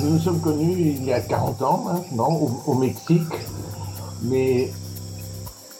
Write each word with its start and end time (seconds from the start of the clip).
Nous 0.00 0.10
nous 0.10 0.18
sommes 0.18 0.40
connus 0.40 0.72
il 0.72 1.04
y 1.04 1.12
a 1.12 1.20
40 1.20 1.62
ans 1.62 1.84
maintenant 1.84 2.30
au, 2.66 2.74
Mexique, 2.74 3.32
mais 4.22 4.70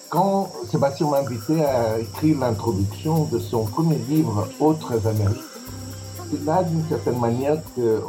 quand 0.09 0.48
Sébastien 0.67 1.11
m'a 1.11 1.19
invité 1.19 1.64
à 1.64 1.98
écrire 1.98 2.38
l'introduction 2.38 3.24
de 3.24 3.38
son 3.38 3.64
premier 3.64 3.98
livre 3.98 4.48
Autres 4.61 5.06
Amériques, 5.06 5.42
c'est 6.30 6.45
là 6.45 6.62
d'une 6.62 6.82
certaine 6.85 7.19
manière 7.19 7.57
que 7.75 8.03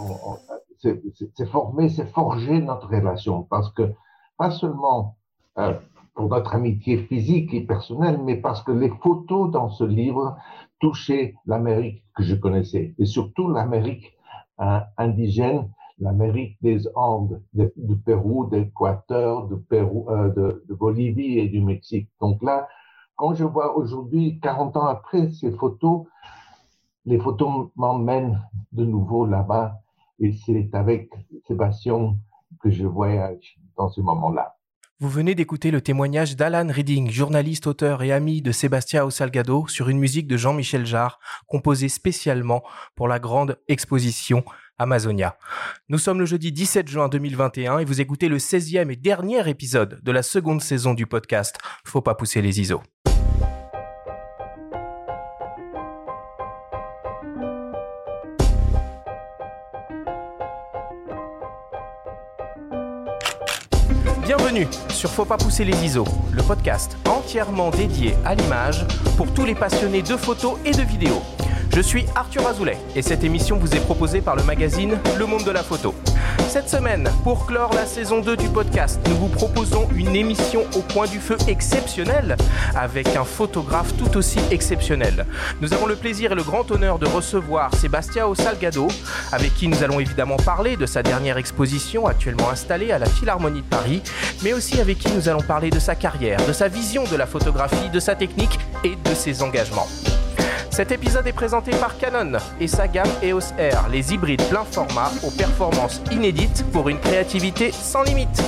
c'est 0.80 1.50
formé, 1.50 1.89
c'est 1.89 2.12
forgé 2.14 2.62
notre 2.62 2.88
relation, 2.88 3.44
parce 3.44 3.72
que 3.72 3.92
pas 4.38 4.52
seulement 4.52 5.18
euh, 5.58 5.74
pour 6.14 6.30
notre 6.30 6.54
amitié 6.56 6.98
physique 6.98 7.54
et 7.54 7.62
personnelle, 7.62 8.20
mais 8.24 8.36
parce 8.36 8.62
que 8.62 8.72
les 8.72 8.92
photos 9.02 9.50
dans 9.52 9.70
ce 9.70 9.84
livre 9.84 10.38
touchaient 10.80 11.36
l'Amérique 11.46 12.04
que 12.16 12.24
je 12.24 12.36
connaissais, 12.36 12.94
et 13.00 13.06
surtout 13.06 13.50
l'Amérique 13.50 14.14
euh, 14.62 14.80
indigène 14.98 15.70
l'Amérique 15.99 16.58
des 16.62 16.88
Andes, 16.95 17.41
de, 17.54 17.72
Pérou, 18.05 18.48
d'Équateur, 18.48 19.48
de, 19.48 19.55
Pérou, 19.55 20.09
euh, 20.09 20.30
de, 20.30 20.63
de, 20.68 20.73
Bolivie 20.73 21.40
et 21.40 21.48
du 21.48 21.62
Mexique. 21.62 22.09
Donc 22.20 22.44
là, 22.44 22.68
quand 23.16 23.34
je 23.34 23.45
vois 23.45 23.77
aujourd'hui, 23.77 24.40
40 24.41 24.77
ans 24.77 24.88
après, 24.88 25.30
ces 25.31 25.52
photos, 25.52 26.05
les 27.05 27.20
photos 27.20 27.70
m'emmènent 27.76 28.41
de 28.71 28.84
nouveau 28.84 29.26
là-bas 29.26 29.80
et 30.20 30.34
c'est 30.34 30.70
avec 30.73 31.12
Sébastien 31.48 32.16
que 32.59 32.70
je 32.70 32.85
voyage 32.85 33.57
dans 33.77 33.90
ce 33.90 34.02
moment-là. 34.02 34.55
Vous 34.99 35.09
venez 35.09 35.35
d'écouter 35.35 35.71
le 35.71 35.82
témoignage 35.82 36.38
d'Alan 36.38 36.71
Reading, 36.71 37.09
journaliste, 37.09 37.68
auteur 37.68 38.02
et 38.02 38.13
ami 38.13 38.41
de 38.41 38.54
Sébastien 38.54 39.04
Osalgado 39.04 39.68
sur 39.68 39.90
une 39.90 39.99
musique 39.99 40.26
de 40.26 40.38
Jean-Michel 40.38 40.85
Jarre, 40.85 41.20
composée 41.48 41.90
spécialement 41.90 42.63
pour 42.96 43.09
la 43.09 43.20
grande 43.20 43.59
exposition 43.68 44.46
Amazonia. 44.77 45.38
Nous 45.89 45.97
sommes 45.97 46.20
le 46.20 46.25
jeudi 46.25 46.51
17 46.51 46.87
juin 46.87 47.07
2021 47.07 47.79
et 47.79 47.85
vous 47.85 48.01
écoutez 48.01 48.27
le 48.27 48.37
16e 48.37 48.91
et 48.91 48.95
dernier 48.95 49.48
épisode 49.49 49.99
de 50.04 50.12
la 50.12 50.23
seconde 50.23 50.62
saison 50.62 50.93
du 50.93 51.07
podcast 51.07 51.57
Faut 51.85 52.01
pas 52.01 52.15
pousser 52.15 52.41
les 52.41 52.59
ISO. 52.59 52.82
Bienvenue 64.25 64.67
sur 64.89 65.09
Faut 65.12 65.25
pas 65.25 65.38
pousser 65.38 65.63
les 65.63 65.85
ISO, 65.85 66.06
le 66.34 66.41
podcast 66.41 66.97
entièrement 67.07 67.69
dédié 67.69 68.16
à 68.25 68.35
l'image 68.35 68.85
pour 69.17 69.34
tous 69.34 69.45
les 69.45 69.56
passionnés 69.56 70.01
de 70.01 70.17
photos 70.17 70.57
et 70.66 70.72
de 70.72 70.81
vidéos. 70.81 71.22
Je 71.75 71.81
suis 71.81 72.06
Arthur 72.16 72.47
Azoulay 72.47 72.78
et 72.95 73.01
cette 73.01 73.25
émission 73.25 73.57
vous 73.57 73.75
est 73.75 73.81
proposée 73.81 74.22
par 74.22 74.38
le 74.38 74.44
magazine 74.44 74.97
Le 75.19 75.25
Monde 75.25 75.44
de 75.44 75.51
la 75.51 75.62
Photo. 75.62 75.94
Cette 76.47 76.69
semaine, 76.69 77.09
pour 77.25 77.45
clore 77.45 77.73
la 77.73 77.85
saison 77.85 78.22
2 78.22 78.38
du 78.38 78.47
podcast, 78.47 79.01
nous 79.09 79.17
vous 79.17 79.28
proposons 79.28 79.90
une 79.94 80.16
émission 80.16 80.62
au 80.78 80.79
point 80.79 81.06
du 81.06 81.19
feu 81.19 81.35
exceptionnelle 81.50 82.38
avec 82.75 83.17
un 83.17 83.25
photographe 83.25 83.94
tout 83.97 84.16
aussi 84.16 84.40
exceptionnel. 84.51 85.25
Nous 85.59 85.73
avons 85.73 85.85
le 85.85 85.97
plaisir 85.97 86.31
et 86.31 86.35
le 86.35 86.44
grand 86.44 86.72
honneur 86.72 86.97
de 86.97 87.07
recevoir 87.07 87.75
Sébastien 87.75 88.34
Salgado, 88.34 88.88
avec 89.34 89.53
qui 89.53 89.67
nous 89.67 89.84
allons 89.84 90.00
évidemment 90.00 90.38
parler 90.38 90.78
de 90.78 90.85
sa 90.85 91.03
dernière 91.03 91.38
exposition 91.38 92.07
actuellement 92.07 92.51
installée 92.51 92.94
à 92.94 93.00
la 93.00 93.07
Philharmonie 93.07 93.63
de 93.63 93.67
Paris, 93.67 94.01
mais 94.44 94.53
aussi 94.53 94.79
avec 94.79 94.97
qui 95.00 95.12
nous 95.12 95.28
allons 95.28 95.41
parler 95.41 95.72
de 95.72 95.79
sa 95.79 95.95
carrière, 95.95 96.39
de 96.47 96.53
sa 96.53 96.69
vision 96.69 97.03
de 97.03 97.17
la 97.17 97.25
photographie, 97.25 97.89
de 97.89 98.00
sa 98.00 98.16
technique 98.16 98.57
et 98.85 98.95
de 98.95 99.13
ses 99.13 99.44
engagements. 99.44 99.89
Cet 100.75 100.91
épisode 100.91 101.25
est 101.25 101.31
présenté 101.31 101.72
par 101.72 101.97
Canon 101.97 102.38
et 102.59 102.68
sa 102.68 102.90
gamme 102.90 103.07
EOS 103.23 103.53
R, 103.57 103.88
les 103.88 104.13
hybrides 104.13 104.45
plein 104.50 104.66
format 104.66 105.09
aux 105.23 105.31
performances 105.31 106.01
inédites 106.12 106.66
pour 106.73 106.90
une 106.90 107.00
créativité 107.00 107.72
sans 107.72 108.03
limite. 108.03 108.44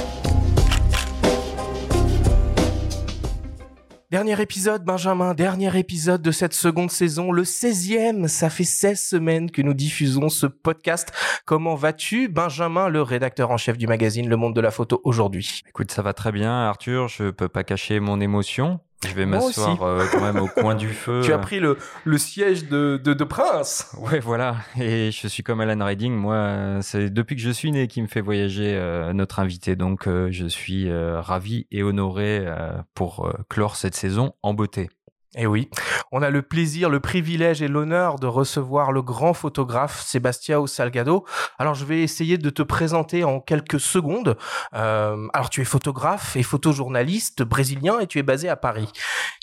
Dernier 4.11 4.41
épisode, 4.41 4.83
Benjamin, 4.83 5.35
dernier 5.35 5.79
épisode 5.79 6.21
de 6.21 6.31
cette 6.31 6.53
seconde 6.53 6.91
saison, 6.91 7.31
le 7.31 7.43
16e. 7.43 8.27
Ça 8.27 8.49
fait 8.49 8.65
16 8.65 8.99
semaines 8.99 9.49
que 9.49 9.61
nous 9.61 9.73
diffusons 9.73 10.27
ce 10.27 10.47
podcast. 10.47 11.13
Comment 11.45 11.75
vas-tu, 11.75 12.27
Benjamin, 12.27 12.89
le 12.89 13.01
rédacteur 13.01 13.51
en 13.51 13.57
chef 13.57 13.77
du 13.77 13.87
magazine 13.87 14.27
Le 14.27 14.35
Monde 14.35 14.53
de 14.53 14.59
la 14.59 14.71
Photo 14.71 14.99
aujourd'hui? 15.05 15.61
Écoute, 15.69 15.93
ça 15.93 16.01
va 16.01 16.11
très 16.11 16.33
bien, 16.33 16.51
Arthur. 16.51 17.07
Je 17.07 17.29
peux 17.29 17.47
pas 17.47 17.63
cacher 17.63 18.01
mon 18.01 18.19
émotion. 18.19 18.81
Je 19.05 19.13
vais 19.13 19.25
m'asseoir 19.25 19.83
euh, 19.83 20.05
quand 20.11 20.21
même 20.21 20.37
au 20.37 20.47
coin 20.47 20.73
du 20.73 20.87
feu. 20.93 21.21
Tu 21.23 21.31
as 21.31 21.37
pris 21.37 21.59
le, 21.59 21.77
le 22.03 22.17
siège 22.17 22.67
de, 22.67 22.99
de, 23.03 23.13
de, 23.13 23.23
prince. 23.23 23.95
Ouais, 23.99 24.19
voilà. 24.19 24.57
Et 24.79 25.11
je 25.11 25.27
suis 25.27 25.43
comme 25.43 25.61
Alan 25.61 25.85
Redding. 25.85 26.13
Moi, 26.13 26.79
c'est 26.81 27.09
depuis 27.09 27.35
que 27.35 27.41
je 27.41 27.49
suis 27.51 27.71
né 27.71 27.87
qui 27.87 28.01
me 28.01 28.07
fait 28.07 28.21
voyager 28.21 28.75
euh, 28.75 29.13
notre 29.13 29.39
invité. 29.39 29.75
Donc, 29.75 30.07
euh, 30.07 30.29
je 30.31 30.47
suis 30.47 30.91
ravi 30.91 31.67
et 31.71 31.83
honoré 31.83 32.45
pour 32.93 33.31
clore 33.49 33.75
cette 33.75 33.95
saison 33.95 34.33
en 34.41 34.53
beauté. 34.53 34.89
Eh 35.35 35.45
oui, 35.45 35.69
on 36.13 36.21
a 36.21 36.29
le 36.29 36.41
plaisir, 36.41 36.89
le 36.89 37.01
privilège 37.01 37.61
et 37.61 37.67
l'honneur 37.67 38.17
de 38.17 38.27
recevoir 38.27 38.93
le 38.93 39.01
grand 39.01 39.33
photographe 39.33 40.01
Sébastien 40.01 40.65
Salgado. 40.65 41.25
Alors 41.59 41.75
je 41.75 41.83
vais 41.83 42.01
essayer 42.01 42.37
de 42.37 42.49
te 42.49 42.61
présenter 42.61 43.25
en 43.25 43.41
quelques 43.41 43.79
secondes. 43.79 44.37
Euh, 44.73 45.27
alors 45.33 45.49
tu 45.49 45.59
es 45.59 45.65
photographe 45.65 46.37
et 46.37 46.43
photojournaliste 46.43 47.43
brésilien 47.43 47.99
et 47.99 48.07
tu 48.07 48.19
es 48.19 48.23
basé 48.23 48.47
à 48.47 48.55
Paris. 48.55 48.89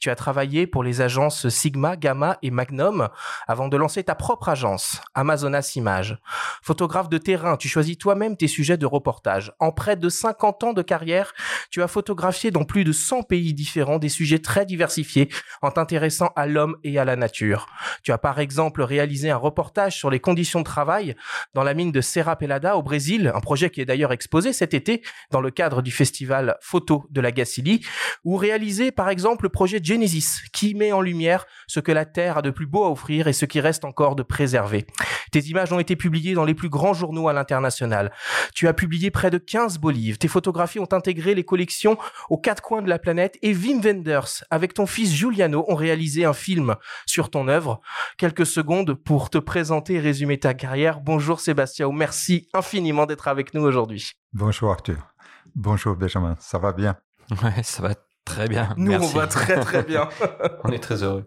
Tu 0.04 0.10
as 0.10 0.16
travaillé 0.16 0.66
pour 0.66 0.84
les 0.84 1.00
agences 1.00 1.48
Sigma, 1.48 1.96
Gamma 1.96 2.36
et 2.42 2.50
Magnum 2.50 3.08
avant 3.46 3.68
de 3.68 3.76
lancer 3.78 4.04
ta 4.04 4.14
propre 4.14 4.50
agence, 4.50 5.00
Amazonas 5.14 5.72
Images. 5.76 6.18
Photographe 6.62 7.08
de 7.08 7.16
terrain, 7.16 7.56
tu 7.56 7.68
choisis 7.68 7.96
toi-même 7.96 8.36
tes 8.36 8.46
sujets 8.46 8.76
de 8.76 8.84
reportage. 8.84 9.54
En 9.60 9.72
près 9.72 9.96
de 9.96 10.10
50 10.10 10.62
ans 10.62 10.72
de 10.74 10.82
carrière, 10.82 11.32
tu 11.70 11.82
as 11.82 11.88
photographié 11.88 12.50
dans 12.50 12.64
plus 12.64 12.84
de 12.84 12.92
100 12.92 13.22
pays 13.22 13.54
différents 13.54 13.98
des 13.98 14.10
sujets 14.10 14.40
très 14.40 14.66
diversifiés 14.66 15.30
en 15.62 15.70
intéressant 15.74 16.32
à 16.36 16.46
l'homme 16.46 16.76
et 16.84 16.98
à 16.98 17.06
la 17.06 17.16
nature. 17.16 17.66
Tu 18.02 18.12
as 18.12 18.18
par 18.18 18.40
exemple 18.40 18.82
réalisé 18.82 19.30
un 19.30 19.38
reportage 19.38 19.96
sur 19.96 20.10
les 20.10 20.20
conditions 20.20 20.58
de 20.58 20.66
travail 20.66 21.16
dans 21.54 21.62
la 21.62 21.72
mine 21.72 21.92
de 21.92 22.02
Serra 22.02 22.36
Pelada 22.36 22.76
au 22.76 22.82
Brésil, 22.82 23.32
un 23.34 23.40
projet 23.40 23.70
qui 23.70 23.80
est 23.80 23.86
d'ailleurs 23.86 24.12
exposé 24.12 24.52
cet 24.52 24.74
été 24.74 25.02
dans 25.30 25.40
le 25.40 25.50
cadre 25.50 25.80
du 25.80 25.90
festival 25.90 26.58
photo 26.60 27.06
de 27.08 27.22
la 27.22 27.32
Gacilly, 27.32 27.80
ou 28.22 28.36
réalisé 28.36 28.92
par 28.92 29.08
exemple 29.08 29.46
le 29.46 29.48
projet 29.48 29.80
Genesis 29.94 30.42
qui 30.52 30.74
met 30.74 30.90
en 30.90 31.00
lumière 31.00 31.46
ce 31.68 31.78
que 31.78 31.92
la 31.92 32.04
Terre 32.04 32.38
a 32.38 32.42
de 32.42 32.50
plus 32.50 32.66
beau 32.66 32.84
à 32.84 32.90
offrir 32.90 33.28
et 33.28 33.32
ce 33.32 33.44
qui 33.44 33.60
reste 33.60 33.84
encore 33.84 34.16
de 34.16 34.24
préserver. 34.24 34.86
Tes 35.30 35.38
images 35.40 35.72
ont 35.72 35.78
été 35.78 35.94
publiées 35.94 36.34
dans 36.34 36.44
les 36.44 36.54
plus 36.54 36.68
grands 36.68 36.94
journaux 36.94 37.28
à 37.28 37.32
l'international. 37.32 38.12
Tu 38.54 38.66
as 38.66 38.74
publié 38.74 39.12
près 39.12 39.30
de 39.30 39.38
15 39.38 39.78
beaux 39.78 39.90
livres. 39.90 40.18
Tes 40.18 40.26
photographies 40.26 40.80
ont 40.80 40.92
intégré 40.92 41.34
les 41.34 41.44
collections 41.44 41.96
aux 42.28 42.38
quatre 42.38 42.60
coins 42.60 42.82
de 42.82 42.88
la 42.88 42.98
planète 42.98 43.38
et 43.42 43.54
Wim 43.54 43.80
Wenders, 43.80 44.44
avec 44.50 44.74
ton 44.74 44.86
fils 44.86 45.12
Giuliano, 45.12 45.64
ont 45.68 45.76
réalisé 45.76 46.24
un 46.24 46.32
film 46.32 46.74
sur 47.06 47.30
ton 47.30 47.46
œuvre. 47.46 47.80
Quelques 48.18 48.46
secondes 48.46 48.94
pour 48.94 49.30
te 49.30 49.38
présenter 49.38 49.94
et 49.94 50.00
résumer 50.00 50.38
ta 50.38 50.54
carrière. 50.54 51.00
Bonjour 51.00 51.38
Sébastien, 51.38 51.88
merci 51.92 52.48
infiniment 52.52 53.06
d'être 53.06 53.28
avec 53.28 53.54
nous 53.54 53.62
aujourd'hui. 53.62 54.12
Bonjour 54.32 54.72
Arthur. 54.72 55.14
Bonjour 55.54 55.94
Benjamin, 55.94 56.36
ça 56.40 56.58
va 56.58 56.72
bien? 56.72 56.96
Ouais, 57.42 57.62
ça 57.62 57.82
va 57.82 57.94
très 58.24 58.48
bien. 58.48 58.74
Nous, 58.76 58.92
on 58.92 59.06
va 59.06 59.26
très 59.26 59.60
très 59.60 59.82
bien. 59.82 60.08
on 60.64 60.70
est 60.70 60.78
très 60.78 61.02
heureux. 61.02 61.24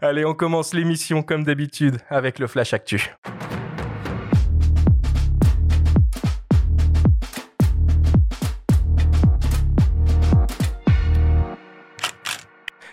Allez, 0.00 0.24
on 0.24 0.34
commence 0.34 0.74
l'émission 0.74 1.22
comme 1.22 1.44
d'habitude 1.44 1.98
avec 2.10 2.38
le 2.38 2.46
Flash 2.46 2.72
Actu. 2.74 3.14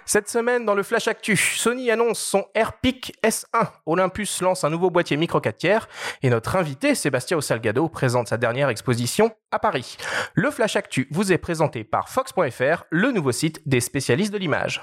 Cette 0.07 0.29
semaine, 0.29 0.65
dans 0.65 0.75
le 0.75 0.83
Flash 0.83 1.07
Actu, 1.07 1.35
Sony 1.35 1.89
annonce 1.89 2.19
son 2.19 2.45
AirPic 2.53 3.13
S1. 3.23 3.69
Olympus 3.87 4.39
lance 4.41 4.63
un 4.63 4.69
nouveau 4.69 4.91
boîtier 4.91 5.17
micro 5.17 5.41
4 5.41 5.57
tiers. 5.57 5.89
Et 6.21 6.29
notre 6.29 6.55
invité, 6.55 6.93
Sébastien 6.93 7.41
Salgado, 7.41 7.89
présente 7.89 8.27
sa 8.27 8.37
dernière 8.37 8.69
exposition 8.69 9.31
à 9.51 9.57
Paris. 9.57 9.97
Le 10.35 10.51
Flash 10.51 10.75
Actu 10.75 11.07
vous 11.09 11.33
est 11.33 11.39
présenté 11.39 11.83
par 11.83 12.09
Fox.fr, 12.09 12.83
le 12.91 13.11
nouveau 13.11 13.31
site 13.31 13.67
des 13.67 13.79
spécialistes 13.79 14.31
de 14.31 14.37
l'image. 14.37 14.81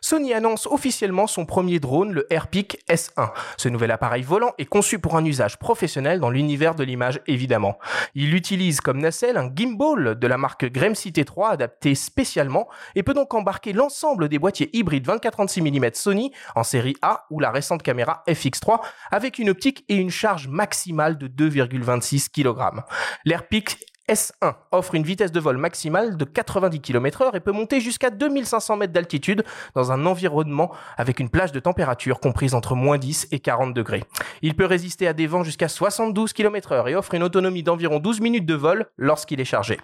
Sony 0.00 0.34
annonce 0.34 0.66
officiellement 0.66 1.26
son 1.26 1.46
premier 1.46 1.80
drone, 1.80 2.12
le 2.12 2.32
AirPic 2.32 2.78
S1. 2.88 3.30
Ce 3.56 3.68
nouvel 3.68 3.90
appareil 3.90 4.22
volant 4.22 4.52
est 4.58 4.64
conçu 4.66 4.98
pour 4.98 5.16
un 5.16 5.24
usage 5.24 5.58
professionnel 5.58 6.20
dans 6.20 6.30
l'univers 6.30 6.74
de 6.74 6.84
l'image 6.84 7.20
évidemment. 7.26 7.78
Il 8.14 8.34
utilise 8.34 8.80
comme 8.80 8.98
nacelle 8.98 9.36
un 9.36 9.50
gimbal 9.54 10.18
de 10.18 10.26
la 10.26 10.38
marque 10.38 10.70
Gremsy 10.70 11.10
T3 11.10 11.50
adapté 11.50 11.94
spécialement 11.94 12.68
et 12.94 13.02
peut 13.02 13.14
donc 13.14 13.34
embarquer 13.34 13.72
l'ensemble 13.72 14.28
des 14.28 14.38
boîtiers 14.38 14.70
hybrides 14.72 15.06
24-36 15.06 15.62
mm 15.62 15.90
Sony 15.94 16.32
en 16.54 16.62
série 16.62 16.96
A 17.02 17.26
ou 17.30 17.40
la 17.40 17.50
récente 17.50 17.82
caméra 17.82 18.22
FX3 18.28 18.80
avec 19.10 19.38
une 19.38 19.50
optique 19.50 19.84
et 19.88 19.96
une 19.96 20.10
charge 20.10 20.48
maximale 20.48 21.18
de 21.18 21.28
2,26 21.28 22.30
kg. 22.30 22.82
L'AirPic 23.24 23.78
S1 24.08 24.54
offre 24.70 24.94
une 24.94 25.02
vitesse 25.02 25.32
de 25.32 25.40
vol 25.40 25.56
maximale 25.56 26.18
de 26.18 26.24
90 26.26 26.80
km/h 26.80 27.34
et 27.34 27.40
peut 27.40 27.52
monter 27.52 27.80
jusqu'à 27.80 28.10
2500 28.10 28.76
mètres 28.76 28.92
d'altitude 28.92 29.44
dans 29.74 29.92
un 29.92 30.04
environnement 30.04 30.70
avec 30.98 31.20
une 31.20 31.30
plage 31.30 31.52
de 31.52 31.60
température 31.60 32.20
comprise 32.20 32.54
entre 32.54 32.74
moins 32.74 32.98
10 32.98 33.28
et 33.32 33.40
40 33.40 33.72
degrés. 33.72 34.04
Il 34.42 34.56
peut 34.56 34.66
résister 34.66 35.08
à 35.08 35.14
des 35.14 35.26
vents 35.26 35.42
jusqu'à 35.42 35.68
72 35.68 36.34
km/h 36.34 36.88
et 36.88 36.96
offre 36.96 37.14
une 37.14 37.22
autonomie 37.22 37.62
d'environ 37.62 37.98
12 37.98 38.20
minutes 38.20 38.46
de 38.46 38.54
vol 38.54 38.86
lorsqu'il 38.98 39.40
est 39.40 39.46
chargé. 39.46 39.80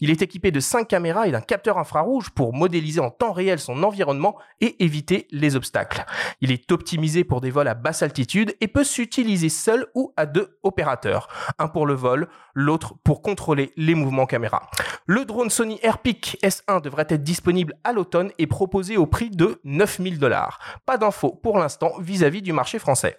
Il 0.00 0.10
est 0.10 0.20
équipé 0.20 0.50
de 0.50 0.60
5 0.60 0.86
caméras 0.86 1.26
et 1.26 1.30
d'un 1.30 1.40
capteur 1.40 1.78
infrarouge 1.78 2.30
pour 2.30 2.52
modéliser 2.52 3.00
en 3.00 3.10
temps 3.10 3.32
réel 3.32 3.58
son 3.58 3.82
environnement 3.84 4.36
et 4.60 4.84
éviter 4.84 5.28
les 5.30 5.56
obstacles. 5.56 6.04
Il 6.42 6.52
est 6.52 6.70
optimisé 6.72 7.24
pour 7.24 7.40
des 7.40 7.50
vols 7.50 7.68
à 7.68 7.74
basse 7.74 8.02
altitude 8.02 8.54
et 8.60 8.68
peut 8.68 8.84
s'utiliser 8.84 9.48
seul 9.48 9.86
ou 9.94 10.12
à 10.16 10.26
deux 10.26 10.58
opérateurs, 10.62 11.28
un 11.58 11.68
pour 11.68 11.86
le 11.86 11.94
vol, 11.94 12.28
l'autre 12.54 12.94
pour 13.04 13.22
contrôler 13.22 13.61
les 13.76 13.94
mouvements 13.94 14.26
caméra. 14.26 14.70
Le 15.06 15.24
drone 15.24 15.50
Sony 15.50 15.78
Airpeak 15.82 16.38
S1 16.42 16.80
devrait 16.80 17.06
être 17.08 17.22
disponible 17.22 17.74
à 17.84 17.92
l'automne 17.92 18.30
et 18.38 18.46
proposé 18.46 18.96
au 18.96 19.06
prix 19.06 19.30
de 19.30 19.60
9000 19.64 20.18
dollars. 20.18 20.58
Pas 20.86 20.98
d'infos 20.98 21.38
pour 21.42 21.58
l'instant 21.58 21.92
vis-à-vis 22.00 22.42
du 22.42 22.52
marché 22.52 22.78
français. 22.78 23.16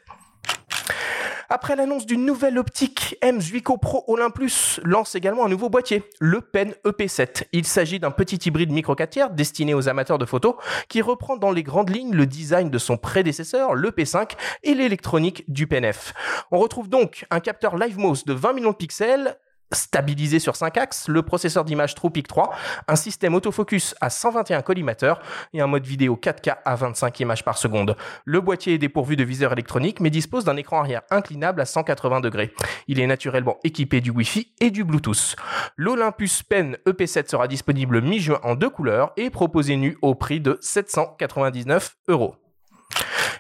Après 1.50 1.76
l'annonce 1.76 2.08
d'une 2.08 2.26
nouvelle 2.26 2.58
optique, 2.58 3.16
M 3.22 3.40
Zuico 3.40 3.78
Pro 3.78 4.04
Olympus 4.08 4.80
lance 4.84 5.14
également 5.14 5.46
un 5.46 5.50
nouveau 5.50 5.70
boîtier, 5.70 6.04
le 6.20 6.42
PEN 6.42 6.74
EP7. 6.84 7.44
Il 7.52 7.66
s'agit 7.66 8.00
d'un 8.00 8.10
petit 8.10 8.38
hybride 8.38 8.72
micro 8.72 8.96
4 8.96 9.10
tiers 9.12 9.30
destiné 9.30 9.76
aux 9.76 9.88
amateurs 9.88 10.18
de 10.18 10.26
photos 10.26 10.56
qui 10.90 11.04
reprend 11.04 11.38
dans 11.38 11.52
les 11.52 11.62
grandes 11.62 11.92
lignes 11.92 12.16
le 12.16 12.26
design 12.26 12.72
de 12.72 12.78
son 12.80 12.98
prédécesseur, 12.98 13.76
le 13.76 13.92
P5, 13.92 14.32
et 14.64 14.74
l'électronique 14.74 15.44
du 15.48 15.68
PNF. 15.68 16.14
On 16.52 16.58
retrouve 16.58 16.90
donc 16.90 17.28
un 17.30 17.40
capteur 17.40 17.78
LiveMOS 17.78 18.24
de 18.26 18.34
20 18.34 18.54
millions 18.54 18.72
de 18.72 18.76
pixels, 18.76 19.38
stabilisé 19.72 20.40
sur 20.40 20.56
5 20.56 20.78
axes, 20.78 21.08
le 21.08 21.22
processeur 21.22 21.66
d'image 21.66 21.96
TruePic 21.96 22.28
3, 22.28 22.52
un 22.88 22.96
système 22.96 23.36
autofocus 23.36 23.96
à 24.02 24.10
121 24.10 24.62
collimateurs 24.62 25.22
et 25.54 25.62
un 25.62 25.68
mode 25.68 25.86
vidéo 25.86 26.20
4K 26.22 26.58
à 26.66 26.76
25 26.76 27.20
images 27.20 27.44
par 27.44 27.58
seconde. 27.58 27.96
Le 28.26 28.42
boîtier 28.42 28.74
est 28.74 28.78
dépourvu 28.78 29.16
de 29.16 29.24
viseur 29.24 29.52
électronique 29.54 30.00
mais 30.00 30.10
dispose 30.10 30.46
d'un 30.46 30.58
écran 30.58 30.80
arrière 30.80 31.02
inclinable 31.10 31.62
à 31.62 31.66
180 31.66 32.22
degrés. 32.22 32.54
Il 32.88 33.00
est 33.00 33.08
naturellement 33.08 33.58
équipé 33.64 34.02
du 34.02 34.12
Wi-Fi 34.12 34.54
et 34.60 34.72
du 34.72 34.84
Bluetooth. 34.84 35.36
L'Olympus 35.78 36.44
Pen 36.44 36.78
EP7 36.88 37.30
sera 37.30 37.48
disponible 37.48 38.02
mi-juin 38.02 38.40
en 38.44 38.56
deux 38.56 38.70
couleurs 38.70 39.14
et 39.18 39.30
proposé 39.30 39.76
nu 39.76 39.98
au 40.02 40.16
prix 40.16 40.40
de 40.40 40.58
799 40.62 41.96
euros. 42.08 42.36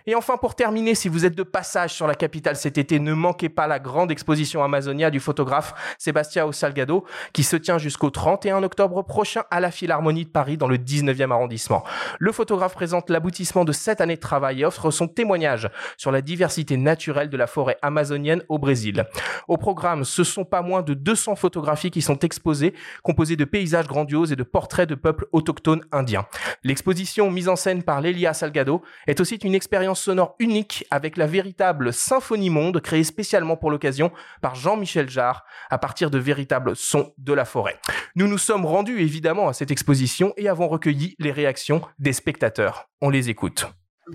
Et 0.06 0.16
enfin, 0.16 0.36
pour 0.36 0.56
terminer, 0.56 0.96
si 0.96 1.08
vous 1.08 1.26
êtes 1.26 1.36
de 1.36 1.44
passage 1.44 1.94
sur 1.94 2.08
la 2.08 2.16
capitale 2.16 2.58
cet 2.58 2.78
été, 2.78 3.00
ne 3.00 3.14
manquez 3.14 3.48
pas 3.48 3.68
la 3.68 3.80
grande 3.80 4.12
exposition 4.12 4.62
Amazonia 4.62 5.10
du 5.10 5.22
photographe 5.22 5.96
Sébastien 5.98 6.52
Salgado 6.52 7.06
qui 7.32 7.44
se 7.44 7.56
tient 7.56 7.78
jusqu'au 7.78 8.10
31 8.10 8.64
octobre 8.64 9.02
prochain 9.04 9.44
à 9.50 9.62
la 9.62 9.72
Philharmonie 9.72 10.26
de 10.26 10.30
Paris 10.30 10.58
dans 10.58 10.68
le 10.68 10.78
19e 10.78 11.32
arrondissement. 11.32 11.86
Le 12.20 12.34
photographe 12.34 12.74
présente 12.74 13.10
l'aboutissement 13.10 13.64
de 13.64 13.72
sept 13.72 14.02
années 14.02 14.16
de 14.16 14.20
travail 14.20 14.62
et 14.62 14.66
offre 14.66 14.92
son 14.92 15.08
témoignage 15.08 15.70
sur 15.96 16.12
la 16.12 16.22
diversité 16.22 16.76
naturelle 16.76 17.30
de 17.30 17.38
la 17.38 17.48
forêt 17.48 17.78
amazonienne 17.82 18.44
au 18.50 18.60
Brésil. 18.60 19.06
Au 19.48 19.56
programme, 19.56 20.04
ce 20.04 20.26
sont 20.26 20.44
pas 20.44 20.62
moins 20.62 20.82
de 20.82 20.96
200 20.96 21.38
photographies 21.38 21.92
qui 21.92 22.02
sont 22.02 22.20
exposées, 22.20 22.74
composées 23.04 23.38
de 23.38 23.46
paysages 23.46 23.88
grandioses 23.88 24.34
et 24.34 24.36
de 24.36 24.44
portraits 24.44 24.90
de 24.90 24.96
peuples 24.96 25.28
autochtones 25.32 25.86
indiens. 25.94 26.26
L'exposition 26.66 27.32
mise 27.32 27.48
en 27.48 27.56
scène 27.56 27.84
par 27.84 28.02
Lélia 28.02 28.34
Salgado 28.34 28.82
est 29.08 29.22
aussi 29.22 29.36
une 29.36 29.56
expérience 29.56 29.93
sonore 29.96 30.36
unique 30.40 30.86
avec 30.92 31.18
la 31.18 31.28
véritable 31.28 31.94
symphonie 31.94 32.50
monde 32.50 32.82
créée 32.82 33.04
spécialement 33.04 33.58
pour 33.58 33.72
l'occasion 33.72 34.12
par 34.42 34.56
Jean-Michel 34.56 35.10
Jarre 35.10 35.46
à 35.70 35.78
partir 35.78 36.10
de 36.10 36.18
véritables 36.18 36.76
sons 36.76 37.14
de 37.18 37.34
la 37.34 37.46
forêt. 37.46 37.80
Nous 38.16 38.28
nous 38.28 38.38
sommes 38.38 38.66
rendus 38.66 39.02
évidemment 39.02 39.48
à 39.48 39.54
cette 39.54 39.72
exposition 39.72 40.34
et 40.38 40.48
avons 40.50 40.68
recueilli 40.68 41.16
les 41.20 41.32
réactions 41.32 41.82
des 42.00 42.14
spectateurs. 42.14 42.90
On 43.02 43.10
les 43.10 43.30
écoute. 43.30 43.68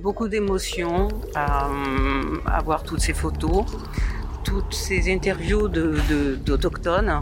Beaucoup 0.03 0.29
d'émotions 0.29 1.09
à, 1.35 1.71
à 2.47 2.63
voir 2.63 2.83
toutes 2.83 3.01
ces 3.01 3.15
photos 3.15 3.65
toutes 4.49 4.73
ces 4.73 5.13
interviews 5.13 5.69
d'autochtones, 5.69 7.21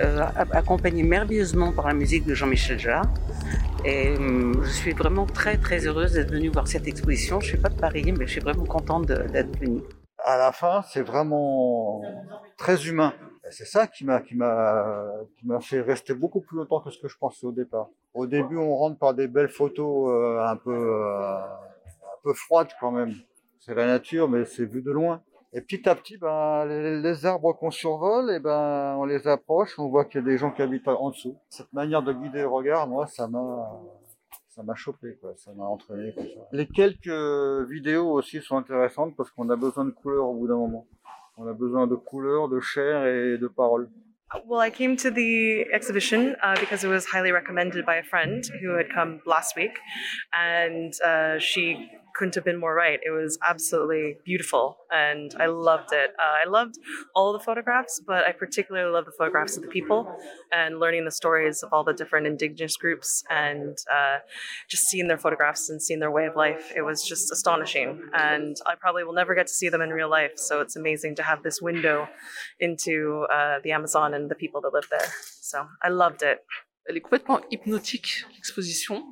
euh, 0.00 0.20
accompagnées 0.52 1.02
merveilleusement 1.02 1.72
par 1.72 1.88
la 1.88 1.94
musique 1.94 2.24
de 2.26 2.34
Jean-Michel 2.34 2.78
Jarre. 2.78 3.06
Et 3.84 4.14
hum, 4.14 4.62
je 4.62 4.70
suis 4.70 4.92
vraiment 4.92 5.26
très 5.26 5.56
très 5.56 5.84
heureuse 5.84 6.12
d'être 6.12 6.30
venue 6.30 6.50
voir 6.50 6.68
cette 6.68 6.86
exposition. 6.86 7.40
Je 7.40 7.48
suis 7.48 7.58
pas 7.58 7.70
de 7.70 7.80
Paris, 7.86 8.14
mais 8.16 8.26
je 8.26 8.32
suis 8.32 8.40
vraiment 8.40 8.64
contente 8.66 9.06
d'être 9.06 9.58
venue. 9.58 9.82
À 10.18 10.38
la 10.38 10.52
fin, 10.52 10.82
c'est 10.92 11.02
vraiment 11.02 12.02
très 12.56 12.86
humain. 12.86 13.12
C'est 13.50 13.66
ça 13.66 13.88
qui 13.88 14.04
m'a 14.04 14.20
qui 14.20 14.36
m'a 14.36 15.10
qui 15.36 15.46
m'a 15.48 15.60
fait 15.60 15.80
rester 15.80 16.14
beaucoup 16.14 16.40
plus 16.40 16.56
longtemps 16.56 16.80
que 16.80 16.90
ce 16.90 17.00
que 17.00 17.08
je 17.08 17.18
pensais 17.18 17.46
au 17.46 17.52
départ. 17.52 17.88
Au 18.14 18.26
début, 18.28 18.58
on 18.58 18.76
rentre 18.76 18.98
par 18.98 19.12
des 19.12 19.26
belles 19.26 19.48
photos 19.48 20.08
euh, 20.08 20.38
un 20.40 20.56
peu 20.56 20.72
euh, 20.72 21.36
un 21.36 22.18
peu 22.22 22.32
froides 22.32 22.70
quand 22.80 22.92
même. 22.92 23.12
C'est 23.58 23.74
la 23.74 23.86
nature, 23.86 24.28
mais 24.28 24.44
c'est 24.44 24.66
vu 24.66 24.82
de 24.82 24.92
loin. 24.92 25.20
Et 25.56 25.60
petit 25.60 25.88
à 25.88 25.94
petit, 25.94 26.16
ben, 26.16 26.64
les, 26.66 27.26
arbres 27.26 27.52
qu'on 27.52 27.70
survole, 27.70 28.32
et 28.32 28.40
ben, 28.40 28.96
on 28.98 29.04
les 29.04 29.28
approche, 29.28 29.78
on 29.78 29.88
voit 29.88 30.04
qu'il 30.04 30.20
y 30.20 30.24
a 30.24 30.26
des 30.26 30.36
gens 30.36 30.50
qui 30.50 30.62
habitent 30.62 30.88
en 30.88 31.10
dessous. 31.10 31.38
Cette 31.48 31.72
manière 31.72 32.02
de 32.02 32.12
guider 32.12 32.40
le 32.40 32.48
regard, 32.48 32.88
moi, 32.88 33.06
ça 33.06 33.28
m'a, 33.28 33.70
ça 34.48 34.64
m'a 34.64 34.74
chopé, 34.74 35.16
quoi. 35.20 35.32
Ça 35.36 35.52
m'a 35.52 35.62
entraîné. 35.62 36.12
Les 36.50 36.66
quelques 36.66 37.68
vidéos 37.70 38.10
aussi 38.10 38.42
sont 38.42 38.56
intéressantes 38.56 39.14
parce 39.16 39.30
qu'on 39.30 39.48
a 39.48 39.54
besoin 39.54 39.84
de 39.84 39.90
couleurs 39.90 40.28
au 40.28 40.34
bout 40.34 40.48
d'un 40.48 40.56
moment. 40.56 40.88
On 41.36 41.46
a 41.46 41.52
besoin 41.52 41.86
de 41.86 41.94
couleurs, 41.94 42.48
de 42.48 42.58
chair 42.58 43.06
et 43.06 43.38
de 43.38 43.46
paroles. 43.46 43.88
Well, 44.46 44.60
I 44.60 44.70
came 44.70 44.96
to 44.96 45.10
the 45.12 45.66
exhibition 45.72 46.34
uh, 46.42 46.56
because 46.58 46.82
it 46.82 46.88
was 46.88 47.06
highly 47.06 47.30
recommended 47.30 47.86
by 47.86 47.96
a 47.96 48.02
friend 48.02 48.42
who 48.60 48.76
had 48.76 48.86
come 48.92 49.20
last 49.26 49.54
week, 49.54 49.78
and 50.32 50.92
uh, 51.04 51.38
she 51.38 51.88
couldn't 52.14 52.34
have 52.34 52.44
been 52.44 52.58
more 52.58 52.74
right. 52.74 53.00
It 53.04 53.10
was 53.10 53.38
absolutely 53.46 54.18
beautiful 54.24 54.78
and 54.90 55.34
I 55.38 55.46
loved 55.46 55.92
it. 55.92 56.10
Uh, 56.18 56.46
I 56.46 56.48
loved 56.48 56.76
all 57.14 57.32
the 57.32 57.40
photographs, 57.40 58.00
but 58.06 58.24
I 58.24 58.32
particularly 58.32 58.90
love 58.92 59.04
the 59.04 59.12
photographs 59.18 59.56
of 59.56 59.62
the 59.62 59.68
people 59.68 60.16
and 60.52 60.78
learning 60.78 61.04
the 61.04 61.10
stories 61.10 61.62
of 61.62 61.72
all 61.72 61.84
the 61.84 61.92
different 61.92 62.26
indigenous 62.26 62.76
groups 62.76 63.24
and 63.30 63.76
uh, 63.92 64.18
just 64.68 64.84
seeing 64.84 65.08
their 65.08 65.18
photographs 65.18 65.68
and 65.68 65.82
seeing 65.82 66.00
their 66.00 66.10
way 66.10 66.26
of 66.26 66.36
life. 66.36 66.72
It 66.76 66.82
was 66.82 67.02
just 67.02 67.32
astonishing. 67.32 68.00
And 68.14 68.56
I 68.66 68.74
probably 68.76 69.04
will 69.04 69.12
never 69.12 69.34
get 69.34 69.48
to 69.48 69.52
see 69.52 69.68
them 69.68 69.82
in 69.82 69.90
real 69.90 70.10
life. 70.10 70.32
So 70.36 70.60
it's 70.60 70.76
amazing 70.76 71.16
to 71.16 71.22
have 71.22 71.42
this 71.42 71.60
window 71.60 72.08
into 72.60 73.26
uh, 73.32 73.58
the 73.62 73.72
Amazon 73.72 74.14
and 74.14 74.30
the 74.30 74.34
people 74.34 74.60
that 74.62 74.72
live 74.72 74.86
there. 74.90 75.08
So 75.40 75.66
I 75.82 75.88
loved 75.88 76.22
it. 76.22 76.38
Elle 76.86 76.98
est 76.98 77.00
complètement 77.00 77.40
hypnotique, 77.50 78.24
l'exposition. 78.34 79.02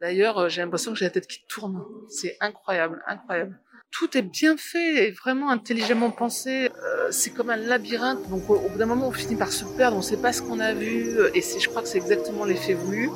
D'ailleurs, 0.00 0.38
euh, 0.38 0.48
j'ai 0.48 0.62
l'impression 0.62 0.92
que 0.92 0.98
j'ai 0.98 1.06
la 1.06 1.10
tête 1.10 1.26
qui 1.26 1.44
tourne. 1.48 1.82
C'est 2.08 2.36
incroyable, 2.40 3.02
incroyable. 3.06 3.58
Tout 3.90 4.16
est 4.16 4.22
bien 4.22 4.56
fait 4.56 5.08
et 5.08 5.10
vraiment 5.10 5.50
intelligemment 5.50 6.10
pensé. 6.10 6.70
Euh, 6.84 7.08
c'est 7.10 7.30
comme 7.30 7.50
un 7.50 7.56
labyrinthe. 7.56 8.28
Donc, 8.28 8.48
au, 8.48 8.68
bout 8.68 8.78
d'un 8.78 8.86
moment, 8.86 9.08
on 9.08 9.12
finit 9.12 9.34
par 9.34 9.50
se 9.50 9.64
perdre. 9.64 9.96
On 9.96 10.00
ne 10.00 10.04
sait 10.04 10.18
pas 10.18 10.32
ce 10.32 10.42
qu'on 10.42 10.60
a 10.60 10.74
vu. 10.74 11.16
Et 11.34 11.40
je 11.40 11.68
crois 11.68 11.82
que 11.82 11.88
c'est 11.88 11.98
exactement 11.98 12.44
l'effet 12.44 12.74
voulu. 12.74 13.10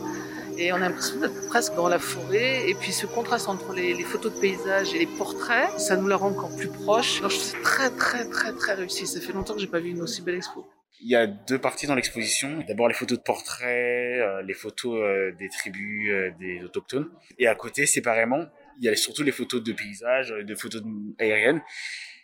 Et 0.59 0.73
on 0.73 0.77
a 0.77 0.81
l'impression 0.81 1.19
d'être 1.21 1.47
presque 1.49 1.75
dans 1.75 1.89
la 1.89 1.99
forêt. 1.99 2.69
Et 2.69 2.75
puis 2.75 2.93
ce 2.93 3.07
contraste 3.07 3.49
entre 3.49 3.73
les, 3.75 3.95
photos 4.03 4.35
de 4.35 4.41
paysages 4.41 4.95
et 4.95 4.99
les 4.99 5.07
portraits, 5.07 5.79
ça 5.79 5.97
nous 5.97 6.09
la 6.09 6.17
rend 6.17 6.29
encore 6.29 6.55
plus 6.57 6.69
proche. 6.69 7.19
Alors, 7.19 7.31
je 7.31 7.37
trouve 7.37 7.49
c'est 7.49 7.63
très 7.63 7.91
très 7.91 8.25
très 8.29 8.53
très 8.53 8.75
réussi. 8.75 9.07
Ça 9.07 9.21
fait 9.21 9.33
longtemps 9.33 9.55
que 9.55 9.61
j'ai 9.61 9.67
pas 9.67 9.81
vu 9.81 9.91
une 9.91 10.03
aussi 10.03 10.23
belle 10.23 10.37
expo. 10.37 10.67
Il 11.05 11.11
y 11.11 11.17
a 11.17 11.27
deux 11.27 11.59
parties 11.59 11.87
dans 11.89 11.97
l'exposition. 11.97 12.65
D'abord 12.69 12.87
les 12.87 12.95
photos 12.95 13.19
de 13.19 13.23
portraits, 13.23 14.21
euh, 14.21 14.41
les 14.43 14.55
photos 14.55 15.01
euh, 15.03 15.33
des 15.33 15.49
tribus, 15.49 16.11
euh, 16.11 16.31
des 16.39 16.63
autochtones. 16.63 17.11
Et 17.39 17.49
à 17.49 17.57
côté, 17.57 17.87
séparément, 17.87 18.47
il 18.79 18.85
y 18.85 18.89
a 18.89 18.95
surtout 18.95 19.25
les 19.25 19.33
photos 19.33 19.63
de 19.63 19.73
paysages, 19.73 20.31
de 20.31 20.55
photos 20.55 20.83
aériennes. 21.19 21.61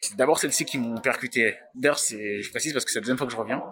C'est 0.01 0.17
d'abord 0.17 0.39
celles-ci 0.39 0.65
qui 0.65 0.79
m'ont 0.79 1.01
percuté. 1.01 1.57
D'ailleurs, 1.75 1.99
c'est, 1.99 2.41
je 2.41 2.51
précise 2.51 2.73
parce 2.73 2.85
que 2.85 2.93
c'est 2.93 2.99
la 2.99 3.03
deuxième 3.03 3.19
fois 3.19 3.27
que 3.27 3.33
je 3.33 3.37
reviens, 3.37 3.65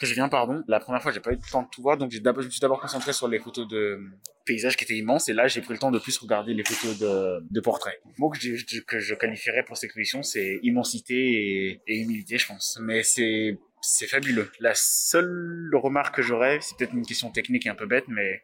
que 0.00 0.06
je 0.06 0.14
viens, 0.14 0.28
pardon. 0.28 0.64
La 0.66 0.80
première 0.80 1.00
fois, 1.00 1.12
j'ai 1.12 1.20
pas 1.20 1.30
eu 1.30 1.36
le 1.36 1.50
temps 1.50 1.62
de 1.62 1.68
tout 1.70 1.82
voir, 1.82 1.96
donc 1.96 2.10
je 2.10 2.18
me 2.18 2.50
suis 2.50 2.60
d'abord 2.60 2.80
concentré 2.80 3.12
sur 3.12 3.28
les 3.28 3.38
photos 3.38 3.68
de 3.68 4.00
paysages 4.44 4.76
qui 4.76 4.84
étaient 4.84 4.96
immenses, 4.96 5.28
et 5.28 5.32
là, 5.32 5.46
j'ai 5.46 5.60
pris 5.60 5.72
le 5.72 5.78
temps 5.78 5.92
de 5.92 6.00
plus 6.00 6.18
regarder 6.18 6.52
les 6.52 6.64
photos 6.64 6.98
de, 6.98 7.44
de 7.48 7.60
portraits. 7.60 8.00
Le 8.04 8.12
mot 8.18 8.30
que 8.30 8.38
je, 8.40 8.80
que 8.80 8.98
je 8.98 9.14
qualifierais 9.14 9.62
pour 9.64 9.76
cette 9.76 9.84
exposition, 9.84 10.24
c'est 10.24 10.58
immensité 10.64 11.14
et, 11.14 11.80
et 11.86 12.00
humilité, 12.00 12.38
je 12.38 12.46
pense. 12.48 12.78
Mais 12.82 13.04
c'est 13.04 13.56
c'est 13.80 14.06
fabuleux. 14.06 14.50
La 14.60 14.72
seule 14.74 15.70
remarque 15.74 16.16
que 16.16 16.22
j'aurais, 16.22 16.58
c'est 16.60 16.76
peut-être 16.76 16.92
une 16.92 17.06
question 17.06 17.30
technique 17.30 17.66
et 17.66 17.68
un 17.68 17.74
peu 17.74 17.86
bête, 17.86 18.06
mais 18.08 18.42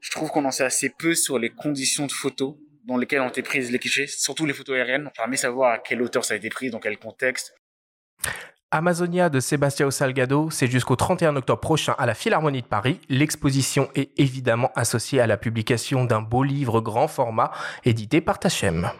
je 0.00 0.10
trouve 0.10 0.30
qu'on 0.30 0.44
en 0.44 0.50
sait 0.50 0.64
assez 0.64 0.90
peu 0.90 1.14
sur 1.14 1.38
les 1.38 1.50
conditions 1.50 2.06
de 2.06 2.12
photos 2.12 2.56
dans 2.84 2.96
lesquelles 2.96 3.20
ont 3.20 3.28
été 3.28 3.42
prises 3.42 3.70
les 3.70 3.78
clichés, 3.78 4.06
surtout 4.06 4.46
les 4.46 4.52
photos 4.52 4.76
aériennes. 4.76 5.06
On 5.08 5.10
permet 5.10 5.36
de 5.36 5.40
savoir 5.40 5.72
à 5.72 5.78
quelle 5.78 6.00
hauteur 6.02 6.24
ça 6.24 6.34
a 6.34 6.36
été 6.36 6.48
pris, 6.48 6.70
dans 6.70 6.78
quel 6.78 6.96
contexte. 6.98 7.54
Amazonia 8.70 9.28
de 9.28 9.40
Sébastien 9.40 9.90
Salgado, 9.90 10.50
c'est 10.50 10.66
jusqu'au 10.66 10.96
31 10.96 11.36
octobre 11.36 11.60
prochain 11.60 11.94
à 11.98 12.06
la 12.06 12.14
Philharmonie 12.14 12.62
de 12.62 12.66
Paris. 12.66 13.00
L'exposition 13.08 13.88
est 13.94 14.10
évidemment 14.18 14.72
associée 14.74 15.20
à 15.20 15.26
la 15.26 15.36
publication 15.36 16.04
d'un 16.04 16.20
beau 16.20 16.42
livre 16.42 16.80
grand 16.80 17.08
format 17.08 17.52
édité 17.84 18.20
par 18.20 18.38
Tachem. 18.38 18.90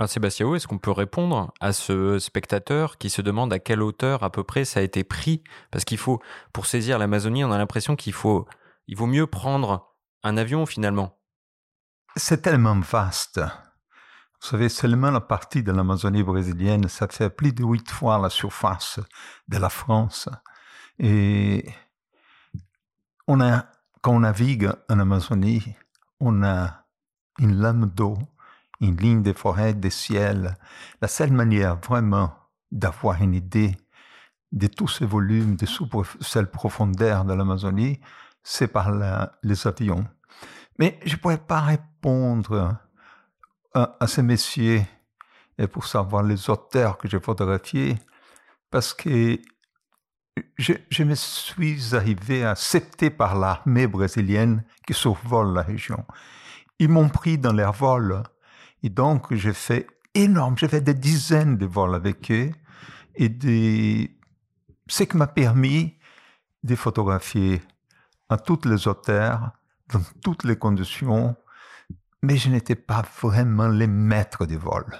Alors 0.00 0.08
Sébastien, 0.08 0.54
est-ce 0.54 0.66
qu'on 0.66 0.78
peut 0.78 0.90
répondre 0.90 1.52
à 1.60 1.74
ce 1.74 2.18
spectateur 2.18 2.96
qui 2.96 3.10
se 3.10 3.20
demande 3.20 3.52
à 3.52 3.58
quelle 3.58 3.82
hauteur 3.82 4.22
à 4.22 4.32
peu 4.32 4.44
près 4.44 4.64
ça 4.64 4.80
a 4.80 4.82
été 4.82 5.04
pris? 5.04 5.44
Parce 5.70 5.84
qu'il 5.84 5.98
faut, 5.98 6.22
pour 6.54 6.64
saisir 6.64 6.98
l'Amazonie, 6.98 7.44
on 7.44 7.52
a 7.52 7.58
l'impression 7.58 7.96
qu'il 7.96 8.14
faut, 8.14 8.48
il 8.86 8.96
vaut 8.96 9.06
mieux 9.06 9.26
prendre 9.26 9.94
un 10.22 10.38
avion 10.38 10.64
finalement. 10.64 11.18
C'est 12.16 12.40
tellement 12.40 12.80
vaste. 12.80 13.40
Vous 13.40 14.48
savez, 14.48 14.70
seulement 14.70 15.10
la 15.10 15.20
partie 15.20 15.62
de 15.62 15.70
l'Amazonie 15.70 16.22
brésilienne, 16.22 16.88
ça 16.88 17.06
fait 17.06 17.28
plus 17.28 17.52
de 17.52 17.62
huit 17.62 17.90
fois 17.90 18.16
la 18.16 18.30
surface 18.30 19.00
de 19.48 19.58
la 19.58 19.68
France. 19.68 20.30
Et 20.98 21.66
on 23.28 23.38
a, 23.42 23.66
quand 24.00 24.12
on 24.12 24.20
navigue 24.20 24.70
en 24.88 24.98
Amazonie, 24.98 25.76
on 26.20 26.42
a 26.42 26.86
une 27.38 27.60
lame 27.60 27.84
d'eau 27.94 28.16
une 28.80 28.96
ligne 28.96 29.22
de 29.22 29.32
forêt, 29.32 29.74
de 29.74 29.90
ciel. 29.90 30.56
La 31.00 31.08
seule 31.08 31.32
manière 31.32 31.76
vraiment 31.76 32.32
d'avoir 32.70 33.22
une 33.22 33.34
idée 33.34 33.76
de 34.52 34.66
tous 34.66 34.88
ces 34.88 35.06
volumes, 35.06 35.56
de 35.56 35.66
cette 36.20 36.50
profondeur 36.50 37.24
de 37.24 37.34
l'Amazonie, 37.34 38.00
c'est 38.42 38.68
par 38.68 38.90
les 39.42 39.66
avions. 39.66 40.06
Mais 40.78 40.98
je 41.04 41.14
ne 41.14 41.20
pourrais 41.20 41.38
pas 41.38 41.60
répondre 41.60 42.78
à, 43.74 44.06
ces 44.06 44.22
messieurs 44.22 44.82
et 45.58 45.66
pour 45.66 45.86
savoir 45.86 46.22
les 46.22 46.48
auteurs 46.48 46.96
que 46.96 47.08
j'ai 47.08 47.20
photographiés, 47.20 47.96
parce 48.70 48.94
que 48.94 49.38
je, 50.56 50.72
je, 50.88 51.04
me 51.04 51.14
suis 51.14 51.94
arrivé 51.94 52.44
à 52.44 52.52
accepter 52.52 53.10
par 53.10 53.38
l'armée 53.38 53.86
brésilienne 53.86 54.64
qui 54.86 54.94
survole 54.94 55.52
la 55.52 55.62
région. 55.62 56.04
Ils 56.78 56.88
m'ont 56.88 57.10
pris 57.10 57.36
dans 57.36 57.52
leur 57.52 57.72
vol 57.72 58.22
et 58.82 58.88
donc, 58.88 59.32
j'ai 59.34 59.52
fait 59.52 59.86
énorme, 60.14 60.56
j'ai 60.58 60.68
fait 60.68 60.80
des 60.80 60.94
dizaines 60.94 61.56
de 61.56 61.66
vols 61.66 61.94
avec 61.94 62.30
eux 62.30 62.50
et 63.14 63.28
des... 63.28 64.16
ce 64.88 65.04
qui 65.04 65.16
m'a 65.16 65.26
permis 65.26 65.96
de 66.62 66.74
photographier 66.74 67.62
à 68.28 68.36
toutes 68.36 68.66
les 68.66 68.86
hauteurs, 68.88 69.52
dans 69.92 70.02
toutes 70.22 70.44
les 70.44 70.56
conditions, 70.56 71.36
mais 72.22 72.36
je 72.36 72.48
n'étais 72.48 72.74
pas 72.74 73.04
vraiment 73.20 73.68
le 73.68 73.86
maître 73.86 74.46
des 74.46 74.56
vols. 74.56 74.98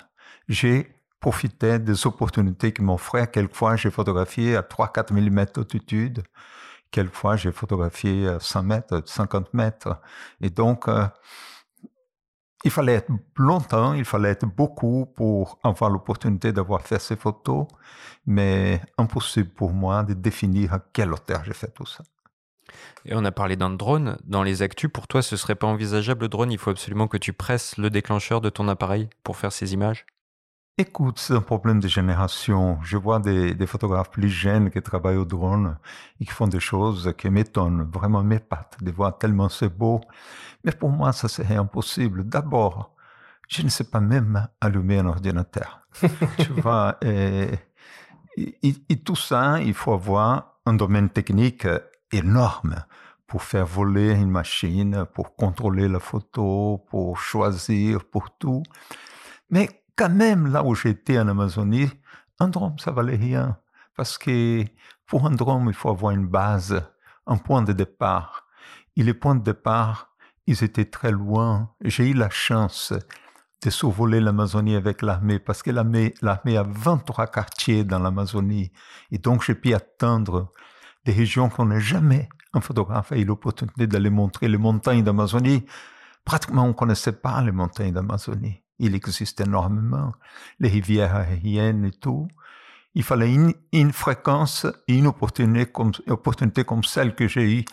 J'ai 0.49 0.95
profité 1.21 1.79
des 1.79 2.07
opportunités 2.07 2.73
qui 2.73 2.83
m'offraient. 2.83 3.31
Quelquefois, 3.31 3.77
j'ai 3.77 3.91
photographié 3.91 4.57
à 4.57 4.63
3-4 4.63 5.13
mm 5.13 5.45
d'altitude. 5.55 6.23
Quelquefois, 6.91 7.37
j'ai 7.37 7.53
photographié 7.53 8.27
à 8.27 8.41
100 8.41 8.63
mètres, 8.65 9.03
50 9.05 9.55
mètres. 9.55 10.01
Et 10.41 10.51
donc, 10.51 10.89
euh, 10.89 11.07
il 12.65 12.71
fallait 12.71 12.95
être 12.95 13.11
longtemps, 13.37 13.95
il 13.95 14.05
fallait 14.05 14.31
être 14.31 14.47
beaucoup 14.47 15.07
pour 15.07 15.59
avoir 15.63 15.91
l'opportunité 15.91 16.53
d'avoir 16.53 16.83
fait 16.83 17.01
ces 17.01 17.17
photos, 17.17 17.67
mais 18.27 18.81
impossible 18.99 19.51
pour 19.51 19.73
moi 19.73 20.03
de 20.03 20.15
définir 20.15 20.75
à 20.75 20.81
quelle 20.93 21.13
hauteur 21.13 21.45
j'ai 21.45 21.55
fait 21.55 21.73
tout 21.73 21.87
ça. 21.87 22.05
Et 23.05 23.15
on 23.15 23.25
a 23.25 23.33
parlé 23.33 23.57
d'un 23.57 23.71
drone. 23.71 24.19
Dans 24.25 24.43
les 24.43 24.63
actus, 24.63 24.91
pour 24.93 25.09
toi, 25.09 25.23
ce 25.23 25.37
serait 25.37 25.55
pas 25.55 25.67
envisageable 25.67 26.23
le 26.23 26.29
drone? 26.29 26.53
Il 26.53 26.59
faut 26.59 26.71
absolument 26.71 27.09
que 27.09 27.17
tu 27.17 27.33
presses 27.33 27.79
le 27.79 27.91
déclencheur 27.91 28.41
de 28.41 28.51
ton 28.51 28.69
appareil 28.69 29.09
pour 29.25 29.37
faire 29.37 29.53
ces 29.53 29.73
images? 29.73 30.07
Écoute, 30.81 31.19
c'est 31.19 31.35
un 31.35 31.43
problème 31.43 31.79
de 31.79 31.89
génération. 31.89 32.79
Je 32.83 32.97
vois 32.97 33.19
des, 33.19 33.67
photographes 33.67 34.11
plus 34.11 34.31
jeunes 34.31 34.71
qui 34.71 34.81
travaillent 34.81 35.19
au 35.19 35.27
drone 35.27 35.77
et 36.19 36.25
qui 36.25 36.31
font 36.31 36.49
des 36.49 36.59
choses 36.59 37.13
qui 37.19 37.29
m'étonnent, 37.29 37.83
vraiment 37.93 38.23
m'épatent, 38.23 38.83
de 38.83 38.91
voir 38.91 39.19
tellement 39.19 39.51
c'est 39.51 39.69
beau. 39.69 40.01
Mais 40.65 40.73
pour 40.73 40.89
moi, 40.89 41.13
ça 41.13 41.29
serait 41.29 41.57
impossible. 41.57 42.25
D'abord, 42.25 42.95
je 43.47 43.61
ne 43.61 43.69
sais 43.69 43.85
pas 43.85 44.01
même 44.01 44.49
allumer 44.59 45.01
un 45.01 45.07
ordinateur. 45.09 45.83
tu 46.39 46.51
vois, 46.63 46.97
et, 47.03 47.51
et, 48.39 49.03
tout 49.05 49.17
ça, 49.17 49.61
il 49.61 49.75
faut 49.75 49.93
avoir 49.93 50.61
un 50.65 50.73
domaine 50.73 51.11
technique 51.11 51.67
énorme 52.11 52.85
pour 53.27 53.43
faire 53.43 53.67
voler 53.67 54.13
une 54.15 54.31
machine, 54.31 55.05
pour 55.13 55.37
contrôler 55.37 55.89
la 55.89 56.01
photo, 56.01 56.83
pour 56.89 57.19
choisir, 57.19 58.03
pour 58.07 58.31
tout. 58.39 58.63
Mais 59.51 59.80
quand 59.97 60.11
même, 60.11 60.47
là 60.47 60.65
où 60.65 60.75
j'étais 60.75 61.19
en 61.19 61.29
Amazonie, 61.29 61.91
un 62.39 62.49
drone, 62.49 62.79
ça 62.79 62.91
valait 62.91 63.17
rien. 63.17 63.59
Parce 63.97 64.19
que 64.19 64.65
pour 65.07 65.27
un 65.27 65.31
drone, 65.31 65.67
il 65.69 65.75
faut 65.75 65.91
avoir 65.91 66.13
une 66.13 66.27
base, 66.27 66.83
un 67.27 67.37
point 67.37 67.63
de 67.63 67.73
départ. 67.73 68.47
Et 68.97 69.03
les 69.03 69.15
points 69.15 69.35
de 69.35 69.43
départ, 69.43 70.15
ils 70.47 70.65
étaient 70.65 70.87
très 70.87 71.13
loin. 71.13 71.71
J'ai 71.85 72.09
eu 72.11 72.15
la 72.15 72.31
chance 72.31 72.93
de 73.63 73.71
survoler 73.71 74.21
l'Amazonie 74.21 74.75
avec 74.75 75.03
l'armée, 75.03 75.39
parce 75.39 75.63
que 75.63 75.71
l'armée, 75.71 76.15
l'armée 76.23 76.57
a 76.57 76.63
23 76.63 77.27
quartiers 77.27 77.85
dans 77.85 77.99
l'Amazonie. 77.99 78.73
Et 79.11 79.19
donc, 79.19 79.45
j'ai 79.45 79.55
pu 79.55 79.75
atteindre 79.75 80.51
des 81.05 81.13
régions 81.13 81.51
qu'on 81.51 81.67
n'a 81.67 81.79
jamais, 81.79 82.29
un 82.53 82.61
photographe 82.61 83.13
a 83.13 83.17
eu 83.17 83.25
l'opportunité 83.25 83.87
d'aller 83.87 84.11
montrer 84.11 84.49
les 84.49 84.59
montagnes 84.59 85.05
d'Amazonie. 85.05 85.65
Pratiquement, 86.25 86.65
on 86.65 86.69
ne 86.69 86.73
connaissait 86.73 87.13
pas 87.13 87.41
les 87.43 87.53
montagnes 87.53 87.93
d'Amazonie 87.93 88.60
il 88.81 88.95
existe 88.95 89.41
énormément, 89.41 90.13
les 90.59 90.69
rivières 90.69 91.15
aériennes 91.15 91.85
et 91.85 91.93
tout. 91.93 92.29
Il 92.95 93.05
fallait 93.05 93.33
une, 93.33 93.93
fréquence 93.93 94.67
et 94.89 94.97
une 94.97 95.07
opportunité 95.07 95.71
comme, 95.71 95.93
opportunité 96.09 96.65
comme 96.65 96.83
celle 96.83 97.15
que 97.15 97.29
j'ai 97.29 97.61
eue. 97.61 97.65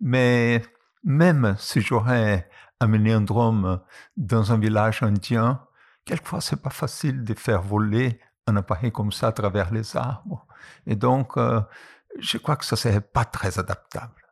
Mais 0.00 0.62
même 1.02 1.56
si 1.58 1.80
j'aurais 1.80 2.50
amené 2.78 3.12
un 3.12 3.22
drone 3.22 3.80
dans 4.16 4.52
un 4.52 4.58
village 4.58 5.02
indien, 5.02 5.62
quelquefois 6.04 6.42
c'est 6.42 6.60
pas 6.60 6.70
facile 6.70 7.24
de 7.24 7.32
faire 7.32 7.62
voler 7.62 8.20
un 8.46 8.56
appareil 8.56 8.92
comme 8.92 9.12
ça 9.12 9.28
à 9.28 9.32
travers 9.32 9.72
les 9.72 9.96
arbres. 9.96 10.46
Et 10.86 10.94
donc, 10.96 11.36
euh, 11.36 11.60
je 12.18 12.36
crois 12.38 12.56
que 12.56 12.64
ça 12.64 12.76
serait 12.76 13.00
pas 13.00 13.24
très 13.24 13.58
adaptable. 13.58 14.22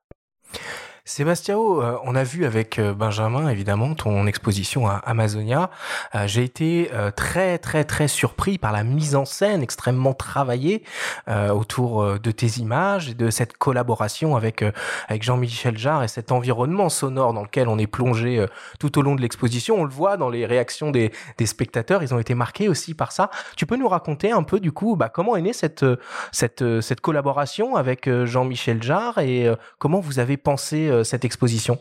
Sébastien, 1.07 1.59
euh, 1.59 1.99
on 2.05 2.15
a 2.15 2.25
vu 2.25 2.47
avec 2.47 2.79
euh, 2.79 2.95
Benjamin 2.95 3.51
évidemment 3.51 3.95
ton 3.95 4.27
exposition 4.27 4.89
à 4.89 4.95
Amazonia. 5.05 5.69
Euh, 6.15 6.27
j'ai 6.27 6.45
été 6.45 6.91
très 7.15 7.59
très 7.59 7.85
très 7.85 8.09
surpris 8.09 8.57
par 8.57 8.73
la 8.73 8.85
mise 8.85 9.15
en 9.15 9.27
scène 9.27 9.63
extrêmement 9.63 10.15
travaillée 10.15 10.83
autour 11.29 12.19
de 12.19 12.31
tes 12.31 12.59
images 12.59 13.11
et 13.11 13.15
de 13.15 13.31
cette 13.31 13.57
collaboration 13.57 14.37
avec 14.37 14.65
avec 15.09 15.23
Jean-Michel 15.23 15.77
Jarre 15.77 16.05
et 16.05 16.09
cet 16.09 16.33
environnement 16.33 16.89
sonore 16.89 17.33
dans 17.33 17.43
lequel 17.43 17.69
on 17.69 17.79
est 17.79 17.87
plongé 17.87 18.45
tout 18.79 18.99
au 18.99 19.03
long 19.03 19.15
de 19.15 19.21
l'exposition. 19.21 19.77
On 19.77 19.85
le 19.85 19.91
voit 19.91 20.17
dans 20.17 20.31
les 20.31 20.47
réactions 20.47 20.91
des, 20.91 21.13
spectateurs, 21.45 22.03
ils 22.03 22.15
ont 22.15 22.19
été 22.19 22.35
marqués 22.35 22.69
aussi 22.69 22.95
par 22.95 23.13
ça. 23.13 23.31
Tu 23.57 23.67
peux 23.67 23.77
nous 23.77 23.89
raconter 23.89 24.31
un 24.31 24.43
peu 24.43 24.61
du 24.61 24.73
coup 24.73 24.97
bah, 24.97 25.09
comment 25.09 25.37
est 25.37 25.43
née 25.43 25.53
cette 25.53 25.85
cette 26.33 27.01
collaboration 27.01 27.77
avec 27.77 28.09
Jean-Michel 28.25 28.83
Jarre 28.83 29.19
et 29.19 29.53
comment 29.79 30.01
vous 30.01 30.19
avez 30.19 30.37
pensé 30.37 30.94
euh, 30.95 31.05
cette 31.05 31.25
exposition 31.25 31.79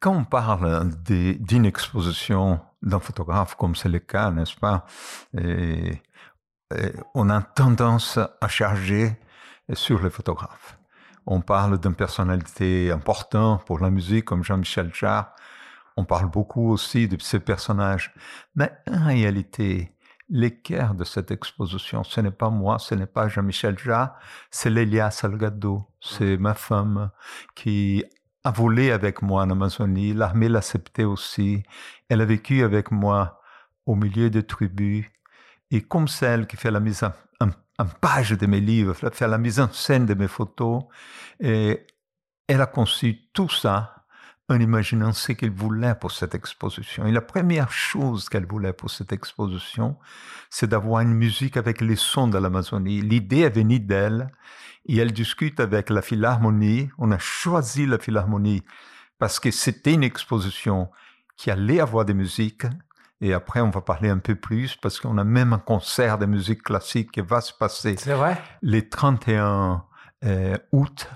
Quand 0.00 0.14
on 0.14 0.24
parle 0.24 0.90
d'une 1.02 1.66
exposition 1.66 2.60
d'un 2.82 3.00
photographe, 3.00 3.56
comme 3.56 3.74
c'est 3.74 3.88
le 3.88 3.98
cas, 3.98 4.30
n'est-ce 4.30 4.56
pas, 4.56 4.86
on 7.14 7.30
a 7.30 7.42
tendance 7.42 8.18
à 8.18 8.48
charger 8.48 9.18
sur 9.72 10.02
les 10.02 10.10
photographes. 10.10 10.78
On 11.26 11.40
parle 11.40 11.78
d'une 11.78 11.94
personnalité 11.94 12.90
importante 12.90 13.64
pour 13.66 13.80
la 13.80 13.90
musique, 13.90 14.24
comme 14.24 14.44
Jean-Michel 14.44 14.94
Jarre. 14.94 15.34
On 15.96 16.04
parle 16.04 16.30
beaucoup 16.30 16.70
aussi 16.70 17.08
de 17.08 17.20
ces 17.20 17.40
personnages. 17.40 18.14
Mais 18.54 18.72
en 18.90 19.06
réalité, 19.06 19.94
l'équerre 20.30 20.94
de 20.94 21.04
cette 21.04 21.30
exposition, 21.30 22.04
ce 22.04 22.20
n'est 22.20 22.30
pas 22.30 22.50
moi, 22.50 22.78
ce 22.78 22.94
n'est 22.94 23.06
pas 23.06 23.28
Jean-Michel 23.28 23.78
Jarre, 23.78 24.14
c'est 24.50 24.70
Lélia 24.70 25.10
Salgado, 25.10 25.87
c'est 26.00 26.36
ma 26.36 26.54
femme 26.54 27.10
qui 27.54 28.04
a 28.44 28.50
volé 28.50 28.90
avec 28.90 29.22
moi 29.22 29.42
en 29.42 29.50
Amazonie. 29.50 30.14
L'armée 30.14 30.48
l'acceptait 30.48 31.04
aussi. 31.04 31.62
Elle 32.08 32.20
a 32.20 32.24
vécu 32.24 32.62
avec 32.62 32.90
moi 32.90 33.40
au 33.86 33.94
milieu 33.94 34.30
des 34.30 34.44
tribus. 34.44 35.04
Et 35.70 35.82
comme 35.82 36.08
celle 36.08 36.46
qui 36.46 36.56
fait 36.56 36.70
la 36.70 36.80
mise 36.80 37.02
en, 37.02 37.12
page 38.00 38.30
de 38.30 38.46
mes 38.46 38.60
livres, 38.60 38.94
fait 38.94 39.28
la 39.28 39.38
mise 39.38 39.60
en 39.60 39.70
scène 39.72 40.04
de 40.06 40.14
mes 40.14 40.26
photos, 40.26 40.82
et 41.38 41.86
elle 42.48 42.60
a 42.60 42.66
conçu 42.66 43.30
tout 43.32 43.48
ça 43.48 43.97
en 44.48 44.58
imaginant 44.60 45.12
ce 45.12 45.32
qu'elle 45.32 45.50
voulait 45.50 45.94
pour 45.94 46.12
cette 46.12 46.34
exposition. 46.34 47.06
Et 47.06 47.12
la 47.12 47.20
première 47.20 47.70
chose 47.70 48.28
qu'elle 48.28 48.46
voulait 48.46 48.72
pour 48.72 48.90
cette 48.90 49.12
exposition, 49.12 49.96
c'est 50.48 50.68
d'avoir 50.68 51.02
une 51.02 51.14
musique 51.14 51.56
avec 51.56 51.80
les 51.80 51.96
sons 51.96 52.28
de 52.28 52.38
l'Amazonie. 52.38 53.02
L'idée 53.02 53.40
est 53.40 53.50
venue 53.50 53.80
d'elle 53.80 54.28
et 54.86 54.96
elle 54.96 55.12
discute 55.12 55.60
avec 55.60 55.90
la 55.90 56.00
Philharmonie. 56.00 56.88
On 56.96 57.10
a 57.12 57.18
choisi 57.18 57.84
la 57.84 57.98
Philharmonie 57.98 58.62
parce 59.18 59.38
que 59.38 59.50
c'était 59.50 59.92
une 59.92 60.04
exposition 60.04 60.88
qui 61.36 61.50
allait 61.50 61.80
avoir 61.80 62.06
des 62.06 62.14
musiques. 62.14 62.64
Et 63.20 63.34
après, 63.34 63.60
on 63.60 63.70
va 63.70 63.82
parler 63.82 64.08
un 64.08 64.18
peu 64.18 64.34
plus 64.34 64.76
parce 64.76 64.98
qu'on 64.98 65.18
a 65.18 65.24
même 65.24 65.52
un 65.52 65.58
concert 65.58 66.18
de 66.18 66.26
musique 66.26 66.62
classique 66.62 67.10
qui 67.12 67.20
va 67.20 67.40
se 67.40 67.52
passer 67.52 67.96
vrai? 68.06 68.40
les 68.62 68.88
31 68.88 69.84
euh, 70.24 70.56
août 70.72 71.08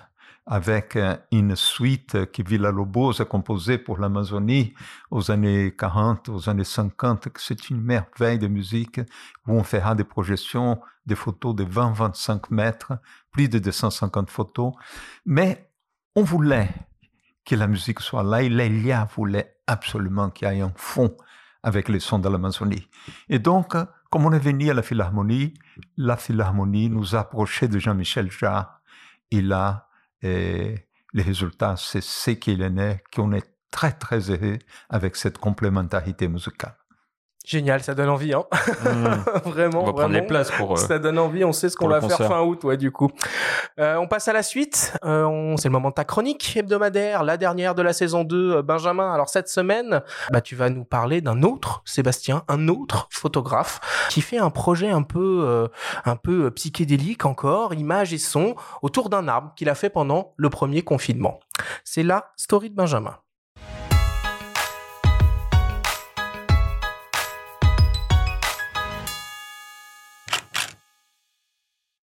avec 0.46 0.96
euh, 0.96 1.16
une 1.30 1.54
suite 1.54 2.30
que 2.32 2.42
Villa-Lobos 2.42 3.20
a 3.20 3.24
composée 3.24 3.78
pour 3.78 3.98
l'Amazonie 3.98 4.74
aux 5.10 5.30
années 5.30 5.74
40, 5.76 6.28
aux 6.28 6.48
années 6.48 6.64
50. 6.64 7.28
C'est 7.36 7.70
une 7.70 7.80
merveille 7.80 8.38
de 8.38 8.48
musique 8.48 9.00
où 9.46 9.52
on 9.52 9.62
fera 9.62 9.94
des 9.94 10.04
projections, 10.04 10.80
des 11.06 11.14
photos 11.14 11.54
de 11.54 11.64
20-25 11.64 12.46
mètres, 12.50 12.92
plus 13.30 13.48
de 13.48 13.58
250 13.58 14.30
photos. 14.30 14.72
Mais 15.24 15.70
on 16.16 16.22
voulait 16.22 16.70
que 17.44 17.54
la 17.54 17.66
musique 17.66 18.00
soit 18.00 18.22
là 18.22 18.42
et 18.42 18.48
Lélia 18.48 19.08
voulait 19.16 19.56
absolument 19.66 20.30
qu'il 20.30 20.48
y 20.48 20.58
ait 20.58 20.60
un 20.60 20.72
fond 20.76 21.16
avec 21.62 21.88
les 21.88 22.00
sons 22.00 22.18
de 22.18 22.28
l'Amazonie. 22.28 22.88
Et 23.28 23.38
donc, 23.38 23.76
comme 24.10 24.26
on 24.26 24.32
est 24.32 24.38
venu 24.38 24.70
à 24.70 24.74
la 24.74 24.82
Philharmonie, 24.82 25.54
la 25.96 26.16
Philharmonie 26.16 26.90
nous 26.90 27.14
a 27.14 27.20
approchés 27.20 27.68
de 27.68 27.78
Jean-Michel 27.78 28.30
Jarre. 28.30 28.80
Et 29.30 29.40
là, 29.40 29.88
et 30.22 30.74
les 31.12 31.22
résultats, 31.22 31.76
c'est 31.76 32.02
ce 32.02 32.30
qu'il 32.32 32.62
en 32.64 32.76
est, 32.78 33.02
qu'on 33.14 33.32
est 33.32 33.46
très, 33.70 33.92
très 33.92 34.30
heureux 34.30 34.58
avec 34.88 35.16
cette 35.16 35.38
complémentarité 35.38 36.28
musicale. 36.28 36.76
Génial, 37.44 37.82
ça 37.82 37.94
donne 37.94 38.08
envie, 38.08 38.32
hein. 38.34 38.44
Mmh. 38.84 39.04
vraiment. 39.50 39.82
On 39.82 39.86
va 39.86 39.92
prendre 39.92 40.14
les 40.14 40.22
places 40.22 40.50
pour. 40.52 40.72
euh, 40.72 40.76
Ça 40.76 40.98
donne 41.00 41.18
envie, 41.18 41.44
on 41.44 41.52
sait 41.52 41.68
ce 41.68 41.76
qu'on 41.76 41.88
va 41.88 42.00
faire 42.00 42.16
fin 42.28 42.40
août, 42.42 42.62
ouais, 42.64 42.76
du 42.76 42.92
coup. 42.92 43.10
Euh, 43.80 43.96
on 43.96 44.06
passe 44.06 44.28
à 44.28 44.32
la 44.32 44.42
suite. 44.44 44.96
Euh, 45.04 45.24
on... 45.24 45.56
C'est 45.56 45.68
le 45.68 45.72
moment 45.72 45.88
de 45.90 45.94
ta 45.94 46.04
chronique 46.04 46.56
hebdomadaire, 46.56 47.24
la 47.24 47.36
dernière 47.36 47.74
de 47.74 47.82
la 47.82 47.92
saison 47.92 48.22
2, 48.22 48.52
euh, 48.58 48.62
Benjamin. 48.62 49.12
Alors, 49.12 49.28
cette 49.28 49.48
semaine, 49.48 50.02
bah, 50.30 50.40
tu 50.40 50.54
vas 50.54 50.70
nous 50.70 50.84
parler 50.84 51.20
d'un 51.20 51.42
autre 51.42 51.82
Sébastien, 51.84 52.44
un 52.48 52.68
autre 52.68 53.08
photographe 53.10 53.80
qui 54.08 54.20
fait 54.20 54.38
un 54.38 54.50
projet 54.50 54.90
un 54.90 55.02
peu, 55.02 55.40
euh, 55.44 55.68
un 56.04 56.16
peu 56.16 56.44
euh, 56.44 56.50
psychédélique 56.50 57.24
encore, 57.24 57.74
images 57.74 58.12
et 58.14 58.18
sons, 58.18 58.54
autour 58.82 59.08
d'un 59.10 59.26
arbre 59.26 59.52
qu'il 59.56 59.68
a 59.68 59.74
fait 59.74 59.90
pendant 59.90 60.32
le 60.36 60.48
premier 60.48 60.82
confinement. 60.82 61.40
C'est 61.84 62.04
la 62.04 62.30
story 62.36 62.70
de 62.70 62.76
Benjamin. 62.76 63.16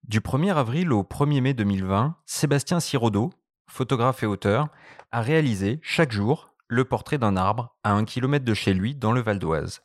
Du 0.09 0.21
1er 0.21 0.55
avril 0.55 0.93
au 0.93 1.03
1er 1.03 1.41
mai 1.41 1.53
2020, 1.53 2.15
Sébastien 2.27 2.79
Sirodo, 2.79 3.33
photographe 3.69 4.23
et 4.23 4.27
auteur, 4.27 4.69
a 5.11 5.21
réalisé 5.21 5.81
chaque 5.83 6.13
jour 6.13 6.55
le 6.69 6.85
portrait 6.85 7.19
d'un 7.19 7.37
arbre 7.37 7.75
à 7.83 7.91
un 7.91 8.05
kilomètre 8.05 8.45
de 8.45 8.55
chez 8.55 8.73
lui 8.73 8.95
dans 8.95 9.11
le 9.11 9.21
Val 9.21 9.41
d'Oise. 9.41 9.83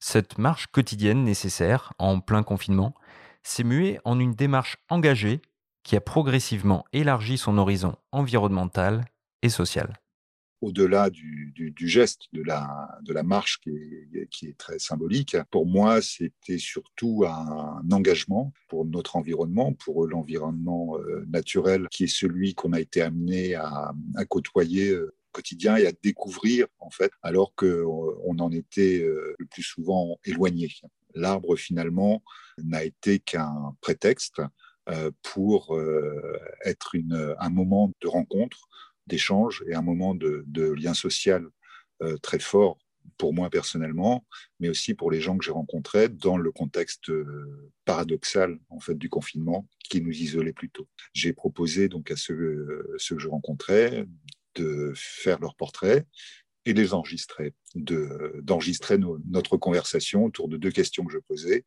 Cette 0.00 0.38
marche 0.38 0.68
quotidienne 0.68 1.24
nécessaire 1.24 1.92
en 1.98 2.20
plein 2.20 2.42
confinement 2.42 2.94
s'est 3.42 3.64
muée 3.64 4.00
en 4.06 4.18
une 4.18 4.32
démarche 4.32 4.78
engagée 4.88 5.42
qui 5.82 5.94
a 5.94 6.00
progressivement 6.00 6.86
élargi 6.94 7.36
son 7.36 7.58
horizon 7.58 7.96
environnemental 8.12 9.04
et 9.42 9.50
social. 9.50 9.92
Au-delà 10.64 11.10
du, 11.10 11.74
geste, 11.78 12.22
de 12.32 12.42
la, 12.42 13.22
marche 13.22 13.60
qui 13.60 13.70
est, 13.70 14.58
très 14.58 14.78
symbolique, 14.78 15.36
pour 15.50 15.66
moi, 15.66 16.00
c'était 16.02 16.58
surtout 16.58 17.24
un 17.26 17.82
engagement 17.90 18.52
pour 18.68 18.84
notre 18.84 19.16
environnement, 19.16 19.72
pour 19.72 20.06
l'environnement 20.06 20.98
euh, 20.98 21.24
naturel 21.28 21.88
qui 21.90 22.04
est 22.04 22.14
celui 22.14 22.54
qu'on 22.54 22.72
a 22.72 22.80
été 22.80 23.02
amené 23.02 23.54
à, 23.54 23.92
à 24.16 24.24
côtoyer 24.24 24.90
euh, 24.90 25.14
quotidien 25.34 25.76
et 25.76 25.86
à 25.86 25.92
découvrir, 26.02 26.66
en 26.78 26.90
fait, 26.90 27.12
alors 27.22 27.54
qu'on 27.54 28.38
en 28.38 28.52
était 28.52 29.00
euh, 29.02 29.34
le 29.38 29.46
plus 29.46 29.62
souvent 29.62 30.18
éloigné. 30.24 30.68
L'arbre, 31.14 31.56
finalement, 31.56 32.22
n'a 32.62 32.84
été 32.84 33.18
qu'un 33.18 33.76
prétexte 33.82 34.40
euh, 34.88 35.10
pour 35.22 35.76
euh, 35.76 36.38
être 36.64 36.94
un 37.38 37.50
moment 37.50 37.90
de 38.00 38.08
rencontre, 38.08 38.68
d'échange 39.06 39.64
et 39.68 39.74
un 39.74 39.82
moment 39.82 40.14
de, 40.14 40.44
lien 40.72 40.94
social 40.94 41.46
euh, 42.02 42.16
très 42.18 42.38
fort 42.38 42.78
pour 43.18 43.34
moi 43.34 43.50
personnellement, 43.50 44.26
mais 44.60 44.68
aussi 44.68 44.94
pour 44.94 45.10
les 45.10 45.20
gens 45.20 45.36
que 45.36 45.44
j'ai 45.44 45.52
rencontrés 45.52 46.08
dans 46.08 46.38
le 46.38 46.50
contexte 46.50 47.10
euh, 47.10 47.70
paradoxal 47.84 48.58
en 48.70 48.80
fait 48.80 48.94
du 48.94 49.08
confinement 49.08 49.68
qui 49.90 50.00
nous 50.00 50.10
isolait 50.10 50.54
plutôt. 50.54 50.88
J'ai 51.12 51.32
proposé 51.32 51.88
donc 51.88 52.10
à 52.10 52.16
ceux, 52.16 52.34
euh, 52.34 52.96
que 53.08 53.18
je 53.18 53.28
rencontrais 53.28 54.06
de 54.54 54.92
faire 54.96 55.38
leurs 55.40 55.54
portraits 55.54 56.06
et 56.64 56.72
les 56.72 56.94
enregistrer, 56.94 57.52
de- 57.74 58.40
d'enregistrer 58.42 58.96
notre 59.28 59.58
conversation 59.58 60.24
autour 60.24 60.48
de 60.48 60.56
deux 60.56 60.70
questions 60.70 61.04
que 61.04 61.12
je 61.12 61.18
posais, 61.18 61.66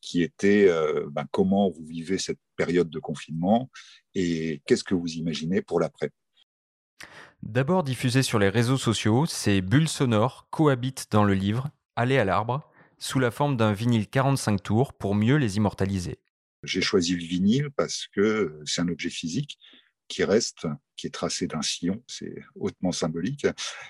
qui 0.00 0.22
étaient 0.22 0.70
ben, 1.10 1.26
comment 1.32 1.68
vous 1.68 1.84
vivez 1.84 2.18
cette 2.18 2.38
période 2.56 2.88
de 2.88 2.98
confinement 2.98 3.68
et 4.14 4.62
qu'est-ce 4.64 4.84
que 4.84 4.94
vous 4.94 5.12
imaginez 5.14 5.60
pour 5.60 5.80
l'après? 5.80 6.12
D'abord 7.42 7.84
diffusé 7.84 8.22
sur 8.22 8.38
les 8.38 8.48
réseaux 8.48 8.76
sociaux, 8.76 9.26
ces 9.26 9.60
bulles 9.60 9.88
sonores 9.88 10.48
cohabitent 10.50 11.06
dans 11.10 11.24
le 11.24 11.34
livre 11.34 11.70
Aller 11.96 12.18
à 12.18 12.24
l'arbre, 12.24 12.70
sous 12.98 13.18
la 13.18 13.30
forme 13.30 13.56
d'un 13.56 13.72
vinyle 13.72 14.08
45 14.08 14.62
tours 14.62 14.92
pour 14.92 15.14
mieux 15.14 15.36
les 15.36 15.56
immortaliser. 15.56 16.18
J'ai 16.64 16.80
choisi 16.80 17.14
le 17.14 17.24
vinyle 17.24 17.70
parce 17.76 18.06
que 18.08 18.60
c'est 18.64 18.80
un 18.80 18.88
objet 18.88 19.10
physique 19.10 19.58
qui 20.08 20.24
reste, 20.24 20.66
qui 20.96 21.06
est 21.06 21.10
tracé 21.10 21.46
d'un 21.46 21.62
sillon, 21.62 22.02
c'est 22.06 22.34
hautement 22.54 22.92
symbolique. 22.92 23.46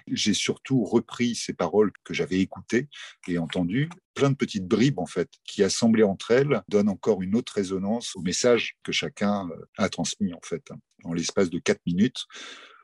J'ai 0.08 0.34
surtout 0.34 0.84
repris 0.84 1.34
ces 1.34 1.54
paroles 1.54 1.92
que 2.04 2.12
j'avais 2.12 2.40
écoutées 2.40 2.88
et 3.28 3.38
entendues, 3.38 3.88
plein 4.14 4.30
de 4.30 4.36
petites 4.36 4.66
bribes 4.66 4.98
en 4.98 5.06
fait, 5.06 5.30
qui 5.44 5.62
assemblées 5.62 6.02
entre 6.02 6.32
elles 6.32 6.62
donnent 6.68 6.88
encore 6.88 7.22
une 7.22 7.36
autre 7.36 7.54
résonance 7.54 8.16
au 8.16 8.20
message 8.20 8.76
que 8.82 8.92
chacun 8.92 9.48
a 9.78 9.88
transmis 9.88 10.34
en 10.34 10.40
fait. 10.44 10.70
En 11.04 11.14
l'espace 11.14 11.50
de 11.50 11.60
quatre 11.60 11.80
minutes, 11.86 12.26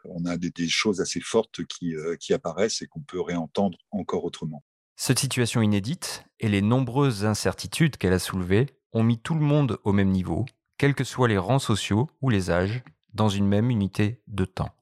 on 0.04 0.24
a 0.24 0.36
des, 0.36 0.50
des 0.50 0.68
choses 0.68 1.00
assez 1.00 1.20
fortes 1.20 1.64
qui, 1.64 1.94
euh, 1.94 2.16
qui 2.16 2.32
apparaissent 2.32 2.82
et 2.82 2.86
qu'on 2.86 3.00
peut 3.00 3.20
réentendre 3.20 3.78
encore 3.90 4.24
autrement. 4.24 4.64
Cette 4.96 5.18
situation 5.18 5.62
inédite 5.62 6.24
et 6.40 6.48
les 6.48 6.62
nombreuses 6.62 7.24
incertitudes 7.24 7.96
qu'elle 7.96 8.12
a 8.12 8.18
soulevées 8.18 8.66
ont 8.92 9.02
mis 9.02 9.18
tout 9.18 9.34
le 9.34 9.40
monde 9.40 9.78
au 9.84 9.92
même 9.92 10.10
niveau, 10.10 10.44
quels 10.78 10.94
que 10.94 11.04
soient 11.04 11.28
les 11.28 11.38
rangs 11.38 11.58
sociaux 11.58 12.10
ou 12.20 12.30
les 12.30 12.50
âges, 12.50 12.82
dans 13.12 13.28
une 13.28 13.46
même 13.46 13.70
unité 13.70 14.22
de 14.26 14.44
temps. 14.44 14.74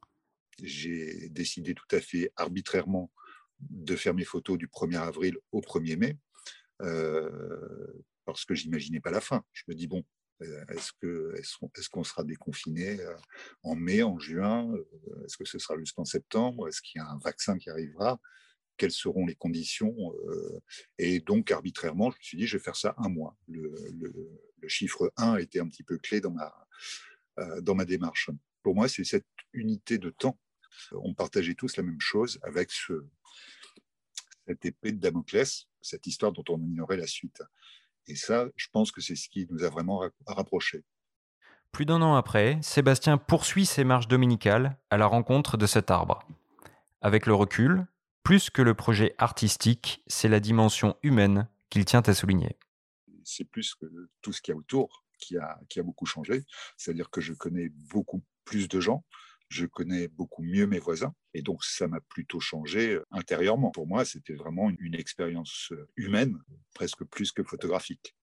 j'ai 0.63 1.29
décidé 1.29 1.75
tout 1.75 1.87
à 1.91 2.01
fait 2.01 2.33
arbitrairement 2.37 3.11
de 3.61 3.95
faire 3.95 4.15
mes 4.15 4.25
photos 4.25 4.59
du 4.59 4.69
1er 4.69 4.99
avril 4.99 5.37
au 5.53 5.61
1er 5.61 5.97
mai 5.97 6.19
euh, 6.81 8.05
parce 8.25 8.45
que 8.45 8.55
j'imaginais 8.55 9.01
pas 9.01 9.11
la 9.11 9.21
fin. 9.21 9.45
Je 9.53 9.65
me 9.69 9.75
dis 9.75 9.87
bon, 9.87 10.03
est-ce 10.69 10.93
que 11.01 11.35
est-ce 11.37 11.89
qu'on 11.89 12.05
sera 12.05 12.25
déconfiné 12.25 13.01
euh, 13.01 13.17
en 13.63 13.75
mai, 13.75 14.03
en 14.03 14.19
juin 14.19 14.71
Euh, 14.73 15.25
Est-ce 15.25 15.37
que 15.37 15.45
ce 15.45 15.59
sera 15.59 15.79
jusqu'en 15.79 16.05
septembre 16.05 16.69
Est-ce 16.69 16.83
qu'il 16.83 17.01
y 17.01 17.03
a 17.03 17.09
un 17.09 17.19
vaccin 17.19 17.59
qui 17.59 17.71
arrivera 17.71 18.21
Quelles 18.77 18.93
seront 18.93 19.27
les 19.27 19.35
conditions 19.35 19.95
Euh, 20.29 20.61
Et 20.99 21.21
donc 21.21 21.51
arbitrairement, 21.51 22.11
je 22.11 22.17
me 22.17 22.23
suis 22.23 22.39
dit 22.39 22.47
je 22.47 22.57
vais 22.57 22.63
faire 22.63 22.77
ça 22.77 22.95
un 22.99 23.09
mois. 23.09 23.37
Le, 23.49 23.73
chiffre 24.69 25.13
1 25.17 25.39
était 25.39 25.59
un 25.59 25.69
petit 25.69 25.83
peu 25.83 25.99
clé 25.99 26.21
dans 26.21 26.31
ma 26.31 26.55
euh, 27.41 27.85
démarche. 27.85 28.31
Pour 28.63 28.77
moi, 28.77 28.89
c'est 28.89 29.05
cette 29.05 29.27
unité 29.53 29.99
de 29.99 30.11
temps 30.11 30.39
on 30.93 31.15
partageait 31.15 31.55
tous 31.55 31.77
la 31.77 31.83
même 31.83 32.01
chose 32.01 32.39
avec 32.43 32.71
ce, 32.71 33.05
cette 34.47 34.65
épée 34.65 34.93
de 34.93 34.99
Damoclès, 34.99 35.67
cette 35.81 36.07
histoire 36.07 36.33
dont 36.33 36.45
on 36.49 36.61
ignorait 36.61 36.97
la 36.97 37.07
suite. 37.07 37.43
Et 38.09 38.17
ça, 38.17 38.47
je 38.57 38.67
pense 38.73 38.93
que 38.93 39.01
c'est 39.01 39.17
ce 39.17 39.29
qui 39.29 39.47
nous 39.51 39.63
a 39.65 39.71
vraiment 39.71 39.99
ra- 39.99 40.11
rapprochés. 40.27 40.85
Plus 41.71 41.87
d'un 41.87 42.03
an 42.03 42.17
après, 42.17 42.59
Sébastien 42.63 43.17
poursuit 43.17 43.65
ses 43.65 43.85
marches 43.85 44.09
dominicales 44.09 44.77
à 44.91 44.99
la 44.99 45.07
rencontre 45.07 45.57
de 45.57 45.67
cet 45.67 45.91
arbre. 45.91 46.27
Avec 47.01 47.27
le 47.27 47.35
recul, 47.35 47.87
plus 48.23 48.51
que 48.51 48.63
le 48.63 48.75
projet 48.75 49.15
artistique, 49.19 50.03
c'est 50.07 50.29
la 50.29 50.41
dimension 50.41 50.97
humaine 51.03 51.49
qu'il 51.71 51.85
tient 51.85 52.03
à 52.03 52.15
souligner. 52.15 52.59
C'est 53.25 53.45
plus 53.45 53.75
que 53.75 53.87
tout 54.21 54.33
ce 54.33 54.43
qu'il 54.43 54.53
y 54.53 54.55
a 54.55 54.59
autour 54.59 55.05
qui 55.19 55.39
a, 55.39 55.59
qui 55.69 55.81
a 55.81 55.83
beaucoup 55.83 56.07
changé. 56.07 56.45
C'est-à-dire 56.77 57.11
que 57.11 57.21
je 57.21 57.33
connais 57.33 57.69
beaucoup 57.71 58.23
plus 58.45 58.69
de 58.69 58.81
gens, 58.81 59.05
je 59.53 59.67
connais 59.67 60.09
beaucoup 60.09 60.43
mieux 60.43 60.67
mes 60.67 60.79
voisins, 60.79 61.15
et 61.35 61.43
donc 61.43 61.63
ça 61.63 61.87
m'a 61.87 62.01
plutôt 62.01 62.41
changé 62.41 62.99
intérieurement. 63.11 63.71
Pour 63.71 63.87
moi, 63.87 64.05
c'était 64.05 64.35
vraiment 64.35 64.71
une, 64.71 64.77
une 64.81 64.95
expérience 64.95 65.73
humaine, 65.97 66.39
presque 66.75 67.05
plus 67.05 67.33
que 67.33 67.43
photographique. 67.43 68.15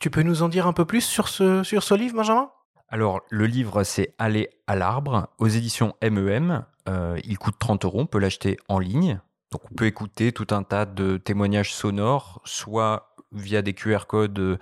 Tu 0.00 0.08
peux 0.08 0.22
nous 0.22 0.42
en 0.42 0.48
dire 0.48 0.66
un 0.66 0.72
peu 0.72 0.86
plus 0.86 1.02
sur 1.02 1.28
ce, 1.28 1.62
sur 1.62 1.82
ce 1.82 1.94
livre, 1.94 2.14
Benjamin? 2.14 2.50
Alors, 2.88 3.20
le 3.30 3.46
livre, 3.46 3.84
c'est 3.84 4.14
Aller 4.18 4.48
à 4.66 4.74
l'arbre 4.74 5.28
aux 5.38 5.48
éditions 5.48 5.94
MEM. 6.02 6.64
Euh, 6.88 7.18
il 7.24 7.36
coûte 7.36 7.56
30 7.58 7.84
euros, 7.84 8.00
on 8.00 8.06
peut 8.06 8.18
l'acheter 8.18 8.56
en 8.68 8.78
ligne. 8.78 9.20
Donc, 9.50 9.62
on 9.70 9.74
peut 9.74 9.86
écouter 9.86 10.32
tout 10.32 10.46
un 10.50 10.62
tas 10.62 10.86
de 10.86 11.16
témoignages 11.16 11.74
sonores, 11.74 12.40
soit 12.44 13.14
via 13.32 13.62
des 13.62 13.74
QR 13.74 14.06
codes 14.08 14.38
euh, 14.38 14.56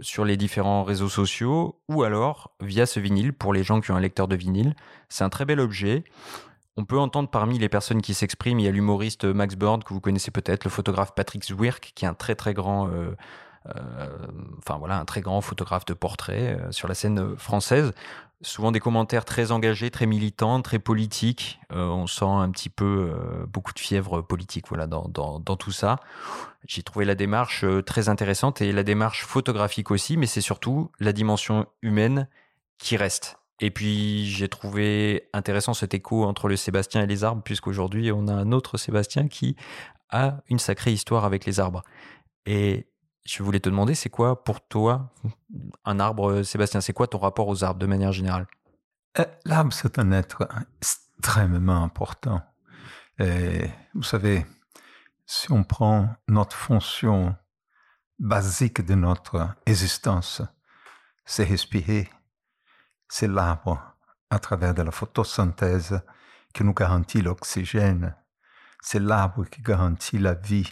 sur 0.00 0.24
les 0.24 0.36
différents 0.36 0.84
réseaux 0.84 1.08
sociaux, 1.08 1.80
ou 1.88 2.02
alors 2.02 2.52
via 2.60 2.86
ce 2.86 3.00
vinyle 3.00 3.32
pour 3.32 3.52
les 3.52 3.62
gens 3.62 3.80
qui 3.80 3.90
ont 3.90 3.96
un 3.96 4.00
lecteur 4.00 4.28
de 4.28 4.36
vinyle. 4.36 4.74
C'est 5.08 5.24
un 5.24 5.30
très 5.30 5.44
bel 5.44 5.60
objet. 5.60 6.04
On 6.76 6.84
peut 6.84 6.98
entendre 6.98 7.28
parmi 7.28 7.58
les 7.58 7.68
personnes 7.68 8.00
qui 8.00 8.14
s'expriment, 8.14 8.60
il 8.60 8.64
y 8.64 8.68
a 8.68 8.70
l'humoriste 8.70 9.24
Max 9.24 9.56
Bird, 9.56 9.84
que 9.84 9.92
vous 9.92 10.00
connaissez 10.00 10.30
peut-être, 10.30 10.64
le 10.64 10.70
photographe 10.70 11.14
Patrick 11.14 11.44
Zwirk, 11.44 11.92
qui 11.94 12.04
est 12.04 12.08
un 12.08 12.14
très 12.14 12.34
très 12.34 12.54
grand, 12.54 12.88
euh, 12.88 13.14
enfin 13.66 14.78
voilà, 14.78 14.98
un 14.98 15.04
très 15.04 15.20
grand 15.20 15.40
photographe 15.40 15.84
de 15.84 15.94
portrait 15.94 16.58
euh, 16.58 16.72
sur 16.72 16.88
la 16.88 16.94
scène 16.94 17.36
française. 17.36 17.92
Souvent 18.42 18.72
des 18.72 18.80
commentaires 18.80 19.26
très 19.26 19.52
engagés, 19.52 19.90
très 19.90 20.06
militants, 20.06 20.62
très 20.62 20.78
politiques. 20.78 21.60
on 21.68 22.06
sent 22.06 22.24
un 22.24 22.50
petit 22.50 22.70
peu 22.70 23.12
beaucoup 23.46 23.74
de 23.74 23.78
fièvre 23.78 24.22
politique, 24.22 24.68
voilà, 24.68 24.86
dans, 24.86 25.08
dans, 25.08 25.40
dans 25.40 25.56
tout 25.56 25.72
ça. 25.72 25.96
J'ai 26.66 26.82
trouvé 26.82 27.04
la 27.04 27.14
démarche 27.14 27.66
très 27.84 28.08
intéressante 28.08 28.62
et 28.62 28.72
la 28.72 28.82
démarche 28.82 29.26
photographique 29.26 29.90
aussi, 29.90 30.16
mais 30.16 30.24
c'est 30.24 30.40
surtout 30.40 30.90
la 31.00 31.12
dimension 31.12 31.66
humaine 31.82 32.28
qui 32.78 32.96
reste. 32.96 33.36
Et 33.60 33.70
puis 33.70 34.24
j'ai 34.26 34.48
trouvé 34.48 35.28
intéressant 35.34 35.74
cet 35.74 35.92
écho 35.92 36.24
entre 36.24 36.48
le 36.48 36.56
Sébastien 36.56 37.02
et 37.02 37.06
les 37.06 37.24
arbres, 37.24 37.42
puisqu'aujourd'hui 37.42 38.10
on 38.10 38.26
a 38.26 38.32
un 38.32 38.52
autre 38.52 38.78
Sébastien 38.78 39.28
qui 39.28 39.54
a 40.08 40.38
une 40.48 40.58
sacrée 40.58 40.92
histoire 40.92 41.24
avec 41.24 41.44
les 41.44 41.60
arbres. 41.60 41.82
Et 42.46 42.86
je 43.24 43.42
voulais 43.42 43.60
te 43.60 43.68
demander, 43.68 43.94
c'est 43.94 44.10
quoi 44.10 44.42
pour 44.44 44.66
toi 44.66 45.12
un 45.84 46.00
arbre, 46.00 46.42
Sébastien? 46.42 46.80
C'est 46.80 46.92
quoi 46.92 47.06
ton 47.06 47.18
rapport 47.18 47.48
aux 47.48 47.64
arbres 47.64 47.78
de 47.78 47.86
manière 47.86 48.12
générale? 48.12 48.46
Euh, 49.18 49.24
L'arbre, 49.44 49.72
c'est 49.72 49.98
un 49.98 50.12
être 50.12 50.48
extrêmement 50.80 51.82
important. 51.82 52.42
Vous 53.18 54.02
savez, 54.02 54.46
si 55.26 55.52
on 55.52 55.62
prend 55.62 56.08
notre 56.26 56.56
fonction 56.56 57.36
basique 58.18 58.80
de 58.80 58.94
notre 58.94 59.54
existence, 59.66 60.40
c'est 61.26 61.44
respirer, 61.44 62.08
c'est 63.08 63.28
l'arbre, 63.28 63.94
à 64.30 64.38
travers 64.38 64.74
de 64.74 64.82
la 64.82 64.90
photosynthèse, 64.90 66.00
qui 66.54 66.64
nous 66.64 66.72
garantit 66.72 67.20
l'oxygène. 67.20 68.16
C'est 68.80 69.00
l'arbre 69.00 69.44
qui 69.44 69.60
garantit 69.60 70.18
la 70.18 70.32
vie 70.34 70.68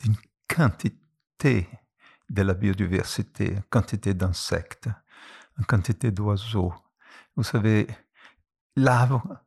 d'une 0.00 0.16
quantité 0.54 1.03
de 1.42 2.42
la 2.42 2.54
biodiversité, 2.54 3.52
une 3.52 3.62
quantité 3.64 4.14
d'insectes, 4.14 4.88
une 5.58 5.66
quantité 5.66 6.10
d'oiseaux. 6.10 6.72
Vous 7.36 7.42
savez, 7.42 7.86
l'arbre, 8.76 9.40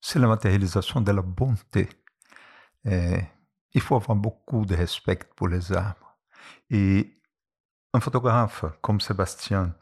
c'est 0.00 0.18
la 0.18 0.26
matérialisation 0.26 1.00
de 1.00 1.12
la 1.12 1.22
bonté. 1.22 1.88
Il 2.84 3.80
faut 3.80 3.96
avoir 3.96 4.16
beaucoup 4.16 4.64
de 4.64 4.74
respect 4.74 5.20
pour 5.36 5.48
les 5.48 5.72
arbres. 5.72 6.16
Et 6.70 7.20
un 7.92 8.00
photographe 8.00 8.64
comme 8.80 9.00
Sébastien, 9.00 9.74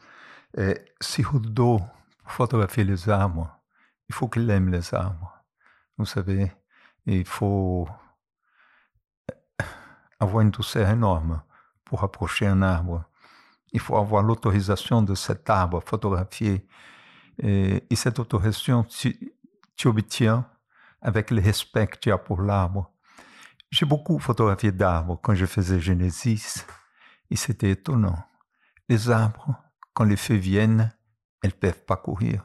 et 0.56 0.84
si 1.00 1.24
Houdot 1.24 1.80
photographier 2.26 2.84
les 2.84 3.08
arbres, 3.08 3.56
il 4.08 4.14
faut 4.14 4.28
qu'il 4.28 4.48
aime 4.50 4.70
les 4.70 4.94
arbres. 4.94 5.44
Vous 5.96 6.06
savez, 6.06 6.52
il 7.06 7.24
faut 7.24 7.88
avoir 10.22 10.42
une 10.42 10.50
douceur 10.50 10.88
énorme 10.88 11.42
pour 11.84 12.04
approcher 12.04 12.46
un 12.46 12.62
arbre. 12.62 13.04
Il 13.72 13.80
faut 13.80 13.96
avoir 13.96 14.22
l'autorisation 14.22 15.02
de 15.02 15.14
cet 15.14 15.48
arbre 15.50 15.82
photographié. 15.84 16.66
Et, 17.42 17.84
et 17.88 17.96
cette 17.96 18.18
autorisation, 18.18 18.84
tu, 18.84 19.34
tu 19.76 19.88
obtiens 19.88 20.46
avec 21.00 21.30
le 21.30 21.40
respect 21.40 21.86
que 21.86 21.98
tu 21.98 22.12
as 22.12 22.18
pour 22.18 22.42
l'arbre. 22.42 22.90
J'ai 23.70 23.86
beaucoup 23.86 24.18
photographié 24.18 24.70
d'arbres 24.70 25.18
quand 25.22 25.34
je 25.34 25.46
faisais 25.46 25.80
Genesis 25.80 26.64
et 27.30 27.36
c'était 27.36 27.70
étonnant. 27.70 28.18
Les 28.88 29.10
arbres 29.10 29.56
quand 29.94 30.04
les 30.04 30.16
feux 30.16 30.36
viennent, 30.36 30.92
elles 31.42 31.50
ne 31.50 31.60
peuvent 31.60 31.84
pas 31.84 31.96
courir. 31.96 32.44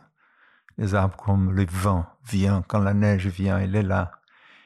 Les 0.78 0.96
arbres 0.96 1.18
comme 1.18 1.52
le 1.52 1.66
vent 1.66 2.06
vient, 2.26 2.64
quand 2.68 2.80
la 2.80 2.94
neige 2.94 3.28
vient, 3.28 3.60
elle 3.60 3.76
est 3.76 3.84
là, 3.84 4.12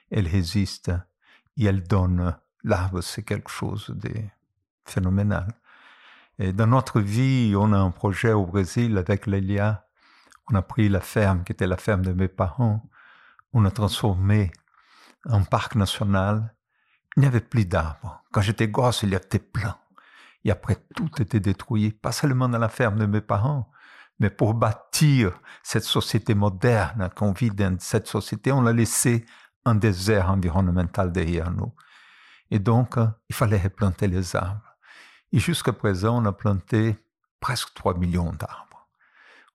elle 0.10 0.28
résiste 0.28 0.91
et 1.58 1.65
elle 1.65 1.84
donne. 1.84 2.36
L'arbre, 2.63 3.02
c'est 3.02 3.24
quelque 3.24 3.50
chose 3.50 3.89
de 3.89 4.12
phénoménal. 4.86 5.47
Et 6.39 6.54
dans 6.54 6.67
notre 6.67 7.00
vie, 7.00 7.54
on 7.58 7.74
a 7.74 7.78
un 7.78 7.91
projet 7.91 8.32
au 8.34 8.45
Brésil 8.45 8.97
avec 8.97 9.28
Lélia. 9.28 9.86
On 10.50 10.56
a 10.56 10.62
pris 10.62 10.89
la 10.89 11.02
ferme 11.02 11.43
qui 11.43 11.52
était 11.52 11.67
la 11.67 11.78
ferme 11.78 12.04
de 12.04 12.13
mes 12.13 12.28
parents. 12.28 12.84
On 13.54 13.65
a 13.65 13.71
transformé 13.71 14.52
en 15.26 15.43
parc 15.43 15.76
national. 15.76 16.56
Il 17.15 17.21
n'y 17.21 17.28
avait 17.28 17.41
plus 17.41 17.65
d'arbres. 17.65 18.24
Quand 18.32 18.41
j'étais 18.41 18.67
gosse, 18.67 19.04
il 19.04 19.10
y 19.10 19.15
avait 19.15 19.39
plein. 19.39 19.78
Et 20.43 20.52
après, 20.52 20.78
tout 20.95 21.10
était 21.21 21.39
détruit, 21.39 21.91
pas 21.91 22.12
seulement 22.12 22.50
dans 22.50 22.58
la 22.58 22.69
ferme 22.69 22.97
de 22.97 23.06
mes 23.06 23.21
parents, 23.21 23.69
mais 24.19 24.30
pour 24.30 24.54
bâtir 24.54 25.39
cette 25.63 25.84
société 25.84 26.34
moderne 26.34 27.10
qu'on 27.15 27.32
vit 27.32 27.52
dans 27.52 27.78
cette 27.80 28.08
société, 28.08 28.52
on 28.52 28.62
l'a 28.62 28.74
laissé 28.74 29.26
un 29.65 29.76
désert 29.76 30.32
environnemental 30.32 31.12
derrière 31.12 31.52
nous. 31.52 31.74
Et 32.52 32.60
donc, 32.60 32.96
il 33.30 33.36
fallait 33.36 33.62
replanter 33.62 34.08
les 34.08 34.36
arbres. 34.36 34.78
Et 35.32 35.40
jusqu'à 35.40 35.74
présent, 35.74 36.22
on 36.22 36.26
a 36.26 36.34
planté 36.34 36.98
presque 37.40 37.74
3 37.74 37.98
millions 37.98 38.34
d'arbres. 38.34 38.88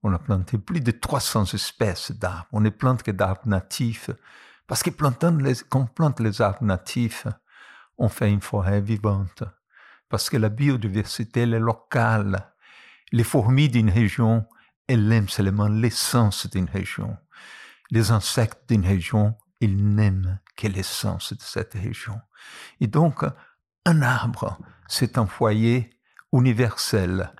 On 0.02 0.12
a 0.12 0.18
planté 0.18 0.59
plus 0.59 0.80
de 0.80 0.90
300 0.90 1.54
espèces 1.54 2.11
d'arbres. 2.12 2.48
On 2.52 2.61
ne 2.61 2.70
plante 2.70 3.02
que 3.02 3.11
d'arbres 3.11 3.46
natifs. 3.46 4.11
Parce 4.66 4.82
que 4.82 4.90
plantant 4.90 5.37
quand 5.68 5.80
on 5.80 5.87
plante 5.87 6.20
les 6.20 6.40
arbres 6.40 6.64
natifs, 6.64 7.28
on 7.98 8.09
fait 8.09 8.32
une 8.32 8.40
forêt 8.40 8.80
vivante 8.80 9.44
parce 10.09 10.30
que 10.30 10.37
la 10.37 10.48
biodiversité, 10.48 11.40
elle 11.40 11.54
est 11.54 11.61
locale. 11.61 12.52
Les 13.12 13.24
fourmis 13.24 13.68
d'une 13.68 13.90
région, 13.90 14.46
elles 14.87 15.11
aiment 15.12 15.28
seulement 15.28 15.68
l'essence 15.68 16.48
d'une 16.48 16.68
région. 16.68 17.16
Les 17.90 18.11
insectes 18.11 18.68
d'une 18.68 18.87
région, 18.87 19.37
ils 19.61 19.94
n'aiment 19.94 20.38
que 20.56 20.66
l'essence 20.66 21.32
de 21.32 21.42
cette 21.42 21.74
région. 21.74 22.20
Et 22.80 22.86
donc, 22.86 23.24
un 23.84 24.02
arbre, 24.02 24.58
c'est 24.88 25.18
un 25.18 25.26
foyer 25.26 25.90
universel. 26.32 27.32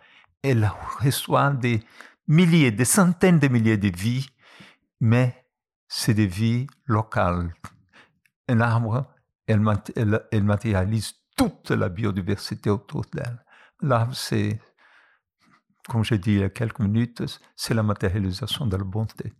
Elle 0.42 0.70
reçoit 1.00 1.50
des 1.50 1.83
milliers, 2.29 2.70
des 2.70 2.85
centaines 2.85 3.38
de 3.38 3.48
milliers 3.48 3.76
de 3.76 3.88
vies, 3.88 4.29
mais 5.00 5.46
c'est 5.88 6.14
des 6.14 6.26
vies 6.26 6.66
locales. 6.87 7.52
Un 8.48 8.61
arbre, 8.61 9.07
elle, 9.46 9.61
matérialise 9.61 11.14
toute 11.37 11.70
la 11.70 11.88
biodiversité 11.88 12.70
autour 12.70 13.05
d'elle. 13.12 13.44
Là, 13.83 14.09
c'est, 14.12 14.61
comme 15.88 16.05
j'ai 16.05 16.18
dit 16.18 16.33
il 16.33 16.40
y 16.40 16.44
a 16.44 16.48
quelques 16.48 16.81
minutes, 16.81 17.22
c'est 17.55 17.74
la 17.74 17.83
matérialisation 17.83 18.66
de 18.66 18.76
la 18.76 18.85
bonté. 18.85 19.33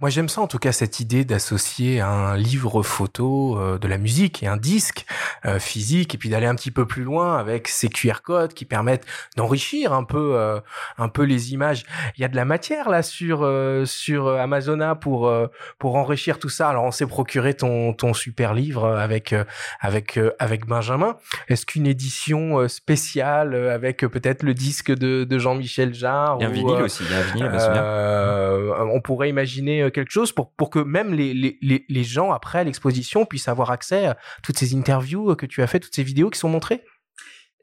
Moi, 0.00 0.10
j'aime 0.10 0.28
ça, 0.28 0.40
en 0.40 0.46
tout 0.46 0.58
cas, 0.58 0.72
cette 0.72 1.00
idée 1.00 1.24
d'associer 1.24 2.00
un 2.00 2.36
livre 2.36 2.82
photo 2.82 3.58
euh, 3.58 3.78
de 3.78 3.88
la 3.88 3.98
musique 3.98 4.42
et 4.42 4.46
un 4.46 4.56
disque 4.56 5.06
euh, 5.44 5.58
physique, 5.58 6.14
et 6.14 6.18
puis 6.18 6.28
d'aller 6.28 6.46
un 6.46 6.54
petit 6.54 6.70
peu 6.70 6.86
plus 6.86 7.02
loin 7.02 7.36
avec 7.36 7.68
ces 7.68 7.88
QR 7.88 8.22
codes 8.22 8.54
qui 8.54 8.64
permettent 8.64 9.06
d'enrichir 9.36 9.92
un 9.92 10.04
peu, 10.04 10.36
euh, 10.36 10.60
un 10.98 11.08
peu 11.08 11.22
les 11.22 11.52
images. 11.52 11.84
Il 12.16 12.22
y 12.22 12.24
a 12.24 12.28
de 12.28 12.36
la 12.36 12.44
matière 12.44 12.88
là 12.88 13.02
sur 13.02 13.48
sur 13.84 14.28
Amazona 14.28 14.94
pour 14.94 15.32
pour 15.78 15.96
enrichir 15.96 16.38
tout 16.38 16.48
ça. 16.48 16.68
Alors, 16.68 16.84
on 16.84 16.90
s'est 16.90 17.06
procuré 17.06 17.54
ton 17.54 17.92
ton 17.92 18.14
super 18.14 18.54
livre 18.54 18.86
avec 18.86 19.34
avec 19.80 20.18
avec 20.38 20.66
Benjamin. 20.66 21.16
Est-ce 21.48 21.66
qu'une 21.66 21.86
édition 21.86 22.68
spéciale 22.68 23.54
avec 23.54 24.00
peut-être 24.00 24.42
le 24.42 24.54
disque 24.54 24.90
de, 24.90 25.24
de 25.24 25.38
Jean-Michel 25.38 25.94
Jarre 25.94 26.36
Il 26.40 26.42
y 26.42 26.46
a 26.46 26.48
un 26.48 26.52
vinyle 26.52 26.82
aussi. 26.82 27.04
Il 27.04 27.10
y 27.10 27.14
a 27.14 27.18
un 27.18 27.22
vinyle, 27.22 28.90
on 28.92 29.00
pourrait 29.00 29.28
imaginer 29.28 29.57
euh, 29.66 29.90
quelque 29.90 30.10
chose 30.10 30.32
pour, 30.32 30.52
pour 30.52 30.70
que 30.70 30.78
même 30.78 31.12
les, 31.14 31.34
les, 31.34 31.84
les 31.88 32.04
gens, 32.04 32.32
après 32.32 32.64
l'exposition, 32.64 33.24
puissent 33.26 33.48
avoir 33.48 33.70
accès 33.70 34.06
à 34.06 34.16
toutes 34.42 34.58
ces 34.58 34.74
interviews 34.74 35.30
euh, 35.30 35.34
que 35.34 35.46
tu 35.46 35.62
as 35.62 35.66
fait, 35.66 35.80
toutes 35.80 35.94
ces 35.94 36.02
vidéos 36.02 36.30
qui 36.30 36.38
sont 36.38 36.48
montrées? 36.48 36.84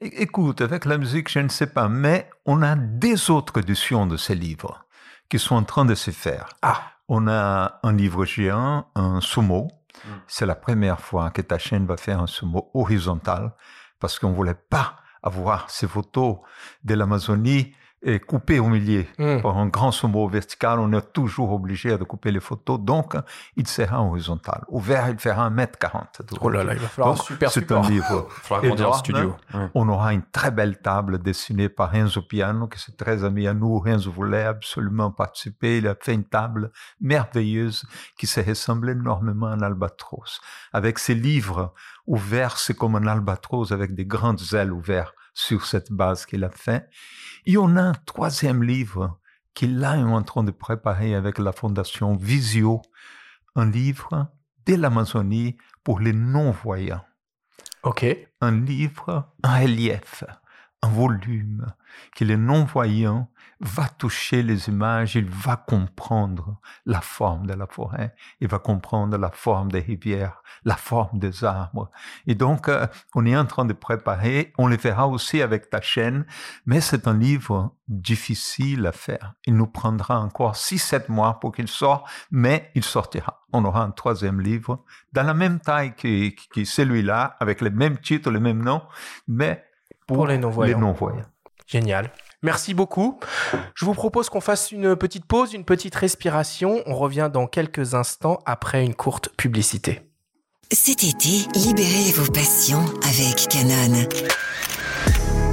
Écoute, 0.00 0.60
avec 0.60 0.84
la 0.84 0.98
musique, 0.98 1.30
je 1.30 1.38
ne 1.38 1.48
sais 1.48 1.68
pas, 1.68 1.88
mais 1.88 2.28
on 2.44 2.62
a 2.62 2.76
des 2.76 3.30
autres 3.30 3.58
éditions 3.58 4.06
de 4.06 4.16
ces 4.16 4.34
livres 4.34 4.84
qui 5.30 5.38
sont 5.38 5.56
en 5.56 5.64
train 5.64 5.84
de 5.84 5.94
se 5.94 6.10
faire. 6.10 6.48
Ah. 6.62 6.92
On 7.08 7.28
a 7.28 7.80
un 7.82 7.92
livre 7.92 8.24
géant, 8.24 8.88
un 8.94 9.20
sumo. 9.20 9.68
Hmm. 10.04 10.18
C'est 10.26 10.44
la 10.44 10.54
première 10.54 11.00
fois 11.00 11.30
que 11.30 11.40
ta 11.40 11.58
chaîne 11.58 11.86
va 11.86 11.96
faire 11.96 12.20
un 12.20 12.26
sumo 12.26 12.70
horizontal 12.74 13.54
parce 14.00 14.18
qu'on 14.18 14.30
ne 14.30 14.34
voulait 14.34 14.54
pas 14.68 14.96
avoir 15.22 15.70
ces 15.70 15.88
photos 15.88 16.38
de 16.84 16.94
l'Amazonie 16.94 17.74
est 18.02 18.20
coupé 18.20 18.58
au 18.58 18.68
milieu 18.68 19.04
mm. 19.18 19.40
par 19.42 19.56
un 19.58 19.66
grand 19.66 19.90
sommeau 19.90 20.28
vertical. 20.28 20.78
On 20.78 20.92
est 20.92 21.12
toujours 21.12 21.52
obligé 21.52 21.96
de 21.96 22.04
couper 22.04 22.30
les 22.30 22.40
photos. 22.40 22.78
Donc, 22.80 23.16
il 23.56 23.66
sera 23.66 24.02
horizontal. 24.02 24.64
Ouvert, 24.68 25.08
il 25.08 25.18
fera 25.18 25.50
1m40. 25.50 26.36
Oh 26.40 26.48
là 26.48 26.62
là, 26.62 26.74
il 26.74 26.80
va 26.80 26.88
falloir 26.88 27.14
un 27.14 27.16
super 27.16 27.50
C'est 27.50 27.70
un 27.72 27.82
livre. 27.82 28.28
il 28.62 28.68
faudra 28.70 28.92
studio. 28.98 29.34
On 29.74 29.88
aura 29.88 30.12
une 30.12 30.22
très 30.22 30.50
belle 30.50 30.78
table 30.78 31.22
dessinée 31.22 31.68
par 31.68 31.90
Renzo 31.90 32.22
Piano, 32.22 32.68
qui 32.68 32.78
est 32.78 32.96
très 32.96 33.24
ami 33.24 33.46
à 33.46 33.54
nous. 33.54 33.78
Renzo 33.78 34.10
voulait 34.10 34.44
absolument 34.44 35.10
participer. 35.10 35.78
Il 35.78 35.88
a 35.88 35.96
fait 36.00 36.14
une 36.14 36.24
table 36.24 36.70
merveilleuse 37.00 37.84
qui 38.16 38.26
se 38.26 38.40
ressemble 38.40 38.90
énormément 38.90 39.46
à 39.46 39.50
un 39.50 39.62
albatros. 39.62 40.40
Avec 40.72 40.98
ses 40.98 41.14
livres 41.14 41.74
ouverts, 42.06 42.58
c'est 42.58 42.74
comme 42.74 42.94
un 42.96 43.06
albatros 43.06 43.72
avec 43.72 43.94
des 43.94 44.06
grandes 44.06 44.42
ailes 44.52 44.72
ouvertes 44.72 45.15
sur 45.36 45.66
cette 45.66 45.92
base 45.92 46.24
qu'il 46.24 46.44
a 46.44 46.50
fait. 46.50 46.88
Et 47.44 47.58
on 47.58 47.76
a 47.76 47.82
un 47.82 47.92
troisième 48.06 48.62
livre 48.62 49.20
qu'il 49.52 49.82
est 49.82 49.86
en 49.86 50.22
train 50.22 50.42
de 50.42 50.50
préparer 50.50 51.14
avec 51.14 51.38
la 51.38 51.52
fondation 51.52 52.16
Visio 52.16 52.80
un 53.54 53.70
livre 53.70 54.28
de 54.64 54.74
l'Amazonie 54.74 55.58
pour 55.84 56.00
les 56.00 56.14
non-voyants. 56.14 57.04
Ok. 57.82 58.06
Un 58.40 58.64
livre, 58.64 59.30
un 59.42 59.60
relief, 59.60 60.24
un 60.82 60.88
volume 60.88 61.66
que 62.16 62.24
le 62.24 62.36
non-voyant 62.36 63.30
va 63.60 63.88
toucher 63.88 64.42
les 64.42 64.68
images, 64.68 65.14
il 65.14 65.28
va 65.30 65.56
comprendre 65.56 66.58
la 66.84 67.00
forme 67.00 67.46
de 67.46 67.54
la 67.54 67.66
forêt, 67.66 68.14
il 68.40 68.48
va 68.48 68.58
comprendre 68.58 69.16
la 69.16 69.30
forme 69.30 69.72
des 69.72 69.80
rivières, 69.80 70.42
la 70.64 70.76
forme 70.76 71.18
des 71.18 71.42
arbres. 71.42 71.90
Et 72.26 72.34
donc, 72.34 72.68
euh, 72.68 72.86
on 73.14 73.24
est 73.24 73.36
en 73.36 73.46
train 73.46 73.64
de 73.64 73.72
préparer, 73.72 74.52
on 74.58 74.66
le 74.66 74.76
fera 74.76 75.08
aussi 75.08 75.40
avec 75.40 75.70
ta 75.70 75.80
chaîne, 75.80 76.26
mais 76.66 76.80
c'est 76.80 77.08
un 77.08 77.16
livre 77.16 77.74
difficile 77.88 78.86
à 78.86 78.92
faire. 78.92 79.34
Il 79.46 79.56
nous 79.56 79.66
prendra 79.66 80.20
encore 80.20 80.54
6-7 80.54 81.10
mois 81.10 81.40
pour 81.40 81.52
qu'il 81.52 81.68
sorte, 81.68 82.06
mais 82.30 82.70
il 82.74 82.84
sortira. 82.84 83.44
On 83.52 83.64
aura 83.64 83.82
un 83.82 83.90
troisième 83.90 84.40
livre 84.40 84.84
dans 85.12 85.22
la 85.22 85.34
même 85.34 85.60
taille 85.60 85.94
que, 85.94 86.30
que 86.52 86.64
celui-là, 86.64 87.36
avec 87.40 87.62
le 87.62 87.70
même 87.70 87.98
titre, 87.98 88.30
le 88.30 88.40
même 88.40 88.62
nom, 88.62 88.82
mais 89.28 89.64
pour, 90.06 90.26
les 90.26 90.38
non-voyants. 90.38 90.78
non 90.78 90.92
-voyants. 90.92 91.24
Génial. 91.66 92.10
Merci 92.46 92.74
beaucoup. 92.74 93.18
Je 93.74 93.84
vous 93.84 93.92
propose 93.92 94.30
qu'on 94.30 94.40
fasse 94.40 94.70
une 94.70 94.94
petite 94.94 95.24
pause, 95.24 95.52
une 95.52 95.64
petite 95.64 95.96
respiration. 95.96 96.80
On 96.86 96.94
revient 96.94 97.28
dans 97.32 97.48
quelques 97.48 97.94
instants 97.94 98.38
après 98.46 98.84
une 98.84 98.94
courte 98.94 99.30
publicité. 99.36 100.02
Cet 100.70 101.02
été, 101.02 101.48
libérez 101.56 102.12
vos 102.14 102.30
passions 102.30 102.84
avec 103.02 103.48
Canon. 103.48 104.06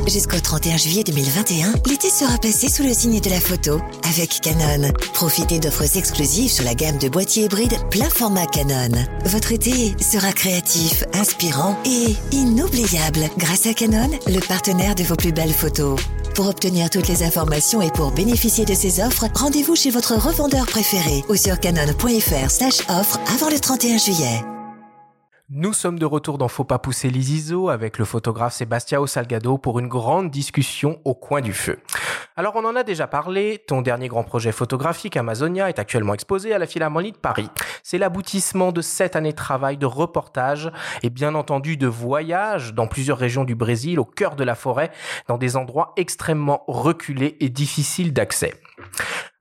Jusqu'au 0.07 0.39
31 0.39 0.77
juillet 0.77 1.03
2021, 1.03 1.73
l'été 1.87 2.09
sera 2.09 2.37
passé 2.37 2.69
sous 2.69 2.83
le 2.83 2.93
signe 2.93 3.21
de 3.21 3.29
la 3.29 3.39
photo 3.39 3.79
avec 4.09 4.41
Canon. 4.41 4.91
Profitez 5.13 5.59
d'offres 5.59 5.97
exclusives 5.97 6.51
sur 6.51 6.65
la 6.65 6.75
gamme 6.75 6.97
de 6.97 7.07
boîtiers 7.07 7.45
hybrides 7.45 7.77
plein 7.89 8.09
format 8.09 8.45
Canon. 8.45 8.91
Votre 9.25 9.53
été 9.53 9.95
sera 10.01 10.33
créatif, 10.33 11.03
inspirant 11.13 11.77
et 11.85 12.15
inoubliable 12.35 13.29
grâce 13.37 13.65
à 13.65 13.73
Canon, 13.73 14.09
le 14.27 14.39
partenaire 14.45 14.95
de 14.95 15.03
vos 15.03 15.15
plus 15.15 15.31
belles 15.31 15.53
photos. 15.53 15.99
Pour 16.35 16.47
obtenir 16.47 16.89
toutes 16.89 17.07
les 17.07 17.23
informations 17.23 17.81
et 17.81 17.91
pour 17.91 18.11
bénéficier 18.11 18.65
de 18.65 18.73
ces 18.73 18.99
offres, 18.99 19.27
rendez-vous 19.33 19.75
chez 19.75 19.89
votre 19.89 20.15
revendeur 20.15 20.65
préféré 20.65 21.23
ou 21.29 21.35
sur 21.35 21.59
canon.fr/offre 21.59 23.19
avant 23.33 23.49
le 23.49 23.59
31 23.59 23.97
juillet. 23.97 24.43
Nous 25.49 25.73
sommes 25.73 25.99
de 25.99 26.05
retour 26.05 26.37
dans 26.37 26.47
Faut 26.47 26.63
pas 26.63 26.79
pousser 26.79 27.09
les 27.09 27.33
ISO 27.33 27.67
avec 27.67 27.97
le 27.97 28.05
photographe 28.05 28.53
Sébastien 28.53 29.05
Salgado 29.05 29.57
pour 29.57 29.77
une 29.77 29.89
grande 29.89 30.31
discussion 30.31 31.01
au 31.03 31.15
coin 31.15 31.41
du 31.41 31.51
feu. 31.51 31.79
Alors 32.37 32.55
on 32.55 32.63
en 32.63 32.77
a 32.77 32.83
déjà 32.83 33.07
parlé, 33.07 33.61
ton 33.67 33.81
dernier 33.81 34.07
grand 34.07 34.23
projet 34.23 34.53
photographique 34.53 35.17
Amazonia 35.17 35.67
est 35.67 35.79
actuellement 35.79 36.13
exposé 36.13 36.53
à 36.53 36.59
la 36.59 36.65
Philharmonie 36.65 37.11
de 37.11 37.17
Paris. 37.17 37.49
C'est 37.83 37.97
l'aboutissement 37.97 38.71
de 38.71 38.81
sept 38.81 39.17
années 39.17 39.33
de 39.33 39.37
travail, 39.37 39.77
de 39.77 39.85
reportage 39.85 40.71
et 41.03 41.09
bien 41.09 41.35
entendu 41.35 41.75
de 41.75 41.87
voyage 41.87 42.73
dans 42.73 42.87
plusieurs 42.87 43.17
régions 43.17 43.43
du 43.43 43.53
Brésil, 43.53 43.99
au 43.99 44.05
cœur 44.05 44.37
de 44.37 44.45
la 44.45 44.55
forêt, 44.55 44.91
dans 45.27 45.37
des 45.37 45.57
endroits 45.57 45.91
extrêmement 45.97 46.63
reculés 46.67 47.35
et 47.41 47.49
difficiles 47.49 48.13
d'accès. 48.13 48.53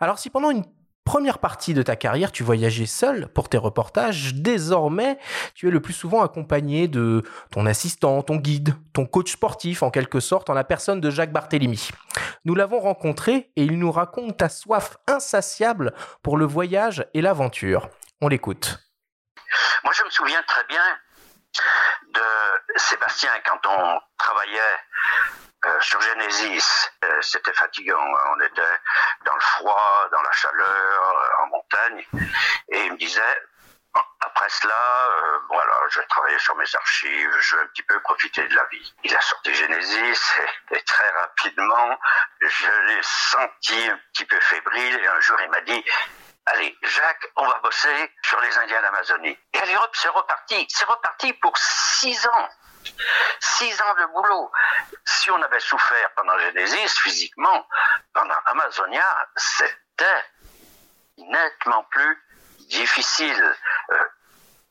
Alors 0.00 0.18
si 0.18 0.30
pendant 0.30 0.50
une 0.50 0.64
première 1.04 1.38
partie 1.38 1.74
de 1.74 1.82
ta 1.82 1.96
carrière, 1.96 2.32
tu 2.32 2.42
voyageais 2.42 2.86
seul 2.86 3.28
pour 3.28 3.48
tes 3.48 3.58
reportages. 3.58 4.34
Désormais, 4.34 5.18
tu 5.54 5.68
es 5.68 5.70
le 5.70 5.80
plus 5.80 5.92
souvent 5.92 6.22
accompagné 6.22 6.88
de 6.88 7.22
ton 7.50 7.66
assistant, 7.66 8.22
ton 8.22 8.36
guide, 8.36 8.74
ton 8.92 9.06
coach 9.06 9.32
sportif 9.32 9.82
en 9.82 9.90
quelque 9.90 10.20
sorte, 10.20 10.50
en 10.50 10.54
la 10.54 10.64
personne 10.64 11.00
de 11.00 11.10
Jacques 11.10 11.32
Barthélemy. 11.32 11.90
Nous 12.44 12.54
l'avons 12.54 12.80
rencontré 12.80 13.50
et 13.56 13.64
il 13.64 13.78
nous 13.78 13.92
raconte 13.92 14.36
ta 14.36 14.48
soif 14.48 14.96
insatiable 15.06 15.94
pour 16.22 16.36
le 16.36 16.44
voyage 16.44 17.06
et 17.14 17.20
l'aventure. 17.20 17.88
On 18.20 18.28
l'écoute. 18.28 18.78
Moi, 19.84 19.92
je 19.92 20.04
me 20.04 20.10
souviens 20.10 20.42
très 20.46 20.64
bien 20.68 20.82
de 22.14 22.20
Sébastien 22.76 23.30
quand 23.44 23.68
on 23.68 23.98
travaillait 24.16 24.60
euh, 25.64 25.80
sur 25.80 26.00
Genesis, 26.00 26.90
euh, 27.04 27.22
c'était 27.22 27.52
fatigant. 27.52 28.00
Hein. 28.00 28.34
On 28.36 28.40
était 28.40 28.80
dans 29.24 29.34
le 29.34 29.40
froid, 29.40 30.08
dans 30.10 30.22
la 30.22 30.32
chaleur, 30.32 30.68
euh, 30.68 31.42
en 31.42 31.46
montagne. 31.46 32.06
Et 32.68 32.84
il 32.86 32.92
me 32.92 32.96
disait, 32.96 33.42
après 34.20 34.48
cela, 34.48 35.08
voilà, 35.50 35.74
je 35.90 36.00
vais 36.00 36.06
travailler 36.06 36.38
sur 36.38 36.56
mes 36.56 36.74
archives, 36.74 37.36
je 37.40 37.56
vais 37.56 37.62
un 37.62 37.66
petit 37.66 37.82
peu 37.82 38.00
profiter 38.00 38.48
de 38.48 38.54
la 38.54 38.64
vie. 38.72 38.94
Il 39.04 39.14
a 39.14 39.20
sorti 39.20 39.54
Genesis 39.54 40.32
et, 40.70 40.76
et 40.76 40.82
très 40.82 41.10
rapidement, 41.10 41.98
je 42.40 42.70
l'ai 42.86 43.00
senti 43.02 43.88
un 43.88 44.00
petit 44.12 44.24
peu 44.24 44.40
fébrile 44.40 44.98
et 44.98 45.06
un 45.06 45.20
jour 45.20 45.38
il 45.42 45.50
m'a 45.50 45.60
dit, 45.60 45.84
Allez, 46.46 46.76
Jacques, 46.82 47.28
on 47.36 47.46
va 47.46 47.60
bosser 47.62 48.10
sur 48.22 48.40
les 48.40 48.58
Indiens 48.58 48.82
d'Amazonie. 48.82 49.38
Et 49.52 49.58
allez 49.58 49.76
hop, 49.76 49.90
c'est 49.92 50.08
reparti. 50.08 50.66
C'est 50.68 50.86
reparti 50.86 51.32
pour 51.34 51.56
six 51.56 52.26
ans. 52.26 52.48
Six 53.40 53.80
ans 53.82 53.94
de 53.94 54.06
boulot. 54.12 54.50
Si 55.04 55.30
on 55.30 55.42
avait 55.42 55.60
souffert 55.60 56.10
pendant 56.16 56.38
Genesis 56.38 57.00
physiquement, 57.02 57.66
pendant 58.12 58.38
Amazonia, 58.46 59.28
c'était 59.36 60.24
nettement 61.18 61.84
plus 61.90 62.18
difficile. 62.68 63.54
Euh, 63.90 64.04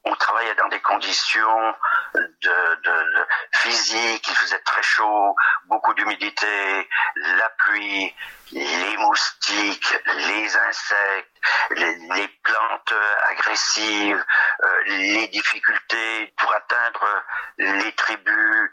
on 0.04 0.16
travaillait 0.16 0.56
dans 0.56 0.68
des 0.70 0.80
conditions 0.80 1.74
de, 2.16 2.76
de, 2.84 3.28
physiques, 3.54 4.28
il 4.28 4.36
faisait 4.36 4.60
très 4.60 4.82
chaud, 4.82 5.36
beaucoup 5.66 5.94
d'humidité, 5.94 6.90
la 7.16 7.50
pluie, 7.58 8.14
les 8.52 8.98
moustiques, 8.98 9.98
les 10.06 10.58
insectes, 10.58 11.42
les, 11.72 12.28
plantes 12.44 12.94
agressives, 13.30 14.26
euh, 14.64 14.84
les 14.88 15.28
difficultés 15.28 16.34
pour 16.38 16.52
atteindre 16.54 17.24
les 17.58 17.92
tribus, 17.94 18.72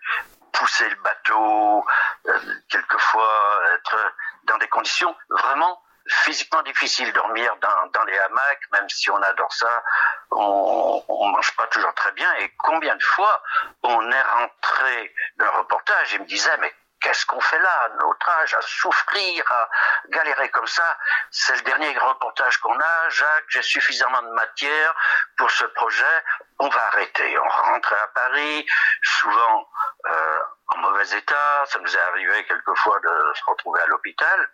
pousser 0.52 0.88
le 0.88 0.96
bateau, 0.96 1.84
euh, 2.28 2.40
quelquefois 2.68 3.60
être 3.74 4.14
dans 4.44 4.58
des 4.58 4.68
conditions 4.68 5.14
vraiment 5.30 5.80
physiquement 6.08 6.62
difficile 6.62 7.12
dormir 7.12 7.54
dans, 7.60 8.04
les 8.04 8.18
hamacs, 8.18 8.60
même 8.72 8.88
si 8.88 9.10
on 9.10 9.22
adore 9.22 9.52
ça, 9.52 9.82
on, 10.30 11.02
on 11.08 11.28
mange 11.28 11.54
pas 11.56 11.66
toujours 11.68 11.94
très 11.94 12.12
bien. 12.12 12.32
Et 12.40 12.52
combien 12.58 12.96
de 12.96 13.02
fois 13.02 13.42
on 13.82 14.10
est 14.10 14.22
rentré 14.22 15.14
d'un 15.36 15.50
reportage 15.50 16.14
et 16.14 16.18
me 16.18 16.26
disait 16.26 16.56
mais 16.58 16.72
Qu'est-ce 17.00 17.26
qu'on 17.26 17.40
fait 17.40 17.58
là, 17.60 17.70
à 17.84 17.88
notre 17.90 18.28
âge, 18.28 18.54
à 18.54 18.60
souffrir, 18.60 19.44
à 19.52 19.68
galérer 20.08 20.48
comme 20.50 20.66
ça 20.66 20.98
C'est 21.30 21.54
le 21.54 21.62
dernier 21.62 21.96
reportage 21.96 22.56
qu'on 22.58 22.78
a. 22.78 23.08
Jacques, 23.08 23.44
j'ai 23.48 23.62
suffisamment 23.62 24.22
de 24.22 24.30
matière 24.30 24.94
pour 25.36 25.50
ce 25.50 25.64
projet. 25.66 26.24
On 26.58 26.68
va 26.68 26.86
arrêter. 26.88 27.38
On 27.38 27.48
rentre 27.48 27.92
à 27.92 28.08
Paris, 28.08 28.66
souvent 29.02 29.68
euh, 30.06 30.38
en 30.68 30.78
mauvais 30.78 31.08
état. 31.16 31.64
Ça 31.66 31.78
nous 31.78 31.96
est 31.96 32.00
arrivé 32.00 32.44
quelquefois 32.46 32.98
de 32.98 33.32
se 33.34 33.44
retrouver 33.44 33.80
à 33.80 33.86
l'hôpital. 33.86 34.50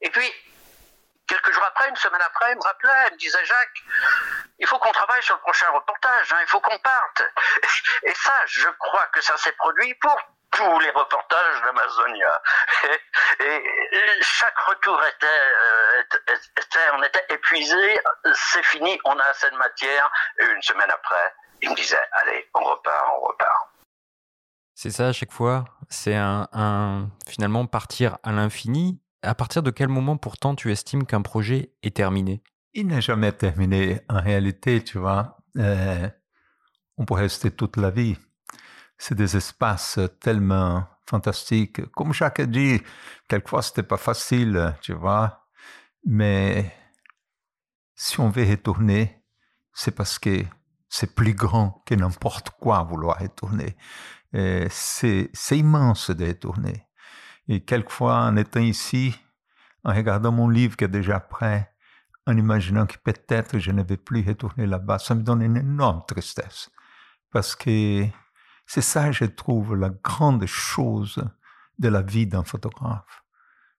Et 0.00 0.08
puis, 0.08 0.32
quelques 1.26 1.52
jours 1.52 1.64
après, 1.64 1.88
une 1.88 1.96
semaine 1.96 2.22
après, 2.22 2.52
il 2.52 2.56
me 2.56 2.62
rappelait, 2.62 3.08
il 3.08 3.14
me 3.14 3.18
disait 3.18 3.44
Jacques, 3.44 3.82
il 4.58 4.66
faut 4.66 4.78
qu'on 4.78 4.92
travaille 4.92 5.22
sur 5.22 5.34
le 5.34 5.40
prochain 5.40 5.70
reportage, 5.70 6.32
hein, 6.32 6.38
il 6.42 6.48
faut 6.48 6.60
qu'on 6.60 6.78
parte. 6.78 7.22
Et 8.02 8.14
ça, 8.14 8.34
je 8.46 8.68
crois 8.78 9.06
que 9.12 9.20
ça 9.20 9.36
s'est 9.36 9.52
produit 9.52 9.94
pour 9.94 10.16
tous 10.52 10.78
les 10.80 10.90
reportages 10.90 11.62
d'Amazonia. 11.62 12.42
Et, 13.40 13.64
chaque 14.22 14.58
retour 14.58 14.98
euh, 15.00 16.02
était, 16.56 16.90
on 16.94 17.02
était 17.02 17.24
épuisé, 17.28 18.00
c'est 18.34 18.64
fini, 18.64 18.98
on 19.04 19.18
a 19.18 19.24
assez 19.24 19.50
de 19.50 19.56
matière. 19.56 20.10
Et 20.38 20.44
une 20.44 20.62
semaine 20.62 20.90
après, 20.90 21.34
il 21.62 21.70
me 21.70 21.74
disait, 21.74 22.02
allez, 22.12 22.48
on 22.54 22.64
repart, 22.64 23.06
on 23.16 23.26
repart. 23.26 23.68
C'est 24.74 24.90
ça 24.90 25.08
à 25.08 25.12
chaque 25.12 25.32
fois. 25.32 25.64
C'est 25.88 26.14
un, 26.14 27.08
finalement 27.28 27.66
partir 27.66 28.18
à 28.22 28.32
l'infini 28.32 29.00
à 29.22 29.34
partir 29.34 29.62
de 29.62 29.70
quel 29.70 29.88
moment 29.88 30.16
pourtant 30.16 30.54
tu 30.54 30.70
estimes 30.70 31.06
qu'un 31.06 31.22
projet 31.22 31.72
est 31.82 31.96
terminé? 31.96 32.42
Il 32.74 32.88
n'est 32.88 33.00
jamais 33.00 33.32
terminé. 33.32 34.00
En 34.08 34.20
réalité, 34.20 34.84
tu 34.84 34.98
vois, 34.98 35.38
euh, 35.56 36.08
on 36.96 37.04
peut 37.04 37.14
rester 37.14 37.50
toute 37.50 37.76
la 37.76 37.90
vie. 37.90 38.16
C'est 38.98 39.14
des 39.14 39.36
espaces 39.36 39.98
tellement 40.20 40.86
fantastiques. 41.08 41.84
Comme 41.92 42.12
Jacques 42.12 42.40
dit, 42.42 42.80
quelquefois 43.28 43.62
c'était 43.62 43.82
pas 43.82 43.96
facile, 43.96 44.74
tu 44.80 44.92
vois. 44.92 45.46
Mais 46.04 46.72
si 47.94 48.20
on 48.20 48.30
veut 48.30 48.48
retourner, 48.48 49.22
c'est 49.72 49.94
parce 49.94 50.18
que 50.18 50.44
c'est 50.88 51.14
plus 51.14 51.34
grand 51.34 51.82
que 51.86 51.94
n'importe 51.94 52.50
quoi 52.50 52.82
vouloir 52.84 53.18
retourner. 53.18 53.76
C'est 54.70 55.30
immense 55.52 56.10
de 56.10 56.26
retourner. 56.26 56.85
Et 57.48 57.64
quelquefois, 57.64 58.16
en 58.16 58.36
étant 58.36 58.60
ici, 58.60 59.14
en 59.84 59.94
regardant 59.94 60.32
mon 60.32 60.48
livre 60.48 60.76
qui 60.76 60.84
est 60.84 60.88
déjà 60.88 61.20
prêt, 61.20 61.72
en 62.26 62.36
imaginant 62.36 62.86
que 62.86 62.96
peut-être 62.98 63.58
je 63.58 63.70
ne 63.70 63.82
vais 63.82 63.96
plus 63.96 64.26
retourner 64.26 64.66
là-bas, 64.66 64.98
ça 64.98 65.14
me 65.14 65.22
donne 65.22 65.42
une 65.42 65.56
énorme 65.56 66.02
tristesse. 66.08 66.70
Parce 67.30 67.54
que 67.54 68.04
c'est 68.66 68.82
ça, 68.82 69.12
je 69.12 69.24
trouve, 69.24 69.76
la 69.76 69.90
grande 69.90 70.44
chose 70.46 71.24
de 71.78 71.88
la 71.88 72.02
vie 72.02 72.26
d'un 72.26 72.42
photographe. 72.42 73.24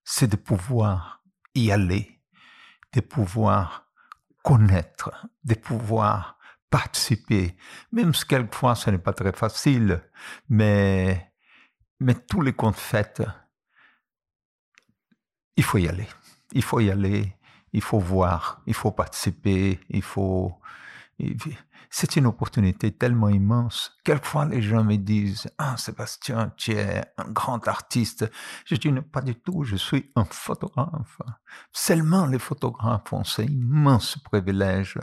C'est 0.04 0.28
de 0.28 0.38
pouvoir 0.38 1.22
y 1.54 1.72
aller, 1.72 2.22
de 2.94 3.02
pouvoir 3.02 3.88
connaître, 4.44 5.12
de 5.44 5.56
pouvoir 5.56 6.38
participer, 6.70 7.58
même 7.92 8.14
si 8.14 8.26
quelquefois 8.26 8.76
ce 8.76 8.90
n'est 8.90 8.98
pas 8.98 9.14
très 9.14 9.34
facile, 9.34 10.02
mais, 10.48 11.34
mais 12.00 12.14
tous 12.14 12.42
les 12.42 12.54
comptes 12.54 12.78
faits, 12.78 13.22
il 15.58 15.64
faut 15.64 15.80
y 15.80 15.88
aller. 15.88 16.08
Il 16.54 16.64
faut 16.64 16.80
y 16.80 16.90
aller, 16.90 17.36
il 17.74 17.82
faut 17.82 18.00
voir, 18.00 18.62
il 18.66 18.74
faut 18.74 18.92
participer, 18.92 19.80
il 19.90 20.02
faut... 20.02 20.54
C'est 21.90 22.16
une 22.16 22.28
opportunité 22.28 22.92
tellement 22.92 23.30
immense. 23.30 23.98
Quelquefois, 24.04 24.46
les 24.46 24.62
gens 24.62 24.84
me 24.84 24.98
disent 24.98 25.50
Ah, 25.58 25.78
Sébastien, 25.78 26.54
tu 26.56 26.74
es 26.74 27.04
un 27.18 27.32
grand 27.32 27.68
artiste. 27.68 28.30
Je 28.66 28.76
dis 28.76 28.92
Pas 29.02 29.22
du 29.22 29.36
tout, 29.36 29.64
je 29.64 29.78
suis 29.78 30.12
un 30.16 30.26
photographe. 30.26 31.20
Seulement 31.72 32.28
les 32.28 32.40
photographes 32.40 33.12
ont 33.14 33.24
ce 33.24 33.42
immense 33.42 34.18
privilège 34.18 35.00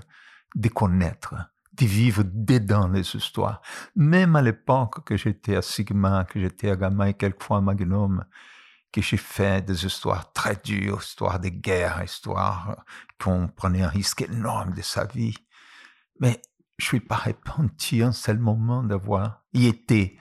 de 0.55 0.69
connaître, 0.69 1.35
de 1.73 1.87
vivre 1.87 2.23
dedans 2.25 2.87
les 2.87 3.17
histoires. 3.17 3.61
Même 3.97 4.37
à 4.37 4.43
l'époque 4.43 5.05
que 5.05 5.17
j'étais 5.17 5.57
à 5.57 5.63
Sigma, 5.63 6.25
que 6.25 6.39
j'étais 6.39 6.71
à 6.71 6.77
Gamma 6.77 7.09
et 7.09 7.15
quelquefois 7.15 7.59
à 7.59 7.61
Magnum, 7.61 8.25
que 8.95 9.03
j'ai 9.03 9.17
fait 9.17 9.61
des 9.67 9.85
histoires 9.85 10.33
très 10.33 10.55
dures, 10.55 11.03
histoires 11.03 11.41
de 11.41 11.49
guerre, 11.49 12.01
histoires 12.05 12.85
qu'on 13.21 13.49
prenait 13.49 13.83
un 13.83 13.89
risque 13.89 14.23
énorme 14.23 14.73
de 14.73 14.83
sa 14.83 15.05
vie. 15.05 15.35
Mais 16.21 16.41
je 16.79 16.87
suis 16.87 17.01
pas 17.01 17.17
repenti 17.17 18.03
un 18.03 18.13
seul 18.13 18.39
moment 18.39 18.85
d'avoir 18.85 19.43
y 19.53 19.67
été, 19.67 20.17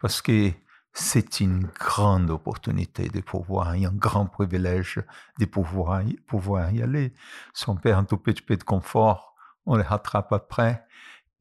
parce 0.00 0.22
que 0.22 0.50
c'est 0.92 1.38
une 1.38 1.68
grande 1.78 2.30
opportunité 2.30 3.08
de 3.08 3.20
pouvoir, 3.20 3.74
et 3.74 3.84
un 3.84 3.92
grand 3.92 4.26
privilège 4.26 5.00
de 5.38 5.44
pouvoir 5.44 6.02
y, 6.02 6.14
pouvoir 6.14 6.72
y 6.72 6.82
aller. 6.82 7.14
Si 7.54 7.68
on 7.68 7.76
perd 7.76 8.00
un 8.00 8.04
tout 8.04 8.18
petit 8.18 8.42
peu 8.42 8.56
de 8.56 8.64
confort, 8.64 9.36
on 9.66 9.76
le 9.76 9.84
rattrape 9.84 10.32
après. 10.32 10.84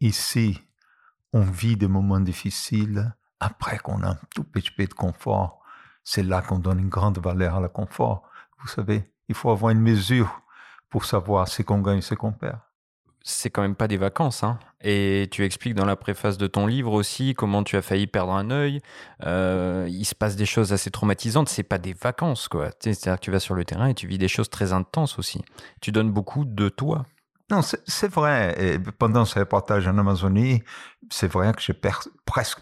Ici, 0.01 0.61
on 1.33 1.41
vit 1.41 1.77
des 1.77 1.87
moments 1.87 2.19
difficiles. 2.19 3.15
Après 3.39 3.79
qu'on 3.79 4.03
a 4.03 4.09
un 4.09 4.19
tout 4.35 4.43
petit 4.43 4.71
peu 4.71 4.85
de 4.85 4.93
confort, 4.93 5.64
c'est 6.05 6.23
là 6.23 6.41
qu'on 6.41 6.59
donne 6.59 6.79
une 6.79 6.87
grande 6.87 7.17
valeur 7.17 7.55
à 7.55 7.59
la 7.59 7.67
confort. 7.67 8.23
Vous 8.59 8.67
savez, 8.67 9.11
il 9.27 9.35
faut 9.35 9.49
avoir 9.49 9.73
une 9.73 9.81
mesure 9.81 10.41
pour 10.89 11.03
savoir 11.03 11.49
ce 11.49 11.61
qu'on 11.61 11.81
gagne 11.81 11.97
et 11.97 12.01
ce 12.01 12.15
qu'on 12.15 12.31
perd 12.31 12.59
c'est 13.27 13.49
quand 13.49 13.63
même 13.63 13.75
pas 13.75 13.87
des 13.87 13.97
vacances. 13.97 14.43
Hein. 14.43 14.59
Et 14.81 15.27
tu 15.31 15.43
expliques 15.43 15.73
dans 15.73 15.85
la 15.85 15.95
préface 15.95 16.37
de 16.37 16.45
ton 16.45 16.67
livre 16.67 16.93
aussi 16.93 17.33
comment 17.33 17.63
tu 17.63 17.75
as 17.75 17.81
failli 17.81 18.05
perdre 18.05 18.31
un 18.31 18.51
œil. 18.51 18.81
Euh, 19.25 19.87
il 19.89 20.05
se 20.05 20.13
passe 20.13 20.35
des 20.35 20.45
choses 20.45 20.71
assez 20.71 20.91
traumatisantes. 20.91 21.49
C'est 21.49 21.63
pas 21.63 21.79
des 21.79 21.93
vacances, 21.93 22.47
quoi. 22.47 22.69
C'est-à-dire 22.79 23.19
que 23.19 23.25
tu 23.25 23.31
vas 23.31 23.39
sur 23.39 23.55
le 23.55 23.65
terrain 23.65 23.87
et 23.87 23.95
tu 23.95 24.05
vis 24.05 24.19
des 24.19 24.27
choses 24.27 24.49
très 24.49 24.73
intenses 24.73 25.17
aussi. 25.17 25.43
Tu 25.81 25.91
donnes 25.91 26.11
beaucoup 26.11 26.45
de 26.45 26.69
toi. 26.69 27.07
Non, 27.49 27.61
c'est 27.61 28.11
vrai. 28.11 28.55
Et 28.59 28.79
pendant 28.79 29.25
ce 29.25 29.39
reportage 29.39 29.87
en 29.87 29.97
Amazonie, 29.97 30.63
c'est 31.11 31.31
vrai 31.31 31.53
que 31.53 31.61
j'ai 31.61 31.79
presque 32.25 32.59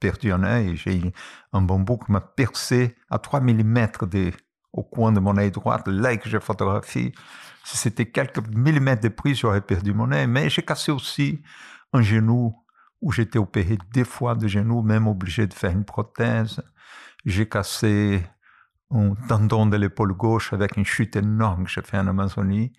perdu 0.00 0.32
un 0.32 0.42
œil. 0.42 0.76
J'ai 0.76 1.12
un 1.52 1.62
bambou 1.62 1.98
qui 1.98 2.12
m'a 2.12 2.20
percé 2.20 2.96
à 3.10 3.18
3 3.18 3.40
mm 3.40 3.88
au 4.72 4.82
coin 4.82 5.12
de 5.12 5.20
mon 5.20 5.36
œil 5.36 5.50
droit, 5.50 5.78
l'œil 5.86 6.18
que 6.18 6.28
j'ai 6.28 6.40
photographié. 6.40 7.12
Si 7.64 7.76
c'était 7.76 8.10
quelques 8.10 8.46
millimètres 8.48 9.02
de 9.02 9.08
prise, 9.08 9.38
j'aurais 9.38 9.60
perdu 9.60 9.92
mon 9.92 10.10
œil. 10.12 10.26
Mais 10.26 10.48
j'ai 10.48 10.62
cassé 10.62 10.90
aussi 10.90 11.42
un 11.92 12.02
genou 12.02 12.54
où 13.00 13.12
j'étais 13.12 13.38
opéré 13.38 13.78
deux 13.92 14.04
fois 14.04 14.34
de 14.34 14.48
genou, 14.48 14.82
même 14.82 15.06
obligé 15.06 15.46
de 15.46 15.54
faire 15.54 15.72
une 15.72 15.84
prothèse. 15.84 16.62
J'ai 17.24 17.48
cassé 17.48 18.22
un 18.90 19.14
tendon 19.28 19.66
de 19.66 19.76
l'épaule 19.76 20.12
gauche 20.12 20.52
avec 20.52 20.76
une 20.76 20.84
chute 20.84 21.16
énorme 21.16 21.64
que 21.64 21.70
j'ai 21.70 21.82
fait 21.82 21.98
en 21.98 22.06
Amazonie. 22.06 22.72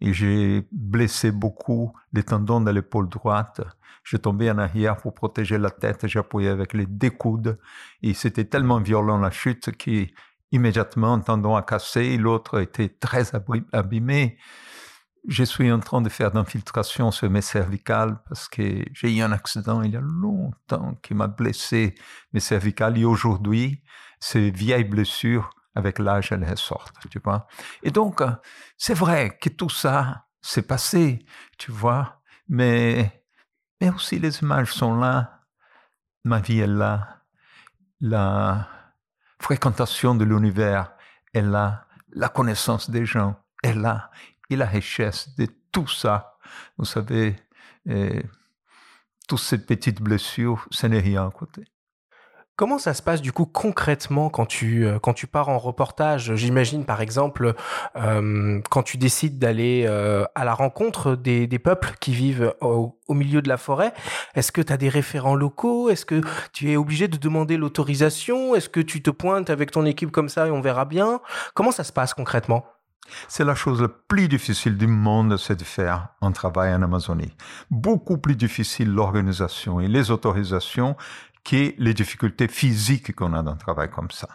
Et 0.00 0.12
j'ai 0.12 0.66
blessé 0.70 1.30
beaucoup 1.30 1.92
les 2.12 2.22
tendons 2.22 2.60
de 2.60 2.70
l'épaule 2.70 3.08
droite. 3.08 3.60
J'ai 4.04 4.18
tombé 4.18 4.50
en 4.50 4.58
arrière 4.58 4.96
pour 4.96 5.14
protéger 5.14 5.58
la 5.58 5.70
tête. 5.70 6.06
Appuyé 6.16 6.48
avec 6.48 6.72
les 6.72 6.86
deux 6.86 7.10
coudes. 7.10 7.58
Et 8.02 8.14
c'était 8.14 8.44
tellement 8.44 8.80
violent 8.80 9.18
la 9.18 9.30
chute 9.30 9.76
que 9.76 10.06
immédiatement 10.52 11.14
un 11.14 11.20
tendon 11.20 11.56
a 11.56 11.62
cassé, 11.62 12.16
l'autre 12.16 12.60
était 12.60 12.88
très 12.88 13.32
abîmé. 13.72 14.38
Je 15.26 15.44
suis 15.44 15.70
en 15.70 15.80
train 15.80 16.00
de 16.00 16.08
faire 16.08 16.30
d'infiltration 16.30 17.10
sur 17.10 17.28
mes 17.28 17.42
cervicales 17.42 18.18
parce 18.28 18.48
que 18.48 18.84
j'ai 18.92 19.14
eu 19.14 19.20
un 19.20 19.32
accident 19.32 19.82
il 19.82 19.92
y 19.92 19.96
a 19.96 20.00
longtemps 20.00 20.94
qui 21.02 21.12
m'a 21.12 21.26
blessé 21.26 21.94
mes 22.32 22.40
cervicales 22.40 22.96
et 22.96 23.04
aujourd'hui, 23.04 23.82
ces 24.20 24.50
vieilles 24.50 24.84
blessures, 24.84 25.50
avec 25.74 25.98
l'âge, 25.98 26.32
elles 26.32 26.48
ressortent, 26.48 26.96
tu 27.10 27.20
vois. 27.22 27.46
Et 27.82 27.90
donc, 27.90 28.22
c'est 28.76 28.94
vrai 28.94 29.36
que 29.40 29.48
tout 29.48 29.70
ça 29.70 30.26
s'est 30.40 30.62
passé, 30.62 31.24
tu 31.58 31.70
vois, 31.70 32.22
mais, 32.48 33.24
mais 33.80 33.90
aussi 33.90 34.18
les 34.18 34.40
images 34.40 34.72
sont 34.72 34.96
là, 34.96 35.44
ma 36.24 36.40
vie 36.40 36.60
est 36.60 36.66
là, 36.66 37.22
la, 38.00 38.68
fréquentation 39.40 40.14
de 40.14 40.24
l'univers 40.24 40.92
est 41.32 41.42
là, 41.42 41.86
la 42.10 42.28
connaissance 42.28 42.90
des 42.90 43.06
gens 43.06 43.36
est 43.62 43.74
là, 43.74 44.10
et 44.50 44.56
la 44.56 44.66
richesse 44.66 45.34
de 45.36 45.46
tout 45.72 45.88
ça. 45.88 46.38
Vous 46.76 46.84
savez, 46.84 47.36
toutes 49.28 49.38
ces 49.38 49.64
petites 49.64 50.02
blessures, 50.02 50.66
ce 50.70 50.86
n'est 50.86 51.00
rien 51.00 51.26
à 51.26 51.30
côté. 51.30 51.64
Comment 52.58 52.78
ça 52.78 52.92
se 52.92 53.02
passe 53.02 53.22
du 53.22 53.30
coup 53.30 53.46
concrètement 53.46 54.30
quand 54.30 54.44
tu 54.44 54.84
euh, 54.84 54.98
quand 54.98 55.12
tu 55.12 55.28
pars 55.28 55.48
en 55.48 55.58
reportage? 55.58 56.34
J'imagine 56.34 56.84
par 56.84 57.00
exemple 57.00 57.54
euh, 57.94 58.60
quand 58.68 58.82
tu 58.82 58.96
décides 58.96 59.38
d'aller 59.38 59.84
euh, 59.86 60.24
à 60.34 60.44
la 60.44 60.54
rencontre 60.54 61.14
des, 61.14 61.46
des 61.46 61.60
peuples 61.60 61.92
qui 62.00 62.12
vivent 62.12 62.52
au, 62.60 62.98
au, 63.06 63.14
milieu 63.14 63.42
de 63.42 63.48
la 63.48 63.58
forêt. 63.58 63.94
Est-ce 64.34 64.50
que 64.50 64.60
tu 64.60 64.72
as 64.72 64.76
des 64.76 64.88
référents 64.88 65.36
locaux? 65.36 65.88
Est-ce 65.88 66.04
que 66.04 66.20
tu 66.52 66.72
es 66.72 66.76
obligé 66.76 67.06
de 67.06 67.16
demander 67.16 67.56
l'autorisation? 67.56 68.56
Est-ce 68.56 68.68
que 68.68 68.80
tu 68.80 69.04
te 69.04 69.10
pointes 69.10 69.50
avec 69.50 69.70
ton 69.70 69.86
équipe 69.86 70.10
comme 70.10 70.28
ça 70.28 70.48
et 70.48 70.50
on 70.50 70.60
verra 70.60 70.84
bien? 70.84 71.20
Comment 71.54 71.70
ça 71.70 71.84
se 71.84 71.92
passe 71.92 72.12
concrètement? 72.12 72.64
C'est 73.28 73.44
la 73.44 73.54
chose 73.54 73.80
la 73.82 73.88
plus 73.88 74.28
difficile 74.28 74.76
du 74.76 74.86
monde, 74.86 75.36
c'est 75.36 75.56
de 75.56 75.64
faire 75.64 76.08
un 76.20 76.32
travail 76.32 76.74
en 76.74 76.82
Amazonie. 76.82 77.32
Beaucoup 77.70 78.18
plus 78.18 78.36
difficile 78.36 78.90
l'organisation 78.92 79.80
et 79.80 79.88
les 79.88 80.10
autorisations 80.10 80.96
les 81.52 81.94
difficultés 81.94 82.48
physiques 82.48 83.14
qu'on 83.14 83.32
a 83.32 83.42
dans 83.42 83.52
un 83.52 83.56
travail 83.56 83.90
comme 83.90 84.10
ça. 84.10 84.28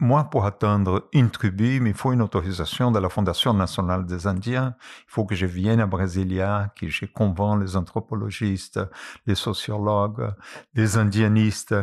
Moi, 0.00 0.24
pour 0.24 0.44
atteindre 0.44 1.08
une 1.12 1.30
tribu, 1.30 1.76
il 1.76 1.94
faut 1.94 2.12
une 2.12 2.22
autorisation 2.22 2.90
de 2.90 2.98
la 2.98 3.08
Fondation 3.08 3.54
nationale 3.54 4.04
des 4.04 4.26
Indiens. 4.26 4.74
Il 4.80 5.10
faut 5.10 5.24
que 5.24 5.34
je 5.34 5.46
vienne 5.46 5.80
à 5.80 5.86
Brasilia, 5.86 6.72
que 6.76 6.88
je 6.88 7.06
convainc 7.06 7.62
les 7.62 7.76
anthropologistes, 7.76 8.80
les 9.26 9.36
sociologues, 9.36 10.34
les 10.74 10.96
indianistes 10.98 11.74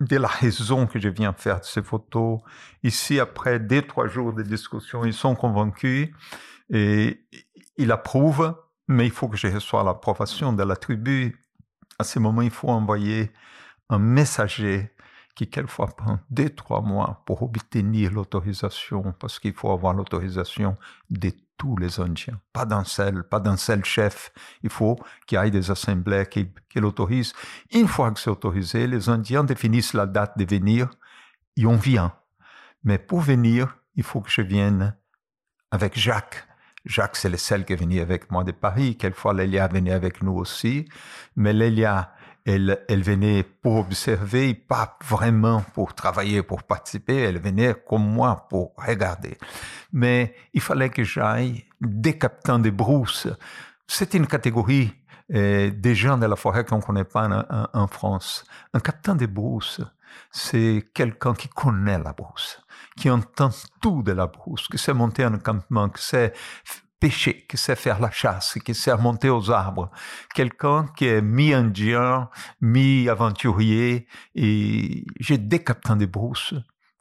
de 0.00 0.16
la 0.16 0.28
raison 0.28 0.86
que 0.86 0.98
je 0.98 1.08
viens 1.08 1.32
faire 1.32 1.60
de 1.60 1.64
ces 1.64 1.82
photos. 1.82 2.40
Ici, 2.82 3.20
après 3.20 3.60
deux, 3.60 3.82
trois 3.82 4.08
jours 4.08 4.32
de 4.32 4.42
discussion, 4.42 5.04
ils 5.04 5.14
sont 5.14 5.34
convaincus 5.34 6.10
et 6.70 7.24
ils 7.76 7.92
approuvent, 7.92 8.56
mais 8.88 9.04
il 9.06 9.12
faut 9.12 9.28
que 9.28 9.36
je 9.36 9.48
reçoive 9.48 9.84
l'approbation 9.84 10.52
de 10.52 10.62
la 10.62 10.76
tribu 10.76 11.38
à 11.98 12.04
ce 12.04 12.18
moment, 12.18 12.42
il 12.42 12.50
faut 12.50 12.68
envoyer 12.68 13.32
un 13.88 13.98
messager 13.98 14.90
qui 15.34 15.48
quelquefois 15.48 15.86
prend 15.86 16.18
deux, 16.30 16.50
trois 16.50 16.82
mois 16.82 17.22
pour 17.26 17.42
obtenir 17.42 18.12
l'autorisation, 18.12 19.14
parce 19.18 19.38
qu'il 19.38 19.54
faut 19.54 19.70
avoir 19.70 19.94
l'autorisation 19.94 20.76
de 21.10 21.32
tous 21.56 21.76
les 21.76 22.00
Indiens, 22.00 22.40
pas 22.52 22.66
d'un 22.66 22.84
seul, 22.84 23.22
pas 23.22 23.40
d'un 23.40 23.56
seul 23.56 23.84
chef. 23.84 24.32
Il 24.62 24.70
faut 24.70 24.98
qu'il 25.26 25.38
y 25.38 25.46
ait 25.46 25.50
des 25.50 25.70
assemblées 25.70 26.26
qui, 26.28 26.48
qui 26.68 26.80
l'autorisent. 26.80 27.32
Une 27.72 27.86
fois 27.86 28.10
que 28.10 28.20
c'est 28.20 28.30
autorisé, 28.30 28.86
les 28.86 29.08
Indiens 29.08 29.44
définissent 29.44 29.94
la 29.94 30.06
date 30.06 30.36
de 30.36 30.44
venir 30.44 30.90
et 31.56 31.66
on 31.66 31.76
vient. 31.76 32.12
Mais 32.84 32.98
pour 32.98 33.20
venir, 33.20 33.76
il 33.94 34.02
faut 34.02 34.20
que 34.20 34.30
je 34.30 34.42
vienne 34.42 34.96
avec 35.70 35.98
Jacques, 35.98 36.46
Jacques, 36.84 37.16
c'est 37.16 37.28
le 37.28 37.36
seul 37.36 37.64
qui 37.64 37.72
est 37.72 37.76
venu 37.76 38.00
avec 38.00 38.30
moi 38.30 38.44
de 38.44 38.52
Paris. 38.52 38.96
Quelquefois, 38.96 39.34
Lélia 39.34 39.68
venait 39.68 39.92
avec 39.92 40.22
nous 40.22 40.32
aussi. 40.32 40.88
Mais 41.36 41.52
Lélia, 41.52 42.12
elle, 42.44 42.84
elle 42.88 43.02
venait 43.02 43.44
pour 43.44 43.76
observer, 43.76 44.54
pas 44.54 44.98
vraiment 45.04 45.64
pour 45.74 45.94
travailler, 45.94 46.42
pour 46.42 46.64
participer. 46.64 47.16
Elle 47.22 47.38
venait 47.38 47.74
comme 47.88 48.06
moi 48.06 48.46
pour 48.50 48.74
regarder. 48.76 49.38
Mais 49.92 50.34
il 50.52 50.60
fallait 50.60 50.90
que 50.90 51.04
j'aille 51.04 51.64
des 51.80 52.18
capitaines 52.18 52.62
de 52.62 52.70
brousse. 52.70 53.28
C'est 53.86 54.14
une 54.14 54.26
catégorie 54.26 54.92
euh, 55.34 55.70
des 55.70 55.94
gens 55.94 56.18
de 56.18 56.26
la 56.26 56.36
forêt 56.36 56.64
qu'on 56.64 56.78
ne 56.78 56.82
connaît 56.82 57.04
pas 57.04 57.46
en, 57.72 57.86
France. 57.86 58.44
Un 58.74 58.80
capitaine 58.80 59.16
de 59.16 59.26
brousse, 59.26 59.80
c'est 60.30 60.84
quelqu'un 60.92 61.34
qui 61.34 61.48
connaît 61.48 61.98
la 61.98 62.12
brousse 62.12 62.60
qui 62.96 63.10
entend 63.10 63.50
tout 63.80 64.02
de 64.02 64.12
la 64.12 64.26
brousse, 64.26 64.68
qui 64.68 64.78
sait 64.78 64.94
monter 64.94 65.24
un 65.24 65.38
campement, 65.38 65.88
qui 65.88 66.02
sait 66.02 66.32
pêcher, 67.02 67.46
qui 67.48 67.56
sait 67.56 67.74
faire 67.74 67.98
la 67.98 68.12
chasse, 68.12 68.58
qui 68.64 68.74
sait 68.74 68.96
monter 68.96 69.28
aux 69.28 69.50
arbres. 69.50 69.90
Quelqu'un 70.34 70.86
qui 70.96 71.06
est 71.06 71.20
mi-indien, 71.20 72.30
mi-aventurier. 72.60 74.06
Et 74.36 75.04
j'ai 75.18 75.38
des 75.38 75.64
capitaines 75.64 75.98
de 75.98 76.06
brousse 76.06 76.54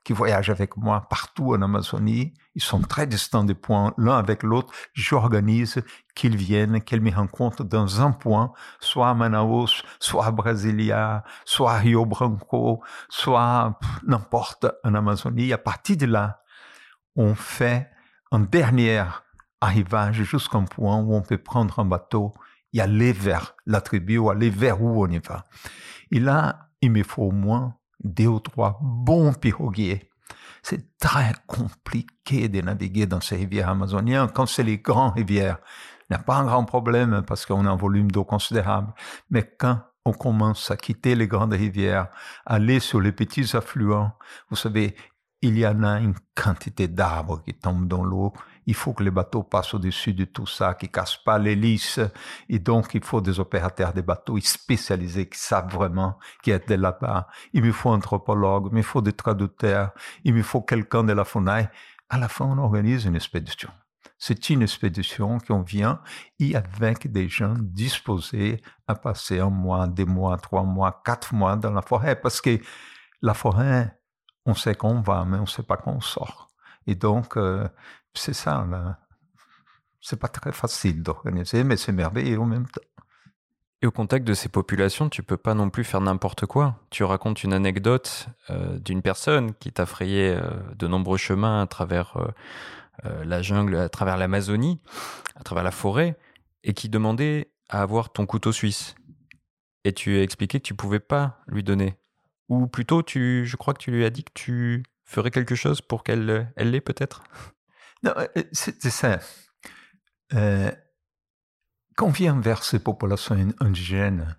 qui 0.03 0.13
voyagent 0.13 0.49
avec 0.49 0.77
moi 0.77 1.07
partout 1.09 1.53
en 1.53 1.61
Amazonie. 1.61 2.33
Ils 2.55 2.61
sont 2.61 2.81
très 2.81 3.07
distants 3.07 3.43
des 3.43 3.53
points 3.53 3.93
l'un 3.97 4.17
avec 4.17 4.43
l'autre. 4.43 4.73
J'organise 4.93 5.83
qu'ils 6.15 6.35
viennent, 6.35 6.81
qu'ils 6.81 7.01
me 7.01 7.11
rencontrent 7.11 7.63
dans 7.63 8.01
un 8.01 8.11
point, 8.11 8.51
soit 8.79 9.09
à 9.09 9.13
Manaus, 9.13 9.83
soit 9.99 10.25
à 10.25 10.31
Brasilia, 10.31 11.23
soit 11.45 11.73
à 11.73 11.77
Rio 11.77 12.05
Branco, 12.05 12.81
soit 13.09 13.79
n'importe 14.07 14.65
en 14.83 14.95
Amazonie. 14.95 15.53
À 15.53 15.57
partir 15.57 15.97
de 15.97 16.07
là, 16.07 16.41
on 17.15 17.35
fait 17.35 17.89
un 18.31 18.39
dernier 18.39 19.03
arrivage 19.59 20.23
jusqu'à 20.23 20.57
un 20.57 20.63
point 20.63 20.97
où 20.97 21.13
on 21.13 21.21
peut 21.21 21.37
prendre 21.37 21.77
un 21.79 21.85
bateau 21.85 22.33
et 22.73 22.81
aller 22.81 23.13
vers 23.13 23.55
la 23.65 23.81
tribu 23.81 24.19
aller 24.29 24.49
vers 24.49 24.81
où 24.81 25.03
on 25.03 25.09
y 25.09 25.19
va. 25.19 25.45
Et 26.09 26.19
là, 26.19 26.69
il 26.81 26.91
me 26.91 27.03
faut 27.03 27.23
au 27.23 27.31
moins 27.31 27.75
deux 28.03 28.27
ou 28.27 28.39
trois 28.39 28.79
bons 28.81 29.33
piroguiers. 29.33 30.09
C'est 30.63 30.97
très 30.99 31.33
compliqué 31.47 32.47
de 32.47 32.61
naviguer 32.61 33.07
dans 33.07 33.21
ces 33.21 33.35
rivières 33.35 33.69
amazoniennes. 33.69 34.29
Quand 34.33 34.45
c'est 34.45 34.63
les 34.63 34.77
grandes 34.77 35.13
rivières, 35.13 35.57
il 36.09 36.13
n'y 36.13 36.17
a 36.17 36.23
pas 36.23 36.35
un 36.35 36.45
grand 36.45 36.65
problème 36.65 37.23
parce 37.25 37.45
qu'on 37.45 37.65
a 37.65 37.69
un 37.69 37.75
volume 37.75 38.11
d'eau 38.11 38.23
considérable. 38.23 38.93
Mais 39.29 39.49
quand 39.57 39.79
on 40.05 40.13
commence 40.13 40.69
à 40.71 40.77
quitter 40.77 41.15
les 41.15 41.27
grandes 41.27 41.53
rivières, 41.53 42.07
aller 42.45 42.79
sur 42.79 43.01
les 43.01 43.11
petits 43.11 43.55
affluents, 43.55 44.11
vous 44.49 44.55
savez, 44.55 44.95
il 45.41 45.57
y 45.57 45.65
en 45.65 45.83
a 45.83 45.99
une 45.99 46.15
quantité 46.35 46.87
d'arbres 46.87 47.41
qui 47.43 47.53
tombent 47.53 47.87
dans 47.87 48.03
l'eau. 48.03 48.33
Il 48.65 48.75
faut 48.75 48.93
que 48.93 49.03
les 49.03 49.11
bateaux 49.11 49.43
passent 49.43 49.73
au-dessus 49.73 50.13
de 50.13 50.25
tout 50.25 50.45
ça, 50.45 50.73
qui 50.73 50.89
cassent 50.89 51.17
pas 51.17 51.37
l'hélice. 51.37 51.99
Et 52.49 52.59
donc, 52.59 52.93
il 52.93 53.03
faut 53.03 53.21
des 53.21 53.39
opérateurs 53.39 53.93
de 53.93 54.01
bateaux 54.01 54.39
spécialisés 54.39 55.27
qui 55.29 55.39
savent 55.39 55.71
vraiment, 55.71 56.19
qui 56.43 56.51
est 56.51 56.69
de 56.69 56.75
là-bas. 56.75 57.27
Il 57.53 57.63
me 57.63 57.71
faut 57.71 57.89
un 57.89 57.97
anthropologue, 57.97 58.69
il 58.71 58.75
me 58.77 58.81
faut 58.81 59.01
des 59.01 59.13
traducteurs, 59.13 59.91
il 60.23 60.33
me 60.33 60.43
faut 60.43 60.61
quelqu'un 60.61 61.03
de 61.03 61.13
la 61.13 61.25
FUNAI. 61.25 61.69
À 62.09 62.17
la 62.17 62.27
fin, 62.27 62.45
on 62.45 62.57
organise 62.57 63.05
une 63.05 63.15
expédition. 63.15 63.69
C'est 64.17 64.51
une 64.51 64.61
expédition 64.61 65.39
qu'on 65.39 65.61
vient 65.63 65.99
et 66.39 66.55
avec 66.55 67.11
des 67.11 67.27
gens 67.27 67.55
disposés 67.57 68.61
à 68.87 68.93
passer 68.93 69.39
un 69.39 69.49
mois, 69.49 69.87
deux 69.87 70.05
mois, 70.05 70.37
trois 70.37 70.63
mois, 70.63 71.01
quatre 71.03 71.33
mois 71.33 71.55
dans 71.55 71.71
la 71.71 71.81
forêt. 71.81 72.15
Parce 72.15 72.39
que 72.39 72.59
la 73.23 73.33
forêt, 73.33 73.97
on 74.45 74.53
sait 74.53 74.75
qu'on 74.75 75.01
va, 75.01 75.25
mais 75.25 75.37
on 75.37 75.41
ne 75.41 75.45
sait 75.47 75.63
pas 75.63 75.77
qu'on 75.77 76.01
sort. 76.01 76.51
Et 76.85 76.95
donc, 76.95 77.37
euh, 77.37 77.67
c'est 78.13 78.33
ça. 78.33 78.65
Là. 78.69 78.99
C'est 79.99 80.19
pas 80.19 80.27
très 80.27 80.51
facile 80.51 81.03
d'organiser, 81.03 81.63
mais 81.63 81.77
c'est 81.77 81.91
merveilleux 81.91 82.39
en 82.39 82.45
même 82.45 82.67
temps. 82.67 82.81
Et 83.83 83.87
au 83.87 83.91
contact 83.91 84.25
de 84.25 84.33
ces 84.35 84.49
populations, 84.49 85.09
tu 85.09 85.23
peux 85.23 85.37
pas 85.37 85.55
non 85.55 85.71
plus 85.71 85.83
faire 85.83 86.01
n'importe 86.01 86.45
quoi. 86.45 86.79
Tu 86.91 87.03
racontes 87.03 87.43
une 87.43 87.53
anecdote 87.53 88.27
euh, 88.51 88.77
d'une 88.77 89.01
personne 89.01 89.55
qui 89.55 89.71
t'a 89.71 89.87
frayé 89.87 90.35
euh, 90.35 90.51
de 90.75 90.87
nombreux 90.87 91.17
chemins 91.17 91.61
à 91.61 91.67
travers 91.67 92.17
la 93.03 93.41
jungle, 93.41 93.77
à 93.77 93.89
travers 93.89 94.15
l'Amazonie, 94.17 94.79
à 95.35 95.43
travers 95.43 95.63
la 95.63 95.71
forêt, 95.71 96.19
et 96.63 96.73
qui 96.73 96.87
demandait 96.87 97.51
à 97.69 97.81
avoir 97.81 98.11
ton 98.11 98.27
couteau 98.27 98.51
suisse. 98.51 98.93
Et 99.83 99.93
tu 99.93 100.17
as 100.17 100.21
expliqué 100.21 100.59
que 100.59 100.65
tu 100.65 100.75
pouvais 100.75 100.99
pas 100.99 101.39
lui 101.47 101.63
donner. 101.63 101.97
Ou 102.49 102.67
plutôt, 102.67 103.01
tu, 103.01 103.45
je 103.45 103.55
crois 103.55 103.73
que 103.73 103.79
tu 103.81 103.89
lui 103.91 104.05
as 104.05 104.11
dit 104.11 104.23
que 104.23 104.33
tu 104.33 104.83
ferais 105.05 105.31
quelque 105.31 105.55
chose 105.55 105.81
pour 105.81 106.03
qu'elle 106.03 106.51
elle 106.55 106.71
l'ait 106.71 106.81
peut-être? 106.81 107.23
euh, 107.33 107.60
c'est 108.51 108.89
ça. 108.89 109.19
Euh, 110.33 110.71
quand 111.95 112.07
on 112.07 112.11
vient 112.11 112.39
vers 112.39 112.63
ces 112.63 112.79
populations 112.79 113.35
indigènes, 113.59 114.35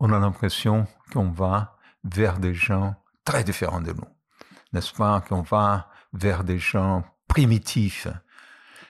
on 0.00 0.12
a 0.12 0.18
l'impression 0.18 0.86
qu'on 1.12 1.30
va 1.30 1.78
vers 2.04 2.38
des 2.38 2.54
gens 2.54 2.96
très 3.24 3.44
différents 3.44 3.80
de 3.80 3.92
nous. 3.92 4.08
N'est-ce 4.72 4.92
pas? 4.92 5.20
Qu'on 5.20 5.42
va 5.42 5.90
vers 6.12 6.44
des 6.44 6.58
gens 6.58 7.04
primitifs. 7.28 8.08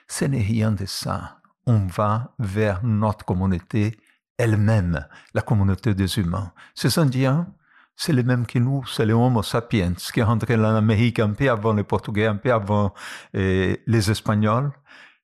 Ce 0.07 0.25
n'est 0.25 0.41
rien 0.41 0.71
de 0.71 0.85
ça. 0.85 1.39
On 1.65 1.85
va 1.85 2.33
vers 2.39 2.83
notre 2.83 3.25
communauté 3.25 3.97
elle-même, 4.37 5.07
la 5.33 5.41
communauté 5.41 5.93
des 5.93 6.17
humains. 6.17 6.51
Ces 6.75 6.99
Indiens, 6.99 7.47
c'est 7.95 8.13
le 8.13 8.23
même 8.23 8.45
que 8.45 8.59
nous, 8.59 8.85
c'est 8.85 9.05
le 9.05 9.13
Homo 9.13 9.43
sapiens 9.43 9.93
qui 9.93 10.19
est 10.19 10.23
rentré 10.23 10.55
en 10.55 10.63
Amérique 10.63 11.19
un 11.19 11.31
peu 11.31 11.49
avant 11.49 11.73
les 11.73 11.83
Portugais, 11.83 12.25
un 12.25 12.35
peu 12.35 12.51
avant 12.51 12.93
les 13.33 14.11
Espagnols. 14.11 14.71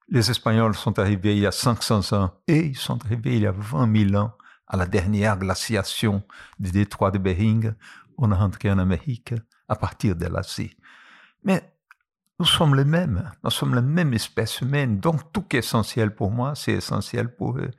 Les 0.07 0.31
Espagnols 0.31 0.75
sont 0.75 0.97
arrivés 0.97 1.35
il 1.35 1.41
y 1.43 1.47
a 1.47 1.51
500 1.51 2.13
ans 2.17 2.31
et 2.47 2.67
ils 2.67 2.77
sont 2.77 3.03
arrivés 3.05 3.35
il 3.35 3.41
y 3.43 3.47
a 3.47 3.51
20 3.51 4.09
000 4.09 4.21
ans 4.21 4.33
à 4.67 4.77
la 4.77 4.85
dernière 4.85 5.37
glaciation 5.37 6.23
du 6.59 6.71
détroit 6.71 7.11
de 7.11 7.17
Bering. 7.17 7.73
On 8.17 8.31
est 8.31 8.35
rentré 8.35 8.71
en 8.71 8.79
Amérique 8.79 9.33
à 9.67 9.75
partir 9.75 10.15
de 10.15 10.25
l'Asie. 10.25 10.75
Mais 11.43 11.73
nous 12.39 12.45
sommes 12.45 12.75
les 12.75 12.85
mêmes, 12.85 13.31
nous 13.43 13.49
sommes 13.49 13.75
la 13.75 13.81
même 13.81 14.13
espèce 14.13 14.61
humaine, 14.61 14.99
donc 14.99 15.31
tout 15.31 15.41
qui 15.41 15.57
est 15.57 15.59
essentiel 15.59 16.15
pour 16.15 16.31
moi, 16.31 16.55
c'est 16.55 16.73
essentiel 16.73 17.35
pour 17.35 17.57
eux. 17.57 17.71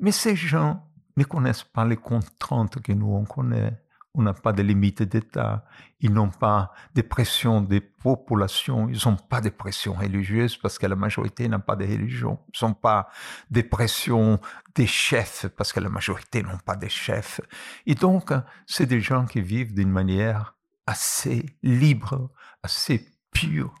Mais 0.00 0.12
ces 0.12 0.34
gens 0.34 0.88
ne 1.16 1.24
connaissent 1.24 1.64
pas 1.64 1.84
les 1.84 1.96
contraintes 1.96 2.80
que 2.80 2.92
nous 2.92 3.12
on 3.12 3.24
connaît 3.24 3.78
on 4.14 4.22
n'a 4.22 4.34
pas 4.34 4.52
de 4.52 4.62
limites 4.62 5.02
d'État, 5.02 5.64
ils 6.00 6.12
n'ont 6.12 6.30
pas 6.30 6.72
de 6.94 7.02
pression 7.02 7.62
des 7.62 7.80
populations, 7.80 8.88
ils 8.88 8.98
n'ont 9.06 9.16
pas 9.16 9.40
de 9.40 9.48
pression 9.48 9.94
religieuse 9.94 10.56
parce 10.56 10.78
que 10.78 10.86
la 10.86 10.96
majorité 10.96 11.48
n'a 11.48 11.58
pas 11.58 11.76
de 11.76 11.84
religion, 11.84 12.38
ils 12.54 12.64
n'ont 12.64 12.74
pas 12.74 13.08
de 13.50 13.62
pression 13.62 14.38
des 14.74 14.86
chefs 14.86 15.46
parce 15.56 15.72
que 15.72 15.80
la 15.80 15.88
majorité 15.88 16.42
n'ont 16.42 16.58
pas 16.58 16.76
de 16.76 16.88
chefs. 16.88 17.40
Et 17.86 17.94
donc, 17.94 18.32
c'est 18.66 18.86
des 18.86 19.00
gens 19.00 19.24
qui 19.24 19.40
vivent 19.40 19.72
d'une 19.72 19.90
manière 19.90 20.56
assez 20.86 21.46
libre, 21.62 22.30
assez 22.62 23.08
pure. 23.30 23.74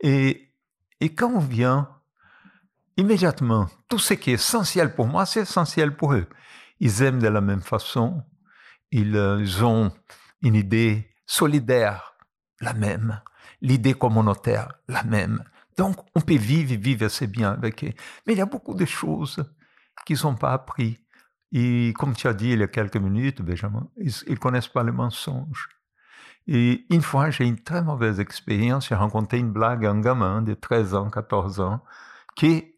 Et, 0.00 0.52
et 1.00 1.14
quand 1.14 1.30
on 1.30 1.38
vient, 1.38 1.88
immédiatement, 2.98 3.68
tout 3.88 3.98
ce 3.98 4.14
qui 4.14 4.30
est 4.30 4.34
essentiel 4.34 4.94
pour 4.94 5.06
moi, 5.06 5.24
c'est 5.24 5.40
essentiel 5.40 5.96
pour 5.96 6.12
eux. 6.12 6.26
Ils 6.80 7.02
aiment 7.02 7.20
de 7.20 7.28
la 7.28 7.40
même 7.40 7.62
façon, 7.62 8.22
ils 8.92 9.64
ont 9.64 9.92
une 10.42 10.54
idée 10.54 11.08
solidaire, 11.26 12.14
la 12.60 12.74
même, 12.74 13.20
l'idée 13.60 13.94
communautaire, 13.94 14.72
la 14.88 15.02
même. 15.04 15.44
Donc, 15.76 15.96
on 16.14 16.20
peut 16.20 16.36
vivre 16.36 16.72
et 16.72 16.76
vivre 16.76 17.06
assez 17.06 17.26
bien 17.26 17.52
avec 17.52 17.84
eux. 17.84 17.92
Mais 18.26 18.34
il 18.34 18.38
y 18.38 18.42
a 18.42 18.46
beaucoup 18.46 18.74
de 18.74 18.84
choses 18.84 19.44
qu'ils 20.04 20.18
n'ont 20.24 20.34
pas 20.34 20.52
appris. 20.52 20.98
Et 21.52 21.92
comme 21.96 22.14
tu 22.14 22.26
as 22.28 22.34
dit 22.34 22.50
il 22.50 22.60
y 22.60 22.62
a 22.62 22.68
quelques 22.68 22.96
minutes, 22.96 23.42
Benjamin, 23.42 23.88
ils 23.96 24.12
ne 24.28 24.36
connaissent 24.36 24.68
pas 24.68 24.82
les 24.82 24.92
mensonges. 24.92 25.68
Et 26.46 26.86
une 26.90 27.02
fois, 27.02 27.30
j'ai 27.30 27.46
une 27.46 27.60
très 27.60 27.82
mauvaise 27.82 28.18
expérience. 28.18 28.88
J'ai 28.88 28.94
rencontré 28.94 29.38
une 29.38 29.52
blague, 29.52 29.86
un 29.86 30.00
gamin 30.00 30.42
de 30.42 30.54
13 30.54 30.94
ans, 30.94 31.10
14 31.10 31.60
ans, 31.60 31.82
qui 32.34 32.69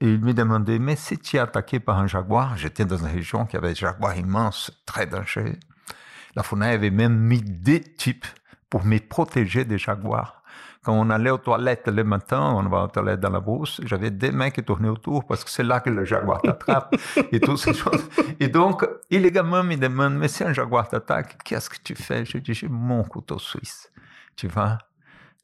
il 0.00 0.20
me 0.20 0.34
demandait, 0.34 0.78
mais 0.78 0.96
si 0.96 1.18
tu 1.18 1.36
es 1.36 1.38
attaqué 1.38 1.80
par 1.80 1.98
un 1.98 2.06
jaguar, 2.06 2.56
j'étais 2.56 2.84
dans 2.84 2.98
une 2.98 3.06
région 3.06 3.46
qui 3.46 3.56
avait 3.56 3.70
des 3.70 3.74
jaguars 3.74 4.16
immenses, 4.16 4.70
très 4.84 5.06
dangereux. 5.06 5.56
La 6.34 6.42
FUNAI 6.42 6.74
avait 6.74 6.90
même 6.90 7.16
mis 7.16 7.40
des 7.40 7.80
types 7.80 8.26
pour 8.68 8.84
me 8.84 8.98
protéger 8.98 9.64
des 9.64 9.78
jaguars. 9.78 10.42
Quand 10.82 10.92
on 10.92 11.10
allait 11.10 11.30
aux 11.30 11.38
toilettes 11.38 11.88
le 11.88 12.04
matin, 12.04 12.40
on 12.40 12.62
va 12.68 12.84
aux 12.84 12.88
toilettes 12.88 13.20
dans 13.20 13.30
la 13.30 13.40
brousse, 13.40 13.80
j'avais 13.84 14.10
des 14.10 14.30
mains 14.30 14.50
qui 14.50 14.62
tournaient 14.62 14.88
autour 14.88 15.26
parce 15.26 15.42
que 15.42 15.50
c'est 15.50 15.64
là 15.64 15.80
que 15.80 15.90
le 15.90 16.04
jaguar 16.04 16.42
t'attrape 16.42 16.94
et 17.32 17.40
toutes 17.40 17.58
ces 17.58 17.74
choses. 17.74 18.08
Et 18.38 18.48
donc, 18.48 18.86
illégalement, 19.10 19.64
me 19.64 19.76
demande, 19.76 20.14
mais 20.14 20.28
si 20.28 20.44
un 20.44 20.52
jaguar 20.52 20.88
t'attaque, 20.88 21.42
qu'est-ce 21.42 21.70
que 21.70 21.78
tu 21.82 21.94
fais? 21.94 22.24
Je 22.24 22.38
dis, 22.38 22.54
j'ai 22.54 22.68
mon 22.68 23.02
couteau 23.02 23.38
suisse. 23.38 23.90
Tu 24.36 24.46
vois? 24.46 24.78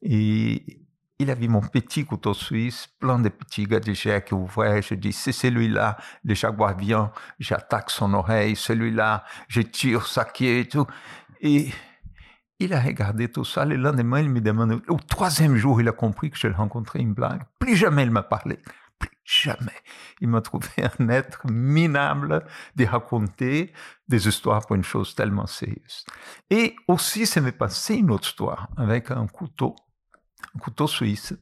Et 0.01 0.82
il 1.19 1.29
avait 1.29 1.47
mon 1.47 1.61
petit 1.61 2.05
couteau 2.05 2.33
suisse, 2.33 2.87
plein 2.99 3.19
de 3.19 3.29
petits 3.29 3.65
gadgets 3.65 4.25
qui 4.25 4.33
ouvraient. 4.33 4.81
Je 4.81 4.95
dis, 4.95 5.13
c'est 5.13 5.31
celui-là, 5.31 5.97
le 6.23 6.33
jaguar 6.33 6.75
vient, 6.75 7.11
j'attaque 7.39 7.89
son 7.89 8.13
oreille, 8.13 8.55
celui-là, 8.55 9.23
je 9.47 9.61
tire 9.61 10.07
sa 10.07 10.25
queue 10.25 10.59
et 10.59 10.67
tout. 10.67 10.87
Et 11.41 11.69
il 12.59 12.73
a 12.73 12.79
regardé 12.79 13.29
tout 13.29 13.45
ça. 13.45 13.65
Le 13.65 13.75
lendemain, 13.75 14.21
il 14.21 14.29
me 14.29 14.41
demande, 14.41 14.81
au 14.87 14.97
troisième 14.97 15.55
jour, 15.55 15.81
il 15.81 15.87
a 15.87 15.91
compris 15.91 16.31
que 16.31 16.37
je 16.37 16.47
l'ai 16.47 16.53
rencontré 16.53 16.99
une 16.99 17.13
blague. 17.13 17.43
Plus 17.59 17.75
jamais 17.75 18.03
il 18.03 18.11
m'a 18.11 18.23
parlé. 18.23 18.59
Plus 18.97 19.11
jamais. 19.23 19.81
Il 20.21 20.29
m'a 20.29 20.41
trouvé 20.41 20.67
un 20.99 21.09
être 21.09 21.45
minable 21.49 22.45
de 22.75 22.85
raconter 22.85 23.73
des 24.07 24.27
histoires 24.27 24.65
pour 24.65 24.75
une 24.75 24.83
chose 24.83 25.13
tellement 25.13 25.45
sérieuse. 25.45 26.05
Et 26.49 26.75
aussi, 26.87 27.25
ça 27.25 27.41
m'est 27.41 27.51
passé 27.51 27.95
une 27.95 28.11
autre 28.11 28.27
histoire 28.27 28.69
avec 28.77 29.11
un 29.11 29.27
couteau 29.27 29.75
un 30.55 30.59
couteau 30.59 30.87
suisse 30.87 31.33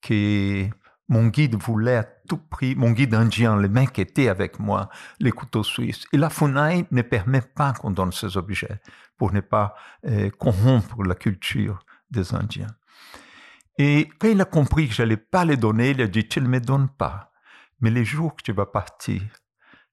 que 0.00 0.68
mon 1.08 1.26
guide 1.26 1.56
voulait 1.56 1.96
à 1.96 2.04
tout 2.04 2.38
prix, 2.38 2.74
mon 2.74 2.92
guide 2.92 3.14
indien, 3.14 3.60
les 3.60 3.68
mecs 3.68 3.98
étaient 3.98 4.28
avec 4.28 4.58
moi, 4.58 4.88
les 5.20 5.32
couteaux 5.32 5.62
suisses. 5.62 6.06
Et 6.12 6.16
la 6.16 6.30
FUNAI 6.30 6.86
ne 6.90 7.02
permet 7.02 7.42
pas 7.42 7.72
qu'on 7.72 7.90
donne 7.90 8.12
ces 8.12 8.36
objets 8.36 8.80
pour 9.18 9.32
ne 9.32 9.40
pas 9.40 9.74
euh, 10.06 10.30
corrompre 10.30 11.02
la 11.04 11.14
culture 11.14 11.84
des 12.10 12.34
Indiens. 12.34 12.74
Et 13.78 14.08
quand 14.18 14.28
il 14.28 14.40
a 14.40 14.44
compris 14.44 14.88
que 14.88 14.94
je 14.94 15.02
n'allais 15.02 15.16
pas 15.16 15.44
les 15.44 15.56
donner, 15.56 15.90
il 15.90 16.00
a 16.02 16.06
dit, 16.06 16.26
tu 16.26 16.40
ne 16.40 16.48
me 16.48 16.60
donnes 16.60 16.88
pas. 16.88 17.32
Mais 17.80 17.90
les 17.90 18.04
jours 18.04 18.36
que 18.36 18.42
tu 18.42 18.52
vas 18.52 18.66
partir, 18.66 19.22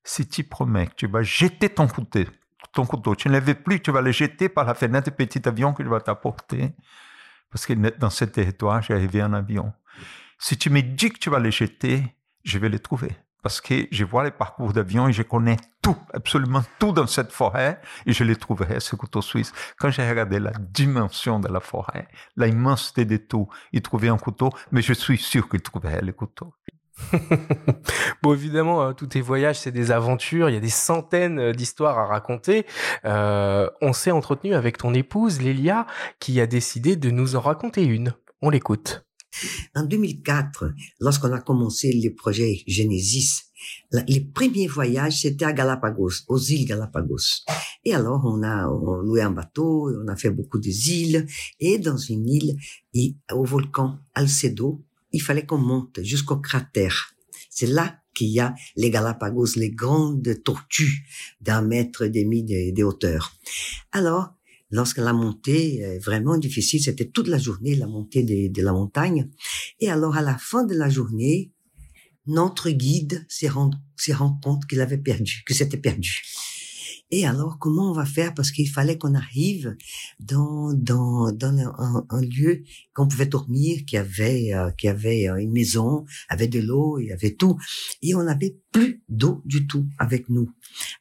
si 0.04 0.28
tu 0.28 0.44
promets 0.44 0.88
que 0.88 0.96
tu 0.96 1.08
vas 1.08 1.24
jeter 1.24 1.70
ton 1.70 1.88
couteau, 1.88 2.24
ton 2.74 2.86
couteau, 2.86 3.16
tu 3.16 3.30
ne 3.30 3.34
le 3.34 3.40
veux 3.40 3.56
plus, 3.56 3.82
tu 3.82 3.92
vas 3.92 4.02
le 4.02 4.12
jeter 4.12 4.48
par 4.48 4.66
la 4.66 4.74
fenêtre 4.74 5.10
du 5.10 5.16
petit 5.16 5.48
avion 5.48 5.74
que 5.74 5.84
je 5.84 5.90
vais 5.90 6.00
t'apporter, 6.00 6.76
Parce 7.52 7.66
que 7.66 7.74
dans 7.74 8.10
ce 8.10 8.26
territoire, 8.26 8.82
j'ai 8.82 8.94
arrivé 8.94 9.24
en 9.24 9.34
avion. 9.34 9.74
Si 10.38 10.58
tu 10.58 10.70
me 10.70 10.82
dis 10.82 11.10
que 11.10 11.20
tu 11.20 11.30
vas 11.30 11.40
les 11.40 11.52
jeter, 11.52 12.16
je 12.44 12.58
vais 12.60 12.70
les 12.70 12.80
trouver. 12.80 13.12
Parce 13.42 13.62
que 13.62 13.88
je 13.92 14.04
vois 14.04 14.26
les 14.26 14.32
parcours 14.32 14.74
d'avion 14.74 15.08
et 15.08 15.14
je 15.14 15.24
connais 15.24 15.56
tout, 15.82 15.96
absolument 16.14 16.62
tout 16.78 16.92
dans 16.92 17.08
cette 17.08 17.32
forêt 17.32 17.80
et 18.06 18.12
je 18.12 18.26
les 18.26 18.36
trouverai, 18.36 18.82
ce 18.82 18.98
couteau 18.98 19.22
suisse. 19.22 19.54
Quand 19.78 19.90
j'ai 19.90 20.08
regardé 20.08 20.40
la 20.40 20.52
dimension 20.52 21.40
de 21.40 21.48
la 21.48 21.62
forêt, 21.62 22.10
l'immensité 22.36 23.06
de 23.06 23.16
tout, 23.16 23.48
il 23.72 23.82
trouvait 23.82 24.10
un 24.10 24.18
couteau, 24.18 24.50
mais 24.72 24.82
je 24.82 24.92
suis 24.94 25.18
sûr 25.18 25.48
qu'il 25.48 25.62
trouverait 25.62 26.02
le 26.02 26.12
couteau. 26.12 26.54
bon, 28.24 28.34
évidemment, 28.34 28.84
hein, 28.84 28.94
tous 28.94 29.08
tes 29.08 29.22
voyages, 29.22 29.60
c'est 29.60 29.72
des 29.72 29.92
aventures. 29.92 30.50
Il 30.50 30.54
y 30.54 30.58
a 30.58 30.62
des 30.62 30.70
centaines 30.70 31.40
euh, 31.40 31.54
d'histoires 31.54 31.98
à 31.98 32.06
raconter. 32.06 32.66
Euh, 33.06 33.70
on 33.82 33.94
s'est 33.94 34.12
entretenu 34.12 34.54
avec 34.54 34.78
ton 34.78 34.94
épouse, 34.94 35.42
Lélia, 35.42 35.88
qui 36.20 36.40
a 36.40 36.48
décidé 36.48 36.96
de 36.96 37.10
nous 37.10 37.36
en 37.36 37.42
raconter 37.42 37.84
une. 37.84 38.14
On 38.42 38.50
l'écoute. 38.50 39.06
En 39.76 39.84
2004, 39.84 40.74
lorsqu'on 41.00 41.32
a 41.32 41.40
commencé 41.40 41.94
le 41.94 42.14
projet 42.14 42.64
Genesis, 42.68 43.44
les 44.08 44.22
premiers 44.22 44.68
voyages, 44.68 45.22
c'était 45.22 45.46
à 45.46 45.54
Galapagos, 45.54 46.24
aux 46.28 46.40
îles 46.40 46.66
Galapagos. 46.66 47.44
Et 47.84 47.94
alors, 47.94 48.22
on 48.26 48.42
a 48.44 48.66
loué 49.04 49.22
un 49.22 49.32
bateau, 49.32 49.92
on 50.04 50.08
a 50.08 50.16
fait 50.16 50.32
beaucoup 50.32 50.60
d'îles, 50.60 51.28
et 51.60 51.78
dans 51.78 51.98
une 51.98 52.28
île, 52.28 52.58
au 53.32 53.44
volcan 53.44 54.00
Alcedo, 54.16 54.84
il 55.12 55.22
fallait 55.22 55.46
qu'on 55.46 55.58
monte 55.58 56.02
jusqu'au 56.04 56.38
cratère. 56.38 57.14
C'est 57.50 57.68
là 57.68 58.00
qu'il 58.14 58.30
y 58.30 58.40
a 58.40 58.56
les 58.76 58.90
Galapagos, 58.90 59.56
les 59.56 59.72
grandes 59.72 60.44
tortues 60.44 61.06
d'un 61.42 61.62
mètre 61.62 62.04
et 62.04 62.10
demi 62.10 62.44
de, 62.44 62.84
hauteur. 62.84 63.34
Alors, 63.92 64.34
lorsque 64.72 64.98
la 64.98 65.14
montée 65.14 65.80
est 65.80 66.00
vraiment 66.00 66.38
difficile, 66.38 66.82
c'était 66.82 67.10
toute 67.10 67.28
la 67.28 67.38
journée 67.38 67.76
la 67.76 67.88
montée 67.88 68.24
de, 68.24 68.62
la 68.62 68.74
montagne. 68.74 69.30
Et 69.80 69.90
alors, 69.90 70.18
à 70.18 70.22
la 70.22 70.38
fin 70.38 70.64
de 70.64 70.76
la 70.76 70.90
journée, 70.90 71.52
notre 72.28 72.70
guide 72.70 73.26
s'est 73.28 73.48
rendu, 73.48 73.78
rendu 74.12 74.40
compte 74.44 74.66
qu'il 74.66 74.82
avait 74.82 74.98
perdu, 74.98 75.44
que 75.46 75.54
c'était 75.54 75.78
perdu. 75.78 76.22
Et 77.12 77.26
alors, 77.26 77.58
comment 77.58 77.90
on 77.90 77.94
va 77.94 78.06
faire? 78.06 78.34
Parce 78.36 78.52
qu'il 78.52 78.70
fallait 78.70 78.98
qu'on 78.98 79.16
arrive 79.16 79.76
dans 80.20 80.74
dans 80.74 81.32
dans 81.32 81.58
un, 82.10 82.22
lieu 82.22 82.64
qu'on 82.94 83.08
pouvait 83.08 83.26
dormir, 83.26 83.80
qui 83.88 83.98
avait 83.98 84.54
euh, 84.54 84.70
qui 84.72 84.88
avait 84.88 85.28
euh, 85.28 85.38
une 85.38 85.52
maison, 85.52 86.06
avait 86.30 86.48
de 86.48 86.60
l'eau, 86.60 87.00
il 87.00 87.08
y 87.08 87.12
avait 87.12 87.34
tout, 87.34 87.58
et 88.04 88.14
on 88.14 88.24
n'avait 88.24 88.58
plus 88.72 89.04
d'eau 89.10 89.42
du 89.46 89.66
tout 89.66 89.88
avec 89.98 90.30
nous. 90.30 90.52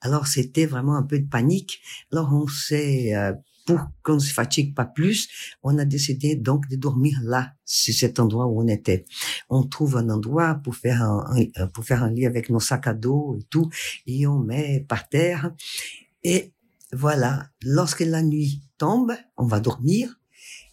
Alors 0.01 0.27
c'était 0.27 0.67
vraiment 0.67 0.97
un 0.97 1.03
peu 1.03 1.19
de 1.19 1.29
panique. 1.29 1.81
Alors 2.11 2.33
on 2.33 2.47
s'est 2.47 3.15
euh, 3.15 3.33
pour 3.69 3.81
qu'on 4.03 4.15
ne 4.15 4.19
se 4.19 4.33
fatigue 4.33 4.75
pas 4.75 4.87
plus, 4.87 5.29
on 5.63 5.77
a 5.77 5.85
décidé 5.85 6.37
donc 6.37 6.67
de 6.71 6.77
dormir 6.77 7.19
là, 7.23 7.53
c'est 7.67 7.93
cet 7.93 8.19
endroit 8.19 8.47
où 8.47 8.63
on 8.63 8.67
était. 8.67 9.05
On 9.51 9.63
trouve 9.63 9.99
un 9.99 10.09
endroit 10.09 10.55
pour 10.55 10.75
faire 10.75 11.03
un, 11.03 11.45
pour 11.75 11.85
faire 11.85 12.03
un 12.03 12.11
lit 12.11 12.25
avec 12.25 12.49
nos 12.49 12.61
sacs 12.61 12.87
à 12.87 12.95
dos 12.95 13.37
et 13.39 13.43
tout, 13.51 13.69
et 14.07 14.27
on 14.27 14.39
met 14.39 14.87
par 14.89 15.07
terre. 15.11 15.53
Et 16.25 16.55
voilà, 16.95 17.51
lorsque 17.61 18.01
la 18.01 18.23
nuit 18.23 18.63
tombe, 18.79 19.13
on 19.37 19.45
va 19.45 19.61
dormir. 19.61 20.19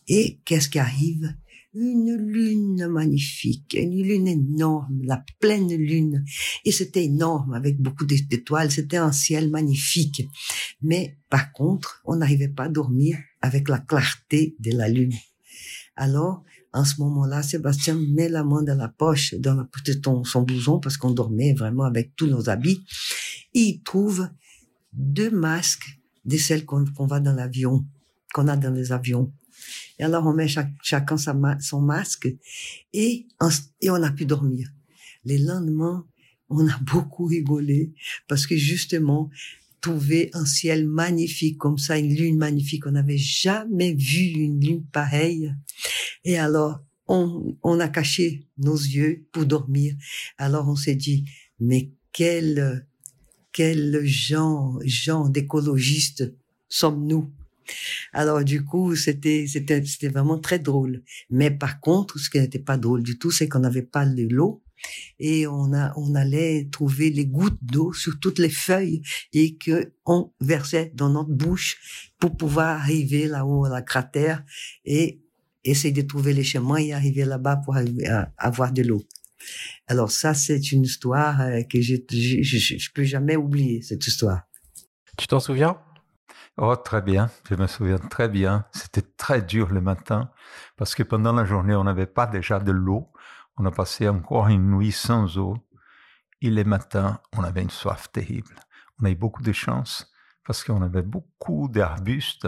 Et 0.07 0.39
qu'est-ce 0.45 0.69
qui 0.69 0.79
arrive? 0.79 1.35
Une 1.76 2.15
lune 2.15 2.88
magnifique, 2.88 3.76
une 3.78 4.01
lune 4.01 4.28
énorme, 4.28 5.01
la 5.03 5.23
pleine 5.39 5.76
lune. 5.76 6.23
Et 6.63 6.71
c'était 6.71 7.03
énorme 7.03 7.53
avec 7.53 7.80
beaucoup 7.80 8.05
d'étoiles, 8.05 8.71
c'était 8.71 8.97
un 8.97 9.11
ciel 9.11 9.49
magnifique. 9.49 10.28
Mais 10.82 11.17
par 11.30 11.51
contre, 11.51 12.01
on 12.05 12.15
n'arrivait 12.15 12.47
pas 12.47 12.63
à 12.63 12.69
dormir 12.69 13.17
avec 13.41 13.67
la 13.67 13.80
clarté 13.80 14.55
de 14.59 14.71
la 14.71 14.88
lune. 14.88 15.13
Alors, 15.97 16.43
en 16.71 16.86
ce 16.86 16.99
moment-là, 17.01 17.43
Sébastien 17.43 17.95
met 17.95 18.30
la 18.30 18.43
main 18.43 18.63
dans 18.63 18.78
la 18.78 18.89
poche, 18.89 19.34
dans 19.36 19.55
la 19.55 19.65
poche 19.65 19.84
de 19.84 20.01
son 20.23 20.41
blouson, 20.43 20.80
parce 20.80 20.97
qu'on 20.97 21.11
dormait 21.11 21.53
vraiment 21.53 21.84
avec 21.84 22.15
tous 22.15 22.28
nos 22.28 22.49
habits. 22.49 22.84
Et 23.53 23.61
il 23.61 23.84
trouve 23.84 24.28
deux 24.93 25.32
masques 25.32 25.99
de 26.26 26.38
celles 26.38 26.65
qu'on 26.65 27.05
va 27.05 27.19
dans 27.19 27.34
l'avion, 27.34 27.86
qu'on 28.34 28.47
a 28.47 28.57
dans 28.57 28.73
les 28.73 28.91
avions. 28.91 29.32
Et 29.99 30.03
alors, 30.03 30.26
on 30.26 30.34
met 30.34 30.47
chacun 30.82 31.18
son 31.18 31.82
masque 31.82 32.28
et 32.93 33.28
et 33.82 33.89
on 33.89 34.03
a 34.03 34.11
pu 34.11 34.26
dormir. 34.26 34.70
Les 35.24 35.38
lendemains, 35.38 36.05
on 36.49 36.68
a 36.68 36.78
beaucoup 36.82 37.26
rigolé 37.26 37.93
parce 38.28 38.47
que 38.47 38.57
justement, 38.57 39.30
trouver 39.82 40.32
un 40.34 40.45
ciel 40.45 40.88
magnifique 40.88 41.59
comme 41.59 41.78
ça, 41.78 41.99
une 41.99 42.16
lune 42.16 42.38
magnifique, 42.38 42.88
on 42.88 42.91
n'avait 42.91 43.20
jamais 43.20 43.93
vu 43.93 44.32
une 44.32 44.59
lune 44.59 44.84
pareille. 44.84 45.53
Et 46.24 46.39
alors, 46.39 46.80
on, 47.07 47.55
on 47.61 47.80
a 47.80 47.88
caché 47.88 48.47
nos 48.57 48.76
yeux 48.76 49.28
pour 49.32 49.45
dormir. 49.45 49.95
Alors, 50.39 50.68
on 50.68 50.76
s'est 50.76 50.95
dit, 50.95 51.26
mais 51.59 51.91
quel, 52.11 52.88
quel 53.51 54.03
genre, 54.05 54.80
genre 54.86 55.30
d'écologistes 55.30 56.34
sommes-nous? 56.68 57.32
Alors 58.13 58.43
du 58.43 58.63
coup, 58.63 58.95
c'était 58.95 59.45
c'était 59.47 59.84
c'était 59.86 60.09
vraiment 60.09 60.39
très 60.39 60.59
drôle. 60.59 61.03
Mais 61.30 61.51
par 61.51 61.80
contre, 61.80 62.20
ce 62.20 62.30
qui 62.30 62.39
n'était 62.39 62.59
pas 62.59 62.78
drôle 62.78 63.03
du 63.03 63.18
tout, 63.18 63.32
c'est 63.32 63.47
qu'on 63.47 63.59
n'avait 63.59 63.82
pas 63.82 64.05
de 64.05 64.28
l'eau 64.30 64.63
et 65.20 65.47
on 65.47 65.74
a 65.74 65.93
on 65.97 66.16
allait 66.16 66.68
trouver 66.72 67.09
les 67.09 67.26
gouttes 67.26 67.57
d'eau 67.61 67.93
sur 67.93 68.20
toutes 68.20 68.39
les 68.39 68.49
feuilles 68.49 69.01
et 69.34 69.55
que 69.57 69.93
on 70.05 70.32
versait 70.41 70.91
dans 70.95 71.09
notre 71.09 71.32
bouche 71.32 72.11
pour 72.20 72.38
pouvoir 72.38 72.80
arriver 72.82 73.28
là-haut 73.28 73.66
à 73.66 73.70
la 73.70 73.82
cratère 73.82 74.43
et 74.84 75.22
essayer 75.63 75.93
de 75.93 76.01
trouver 76.01 76.34
les 76.34 76.43
chemins 76.43 76.78
et 76.78 76.93
arriver 76.93 77.26
là-bas 77.26 77.57
pour 77.57 77.76
avoir 78.38 78.72
de 78.72 78.84
l'eau. 78.84 79.03
Alors 79.88 80.11
ça, 80.11 80.34
c'est 80.34 80.72
une 80.72 80.84
histoire 80.84 81.41
euh, 81.41 81.61
que 81.63 81.82
je, 81.82 81.95
je, 82.09 82.41
je, 82.41 82.78
je 82.78 82.89
peux 82.93 83.03
jamais 83.03 83.36
oublier 83.36 83.82
cette 83.82 84.05
histoire. 84.07 84.41
Tu 85.18 85.28
t'en 85.28 85.39
souviens? 85.39 85.78
Oh, 86.58 86.76
très 86.78 87.01
bien. 87.01 87.30
Je 87.49 87.56
me 87.56 87.68
souviens 87.68 87.97
très 87.97 88.30
bien. 88.30 88.66
C'était 88.72 89.01
très 89.01 89.41
dur 89.41 89.72
le 89.72 89.82
matin 89.82 90.32
parce 90.78 90.95
que 90.95 91.03
pendant 91.03 91.34
la 91.34 91.43
journée, 91.43 91.76
on 91.76 91.84
n'avait 91.84 92.06
pas 92.06 92.28
déjà 92.28 92.60
de 92.60 92.72
l'eau. 92.72 93.12
On 93.58 93.66
a 93.66 93.72
passé 93.72 94.08
encore 94.08 94.47
une 94.47 94.72
nuit 94.72 94.93
sans 94.93 95.38
eau. 95.38 95.58
Et 96.41 96.49
le 96.49 96.64
matin, 96.64 97.20
on 97.36 97.43
avait 97.43 97.62
une 97.62 97.70
soif 97.70 98.10
terrible. 98.12 98.56
On 98.99 99.06
a 99.06 99.10
eu 99.10 99.16
beaucoup 99.16 99.41
de 99.41 99.51
chance 99.51 100.14
parce 100.45 100.64
qu'on 100.64 100.82
avait 100.82 101.01
beaucoup 101.01 101.68
d'arbustes 101.68 102.47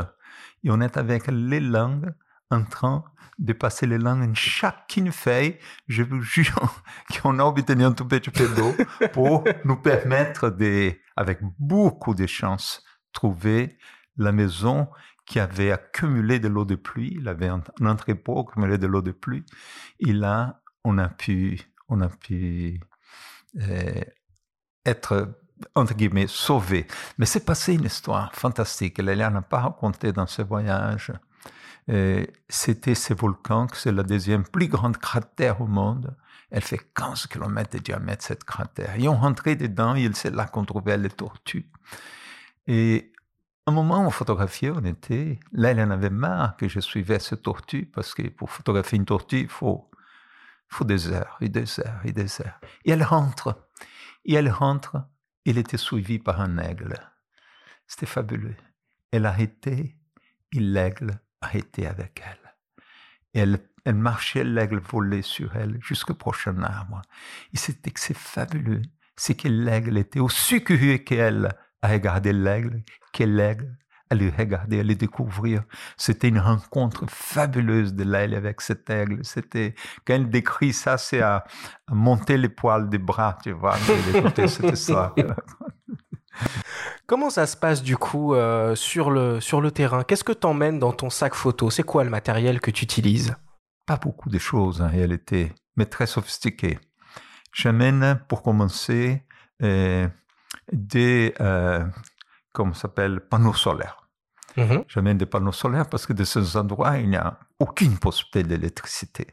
et 0.64 0.72
on 0.72 0.80
est 0.80 0.95
avec 0.95 1.28
les 1.28 1.60
langues 1.60 2.14
en 2.49 2.64
train 2.64 3.03
de 3.39 3.51
passer 3.51 3.88
les 3.88 3.97
langues 3.97 4.30
en 4.30 4.34
chacune 4.34 5.12
feuille. 5.12 5.58
Je 5.88 6.03
vous 6.03 6.22
jure 6.22 6.82
qu'on 7.22 7.39
a 7.39 7.43
obtenu 7.43 7.84
un 7.84 7.91
tout 7.91 8.08
petit 8.08 8.30
peu 8.30 8.47
d'eau 8.55 8.74
pour 9.12 9.43
nous 9.66 9.76
permettre 9.76 10.49
de, 10.49 10.93
avec 11.18 11.39
beaucoup 11.60 12.14
de 12.14 12.26
chance, 12.26 12.84
trouver 13.12 13.78
la 14.18 14.32
maison 14.32 14.88
qui 15.26 15.39
avait 15.39 15.72
accumulé 15.72 16.39
de 16.39 16.47
l'eau 16.47 16.65
de 16.65 16.76
pluie, 16.76 17.18
il 17.20 17.28
avait 17.28 17.47
un, 17.49 17.61
entrepôt 17.86 18.39
accumulé 18.39 18.78
de 18.78 18.88
l'eau 18.88 19.01
de 19.01 19.11
pluie, 19.11 19.43
et 19.99 20.13
là, 20.13 20.61
on 20.84 20.97
a 20.97 21.09
pu, 21.09 21.61
on 21.89 22.01
a 22.01 22.07
pu 22.07 22.80
euh, 23.61 24.01
être 24.86 25.38
entre 25.76 25.93
guillemets 25.95 26.28
sauvé. 26.28 26.88
Mais 27.18 27.26
c'est 27.26 27.45
passé 27.45 27.74
une 27.74 27.86
histoire 27.86 28.34
fantastique. 28.34 28.99
Lélia 28.99 29.30
n'a 29.30 29.41
pas 29.41 29.61
raconté 29.61 30.11
dans 30.11 30.28
ce 30.28 30.41
voyage. 30.41 31.11
Euh, 31.89 32.26
c'était 32.49 32.95
ce 32.95 33.13
volcan, 33.13 33.68
c'est 33.74 33.91
la 33.91 34.03
deuxième 34.03 34.43
plus 34.43 34.68
grande 34.68 34.97
cratère 34.97 35.61
au 35.61 35.68
monde. 35.68 36.15
Elle 36.51 36.61
fait 36.61 36.80
15 36.95 37.28
km 37.28 37.72
de 37.72 37.80
diamètre, 37.80 38.24
cette 38.24 38.43
cratère. 38.43 38.95
Et 38.97 39.07
on 39.07 39.15
rentrait 39.15 39.55
dedans, 39.55 39.95
et 39.95 40.09
c'est 40.13 40.34
là 40.34 40.45
qu'on 40.45 40.65
trouvait 40.65 40.97
les 40.97 41.09
tortues. 41.09 41.70
Et 42.68 43.11
un 43.68 43.72
moment, 43.72 44.07
on 44.07 44.09
photographiait, 44.09 44.72
on 44.72 44.86
était. 44.86 45.39
Là, 45.51 45.72
elle 45.72 45.82
en 45.82 45.91
avait 45.91 46.09
marre 46.09 46.55
que 46.55 46.70
je 46.70 46.80
suivais 46.80 47.20
ce 47.20 47.36
tortue, 47.36 47.86
parce 47.86 48.13
que 48.13 48.24
pour 48.30 48.49
photographier 48.49 48.97
une 48.97 49.05
tortue, 49.05 49.41
il 49.41 49.49
faut, 49.49 49.91
faut 50.70 50.86
des 50.86 51.09
heures, 51.11 51.38
et 51.41 51.49
des 51.49 51.80
heures, 51.82 51.99
et 52.05 52.13
des 52.13 52.41
heures. 52.41 52.59
Et 52.86 52.91
elle 52.91 53.03
rentre. 53.03 53.68
Et 54.24 54.36
elle 54.36 54.49
rentre, 54.49 54.97
elle 55.45 55.57
était 55.57 55.78
suivie 55.78 56.18
par 56.18 56.39
un 56.39 56.57
aigle. 56.57 56.95
C'était 57.88 58.05
fabuleux. 58.05 58.55
Elle 59.11 59.26
arrêtait, 59.26 59.97
et 60.53 60.59
l'aigle 60.59 61.20
arrêtait 61.41 61.88
avec 61.88 62.24
elle. 62.26 62.55
Et 63.34 63.39
elle, 63.39 63.59
elle 63.84 63.95
marchait, 63.95 64.45
l'aigle 64.45 64.80
volait 64.80 65.22
sur 65.22 65.55
elle 65.57 65.78
jusqu'au 65.82 66.13
prochain 66.13 66.61
arbre. 66.63 67.01
Et 67.53 67.57
c'était 67.57 67.93
fabuleux. 68.13 68.82
C'est 69.18 69.36
que 69.36 69.49
l'aigle 69.49 69.97
était 69.97 70.20
aussi 70.22 70.63
curieux 70.63 70.99
qu'elle 70.99 71.53
à 71.82 71.89
regarder 71.89 72.34
l'aigle, 72.34 72.84
quel 73.13 73.36
l'aigle, 73.36 73.78
à 74.09 74.15
le 74.15 74.32
regarder, 74.36 74.80
à 74.80 74.84
le 74.84 74.95
découvrir. 74.95 75.63
C'était 75.97 76.30
une 76.30 76.39
rencontre 76.39 77.05
fabuleuse 77.09 77.93
de 77.93 78.03
l'aigle 78.03 78.36
avec 78.36 78.61
cet 78.61 78.89
aigle. 78.89 79.23
C'était, 79.23 79.75
quand 80.05 80.13
elle 80.13 80.30
décrit 80.30 80.73
ça, 80.73 80.97
c'est 80.97 81.21
à, 81.21 81.43
monter 81.89 82.38
les 82.38 82.49
poils 82.49 82.89
des 82.89 82.97
bras, 82.97 83.38
tu 83.43 83.51
vois, 83.51 83.75
d'écouter 84.11 84.47
cette 84.47 84.71
histoire. 84.71 85.13
Comment 87.07 87.30
ça 87.30 87.47
se 87.47 87.57
passe 87.57 87.82
du 87.82 87.97
coup 87.97 88.36
euh, 88.36 88.75
sur, 88.75 89.09
le, 89.09 89.39
sur 89.39 89.61
le 89.61 89.71
terrain? 89.71 90.03
Qu'est-ce 90.03 90.23
que 90.23 90.34
t'emmènes 90.34 90.78
dans 90.78 90.91
ton 90.91 91.09
sac 91.09 91.34
photo? 91.34 91.69
C'est 91.69 91.84
quoi 91.84 92.03
le 92.03 92.09
matériel 92.09 92.59
que 92.59 92.69
tu 92.69 92.84
utilises? 92.84 93.36
Pas 93.86 93.97
beaucoup 93.97 94.30
de 94.30 94.38
choses 94.38 94.82
en 94.82 94.89
réalité, 94.89 95.53
mais 95.78 95.86
très 95.86 96.05
sophistiqué. 96.05 96.80
J'amène 97.53 98.19
pour 98.28 98.43
commencer 98.43 99.23
euh, 99.63 100.07
des, 100.72 101.34
euh, 101.39 101.86
comment 102.53 102.74
s'appelle, 102.74 103.22
panneaux 103.22 103.53
solaires. 103.53 104.07
Mhm. 104.57 104.84
J'amène 104.88 105.18
des 105.18 105.28
panneaux 105.28 105.51
solaires 105.51 105.88
parce 105.88 106.05
que 106.07 106.13
de 106.13 106.24
ces 106.24 106.57
endroits, 106.57 106.97
il 106.97 107.09
n'y 107.09 107.15
a 107.15 107.39
aucune 107.59 107.97
possibilité 107.99 108.43
d'électricité. 108.43 109.28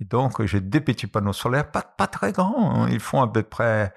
Et 0.00 0.04
donc, 0.04 0.42
j'ai 0.44 0.60
des 0.60 0.80
petits 0.80 1.08
panneaux 1.08 1.32
solaires, 1.32 1.70
pas, 1.70 1.82
pas 1.82 2.06
très 2.06 2.32
grands. 2.32 2.84
hein. 2.84 2.88
Ils 2.90 3.00
font 3.00 3.20
à 3.20 3.28
peu 3.28 3.42
près 3.42 3.92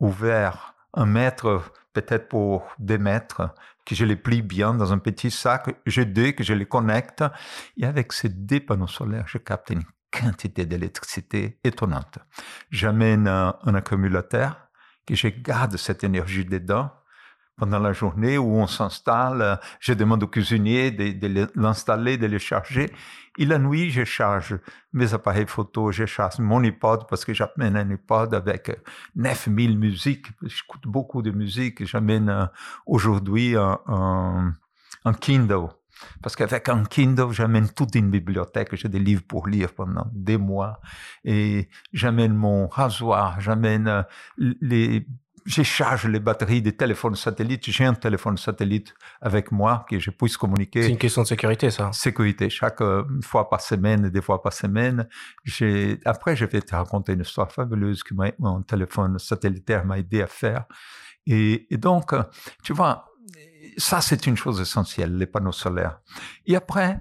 ouvert 0.00 0.74
un 0.94 1.06
mètre, 1.06 1.62
peut-être 1.94 2.28
pour 2.28 2.68
deux 2.78 2.98
mètres, 2.98 3.54
que 3.86 3.94
je 3.94 4.04
les 4.04 4.16
plie 4.16 4.42
bien 4.42 4.74
dans 4.74 4.92
un 4.92 4.98
petit 4.98 5.30
sac. 5.30 5.74
J'ai 5.86 6.04
deux 6.04 6.32
que 6.32 6.44
je 6.44 6.52
les 6.52 6.66
connecte. 6.66 7.24
Et 7.78 7.86
avec 7.86 8.12
ces 8.12 8.28
deux 8.28 8.60
panneaux 8.60 8.86
solaires, 8.86 9.24
je 9.26 9.38
capte 9.38 9.70
une 9.70 9.84
quantité 10.12 10.66
d'électricité 10.66 11.58
étonnante. 11.64 12.18
J'amène 12.70 13.26
un, 13.28 13.56
un 13.62 13.74
accumulateur 13.74 14.67
que 15.08 15.14
je 15.14 15.28
garde 15.28 15.78
cette 15.78 16.04
énergie 16.04 16.44
dedans 16.44 16.90
pendant 17.56 17.78
la 17.78 17.94
journée 17.94 18.36
où 18.36 18.56
on 18.56 18.66
s'installe. 18.66 19.58
Je 19.80 19.94
demande 19.94 20.22
au 20.22 20.28
cuisinier 20.28 20.90
de, 20.90 21.48
l'installer, 21.54 22.18
de 22.18 22.26
le 22.26 22.38
charger. 22.38 22.92
Et 23.38 23.46
la 23.46 23.58
nuit, 23.58 23.90
je 23.90 24.04
charge 24.04 24.58
mes 24.92 25.14
appareils 25.14 25.46
photo, 25.46 25.90
je 25.90 26.04
charge 26.04 26.40
mon 26.40 26.62
iPod 26.62 27.08
parce 27.08 27.24
que 27.24 27.32
j'amène 27.32 27.76
un 27.76 27.90
iPod 27.90 28.34
avec 28.34 28.70
9000 29.16 29.78
musiques. 29.78 30.26
J'écoute 30.42 30.86
beaucoup 30.86 31.22
de 31.22 31.30
musique. 31.30 31.86
J'amène 31.86 32.28
euh, 32.28 32.46
aujourd'hui 32.86 33.56
un 33.56 34.54
Kindle. 35.20 35.68
Parce 36.22 36.36
qu'avec 36.36 36.68
un 36.68 36.84
Kindle, 36.84 37.32
j'amène 37.32 37.68
toute 37.70 37.94
une 37.94 38.10
bibliothèque, 38.10 38.74
j'ai 38.74 38.88
des 38.88 38.98
livres 38.98 39.22
pour 39.26 39.46
lire 39.48 39.72
pendant 39.74 40.06
des 40.12 40.36
mois. 40.36 40.80
Et 41.24 41.68
j'amène 41.92 42.34
mon 42.34 42.68
rasoir, 42.68 43.40
j'amène 43.40 43.88
euh, 43.88 44.02
les 44.38 45.06
je 45.46 45.62
charge 45.62 46.06
les 46.06 46.20
batteries 46.20 46.60
des 46.60 46.76
téléphones 46.76 47.14
satellites. 47.14 47.70
J'ai 47.70 47.86
un 47.86 47.94
téléphone 47.94 48.36
satellite 48.36 48.94
avec 49.22 49.50
moi 49.50 49.86
que 49.88 49.98
je 49.98 50.10
puisse 50.10 50.36
communiquer. 50.36 50.82
C'est 50.82 50.90
une 50.90 50.98
question 50.98 51.22
de 51.22 51.26
sécurité, 51.26 51.70
ça. 51.70 51.90
Sécurité, 51.92 52.50
chaque 52.50 52.82
euh, 52.82 53.02
fois 53.22 53.48
par 53.48 53.62
semaine, 53.62 54.10
des 54.10 54.20
fois 54.20 54.42
par 54.42 54.52
semaine. 54.52 55.08
J'ai- 55.44 56.00
Après, 56.04 56.36
je 56.36 56.44
vais 56.44 56.60
te 56.60 56.74
raconter 56.74 57.14
une 57.14 57.22
histoire 57.22 57.50
fabuleuse 57.50 58.02
que 58.02 58.12
mon 58.38 58.60
téléphone 58.62 59.18
satellitaire 59.18 59.86
m'a 59.86 59.98
aidé 59.98 60.20
à 60.20 60.26
faire. 60.26 60.64
Et, 61.26 61.72
et 61.72 61.78
donc, 61.78 62.12
euh, 62.12 62.22
tu 62.62 62.74
vois, 62.74 63.07
ça, 63.78 64.00
c'est 64.00 64.26
une 64.26 64.36
chose 64.36 64.60
essentielle, 64.60 65.16
les 65.16 65.26
panneaux 65.26 65.52
solaires. 65.52 66.00
Et 66.46 66.56
après, 66.56 67.00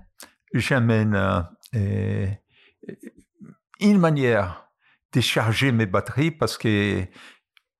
j'amène 0.54 1.16
euh, 1.16 1.42
euh, 1.76 2.28
une 3.80 3.98
manière 4.00 4.70
de 5.14 5.22
charger 5.22 5.72
mes 5.72 5.86
batteries 5.86 6.32
parce 6.32 6.58
que 6.58 7.04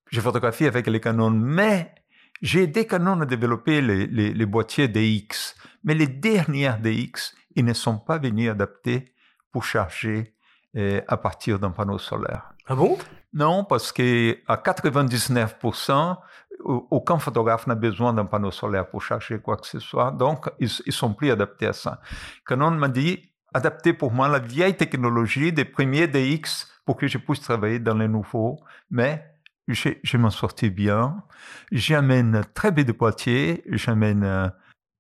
je 0.10 0.22
photographie 0.22 0.66
avec 0.66 0.88
les 0.88 1.00
canons, 1.00 1.30
mais 1.32 1.94
j'ai 2.42 2.68
des 2.68 2.86
canons 2.88 3.20
à 3.22 3.26
développer 3.26 3.82
les, 3.82 4.08
les, 4.08 4.34
les 4.34 4.46
boîtiers 4.46 4.88
DX. 4.88 5.56
Mais 5.84 5.94
les 5.96 6.08
dernières 6.08 6.80
DX, 6.80 7.34
ils 7.56 7.66
ne 7.66 7.74
sont 7.74 7.98
pas 8.00 8.18
venus 8.18 8.50
adaptés 8.50 9.14
pour 9.52 9.64
charger 9.64 10.36
euh, 10.76 11.02
à 11.08 11.18
partir 11.18 11.60
d'un 11.60 11.72
panneau 11.72 11.98
solaire. 11.98 12.52
Ah 12.68 12.76
bon? 12.76 12.98
Non, 13.34 13.64
parce 13.66 13.92
que 13.92 14.38
à 14.48 14.56
99%, 14.58 15.92
au- 15.92 16.18
aucun 16.64 17.20
photographe 17.20 17.68
n'a 17.68 17.76
besoin 17.76 18.14
d'un 18.14 18.26
panneau 18.26 18.52
solaire 18.52 18.90
pour 18.90 19.02
charger 19.02 19.40
quoi 19.40 19.58
que 19.58 19.68
ce 19.68 19.80
soit. 19.80 20.12
Donc, 20.12 20.50
ils 20.60 20.70
ne 20.86 20.92
sont 20.92 21.14
plus 21.14 21.32
adaptés 21.32 21.68
à 21.68 21.74
ça. 21.74 22.02
Canon 22.46 22.72
m'a 22.72 22.90
dit, 22.90 23.32
adaptez 23.54 23.94
pour 23.94 24.12
moi 24.12 24.28
la 24.28 24.40
vieille 24.40 24.76
technologie 24.76 25.54
des 25.54 25.66
premiers 25.66 26.08
DX 26.08 26.68
pour 26.86 26.98
que 26.98 27.08
je 27.08 27.18
puisse 27.18 27.42
travailler 27.42 27.80
dans 27.80 27.96
les 27.96 28.08
nouveaux. 28.08 28.60
Mais 28.90 29.24
je, 29.68 29.90
je 30.04 30.18
m'en 30.18 30.30
sortis 30.30 30.70
bien. 30.70 31.24
J'amène 31.72 32.44
très 32.54 32.74
peu 32.74 32.84
de 32.84 32.92
boîtiers. 32.92 33.64
J'amène 33.68 34.24
euh, 34.24 34.48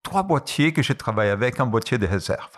trois 0.03 0.23
boîtiers 0.23 0.73
que 0.73 0.81
je 0.81 0.93
travaille 0.93 1.29
avec, 1.29 1.59
un 1.59 1.65
boîtier 1.65 1.97
de 1.97 2.05
réserve. 2.05 2.51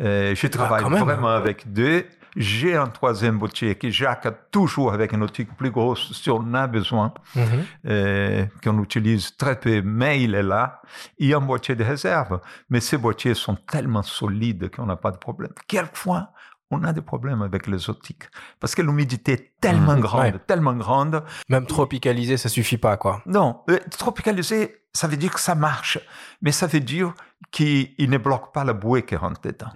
Euh, 0.00 0.34
je 0.34 0.46
travaille 0.46 0.82
quand 0.82 0.90
même. 0.90 1.04
vraiment 1.04 1.28
avec 1.28 1.72
deux. 1.72 2.06
J'ai 2.36 2.76
un 2.76 2.86
troisième 2.88 3.38
boîtier 3.38 3.74
que 3.74 3.90
Jacques 3.90 4.24
a 4.26 4.30
toujours 4.32 4.92
avec 4.92 5.12
une 5.12 5.22
optique 5.22 5.54
plus 5.56 5.70
grosse 5.70 6.12
si 6.12 6.30
on 6.30 6.54
a 6.54 6.66
besoin, 6.66 7.12
Mhm. 7.36 7.44
euh, 7.86 8.46
qu'on 8.64 8.82
utilise 8.82 9.36
très 9.36 9.58
peu, 9.60 9.82
mais 9.82 10.22
il 10.22 10.34
est 10.34 10.42
là. 10.42 10.80
Il 11.18 11.28
y 11.28 11.34
a 11.34 11.36
un 11.36 11.40
boîtier 11.40 11.74
de 11.74 11.84
réserve, 11.84 12.40
mais 12.70 12.80
ces 12.80 12.96
boîtiers 12.96 13.34
sont 13.34 13.56
tellement 13.56 14.02
solides 14.02 14.70
qu'on 14.74 14.86
n'a 14.86 14.96
pas 14.96 15.10
de 15.10 15.18
problème. 15.18 15.52
Quelquefois, 15.68 16.30
on 16.72 16.82
a 16.84 16.92
des 16.92 17.00
problèmes 17.02 17.42
avec 17.42 17.66
les 17.66 17.88
optiques 17.90 18.24
parce 18.60 18.74
que 18.74 18.82
l'humidité 18.82 19.32
est 19.32 19.52
tellement 19.60 19.94
Mhm. 19.94 20.00
grande, 20.00 20.22
Ouais. 20.22 20.38
tellement 20.46 20.74
grande. 20.74 21.22
Même 21.48 21.66
tropicalisé, 21.66 22.36
ça 22.36 22.48
suffit 22.48 22.78
pas, 22.78 22.96
quoi. 22.96 23.22
Non, 23.26 23.60
euh, 23.70 23.78
tropicalisé, 23.98 24.82
ça 24.92 25.06
veut 25.06 25.16
dire 25.16 25.32
que 25.32 25.40
ça 25.40 25.54
marche, 25.54 25.98
mais 26.40 26.52
ça 26.52 26.66
veut 26.66 26.80
dire 26.80 27.14
qu'il 27.50 27.90
il 27.98 28.10
ne 28.10 28.18
bloque 28.18 28.52
pas 28.52 28.64
la 28.64 28.72
bouée 28.72 29.02
qui 29.02 29.16
rentre 29.16 29.40
dedans. 29.42 29.70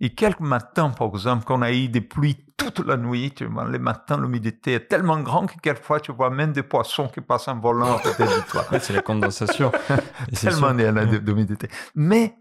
Et 0.00 0.10
quelques 0.14 0.40
matins, 0.40 0.90
par 0.90 1.08
exemple, 1.14 1.44
qu'on 1.44 1.62
a 1.62 1.70
eu 1.72 1.88
des 1.88 2.00
pluies 2.00 2.36
toute 2.56 2.80
la 2.86 2.96
nuit, 2.96 3.32
tu 3.34 3.44
vois, 3.46 3.68
les 3.68 3.78
matins, 3.78 4.18
l'humidité 4.20 4.74
est 4.74 4.88
tellement 4.88 5.18
grande 5.20 5.48
que 5.50 5.58
quelquefois, 5.60 6.00
tu 6.00 6.12
vois 6.12 6.30
même 6.30 6.52
des 6.52 6.62
poissons 6.62 7.08
qui 7.08 7.20
passent 7.20 7.48
en 7.48 7.58
volant 7.58 7.96
à 7.96 7.98
côté 8.00 8.24
de 8.24 8.48
toi. 8.50 8.64
C'est 8.80 8.92
la 8.92 9.02
condensation. 9.02 9.70
Tellement 10.40 10.70
il 10.76 10.84
y 10.84 10.88
en 10.88 10.96
a 10.96 11.04
d'humidité. 11.06 11.68
Mais 11.94 12.34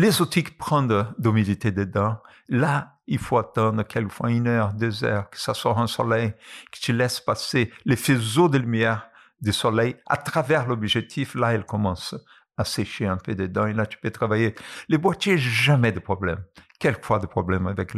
les 0.00 0.20
optiques 0.22 0.56
prennent 0.56 1.06
d'humidité 1.18 1.70
dedans. 1.72 2.16
Là, 2.48 2.96
il 3.06 3.18
faut 3.18 3.38
attendre 3.38 3.82
quelquefois 3.82 4.30
une 4.30 4.48
heure, 4.48 4.72
deux 4.72 5.04
heures, 5.04 5.28
que 5.30 5.38
ça 5.38 5.54
sort 5.54 5.78
un 5.78 5.86
soleil, 5.86 6.32
que 6.72 6.78
tu 6.80 6.92
laisses 6.92 7.20
passer 7.20 7.72
les 7.84 7.96
faisceaux 7.96 8.48
de 8.48 8.58
lumière 8.58 9.08
du 9.40 9.52
soleil 9.52 9.96
à 10.06 10.16
travers 10.16 10.66
l'objectif. 10.66 11.34
Là, 11.34 11.52
elle 11.52 11.64
commence 11.64 12.14
à 12.56 12.64
sécher 12.64 13.06
un 13.06 13.16
peu 13.16 13.34
dedans 13.34 13.66
et 13.66 13.72
là, 13.72 13.86
tu 13.86 13.98
peux 13.98 14.10
travailler. 14.10 14.54
Les 14.88 14.98
boîtiers, 14.98 15.38
jamais 15.38 15.92
de 15.92 16.00
problème. 16.00 16.42
Quelquefois 16.78 17.18
de 17.18 17.26
problème 17.26 17.66
avec. 17.66 17.94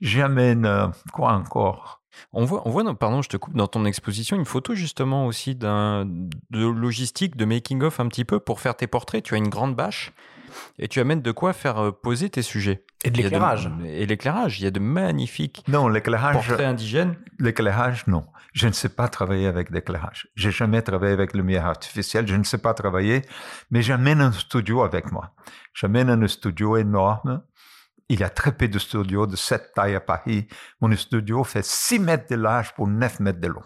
J'amène, 0.00 0.64
euh, 0.64 0.88
quoi 1.12 1.32
encore 1.32 2.02
On 2.32 2.44
voit, 2.44 2.62
on 2.66 2.70
voit 2.70 2.82
dans- 2.82 2.94
pardon, 2.94 3.22
je 3.22 3.28
te 3.28 3.36
coupe, 3.36 3.54
dans 3.54 3.68
ton 3.68 3.84
exposition, 3.84 4.36
une 4.36 4.44
photo 4.44 4.74
justement 4.74 5.26
aussi 5.26 5.54
d'un, 5.54 6.04
de 6.06 6.66
logistique, 6.66 7.36
de 7.36 7.44
making-of 7.44 8.00
un 8.00 8.08
petit 8.08 8.24
peu 8.24 8.38
pour 8.40 8.60
faire 8.60 8.76
tes 8.76 8.86
portraits. 8.86 9.22
Tu 9.22 9.34
as 9.34 9.38
une 9.38 9.48
grande 9.48 9.74
bâche 9.76 10.12
et 10.78 10.88
tu 10.88 11.00
amènes 11.00 11.22
de 11.22 11.32
quoi 11.32 11.52
faire 11.52 11.78
euh, 11.78 11.90
poser 11.92 12.30
tes 12.30 12.42
sujets. 12.42 12.84
Et 13.04 13.10
de 13.10 13.16
l'éclairage. 13.16 13.70
Et 13.84 14.06
l'éclairage. 14.06 14.60
Il 14.60 14.64
y 14.64 14.66
a 14.66 14.70
de 14.70 14.80
magnifiques 14.80 15.64
Non, 15.68 15.88
l'éclairage. 15.88 16.34
portraits 16.34 16.66
indigènes. 16.66 17.16
L'éclairage, 17.38 18.06
non. 18.06 18.26
Je 18.52 18.68
ne 18.68 18.72
sais 18.72 18.88
pas 18.90 19.08
travailler 19.08 19.46
avec 19.46 19.70
l'éclairage. 19.70 20.28
J'ai 20.36 20.50
jamais 20.50 20.82
travaillé 20.82 21.12
avec 21.12 21.34
lumière 21.34 21.66
artificielle. 21.66 22.28
Je 22.28 22.36
ne 22.36 22.44
sais 22.44 22.58
pas 22.58 22.74
travailler, 22.74 23.22
mais 23.70 23.82
j'amène 23.82 24.20
un 24.20 24.32
studio 24.32 24.82
avec 24.82 25.10
moi. 25.10 25.34
J'amène 25.74 26.10
un 26.10 26.28
studio 26.28 26.76
énorme. 26.76 27.42
Il 28.08 28.20
y 28.20 28.24
a 28.24 28.28
très 28.28 28.52
peu 28.52 28.68
de 28.68 28.78
studios 28.78 29.26
de 29.26 29.36
cette 29.36 29.72
taille 29.72 29.94
à 29.94 30.00
Paris. 30.00 30.46
Mon 30.80 30.94
studio 30.96 31.44
fait 31.44 31.64
6 31.64 31.98
mètres 31.98 32.26
de 32.28 32.36
large 32.36 32.74
pour 32.74 32.86
9 32.86 33.20
mètres 33.20 33.40
de 33.40 33.48
long. 33.48 33.62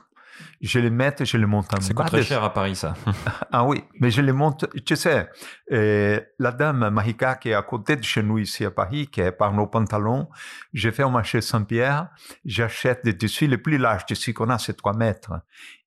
Je 0.61 0.79
les 0.79 0.91
mets, 0.91 1.15
je 1.21 1.37
les 1.37 1.47
monte 1.47 1.73
en 1.75 1.95
coûte 1.95 2.07
très 2.07 2.23
cher 2.23 2.43
à 2.43 2.53
Paris, 2.53 2.77
ça. 2.77 2.95
ah 3.53 3.65
oui, 3.65 3.85
mais 4.01 4.11
je 4.11 4.21
les 4.23 4.33
monte. 4.33 4.67
Tu 4.85 4.97
sais, 4.97 5.29
euh, 5.73 6.21
la 6.39 6.53
dame 6.53 6.89
Mahika 6.91 7.35
qui 7.37 7.51
est 7.51 7.55
à 7.55 7.63
côté 7.63 7.97
de 7.97 8.03
chez 8.03 8.23
nous 8.23 8.39
ici 8.39 8.65
à 8.65 8.71
Paris, 8.71 9.09
qui 9.09 9.21
est 9.21 9.33
par 9.33 9.53
nos 9.53 9.67
pantalons, 9.67 10.29
j'ai 10.73 10.93
fait 10.93 11.03
au 11.03 11.11
marché 11.11 11.41
Saint-Pierre, 11.41 12.09
j'achète 12.45 13.05
des 13.05 13.17
tissus, 13.17 13.47
les 13.47 13.59
plus 13.59 13.79
larges 13.79 14.07
tissus 14.07 14.33
qu'on 14.33 14.49
a, 14.49 14.59
c'est 14.59 14.75
3 14.75 14.97
mètres. 14.97 15.33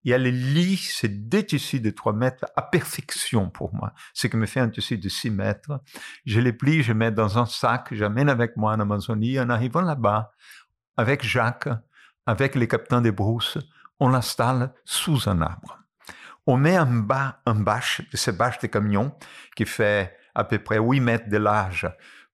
Et 0.06 0.12
elle 0.12 0.24
lit 0.24 0.78
ces 0.78 1.10
deux 1.10 1.44
tissus 1.44 1.82
de 1.82 1.90
3 1.90 2.14
mètres 2.14 2.46
à 2.56 2.62
perfection 2.62 3.50
pour 3.50 3.74
moi. 3.76 3.94
Ce 4.14 4.28
qui 4.28 4.38
me 4.38 4.46
fait 4.46 4.60
un 4.60 4.70
tissu 4.70 4.98
de 4.98 5.10
6 5.10 5.30
mètres. 5.30 5.82
Je 6.26 6.40
les 6.40 6.54
plie, 6.54 6.84
je 6.84 6.94
mets 6.94 7.12
dans 7.12 7.38
un 7.38 7.46
sac, 7.46 7.90
j'amène 7.92 8.30
avec 8.30 8.56
moi 8.56 8.74
en 8.74 8.80
Amazonie. 8.80 9.40
En 9.40 9.50
arrivant 9.50 9.82
là-bas, 9.82 10.32
avec 10.96 11.26
Jacques, 11.26 11.70
avec 12.26 12.56
les 12.56 12.68
capitaines 12.68 13.04
des 13.04 13.12
brousses, 13.12 13.58
on 14.00 14.10
l'installe 14.10 14.74
sous 14.86 15.30
un 15.30 15.42
arbre. 15.42 15.80
On 16.48 16.58
met 16.58 16.80
en 16.80 16.88
bas 16.88 17.42
un 17.46 17.56
bâche, 17.56 18.02
de 18.12 18.18
ces 18.18 18.32
bâches 18.32 18.60
de 18.60 18.68
camion, 18.68 19.14
qui 19.56 19.66
fait 19.66 20.16
à 20.36 20.44
peu 20.44 20.60
près 20.60 20.80
8 20.80 21.00
mètres 21.00 21.30
de 21.30 21.38
large 21.38 21.90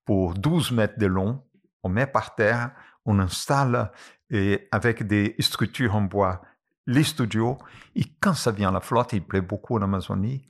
pour 0.05 0.33
12 0.35 0.71
mètres 0.71 0.99
de 0.99 1.07
long. 1.07 1.43
On 1.83 1.89
met 1.89 2.07
par 2.07 2.35
terre, 2.35 2.71
on 3.05 3.19
installe 3.19 3.91
et 4.29 4.67
avec 4.71 5.03
des 5.05 5.35
structures 5.39 5.95
en 5.95 6.01
bois 6.01 6.41
les 6.87 7.03
studios. 7.03 7.57
Et 7.95 8.03
quand 8.21 8.33
ça 8.33 8.51
vient 8.51 8.69
à 8.69 8.73
la 8.73 8.79
flotte, 8.79 9.13
il 9.13 9.23
plaît 9.23 9.41
beaucoup 9.41 9.75
en 9.77 9.81
Amazonie, 9.81 10.43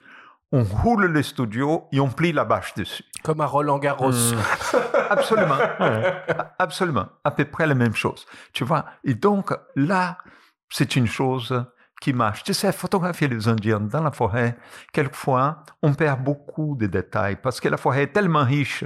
on 0.52 0.64
roule 0.64 1.12
les 1.12 1.24
studios 1.24 1.88
et 1.92 2.00
on 2.00 2.10
plie 2.10 2.32
la 2.32 2.46
bâche 2.46 2.74
dessus. 2.76 3.04
Comme 3.24 3.42
à 3.42 3.46
Roland 3.46 3.80
Garros. 3.80 4.12
Mm. 4.12 4.38
Absolument. 5.10 5.58
Absolument. 6.60 7.08
À 7.24 7.32
peu 7.32 7.46
près 7.46 7.68
la 7.68 7.76
même 7.76 7.96
chose. 7.96 8.26
Tu 8.54 8.64
vois? 8.64 8.86
Et 9.04 9.16
donc, 9.16 9.52
là, 9.76 10.18
c'est 10.70 10.96
une 10.96 11.08
chose 11.08 11.66
qui 12.02 12.14
marche. 12.14 12.44
Tu 12.44 12.54
sais, 12.54 12.72
photographier 12.72 13.28
les 13.28 13.48
Indiens 13.48 13.80
dans 13.80 14.04
la 14.04 14.12
forêt, 14.12 14.58
quelquefois, 14.92 15.64
on 15.82 15.94
perd 15.94 16.24
beaucoup 16.24 16.76
de 16.76 16.88
détails 16.88 17.38
parce 17.42 17.60
que 17.60 17.70
la 17.70 17.78
forêt 17.78 18.04
est 18.04 18.14
tellement 18.14 18.44
riche. 18.44 18.84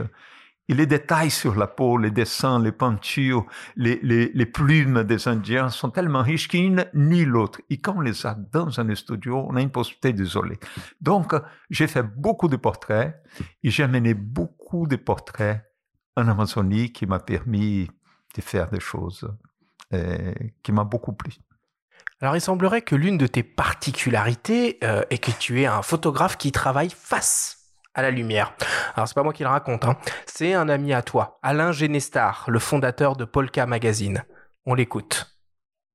Et 0.67 0.75
les 0.75 0.85
détails 0.85 1.31
sur 1.31 1.55
la 1.55 1.65
peau, 1.65 1.97
les 1.97 2.11
dessins, 2.11 2.61
les 2.61 2.71
peintures, 2.71 3.43
les, 3.75 3.99
les, 4.03 4.45
plumes 4.45 5.03
des 5.03 5.27
Indiens 5.27 5.69
sont 5.69 5.89
tellement 5.89 6.21
riches 6.21 6.47
qu'une 6.47 6.85
ni 6.93 7.25
l'autre. 7.25 7.59
Et 7.71 7.81
quand 7.81 7.95
on 7.97 8.01
les 8.01 8.27
a 8.27 8.35
dans 8.35 8.79
un 8.79 8.93
studio, 8.93 9.47
on 9.49 9.55
a 9.55 9.61
une 9.61 9.71
possibilité 9.71 10.13
d'isoler. 10.13 10.59
Donc, 11.01 11.33
j'ai 11.71 11.87
fait 11.87 12.03
beaucoup 12.03 12.47
de 12.47 12.55
portraits 12.55 13.19
et 13.63 13.71
j'ai 13.71 13.81
amené 13.81 14.13
beaucoup 14.13 14.85
de 14.85 14.95
portraits 14.95 15.63
en 16.15 16.27
Amazonie 16.27 16.93
qui 16.93 17.07
m'a 17.07 17.19
permis 17.19 17.89
de 18.35 18.41
faire 18.41 18.69
des 18.69 18.79
choses 18.79 19.27
euh, 19.91 20.33
qui 20.61 20.71
m'a 20.71 20.83
beaucoup 20.83 21.13
plu. 21.13 21.31
Alors 22.21 22.35
il 22.35 22.41
semblerait 22.41 22.81
que 22.81 22.95
l'une 22.95 23.17
de 23.17 23.27
tes 23.27 23.43
particularités 23.43 24.77
euh, 24.83 25.03
est 25.09 25.19
que 25.19 25.31
tu 25.31 25.61
es 25.61 25.65
un 25.65 25.81
photographe 25.81 26.37
qui 26.37 26.51
travaille 26.51 26.89
face 26.89 27.59
à 27.93 28.01
la 28.01 28.11
lumière. 28.11 28.55
Alors 28.95 29.07
c'est 29.07 29.13
pas 29.15 29.23
moi 29.23 29.33
qui 29.33 29.43
le 29.43 29.49
raconte, 29.49 29.85
hein. 29.85 29.97
c'est 30.25 30.53
un 30.53 30.69
ami 30.69 30.93
à 30.93 31.01
toi, 31.01 31.39
Alain 31.41 31.71
Genestar, 31.71 32.45
le 32.49 32.59
fondateur 32.59 33.15
de 33.15 33.25
Polka 33.25 33.65
Magazine. 33.65 34.23
On 34.65 34.73
l'écoute. 34.73 35.35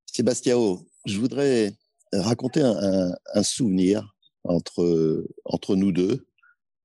Sébastiao, 0.05 0.85
je 1.05 1.19
voudrais 1.19 1.73
raconter 2.13 2.61
un, 2.61 3.43
souvenir 3.43 4.15
entre, 4.43 5.25
entre 5.45 5.75
nous 5.75 5.91
deux, 5.91 6.27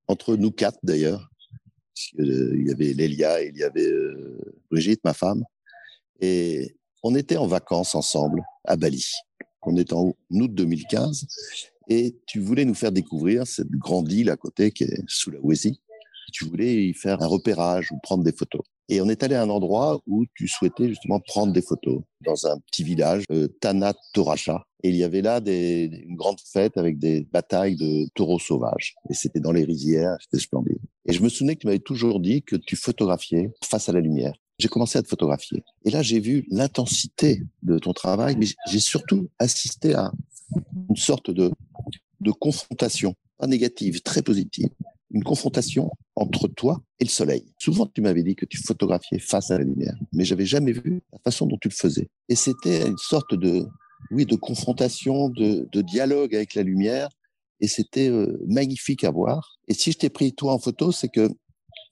entre 0.09 0.37
nous 0.37 0.51
quatre 0.51 0.79
d'ailleurs. 0.83 1.29
Il 2.19 2.67
y 2.67 2.71
avait 2.71 2.93
Lélia, 2.93 3.43
il 3.43 3.57
y 3.57 3.63
avait 3.63 3.91
euh, 3.91 4.39
Brigitte, 4.71 5.05
ma 5.05 5.13
femme. 5.13 5.45
Et 6.21 6.77
on 7.03 7.15
était 7.15 7.37
en 7.37 7.47
vacances 7.47 7.95
ensemble 7.95 8.43
à 8.65 8.77
Bali. 8.77 9.07
On 9.63 9.77
est 9.77 9.93
en 9.93 10.15
août 10.31 10.55
2015 10.55 11.27
et 11.89 12.17
tu 12.27 12.41
voulais 12.41 12.65
nous 12.65 12.75
faire 12.75 12.93
découvrir 12.93 13.47
cette 13.47 13.71
grande 13.71 14.11
île 14.11 14.31
à 14.31 14.37
côté 14.37 14.71
qui 14.71 14.85
est 14.85 15.03
Sulawesi. 15.09 15.81
Tu 16.33 16.45
voulais 16.45 16.87
y 16.87 16.95
faire 16.95 17.21
un 17.23 17.27
repérage 17.27 17.91
ou 17.91 17.99
prendre 18.03 18.23
des 18.23 18.33
photos. 18.33 18.63
Et 18.89 19.01
on 19.01 19.09
est 19.09 19.23
allé 19.23 19.35
à 19.35 19.43
un 19.43 19.51
endroit 19.51 20.01
où 20.07 20.25
tu 20.35 20.49
souhaitais 20.49 20.89
justement 20.89 21.21
prendre 21.21 21.53
des 21.53 21.63
photos, 21.63 22.03
dans 22.25 22.47
un 22.47 22.59
petit 22.59 22.83
village, 22.83 23.25
euh, 23.31 23.49
Tanat 23.61 23.95
Toracha. 24.13 24.65
Et 24.83 24.89
il 24.89 24.97
y 24.97 25.05
avait 25.05 25.23
là 25.23 25.41
des, 25.41 26.03
une 26.09 26.17
grande 26.17 26.41
fête 26.41 26.77
avec 26.77 26.99
des 26.99 27.23
batailles 27.33 27.77
de 27.77 28.09
taureaux 28.15 28.39
sauvages. 28.39 28.95
Et 29.09 29.15
c'était 29.15 29.39
dans 29.39 29.53
les 29.53 29.65
rizières, 29.65 30.17
c'était 30.21 30.43
splendide. 30.43 30.81
Et 31.07 31.13
je 31.13 31.23
me 31.23 31.29
souvenais 31.29 31.55
que 31.55 31.61
tu 31.61 31.67
m'avais 31.67 31.79
toujours 31.79 32.19
dit 32.19 32.43
que 32.43 32.57
tu 32.57 32.77
photographiais 32.77 33.53
face 33.65 33.89
à 33.89 33.93
la 33.93 34.01
lumière 34.01 34.35
j'ai 34.61 34.69
commencé 34.69 34.99
à 34.99 35.03
te 35.03 35.09
photographier. 35.09 35.65
Et 35.85 35.91
là, 35.91 36.03
j'ai 36.03 36.21
vu 36.21 36.47
l'intensité 36.51 37.43
de 37.63 37.79
ton 37.79 37.93
travail, 37.93 38.37
mais 38.37 38.47
j'ai 38.69 38.81
surtout 38.81 39.29
assisté 39.39 39.95
à 39.95 40.13
une 40.89 40.97
sorte 40.97 41.31
de, 41.31 41.51
confrontation, 42.39 43.15
pas 43.39 43.47
négative, 43.47 44.03
très 44.03 44.23
positive. 44.23 44.69
Une 45.13 45.25
confrontation 45.25 45.91
entre 46.15 46.47
toi 46.47 46.81
et 47.01 47.05
le 47.05 47.11
soleil. 47.11 47.45
Souvent, 47.59 47.87
tu 47.87 48.01
m'avais 48.01 48.23
dit 48.23 48.37
que 48.37 48.45
tu 48.45 48.59
photographiais 48.59 49.19
face 49.19 49.51
à 49.51 49.59
la 49.59 49.65
lumière, 49.65 49.97
mais 50.13 50.25
j'avais 50.25 50.47
jamais 50.47 50.73
vu 50.73 51.03
la 51.13 51.19
façon 51.19 51.47
dont 51.47 51.59
tu 51.61 51.69
le 51.69 51.75
faisais. 51.75 52.09
Et 52.29 52.37
c'était 52.37 52.87
une 52.87 52.99
sorte 52.99 53.35
de, 53.35 53.67
oui, 54.13 54.27
de 54.27 54.37
confrontation, 54.37 55.29
de, 55.29 55.69
de 55.73 55.83
dialogue 55.83 56.35
avec 56.35 56.55
la 56.55 56.63
lumière. 56.63 57.09
Et 57.63 57.69
c'était 57.69 58.09
euh, 58.09 58.41
magnifique 58.47 59.05
à 59.05 59.11
voir. 59.11 59.59
Et 59.69 59.75
si 59.75 59.93
je 59.93 59.99
t'ai 59.99 60.09
pris 60.09 60.33
toi 60.33 60.55
en 60.55 60.59
photo, 60.59 60.93
c'est 60.93 61.09
que 61.09 61.31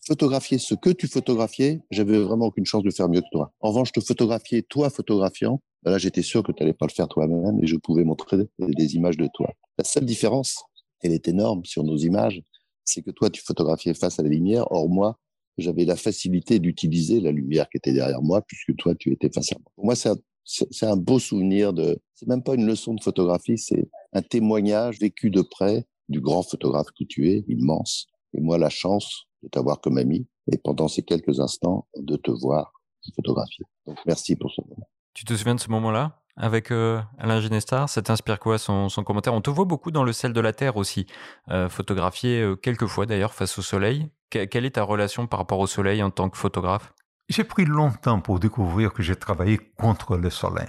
photographier 0.07 0.59
ce 0.59 0.75
que 0.75 0.91
tu 0.91 1.07
photographiais, 1.07 1.81
j'avais 1.91 2.19
vraiment 2.19 2.47
aucune 2.47 2.65
chance 2.65 2.83
de 2.83 2.91
faire 2.91 3.09
mieux 3.09 3.21
que 3.21 3.31
toi. 3.31 3.53
En 3.61 3.69
revanche, 3.69 3.93
te 3.93 4.01
photographier 4.01 4.63
toi 4.63 4.91
photographiant, 4.91 5.61
ben 5.83 5.91
là, 5.91 5.99
j'étais 5.99 6.23
sûr 6.23 6.43
que 6.43 6.53
tu 6.53 6.63
n'allais 6.63 6.75
pas 6.75 6.87
le 6.87 6.93
faire 6.93 7.09
toi-même 7.09 7.63
et 7.63 7.67
je 7.67 7.77
pouvais 7.77 8.05
montrer 8.05 8.49
des 8.59 8.95
images 8.97 9.17
de 9.17 9.29
toi. 9.35 9.53
La 9.77 9.85
seule 9.85 10.05
différence, 10.05 10.63
elle 11.03 11.13
est 11.13 11.29
énorme 11.29 11.65
sur 11.65 11.85
nos 11.85 11.97
images, 11.97 12.43
c'est 12.85 13.03
que 13.03 13.11
toi, 13.11 13.31
tu 13.31 13.43
photographiais 13.43 13.95
face 13.95 14.19
à 14.19 14.23
la 14.23 14.29
lumière. 14.31 14.71
Or, 14.73 14.89
moi, 14.89 15.19
j'avais 15.59 15.85
la 15.85 15.97
facilité 15.97 16.59
d'utiliser 16.59 17.21
la 17.21 17.33
lumière 17.33 17.69
qui 17.69 17.77
était 17.77 17.93
derrière 17.93 18.23
moi 18.23 18.43
puisque 18.43 18.75
toi, 18.77 18.95
tu 18.95 19.13
étais 19.13 19.31
face 19.31 19.53
à 19.53 19.57
moi. 19.59 19.71
Pour 19.75 19.85
moi, 19.85 19.95
c'est 19.95 20.09
un, 20.09 20.91
un 20.91 20.97
beau 20.97 21.19
souvenir 21.19 21.73
de, 21.73 21.99
c'est 22.15 22.29
même 22.29 22.43
pas 22.43 22.55
une 22.55 22.67
leçon 22.67 22.95
de 22.95 23.03
photographie, 23.03 23.59
c'est 23.59 23.89
un 24.13 24.23
témoignage 24.23 24.99
vécu 24.99 25.31
de 25.31 25.43
près 25.43 25.85
du 26.09 26.21
grand 26.21 26.43
photographe 26.43 26.89
que 26.99 27.05
tu 27.05 27.31
es, 27.31 27.45
immense. 27.49 28.07
Et 28.33 28.41
moi, 28.41 28.57
la 28.59 28.71
chance 28.71 29.28
de 29.43 29.49
t'avoir 29.49 29.81
comme 29.81 29.99
ami 29.99 30.27
et 30.51 30.59
pendant 30.59 30.89
ces 30.89 31.03
quelques 31.03 31.41
instants 31.41 31.87
de 31.97 32.17
te 32.17 32.31
voir 32.31 32.73
photographier. 33.15 33.65
Donc 33.87 33.99
merci 34.07 34.37
pour 34.37 34.51
ce 34.51 34.61
moment. 34.63 34.89
Tu 35.15 35.25
te 35.25 35.35
souviens 35.35 35.55
de 35.55 35.61
ce 35.61 35.71
moment-là 35.71 36.21
avec 36.37 36.71
euh, 36.71 37.01
Alain 37.19 37.41
Genestar? 37.41 37.89
Ça 37.89 38.03
t'inspire 38.03 38.39
quoi 38.39 38.59
son, 38.59 38.89
son, 38.89 39.03
commentaire? 39.03 39.35
On 39.35 39.41
te 39.41 39.51
voit 39.51 39.65
beaucoup 39.65 39.91
dans 39.91 40.05
le 40.05 40.13
sel 40.13 40.33
de 40.33 40.41
la 40.41 40.53
Terre 40.53 40.77
aussi, 40.77 41.07
euh, 41.51 41.69
photographié 41.69 42.41
euh, 42.41 42.57
quelques 42.57 42.87
fois 42.87 43.07
d'ailleurs 43.07 43.35
face 43.35 43.59
au 43.59 43.63
soleil. 43.63 44.11
quelle 44.31 44.65
est 44.65 44.75
ta 44.75 44.83
relation 44.83 45.27
par 45.27 45.41
rapport 45.41 45.59
au 45.59 45.67
soleil 45.67 46.03
en 46.03 46.11
tant 46.11 46.29
que 46.29 46.37
photographe? 46.37 46.93
J'ai 47.29 47.45
pris 47.45 47.65
longtemps 47.65 48.21
pour 48.21 48.41
découvrir 48.41 48.93
que 48.93 49.03
j'ai 49.03 49.17
travaillé 49.17 49.59
contre 49.59 50.17
le 50.17 50.31
soleil. 50.31 50.69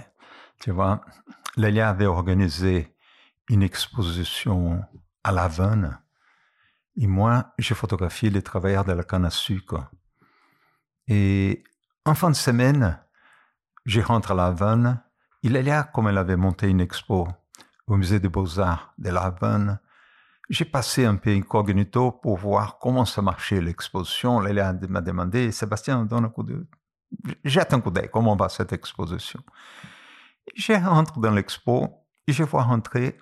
Tu 0.60 0.72
vois, 0.72 1.00
Lélia 1.56 1.88
avait 1.88 2.06
organisé 2.06 2.94
une 3.48 3.62
exposition 3.62 4.80
à 5.24 5.32
La 5.32 5.44
Havane 5.44 5.98
et 6.96 7.06
moi, 7.06 7.52
j'ai 7.58 7.74
photographié 7.74 8.30
les 8.30 8.42
travailleurs 8.42 8.84
de 8.84 8.92
la 8.92 9.04
canne 9.04 9.24
à 9.24 9.30
sucre. 9.30 9.90
Et 11.08 11.62
en 12.04 12.14
fin 12.14 12.30
de 12.30 12.36
semaine, 12.36 12.98
je 13.84 14.00
rentre 14.00 14.32
à 14.32 14.34
La 14.34 14.46
Havane. 14.46 15.02
Il 15.42 15.56
est 15.56 15.62
là 15.62 15.84
comme 15.84 16.08
elle 16.08 16.18
avait 16.18 16.36
monté 16.36 16.68
une 16.68 16.80
expo 16.80 17.28
au 17.86 17.96
musée 17.96 18.20
des 18.20 18.28
beaux-arts 18.28 18.92
de 18.98 19.10
La 19.10 19.22
Havane. 19.22 19.78
J'ai 20.48 20.64
passé 20.64 21.06
un 21.06 21.16
peu 21.16 21.30
incognito 21.30 22.10
pour 22.10 22.36
voir 22.36 22.78
comment 22.78 23.04
ça 23.04 23.22
marchait 23.22 23.60
l'exposition. 23.60 24.40
Lélia 24.40 24.72
m'a 24.88 25.00
demandé, 25.00 25.52
Sébastien, 25.52 26.04
donne 26.04 26.24
un 26.24 26.28
coup 26.28 26.42
de... 26.42 26.66
Jette 27.44 27.72
un 27.72 27.80
coup 27.80 27.90
d'œil, 27.90 28.10
comment 28.12 28.36
va 28.36 28.48
cette 28.48 28.72
exposition? 28.72 29.40
Je 30.54 30.72
rentre 30.72 31.18
dans 31.20 31.30
l'expo 31.30 32.04
et 32.26 32.32
je 32.32 32.42
vois 32.42 32.64
rentrer 32.64 33.18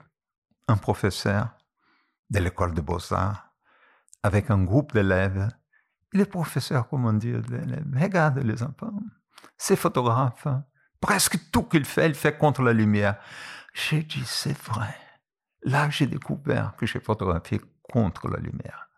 un 0.69 0.77
professeur 0.77 1.49
de 2.31 2.39
l'école 2.39 2.75
des 2.75 2.83
beaux-arts 2.83 3.48
avec 4.23 4.51
un 4.51 4.63
groupe 4.63 4.93
d'élèves. 4.93 5.49
Il 6.13 6.21
est 6.21 6.27
professeur, 6.27 6.89
comment 6.89 7.13
dire, 7.13 7.43
Regarde 7.95 8.39
les 8.39 8.63
enfants. 8.63 8.93
C'est 9.57 9.77
photographe. 9.77 10.47
Presque 11.01 11.51
tout 11.51 11.65
qu'il 11.65 11.85
fait, 11.85 12.09
il 12.09 12.15
fait 12.15 12.37
contre 12.37 12.63
la 12.63 12.73
lumière. 12.73 13.17
J'ai 13.73 14.03
dit, 14.03 14.25
c'est 14.25 14.57
vrai. 14.59 14.95
Là, 15.63 15.91
j'ai 15.91 16.07
découvert 16.07 16.75
que 16.77 16.87
j'ai 16.87 17.01
photographié 17.01 17.61
contre 17.83 18.29
la 18.29 18.39
lumière. 18.39 18.89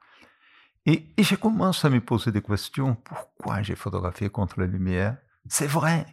Et, 0.86 1.12
et 1.16 1.22
je 1.22 1.34
commence 1.34 1.84
à 1.84 1.90
me 1.90 2.00
poser 2.00 2.32
des 2.32 2.42
questions. 2.42 2.94
Pourquoi 2.94 3.62
j'ai 3.62 3.76
photographié 3.76 4.30
contre 4.30 4.60
la 4.60 4.66
lumière? 4.66 5.16
C'est 5.48 5.66
vrai 5.66 6.06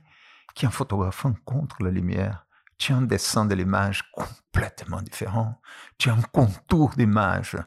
qu'un 0.56 0.70
photographe 0.72 1.26
contre 1.46 1.84
la 1.84 1.92
lumière, 1.92 2.46
tu 2.78 2.94
as 2.94 2.98
un 2.98 3.02
dessin 3.02 3.46
de 3.46 3.56
l'image 3.56 4.04
complètement 4.12 5.02
différent. 5.02 5.62
Tu 5.98 6.10
as 6.10 6.14
un 6.14 6.22
contour 6.22 6.92
d'image 6.96 7.58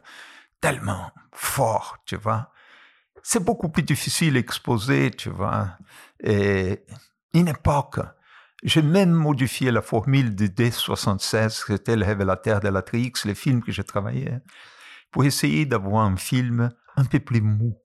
tellement 0.61 1.11
fort, 1.33 1.99
tu 2.07 2.17
vois. 2.17 2.53
C'est 3.23 3.45
beaucoup 3.45 3.69
plus 3.69 3.83
difficile 3.83 4.37
à 4.37 4.41
exposer, 4.41 5.11
tu 5.11 5.31
vois. 5.31 5.77
Et 6.23 6.85
une 7.35 7.49
époque, 7.49 8.01
j'ai 8.63 8.83
même 8.83 9.13
modifié 9.13 9.71
la 9.71 9.83
formule 9.83 10.35
du 10.35 10.49
D76, 10.49 11.65
c'était 11.67 11.97
le 11.97 12.05
révélateur 12.05 12.61
de 12.61 12.69
la 12.69 12.83
Trix, 12.83 13.13
les 13.25 13.35
films 13.35 13.63
que 13.63 13.73
j'ai 13.73 13.85
travaillé, 13.85 14.31
pour 15.11 15.25
essayer 15.25 15.67
d'avoir 15.67 16.05
un 16.05 16.17
film 16.17 16.71
un 16.97 17.05
peu 17.05 17.21
plus 17.21 17.41
mou. 17.41 17.79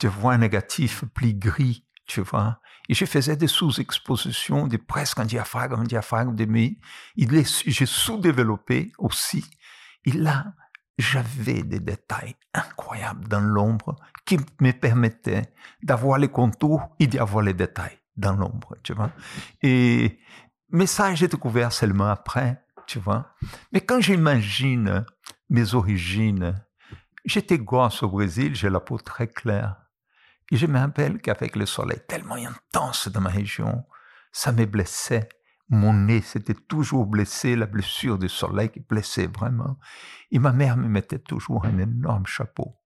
Tu 0.00 0.08
vois, 0.08 0.34
un 0.34 0.38
négatif 0.38 1.04
plus 1.14 1.34
gris, 1.34 1.86
tu 2.06 2.20
vois. 2.20 2.60
Et 2.88 2.94
je 2.94 3.04
faisais 3.04 3.36
des 3.36 3.46
sous-expositions, 3.46 4.66
de 4.66 4.76
presque 4.76 5.18
un 5.18 5.24
diaphragme, 5.24 5.74
un 5.74 5.84
diaphragme 5.84 6.34
demi. 6.34 6.78
J'ai 7.16 7.86
sous-développé 7.86 8.92
aussi. 8.98 9.44
Et 10.04 10.12
là, 10.12 10.54
j'avais 10.98 11.62
des 11.62 11.80
détails 11.80 12.36
incroyables 12.54 13.28
dans 13.28 13.40
l'ombre 13.40 13.96
qui 14.24 14.38
me 14.60 14.72
permettaient 14.72 15.52
d'avoir 15.82 16.18
les 16.18 16.28
contours 16.28 16.82
et 16.98 17.06
d'avoir 17.06 17.42
les 17.44 17.54
détails 17.54 17.98
dans 18.16 18.34
l'ombre, 18.34 18.74
tu 18.82 18.94
vois. 18.94 19.10
Et, 19.62 20.18
mais 20.70 20.86
ça, 20.86 21.14
j'ai 21.14 21.28
découvert 21.28 21.72
seulement 21.72 22.08
après, 22.08 22.64
tu 22.86 22.98
vois. 22.98 23.34
Mais 23.72 23.82
quand 23.82 24.00
j'imagine 24.00 25.04
mes 25.50 25.74
origines, 25.74 26.54
j'étais 27.24 27.58
gosse 27.58 28.02
au 28.02 28.08
Brésil, 28.08 28.54
j'ai 28.54 28.70
la 28.70 28.80
peau 28.80 28.98
très 28.98 29.28
claire. 29.28 29.76
Et 30.50 30.56
je 30.56 30.66
me 30.66 30.78
rappelle 30.78 31.20
qu'avec 31.20 31.56
le 31.56 31.66
soleil 31.66 32.00
tellement 32.08 32.36
intense 32.36 33.08
dans 33.08 33.20
ma 33.20 33.30
région, 33.30 33.84
ça 34.32 34.52
me 34.52 34.64
blessait 34.64 35.28
mon 35.68 35.92
nez 35.92 36.20
s'était 36.20 36.54
toujours 36.54 37.06
blessé, 37.06 37.56
la 37.56 37.66
blessure 37.66 38.18
du 38.18 38.28
soleil 38.28 38.70
qui 38.70 38.80
blessait 38.80 39.26
vraiment. 39.26 39.78
Et 40.30 40.38
ma 40.38 40.52
mère 40.52 40.76
me 40.76 40.88
mettait 40.88 41.18
toujours 41.18 41.64
un 41.64 41.78
énorme 41.78 42.26
chapeau. 42.26 42.76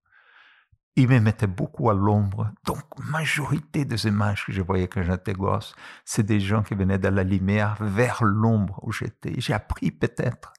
il 0.97 1.09
me 1.09 1.20
mettait 1.20 1.47
beaucoup 1.47 1.89
à 1.89 1.95
l'ombre. 1.95 2.51
Donc, 2.66 2.83
majorité 3.11 3.85
des 3.85 4.07
images 4.07 4.45
que 4.45 4.53
je 4.53 4.61
voyais 4.61 4.89
quand 4.89 5.03
j'étais 5.03 5.33
gosse, 5.33 5.74
c'est 6.05 6.24
des 6.24 6.41
gens 6.41 6.62
qui 6.62 6.74
venaient 6.74 6.99
de 6.99 7.09
la 7.09 7.22
lumière 7.22 7.76
vers 7.81 8.22
l'ombre 8.24 8.81
où 8.83 8.93
j'étais. 8.93 9.35
J'ai 9.39 9.55
appris 9.55 9.93
peut-être 9.93 10.53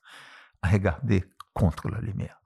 à 0.61 0.69
regarder 0.69 1.25
contre 1.53 1.89
la 1.89 1.99
lumière. 1.99 2.40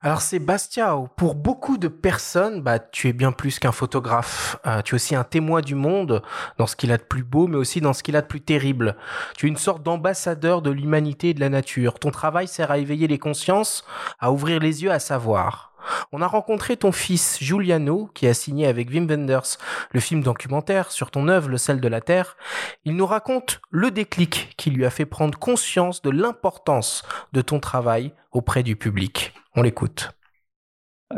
Alors 0.00 0.20
Sébastien, 0.20 1.08
pour 1.16 1.34
beaucoup 1.34 1.78
de 1.78 1.88
personnes, 1.88 2.60
bah, 2.60 2.78
tu 2.78 3.08
es 3.08 3.12
bien 3.12 3.32
plus 3.32 3.58
qu'un 3.58 3.72
photographe. 3.72 4.56
Euh, 4.66 4.82
tu 4.82 4.94
es 4.94 4.96
aussi 4.96 5.14
un 5.14 5.24
témoin 5.24 5.60
du 5.60 5.74
monde 5.74 6.22
dans 6.58 6.66
ce 6.66 6.76
qu'il 6.76 6.92
a 6.92 6.98
de 6.98 7.02
plus 7.02 7.24
beau, 7.24 7.46
mais 7.46 7.56
aussi 7.56 7.80
dans 7.80 7.92
ce 7.92 8.02
qu'il 8.02 8.16
a 8.16 8.22
de 8.22 8.26
plus 8.26 8.40
terrible. 8.40 8.96
Tu 9.36 9.46
es 9.46 9.48
une 9.48 9.56
sorte 9.56 9.82
d'ambassadeur 9.82 10.62
de 10.62 10.70
l'humanité 10.70 11.30
et 11.30 11.34
de 11.34 11.40
la 11.40 11.48
nature. 11.48 11.98
Ton 11.98 12.10
travail 12.10 12.48
sert 12.48 12.70
à 12.70 12.78
éveiller 12.78 13.08
les 13.08 13.18
consciences, 13.18 13.84
à 14.20 14.32
ouvrir 14.32 14.60
les 14.60 14.82
yeux, 14.82 14.90
à 14.90 14.98
savoir. 14.98 15.71
On 16.12 16.22
a 16.22 16.26
rencontré 16.26 16.76
ton 16.76 16.92
fils 16.92 17.38
Giuliano, 17.40 18.08
qui 18.14 18.26
a 18.26 18.34
signé 18.34 18.66
avec 18.66 18.90
Wim 18.90 19.06
Wenders 19.06 19.58
le 19.92 20.00
film 20.00 20.22
documentaire 20.22 20.90
sur 20.90 21.10
ton 21.10 21.28
œuvre 21.28 21.48
Le 21.48 21.58
sel 21.58 21.80
de 21.80 21.88
la 21.88 22.00
terre. 22.00 22.36
Il 22.84 22.96
nous 22.96 23.06
raconte 23.06 23.60
le 23.70 23.90
déclic 23.90 24.54
qui 24.56 24.70
lui 24.70 24.84
a 24.84 24.90
fait 24.90 25.06
prendre 25.06 25.38
conscience 25.38 26.02
de 26.02 26.10
l'importance 26.10 27.02
de 27.32 27.40
ton 27.40 27.60
travail 27.60 28.12
auprès 28.32 28.62
du 28.62 28.76
public. 28.76 29.34
On 29.54 29.62
l'écoute. 29.62 30.10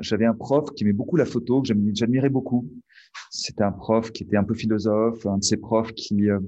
J'avais 0.01 0.27
un 0.27 0.35
prof 0.35 0.71
qui 0.75 0.85
aimait 0.85 0.93
beaucoup 0.93 1.17
la 1.17 1.27
photo, 1.27 1.63
que 1.63 1.69
j'admirais 1.93 2.29
beaucoup. 2.29 2.69
C'était 3.31 3.63
un 3.63 3.73
prof 3.73 4.11
qui 4.11 4.25
était 4.25 4.37
un 4.37 4.45
peu 4.45 4.55
philosophe, 4.55 5.25
un 5.27 5.39
de 5.39 5.45
ces 5.45 5.57
profs 5.57 5.93
qui, 5.93 6.29
euh, 6.31 6.41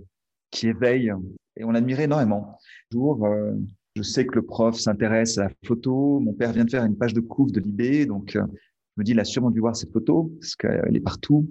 qui 0.51 0.69
éveille, 0.69 1.13
et 1.57 1.65
on 1.65 1.71
l'admirait 1.71 2.05
énormément. 2.05 2.59
Jour, 2.91 3.25
euh, 3.27 3.53
je 3.97 4.03
sais 4.03 4.27
que 4.27 4.35
le 4.35 4.43
prof 4.43 4.79
s'intéresse 4.79 5.39
à 5.39 5.45
la 5.45 5.51
photo. 5.65 6.21
Mon 6.21 6.35
père 6.35 6.53
vient 6.53 6.67
de 6.67 6.71
faire 6.71 6.85
une 6.85 6.97
page 6.97 7.15
de 7.15 7.21
couve 7.21 7.51
de 7.51 7.61
Libé, 7.61 8.05
donc 8.05 8.37
euh, 8.37 8.43
je 8.47 9.01
me 9.01 9.05
dis, 9.05 9.13
il 9.13 9.21
a 9.21 9.25
sûrement 9.25 9.51
dû 9.51 9.61
voir 9.61 9.75
cette 9.75 9.93
photo 9.93 10.33
parce 10.39 10.55
qu'elle 10.55 10.95
est 10.95 11.01
partout. 11.01 11.49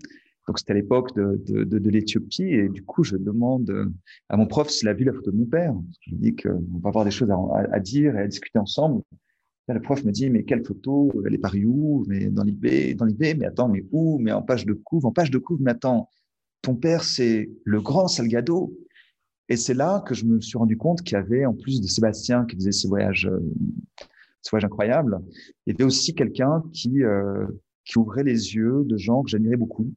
Donc 0.48 0.60
c'était 0.60 0.74
à 0.74 0.76
l'époque 0.76 1.16
de, 1.16 1.90
l'Éthiopie 1.90 2.44
et 2.44 2.70
du 2.70 2.84
coup 2.84 3.04
je 3.04 3.18
demande 3.18 3.68
euh, 3.72 3.92
à 4.30 4.38
mon 4.38 4.46
prof 4.46 4.70
s'il 4.70 4.88
a 4.88 4.94
vu 4.94 5.04
la 5.04 5.12
photo 5.12 5.32
de 5.32 5.38
mon 5.38 5.48
père. 5.48 5.74
Je 6.02 6.12
lui 6.12 6.18
dis 6.18 6.36
qu'on 6.36 6.80
va 6.84 6.90
avoir 6.90 7.04
des 7.04 7.10
choses 7.10 7.32
à, 7.32 7.38
à, 7.72 7.80
dire 7.80 8.16
et 8.16 8.22
à 8.22 8.28
discuter 8.28 8.60
ensemble. 8.60 9.02
Là, 9.68 9.74
le 9.74 9.82
prof 9.82 10.04
me 10.04 10.12
dit 10.12 10.30
mais 10.30 10.44
quelle 10.44 10.64
photo? 10.64 11.12
Elle 11.26 11.34
est 11.34 11.40
parue 11.40 11.66
où? 11.66 12.06
Mais 12.08 12.28
dans 12.28 12.44
l'IB, 12.44 12.96
dans 12.96 13.06
l'IB. 13.06 13.40
Mais 13.40 13.46
attends, 13.46 13.70
mais 13.70 13.84
où? 13.92 14.20
Mais 14.20 14.32
en 14.32 14.44
page 14.44 14.68
de 14.68 14.74
couve, 14.74 15.08
en 15.08 15.12
page 15.12 15.32
de 15.32 15.40
couve. 15.40 15.60
Mais 15.64 15.72
attends, 15.72 16.10
ton 16.62 16.76
père 16.76 17.04
c'est 17.04 17.50
le 17.64 17.82
grand 17.82 18.08
Salgado. 18.08 18.72
Et 19.50 19.58
c'est 19.58 19.74
là 19.74 20.04
que 20.06 20.16
je 20.16 20.26
me 20.26 20.42
suis 20.42 20.58
rendu 20.58 20.78
compte 20.78 21.02
qu'il 21.02 21.14
y 21.14 21.22
avait, 21.22 21.46
en 21.46 21.54
plus 21.54 21.82
de 21.82 21.88
Sébastien 21.88 22.46
qui 22.46 22.56
faisait 22.56 22.72
ces 22.72 22.88
voyages, 22.88 23.28
euh, 23.28 23.40
ces 24.42 24.50
voyages 24.50 24.66
incroyables, 24.66 25.20
il 25.66 25.74
y 25.74 25.76
avait 25.76 25.84
aussi 25.84 26.16
quelqu'un 26.16 26.64
qui, 26.74 27.04
euh, 27.04 27.46
qui 27.84 27.98
ouvrait 28.00 28.24
les 28.24 28.56
yeux 28.56 28.84
de 28.86 28.98
gens 28.98 29.24
que 29.24 29.30
j'admirais 29.30 29.58
beaucoup, 29.58 29.92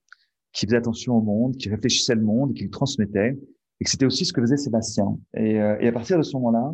qui 0.53 0.67
faisait 0.67 0.77
attention 0.77 1.17
au 1.17 1.23
monde, 1.23 1.57
qui 1.57 1.71
réfléchissait 1.71 2.15
le 2.15 2.23
monde 2.23 2.51
et 2.51 2.55
qui 2.55 2.65
le 2.65 2.71
transmettait. 2.71 3.39
Et 3.81 3.85
que 3.85 3.91
c'était 3.91 4.07
aussi 4.07 4.25
ce 4.25 4.33
que 4.33 4.41
faisait 4.41 4.57
Sébastien. 4.57 5.17
Et, 5.35 5.61
euh, 5.61 5.77
et 5.81 5.87
à 5.87 5.93
partir 5.93 6.19
de 6.19 6.23
ce 6.23 6.37
moment-là, 6.37 6.73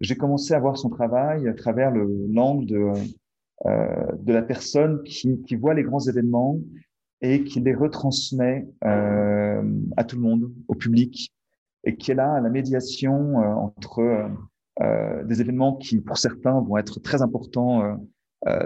j'ai 0.00 0.16
commencé 0.16 0.52
à 0.54 0.58
voir 0.58 0.76
son 0.76 0.88
travail 0.88 1.46
à 1.46 1.54
travers 1.54 1.92
l'angle 1.92 2.66
de, 2.66 2.92
euh, 3.66 4.06
de 4.18 4.32
la 4.32 4.42
personne 4.42 5.02
qui, 5.04 5.42
qui 5.42 5.54
voit 5.54 5.74
les 5.74 5.82
grands 5.82 6.00
événements 6.00 6.58
et 7.20 7.44
qui 7.44 7.60
les 7.60 7.74
retransmet 7.74 8.66
euh, 8.84 9.62
à 9.98 10.04
tout 10.04 10.16
le 10.16 10.22
monde, 10.22 10.50
au 10.68 10.74
public, 10.74 11.30
et 11.84 11.96
qui 11.96 12.10
est 12.10 12.14
là 12.14 12.40
la 12.40 12.50
médiation 12.50 13.40
euh, 13.40 13.54
entre 13.54 14.00
euh, 14.00 14.28
euh, 14.82 15.24
des 15.24 15.40
événements 15.40 15.76
qui, 15.76 16.00
pour 16.00 16.18
certains, 16.18 16.60
vont 16.60 16.76
être 16.76 17.00
très 17.00 17.22
importants 17.22 17.98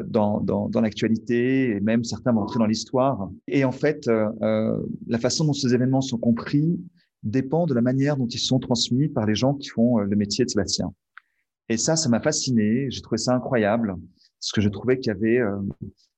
dans, 0.07 0.39
dans, 0.41 0.69
dans 0.69 0.81
l'actualité 0.81 1.71
et 1.71 1.81
même 1.81 2.05
certains 2.05 2.33
vont 2.33 2.43
entrer 2.43 2.61
dans 2.61 2.67
l'histoire. 2.67 3.29
Et 3.49 3.65
en 3.65 3.73
fait, 3.73 4.07
la 4.07 5.19
façon 5.19 5.45
dont 5.45 5.53
ces 5.53 5.75
événements 5.75 6.03
sont 6.03 6.19
compris 6.19 6.79
dépend 7.25 7.67
de 7.67 7.75
la 7.75 7.81
manière 7.81 8.17
dont 8.17 8.29
ils 8.29 8.39
sont 8.39 8.61
transmis 8.61 9.09
par 9.09 9.27
les 9.27 9.35
gens 9.35 9.55
qui 9.55 9.71
font 9.71 9.99
le 9.99 10.15
métier 10.15 10.45
de 10.45 10.51
Sébastien. 10.51 10.95
Et 11.69 11.77
ça, 11.77 11.97
ça 11.97 12.09
m'a 12.09 12.21
fasciné. 12.21 12.89
J'ai 12.91 13.01
trouvé 13.03 13.19
ça 13.19 13.35
incroyable 13.35 13.97
parce 14.41 14.53
que 14.53 14.61
je 14.61 14.69
trouvais 14.69 15.01
qu'il 15.01 15.09
y 15.09 15.17
avait 15.17 15.41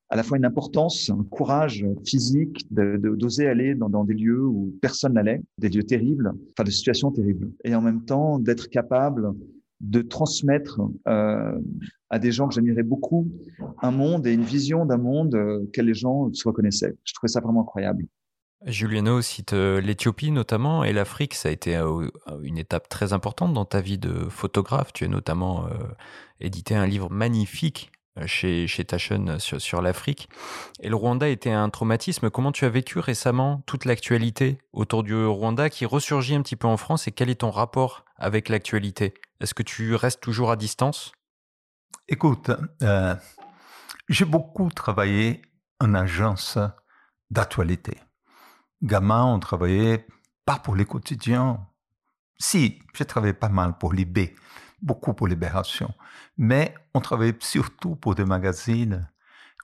à 0.09 0.17
la 0.17 0.23
fois 0.23 0.37
une 0.37 0.45
importance, 0.45 1.11
un 1.11 1.25
courage 1.25 1.85
physique 2.05 2.67
d'oser 2.71 3.45
de, 3.45 3.49
aller 3.49 3.75
dans, 3.75 4.05
des 4.05 4.15
lieux 4.15 4.45
où 4.45 4.73
personne 4.81 5.15
n'allait, 5.15 5.43
des 5.59 5.69
lieux 5.69 5.83
terribles, 5.83 6.33
enfin 6.53 6.65
des 6.65 6.71
situations 6.71 7.11
terribles, 7.11 7.51
et 7.65 7.75
en 7.75 7.81
même 7.81 8.05
temps 8.05 8.39
d'être 8.39 8.69
capable 8.69 9.33
de 9.81 10.01
transmettre 10.03 10.81
euh, 11.07 11.59
à 12.11 12.19
des 12.19 12.33
gens 12.33 12.49
que 12.49 12.55
j'admirais 12.55 12.83
beaucoup 12.83 13.29
un 13.83 13.91
monde 13.91 14.27
et 14.27 14.33
une 14.33 14.43
vision 14.43 14.87
d'un 14.87 14.97
monde 14.97 15.35
euh, 15.35 15.67
les 15.77 15.95
gens 15.95 16.33
se 16.33 16.49
reconnaissaient. 16.49 16.97
Je 17.05 17.13
trouvais 17.15 17.31
ça 17.31 17.41
vraiment 17.41 17.63
incroyable. 17.63 18.07
Juliano 18.65 19.21
cite 19.21 19.53
euh, 19.53 19.81
l'Éthiopie 19.81 20.31
notamment 20.31 20.83
et 20.83 20.93
l'Afrique, 20.93 21.35
ça 21.35 21.51
a 21.51 21.53
été 21.53 21.77
euh, 21.77 22.09
une 22.43 22.59
étape 22.59 22.89
très 22.89 23.13
importante 23.13 23.53
dans 23.53 23.67
ta 23.67 23.81
vie 23.81 23.99
de 23.99 24.29
photographe. 24.31 24.93
Tu 24.93 25.05
as 25.05 25.09
notamment 25.09 25.69
édité 26.41 26.75
un 26.75 26.87
livre 26.87 27.11
magnifique 27.11 27.93
chez, 28.25 28.67
chez 28.67 28.85
Taschen 28.85 29.39
sur, 29.39 29.61
sur 29.61 29.83
l'Afrique. 29.83 30.29
Et 30.81 30.89
le 30.89 30.97
Rwanda 30.97 31.29
était 31.29 31.51
un 31.51 31.69
traumatisme. 31.69 32.31
Comment 32.31 32.53
tu 32.53 32.65
as 32.65 32.71
vécu 32.71 32.99
récemment 32.99 33.63
toute 33.67 33.85
l'actualité 33.85 34.59
autour 34.73 35.03
du 35.03 35.15
Rwanda 35.15 35.69
qui 35.69 35.85
ressurgit 35.85 36.35
un 36.35 36.43
petit 36.43 36.57
peu 36.57 36.67
en 36.67 36.77
France 36.77 37.07
et 37.09 37.13
quel 37.13 37.29
est 37.29 37.37
ton 37.43 37.51
rapport 37.51 38.05
avec 38.17 38.49
l'actualité? 38.49 39.15
Est-ce 39.41 39.55
que 39.55 39.63
tu 39.63 39.95
restes 39.95 40.23
toujours 40.23 40.51
à 40.51 40.57
distance? 40.57 41.13
Écoute, 42.09 42.51
euh, 42.83 43.15
j'ai 44.09 44.25
beaucoup 44.25 44.71
travaillé 44.71 45.43
en 45.81 45.95
agence 45.95 46.59
d'actualité. 47.31 47.99
Gamin, 48.83 49.25
on 49.25 49.41
travaillait 49.41 50.07
pas 50.45 50.59
pour 50.59 50.77
les 50.77 50.85
quotidiens. 50.85 51.67
Si, 52.39 52.79
j'ai 52.95 53.05
travaillé 53.05 53.33
pas 53.33 53.49
mal 53.49 53.77
pour 53.77 53.93
l'IB, 53.93 54.31
beaucoup 54.81 55.15
pour 55.15 55.27
Libération. 55.27 55.93
Mais 56.39 56.75
on 56.95 57.01
travaillait 57.01 57.37
surtout 57.41 57.97
pour 57.97 58.15
des 58.15 58.25
magazines, 58.25 59.09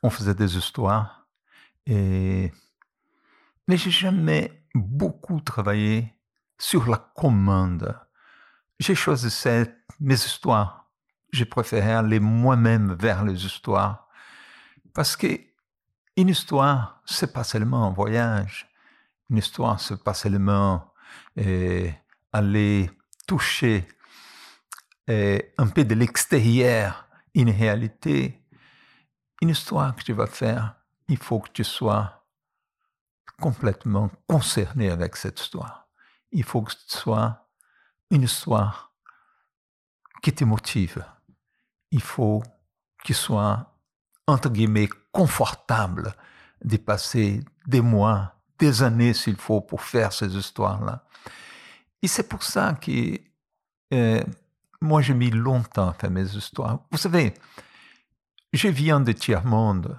on 0.03 0.11
faisait 0.11 0.35
des 0.35 0.57
histoires. 0.57 1.27
Et... 1.87 2.53
Mais 3.69 3.77
j'ai 3.77 3.91
jamais 3.91 4.65
beaucoup 4.75 5.41
travaillé 5.41 6.15
sur 6.59 6.89
la 6.89 6.97
commande. 6.97 7.99
J'ai 8.79 8.95
choisi 8.95 9.29
mes 10.01 10.15
histoires. 10.15 10.91
J'ai 11.33 11.45
préféré 11.45 11.93
aller 11.93 12.21
moi-même 12.21 12.95
vers 12.95 13.25
les 13.25 13.45
histoires. 13.45 14.09
Parce 14.95 15.17
que 15.17 15.41
une 16.17 16.29
histoire, 16.29 17.01
c'est 17.07 17.33
pas 17.33 17.45
seulement 17.45 17.87
un 17.87 17.91
voyage. 17.91 18.69
Une 19.31 19.39
histoire, 19.39 19.81
c'est 19.81 20.03
pas 20.03 20.15
seulement 20.15 20.93
euh, 21.39 21.89
aller 22.33 22.91
toucher 23.27 23.87
un 25.59 25.67
peu 25.67 25.85
de 25.85 25.95
l'extérieur 25.95 27.09
une 27.35 27.51
réalité, 27.51 28.43
une 29.41 29.51
histoire 29.51 29.95
que 29.97 30.03
tu 30.03 30.13
vas 30.13 30.27
faire, 30.27 30.75
il 31.09 31.17
faut 31.17 31.41
que 31.41 31.51
tu 31.51 31.65
sois 31.65 32.27
complètement 33.41 34.11
concerné 34.27 34.91
avec 34.91 35.17
cette 35.17 35.41
histoire. 35.41 35.89
Il 36.31 36.45
faut 36.45 36.63
que 36.63 36.73
ce 36.73 36.99
soit 36.99 37.49
une 38.11 38.23
histoire 38.23 38.93
qui 40.23 40.33
te 40.33 40.45
motive. 40.45 41.05
Il 41.91 42.03
faut 42.03 42.43
qu'il 43.05 43.17
soit, 43.17 43.75
entre 44.27 44.49
guillemets, 44.49 44.89
confortable 45.11 46.15
de 46.65 46.77
passer 46.77 47.41
des 47.67 47.81
mois, 47.81 48.41
des 48.59 48.83
années 48.83 49.15
s'il 49.15 49.37
faut 49.37 49.61
pour 49.61 49.83
faire 49.83 50.13
ces 50.13 50.37
histoires-là. 50.37 51.05
Et 52.01 52.09
c'est 52.09 52.29
pour 52.29 52.43
ça 52.43 52.75
que 52.75 53.19
euh, 53.93 54.23
moi, 54.83 55.01
j'ai 55.01 55.15
mis 55.15 55.31
longtemps 55.31 55.91
à 55.91 55.93
faire 55.93 56.11
mes 56.11 56.37
histoires. 56.37 56.81
Vous 56.91 56.99
savez, 56.99 57.35
je 58.53 58.69
viens 58.69 59.01
de 59.01 59.13
tiers-monde. 59.13 59.97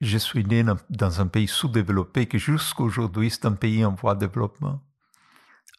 Je 0.00 0.18
suis 0.18 0.44
né 0.44 0.64
dans 0.90 1.20
un 1.20 1.28
pays 1.28 1.46
sous-développé 1.46 2.26
qui 2.26 2.40
jusqu'à 2.40 2.82
aujourd'hui 2.82 3.30
c'est 3.30 3.46
un 3.46 3.52
pays 3.52 3.84
en 3.84 3.94
voie 3.94 4.16
de 4.16 4.26
développement, 4.26 4.82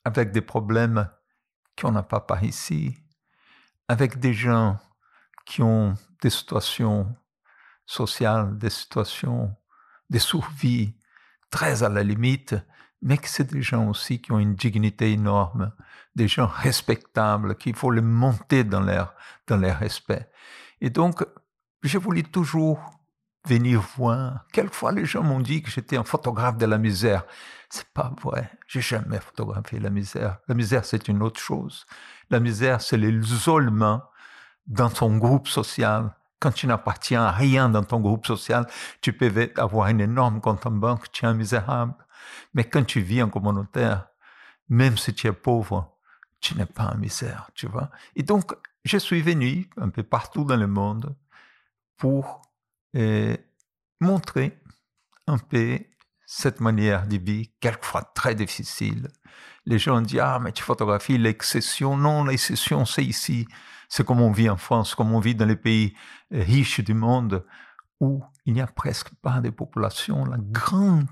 avec 0.06 0.32
des 0.32 0.42
problèmes 0.42 1.10
qu'on 1.78 1.92
n'a 1.92 2.04
pas 2.04 2.22
par 2.22 2.42
ici, 2.44 2.96
avec 3.90 4.20
des 4.20 4.34
gens 4.34 4.80
qui 5.46 5.62
ont 5.62 5.96
des 6.22 6.30
situations 6.30 7.14
sociales, 7.86 8.58
des 8.58 8.70
situations 8.70 9.54
de 10.10 10.20
survie 10.20 10.96
très 11.50 11.84
à 11.84 11.90
la 11.90 12.04
limite, 12.04 12.56
mais 13.04 13.18
que 13.18 13.28
c'est 13.28 13.52
des 13.52 13.62
gens 13.62 13.90
aussi 13.90 14.22
qui 14.22 14.32
ont 14.32 14.40
une 14.40 14.56
dignité 14.56 15.12
énorme, 15.12 15.74
des 16.16 16.30
gens 16.30 16.48
respectables, 16.48 17.56
qu'il 17.58 17.76
faut 17.76 17.92
les 17.92 18.02
monter 18.02 18.64
dans 18.64 18.80
leur, 18.80 19.14
dans 19.46 19.58
leur 19.58 19.78
respect. 19.78 20.30
Et 20.80 20.90
donc, 20.90 21.24
j'ai 21.84 21.98
voulu 21.98 22.24
toujours 22.24 22.80
venir 23.46 23.82
voir. 23.98 24.46
Quelquefois, 24.54 24.94
les 24.94 25.06
gens 25.06 25.22
m'ont 25.22 25.42
dit 25.42 25.62
que 25.62 25.70
j'étais 25.70 25.98
un 25.98 26.06
photographe 26.06 26.58
de 26.58 26.66
la 26.66 26.78
misère. 26.78 27.26
C'est 27.70 27.90
pas 27.90 28.14
vrai. 28.22 28.50
J'ai 28.68 28.80
jamais 28.80 29.20
photographié 29.20 29.80
la 29.80 29.90
misère. 29.90 30.38
La 30.48 30.56
misère, 30.56 30.86
c'est 30.86 31.10
une 31.10 31.22
autre 31.22 31.42
chose. 31.42 31.86
La 32.30 32.40
misère, 32.40 32.80
c'est 32.80 32.98
l'isolement 32.98 34.02
dans 34.66 34.90
son 34.90 35.18
groupe 35.18 35.50
social 35.50 36.16
Quand 36.40 36.52
tu 36.52 36.68
n'appartiens 36.68 37.24
à 37.24 37.32
rien 37.32 37.68
dans 37.68 37.84
ton 37.84 38.00
groupe 38.00 38.26
social, 38.26 38.66
tu 39.02 39.12
peux 39.12 39.52
avoir 39.58 39.88
un 39.88 39.98
énorme 39.98 40.40
compte 40.40 40.66
en 40.66 40.72
banque, 40.72 41.12
tu 41.12 41.26
es 41.26 41.28
un 41.28 41.34
misérable. 41.34 41.96
Mais 42.54 42.64
quand 42.64 42.84
tu 42.84 43.02
vis 43.02 43.22
en 43.22 43.30
communautaire, 43.30 44.08
même 44.70 44.98
si 44.98 45.14
tu 45.14 45.28
es 45.28 45.34
pauvre, 45.34 45.98
tu 46.40 46.56
n'es 46.56 46.66
pas 46.66 46.84
un 46.84 46.96
misère, 46.96 47.50
tu 47.54 47.68
vois. 47.68 47.90
Et 48.16 48.24
donc, 48.24 48.54
je 48.84 48.98
suis 48.98 49.22
venu 49.22 49.70
un 49.78 49.90
peu 49.90 50.04
partout 50.04 50.44
dans 50.44 50.58
le 50.58 50.68
monde 50.68 51.16
pour 51.98 52.42
euh, 52.96 53.36
montrer 54.02 54.60
un 55.28 55.38
peu 55.38 55.80
cette 56.26 56.60
manière 56.60 57.08
de 57.08 57.18
vie, 57.18 57.52
quelquefois 57.60 58.04
très 58.16 58.36
difficile. 58.36 59.08
Les 59.66 59.80
gens 59.80 60.02
disent 60.02 60.20
Ah, 60.20 60.40
mais 60.42 60.52
tu 60.52 60.64
photographies 60.64 61.18
l'exception. 61.18 61.96
Non, 61.96 62.26
l'exception, 62.26 62.86
c'est 62.86 63.06
ici. 63.06 63.48
C'est 63.88 64.06
comme 64.06 64.22
on 64.22 64.32
vit 64.32 64.50
en 64.50 64.58
France, 64.58 64.96
comme 64.96 65.14
on 65.14 65.20
vit 65.20 65.36
dans 65.36 65.46
les 65.46 65.56
pays 65.56 65.96
euh, 66.34 66.42
riches 66.42 66.82
du 66.82 66.94
monde, 66.94 67.46
où 68.00 68.24
il 68.46 68.54
n'y 68.54 68.62
a 68.62 68.68
presque 68.68 69.14
pas 69.22 69.40
de 69.40 69.50
population. 69.50 70.26
La 70.26 70.38
grande 70.40 71.08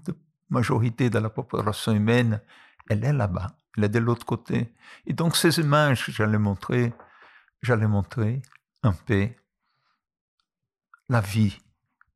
majorité 0.51 1.09
de 1.09 1.17
la 1.17 1.29
population 1.29 1.93
humaine, 1.93 2.41
elle 2.89 3.03
est 3.03 3.13
là-bas, 3.13 3.55
elle 3.75 3.85
est 3.85 3.89
de 3.89 3.99
l'autre 3.99 4.25
côté. 4.25 4.71
Et 5.07 5.13
donc, 5.13 5.35
ces 5.35 5.59
images, 5.59 6.05
j'allais 6.09 6.37
montrer, 6.37 6.93
j'allais 7.63 7.87
montrer 7.87 8.41
un 8.83 8.93
peu 8.93 9.29
la 11.09 11.21
vie 11.21 11.57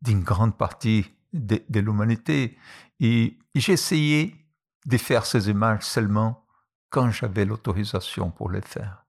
d'une 0.01 0.21
grande 0.23 0.57
partie 0.57 1.11
de, 1.33 1.79
l'humanité. 1.79 2.57
Et 2.99 3.39
essayé 3.53 4.45
de 4.85 4.97
faire 4.97 5.25
ces 5.25 5.49
images 5.49 5.83
seulement 5.83 6.45
quand 6.89 7.11
j'avais 7.11 7.45
l'autorisation 7.45 8.31
pour 8.31 8.49
les 8.51 8.61
faire. 8.61 9.05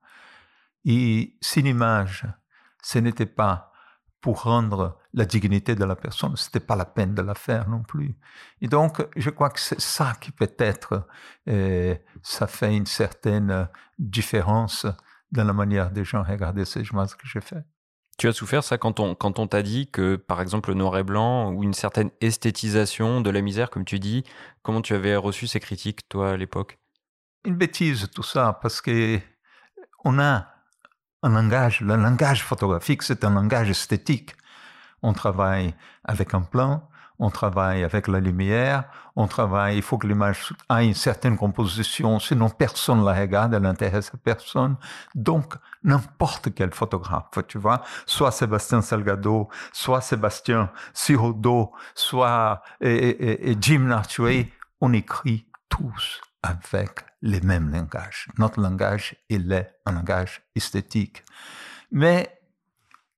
Et 0.85 1.37
une 1.57 1.66
image, 1.66 2.27
ce 2.83 2.99
n'était 2.99 3.27
pas 3.27 3.72
pour 4.27 4.43
rendre 4.43 4.99
la 5.14 5.24
dignité 5.24 5.77
de 5.77 5.85
la 5.85 5.95
personne, 5.95 6.35
ce 6.35 6.49
n'était 6.49 6.59
pas 6.59 6.74
la 6.74 6.85
peine 6.85 7.14
de 7.14 7.22
la 7.22 7.37
faire 7.37 7.68
non 7.68 7.85
plus. 7.85 8.16
Et 8.61 8.66
donc, 8.66 9.07
je 9.14 9.31
crois 9.31 9.51
que 9.51 9.61
c'est 9.61 9.81
ça 9.81 10.14
qui 10.20 10.33
peut-être, 10.33 11.07
euh, 11.49 11.95
ça 12.22 12.49
fait 12.49 12.77
une 12.77 12.87
certaine 12.87 13.68
différence 14.01 14.85
dans 15.31 15.45
la 15.45 15.53
manière 15.53 15.93
des 15.93 16.03
gens 16.05 16.24
regarder 16.24 16.64
ces 16.64 16.83
images 16.83 17.16
que 17.16 17.29
j'ai 17.29 17.41
faites. 17.41 17.64
Tu 18.18 18.27
as 18.27 18.33
souffert 18.33 18.64
ça 18.64 18.79
quand 18.79 18.99
on, 18.99 19.14
quand 19.14 19.39
on 19.39 19.47
t'a 19.47 19.62
dit 19.62 19.89
que, 19.89 20.16
par 20.16 20.41
exemple, 20.41 20.70
le 20.70 20.74
noir 20.74 20.99
et 20.99 21.05
blanc 21.05 21.53
ou 21.53 21.62
une 21.62 21.72
certaine 21.72 22.11
esthétisation 22.20 23.20
de 23.20 23.31
la 23.31 23.43
misère, 23.43 23.70
comme 23.70 23.85
tu 23.85 24.01
dis, 24.01 24.24
comment 24.62 24.83
tu 24.83 24.95
avais 24.95 25.14
reçu 25.14 25.47
ces 25.47 25.61
critiques, 25.61 26.09
toi, 26.09 26.33
à 26.33 26.37
l'époque? 26.37 26.81
Une 27.45 27.55
bêtise, 27.55 28.11
tout 28.12 28.24
ça, 28.24 28.59
parce 28.61 28.81
que 28.81 29.20
on 30.03 30.18
a 30.18 30.55
un 31.23 31.31
langage, 31.31 31.81
le 31.81 31.97
langage 31.97 32.43
photographique, 32.43 33.03
c'est 33.03 33.25
un 33.25 33.31
langage 33.31 33.71
esthétique. 33.71 34.37
On 35.03 35.12
travaille 35.12 35.75
avec 36.05 36.35
un 36.35 36.43
plan, 36.43 36.89
on 37.19 37.31
travaille 37.31 37.83
avec 37.85 38.09
la 38.09 38.21
lumière, 38.21 38.85
on 39.14 39.27
travaille, 39.27 39.77
il 39.77 39.83
faut 39.83 39.99
que 39.99 40.07
l'image 40.07 40.53
ait 40.71 40.87
une 40.87 40.95
certaine 40.95 41.37
composition, 41.37 42.19
sinon 42.19 42.51
personne 42.51 43.05
la 43.05 43.14
regarde, 43.14 43.55
elle 43.55 43.62
n'intéresse 43.62 44.12
personne. 44.23 44.77
Donc, 45.14 45.55
n'importe 45.83 46.55
quel 46.55 46.73
photographe, 46.75 47.39
tu 47.49 47.59
vois, 47.59 47.83
soit 48.05 48.31
Sébastien 48.31 48.83
Salgado, 48.83 49.49
soit 49.73 50.01
Sébastien 50.01 50.71
Sirodo, 50.93 51.73
soit 51.95 52.62
et, 52.81 53.57
Jim 53.61 53.81
Nartway, 53.81 54.53
on 54.81 54.93
écrit 54.93 55.47
tous 55.69 56.21
avec 56.43 57.05
les 57.27 57.41
mêmes 57.41 57.70
langages. 57.70 58.29
Notre 58.39 58.61
langage, 58.61 59.16
il 59.29 59.53
est 59.53 59.74
un 59.85 59.93
langage 59.93 60.43
esthétique. 60.55 61.24
Mais 61.91 62.41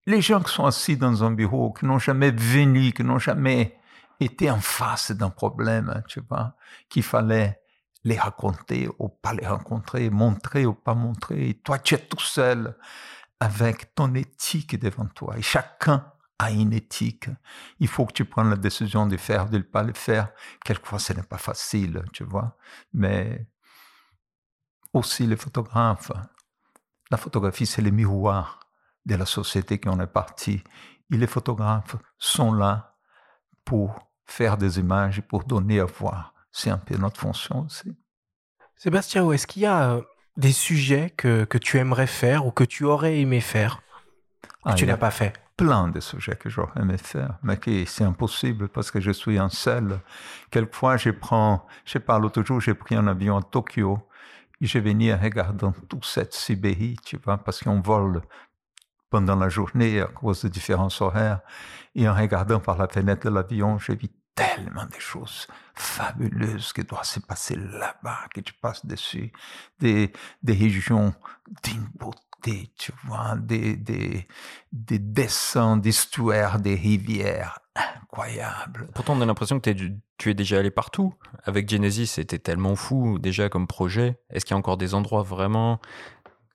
les 0.07 0.23
gens 0.23 0.41
qui 0.41 0.53
sont 0.53 0.65
assis 0.65 0.97
dans 0.97 1.23
un 1.23 1.31
bureau, 1.31 1.73
qui 1.73 1.85
n'ont 1.85 1.99
jamais 1.99 2.31
venu, 2.31 2.93
qui 2.93 3.05
n'ont 3.05 3.19
jamais 3.19 3.79
étaient 4.19 4.51
en 4.51 4.61
face 4.61 5.13
d'un 5.13 5.31
problème, 5.31 6.03
tu 6.09 6.21
vois, 6.29 6.57
qu'il 6.89 7.03
fallait 7.03 7.61
les 8.05 8.19
raconter 8.19 8.89
ou 8.99 9.09
pas 9.09 9.35
les 9.35 9.47
rencontrer, 9.47 10.09
montrer 10.11 10.65
ou 10.65 10.75
pas 10.75 10.95
montrer. 10.95 11.61
Toi, 11.63 11.79
tu 11.79 11.95
es 11.95 11.99
tout 11.99 12.21
seul 12.21 12.77
avec 13.39 13.95
ton 13.95 14.15
éthique 14.15 14.79
devant 14.81 15.07
toi. 15.07 15.37
Et 15.37 15.43
chacun 15.43 16.11
a 16.39 16.51
une 16.51 16.73
éthique. 16.73 17.29
Il 17.79 17.89
faut 17.89 18.07
que 18.07 18.13
tu 18.13 18.25
prennes 18.25 18.51
la 18.51 18.57
décision 18.57 19.07
de 19.07 19.17
faire, 19.17 19.49
de 19.49 19.59
ne 19.59 19.63
pas 19.63 19.83
le 19.83 19.93
faire. 19.93 20.31
Quelquefois, 20.65 20.99
ce 20.99 21.13
n'est 21.13 21.23
pas 21.23 21.39
facile, 21.39 22.03
tu 22.13 22.25
vois. 22.25 22.57
Mais 22.93 23.47
aussi 24.93 25.27
les 25.27 25.37
photographes. 25.37 26.13
La 27.11 27.17
photographie, 27.17 27.67
c'est 27.67 27.83
le 27.83 27.91
miroir 27.91 28.61
de 29.07 29.15
la 29.15 29.27
société 29.27 29.79
qui 29.79 29.89
en 29.89 29.99
est 30.01 30.07
partie. 30.07 30.63
Et 31.11 31.17
les 31.17 31.27
photographes 31.27 31.97
sont 32.19 32.53
là 32.53 32.97
pour 33.65 34.11
faire 34.27 34.59
des 34.59 34.79
images 34.79 35.23
pour 35.23 35.45
donner 35.45 35.81
à 35.81 35.87
voir. 35.87 36.35
C'est 36.53 36.71
un 36.71 36.79
peu 36.79 36.97
notre 36.97 37.21
fonction 37.21 37.61
aussi. 37.61 37.97
Sébastien, 38.77 39.31
est-ce 39.33 39.47
qu'il 39.47 39.63
y 39.63 39.67
a 39.67 39.91
euh, 39.91 40.03
des 40.37 40.53
sujets 40.53 41.11
que, 41.11 41.45
que, 41.45 41.59
tu 41.59 41.79
aimerais 41.79 42.07
faire 42.07 42.47
ou 42.47 42.51
que 42.51 42.65
tu 42.65 42.85
aurais 42.85 43.19
aimé 43.19 43.41
faire 43.41 43.81
que 44.65 44.71
ah, 44.71 44.75
tu 44.75 44.87
n'as 44.87 44.97
pas 44.97 45.11
fait? 45.11 45.33
Plein 45.57 45.89
de 45.89 45.99
sujets 45.99 46.37
que 46.37 46.49
j'aurais 46.49 46.81
aimé 46.81 46.97
faire, 46.99 47.39
mais 47.43 47.57
qui 47.57 47.87
c'est 47.87 48.05
impossible 48.05 48.69
parce 48.69 48.91
que 48.91 49.01
je 49.01 49.11
suis 49.11 49.41
en 49.41 49.49
selle. 49.49 50.01
Quelquefois, 50.51 50.97
je 50.97 51.11
prends, 51.11 51.67
je 51.85 51.99
pas, 51.99 52.19
l'autre 52.19 52.45
jour, 52.45 52.61
j'ai 52.61 52.75
pris 52.75 52.95
un 52.95 53.07
avion 53.09 53.39
à 53.39 53.43
Tokyo 53.43 53.99
je 54.67 54.79
venais 54.79 55.13
en 55.13 55.19
regardant 55.19 55.73
toute 55.89 56.05
cette 56.05 56.35
Sibérie, 56.35 56.97
tu 57.05 57.17
vois, 57.17 57.39
parce 57.39 57.63
qu'on 57.63 57.81
vole 57.81 58.23
pendant 59.11 59.37
la 59.37 59.49
journée 59.49 60.01
à 60.01 60.07
cause 60.07 60.43
de 60.43 60.49
différences 60.49 61.01
horaires. 61.01 61.41
Et 61.95 62.09
en 62.09 62.15
regardant 62.15 62.61
par 62.61 62.77
la 62.77 62.89
fenêtre 62.89 63.29
de 63.29 63.35
l'avion, 63.35 63.79
j'ai 63.79 63.97
vu 63.97 64.09
tellement 64.35 64.87
de 64.87 64.99
choses 64.99 65.47
fabuleuses 65.75 66.73
qui 66.73 66.85
doivent 66.85 67.05
se 67.05 67.21
passer 67.21 67.57
là-bas, 67.57 68.27
que 68.33 68.41
tu 68.41 68.53
passes 68.55 68.87
dessus, 68.87 69.33
des, 69.79 70.13
des 70.43 70.53
régions 70.53 71.15
d'une 71.65 71.89
beauté, 71.95 72.73
tu 72.79 72.93
vois, 73.05 73.37
des, 73.37 73.77
des, 73.77 74.29
des 74.71 74.99
dessins 74.99 75.77
d'histoire 75.77 76.61
des 76.61 76.75
rivières 76.75 77.59
incroyables. 78.03 78.89
Pourtant, 78.95 79.15
on 79.17 79.21
a 79.21 79.27
l'impression 79.27 79.61
que 79.61 79.71
tu 80.19 80.31
es 80.31 80.35
déjà 80.35 80.59
allé 80.59 80.71
partout. 80.71 81.15
Avec 81.45 81.69
Genesis, 81.69 82.07
c'était 82.07 82.39
tellement 82.39 82.77
fou 82.77 83.19
déjà 83.19 83.49
comme 83.49 83.67
projet. 83.67 84.19
Est-ce 84.31 84.45
qu'il 84.45 84.55
y 84.55 84.57
a 84.57 84.59
encore 84.59 84.77
des 84.77 84.95
endroits 84.95 85.23
vraiment 85.23 85.81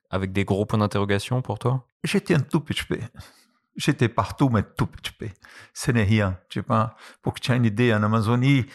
avec 0.10 0.32
des 0.32 0.46
gros 0.46 0.66
points 0.66 0.80
d'interrogation 0.80 1.42
pour 1.42 1.60
toi? 1.60 1.86
J'étais 2.04 2.36
un 2.36 2.40
tout 2.40 2.60
petit 2.60 2.84
peu. 2.84 3.00
J'étais 3.76 4.10
partout, 4.10 4.50
mais 4.50 4.64
tout 4.64 4.86
petit 4.86 5.12
peu. 5.12 5.30
Ce 5.74 5.92
n'est 5.92 6.04
rien. 6.04 6.38
Pour 7.22 7.34
que 7.34 7.40
tu 7.40 7.52
aies 7.52 7.58
une 7.58 7.66
idée, 7.66 7.94
en 7.94 8.04
Amazonie, 8.04 8.66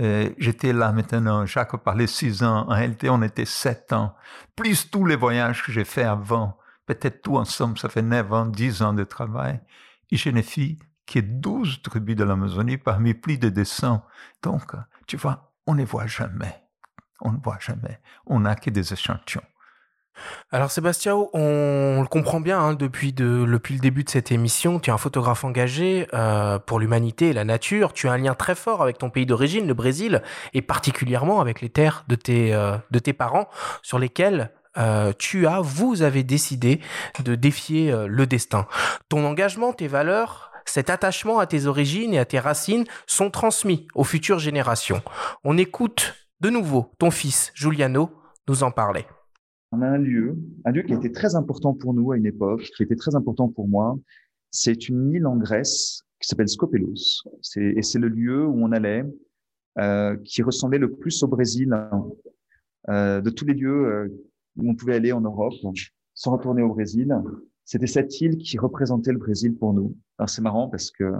euh, 0.00 0.30
j'étais 0.38 0.72
là 0.72 0.92
maintenant, 0.92 1.46
Jacques 1.46 1.76
parlait 1.78 2.06
six 2.06 2.42
ans, 2.42 2.66
en 2.68 2.74
réalité 2.74 3.08
on 3.08 3.22
était 3.22 3.46
sept 3.46 3.94
ans, 3.94 4.14
plus 4.54 4.90
tous 4.90 5.06
les 5.06 5.16
voyages 5.16 5.62
que 5.62 5.72
j'ai 5.72 5.86
faits 5.86 6.04
avant, 6.04 6.58
peut-être 6.84 7.22
tout 7.22 7.38
ensemble, 7.38 7.78
ça 7.78 7.88
fait 7.88 8.02
neuf 8.02 8.30
ans, 8.30 8.44
dix 8.44 8.82
ans 8.82 8.92
de 8.92 9.04
travail, 9.04 9.58
et 10.10 10.18
je 10.18 10.28
n'ai 10.28 10.42
fait 11.06 11.20
que 11.20 11.26
douze 11.26 11.82
tribus 11.82 12.16
de 12.16 12.24
l'Amazonie 12.24 12.78
parmi 12.78 13.14
plus 13.14 13.38
de 13.38 13.48
200. 13.48 14.02
Donc, 14.42 14.72
tu 15.06 15.16
vois, 15.16 15.52
on 15.66 15.74
ne 15.74 15.84
voit 15.84 16.06
jamais, 16.06 16.62
on 17.20 17.32
ne 17.32 17.38
voit 17.38 17.58
jamais, 17.60 18.00
on 18.26 18.40
n'a 18.40 18.54
que 18.54 18.70
des 18.70 18.92
échantillons. 18.92 19.42
Alors 20.50 20.70
Sébastien, 20.70 21.14
on 21.34 22.00
le 22.00 22.06
comprend 22.06 22.40
bien 22.40 22.58
hein, 22.58 22.74
depuis, 22.74 23.14
le 23.18 23.78
début 23.78 24.02
de 24.02 24.08
cette 24.08 24.32
émission, 24.32 24.80
tu 24.80 24.88
es 24.88 24.92
un 24.92 24.98
photographe 24.98 25.44
engagé 25.44 26.06
euh, 26.14 26.58
pour 26.58 26.80
l'humanité 26.80 27.28
et 27.28 27.32
la 27.34 27.44
nature, 27.44 27.92
tu 27.92 28.08
as 28.08 28.12
un 28.12 28.16
lien 28.16 28.34
très 28.34 28.54
fort 28.54 28.80
avec 28.80 28.96
ton 28.96 29.10
pays 29.10 29.26
d'origine, 29.26 29.66
le 29.66 29.74
Brésil, 29.74 30.22
et 30.54 30.62
particulièrement 30.62 31.42
avec 31.42 31.60
les 31.60 31.68
terres 31.68 32.04
de 32.08 32.14
tes, 32.14 32.54
euh, 32.54 32.78
parents 33.18 33.48
sur 33.82 33.98
lesquelles 33.98 34.52
euh, 34.78 35.12
tu 35.18 35.46
as, 35.46 35.60
vous 35.60 36.00
avez 36.00 36.22
décidé 36.22 36.80
de 37.22 37.34
défier 37.34 37.94
le 38.08 38.26
destin. 38.26 38.66
Ton 39.10 39.26
engagement, 39.26 39.74
tes 39.74 39.88
valeurs, 39.88 40.50
cet 40.66 40.90
attachement 40.90 41.38
à 41.38 41.46
tes 41.46 41.66
origines 41.66 42.12
et 42.14 42.18
à 42.18 42.24
tes 42.24 42.38
racines 42.38 42.84
sont 43.06 43.30
transmis 43.30 43.86
aux 43.94 44.04
futures 44.04 44.38
générations. 44.38 45.02
On 45.44 45.56
écoute 45.56 46.14
de 46.40 46.50
nouveau 46.50 46.92
ton 46.98 47.10
fils, 47.10 47.50
Giuliano, 47.54 48.10
nous 48.48 48.62
en 48.62 48.70
parler 48.70 49.06
on 49.72 49.82
a 49.82 49.88
un 49.88 49.98
lieu, 49.98 50.38
un 50.64 50.72
lieu 50.72 50.82
qui 50.82 50.92
était 50.92 51.12
très 51.12 51.34
important 51.34 51.74
pour 51.74 51.94
nous 51.94 52.12
à 52.12 52.16
une 52.16 52.26
époque, 52.26 52.62
qui 52.76 52.82
était 52.82 52.96
très 52.96 53.14
important 53.14 53.48
pour 53.48 53.68
moi. 53.68 53.98
C'est 54.50 54.88
une 54.88 55.12
île 55.12 55.26
en 55.26 55.36
Grèce 55.36 56.02
qui 56.20 56.28
s'appelle 56.28 56.48
Skopelos. 56.48 57.24
Et 57.56 57.82
c'est 57.82 57.98
le 57.98 58.08
lieu 58.08 58.46
où 58.46 58.64
on 58.64 58.72
allait, 58.72 59.04
euh, 59.78 60.16
qui 60.24 60.42
ressemblait 60.42 60.78
le 60.78 60.92
plus 60.92 61.22
au 61.22 61.28
Brésil, 61.28 61.76
euh, 62.88 63.20
de 63.20 63.30
tous 63.30 63.44
les 63.44 63.54
lieux 63.54 63.86
euh, 63.86 64.08
où 64.56 64.70
on 64.70 64.74
pouvait 64.74 64.94
aller 64.94 65.12
en 65.12 65.20
Europe 65.20 65.54
sans 66.14 66.32
retourner 66.32 66.62
au 66.62 66.68
Brésil. 66.68 67.14
C'était 67.66 67.88
cette 67.88 68.20
île 68.20 68.38
qui 68.38 68.58
représentait 68.58 69.10
le 69.10 69.18
Brésil 69.18 69.56
pour 69.56 69.74
nous. 69.74 69.96
Alors 70.18 70.30
c'est 70.30 70.40
marrant 70.40 70.68
parce 70.68 70.92
que 70.92 71.12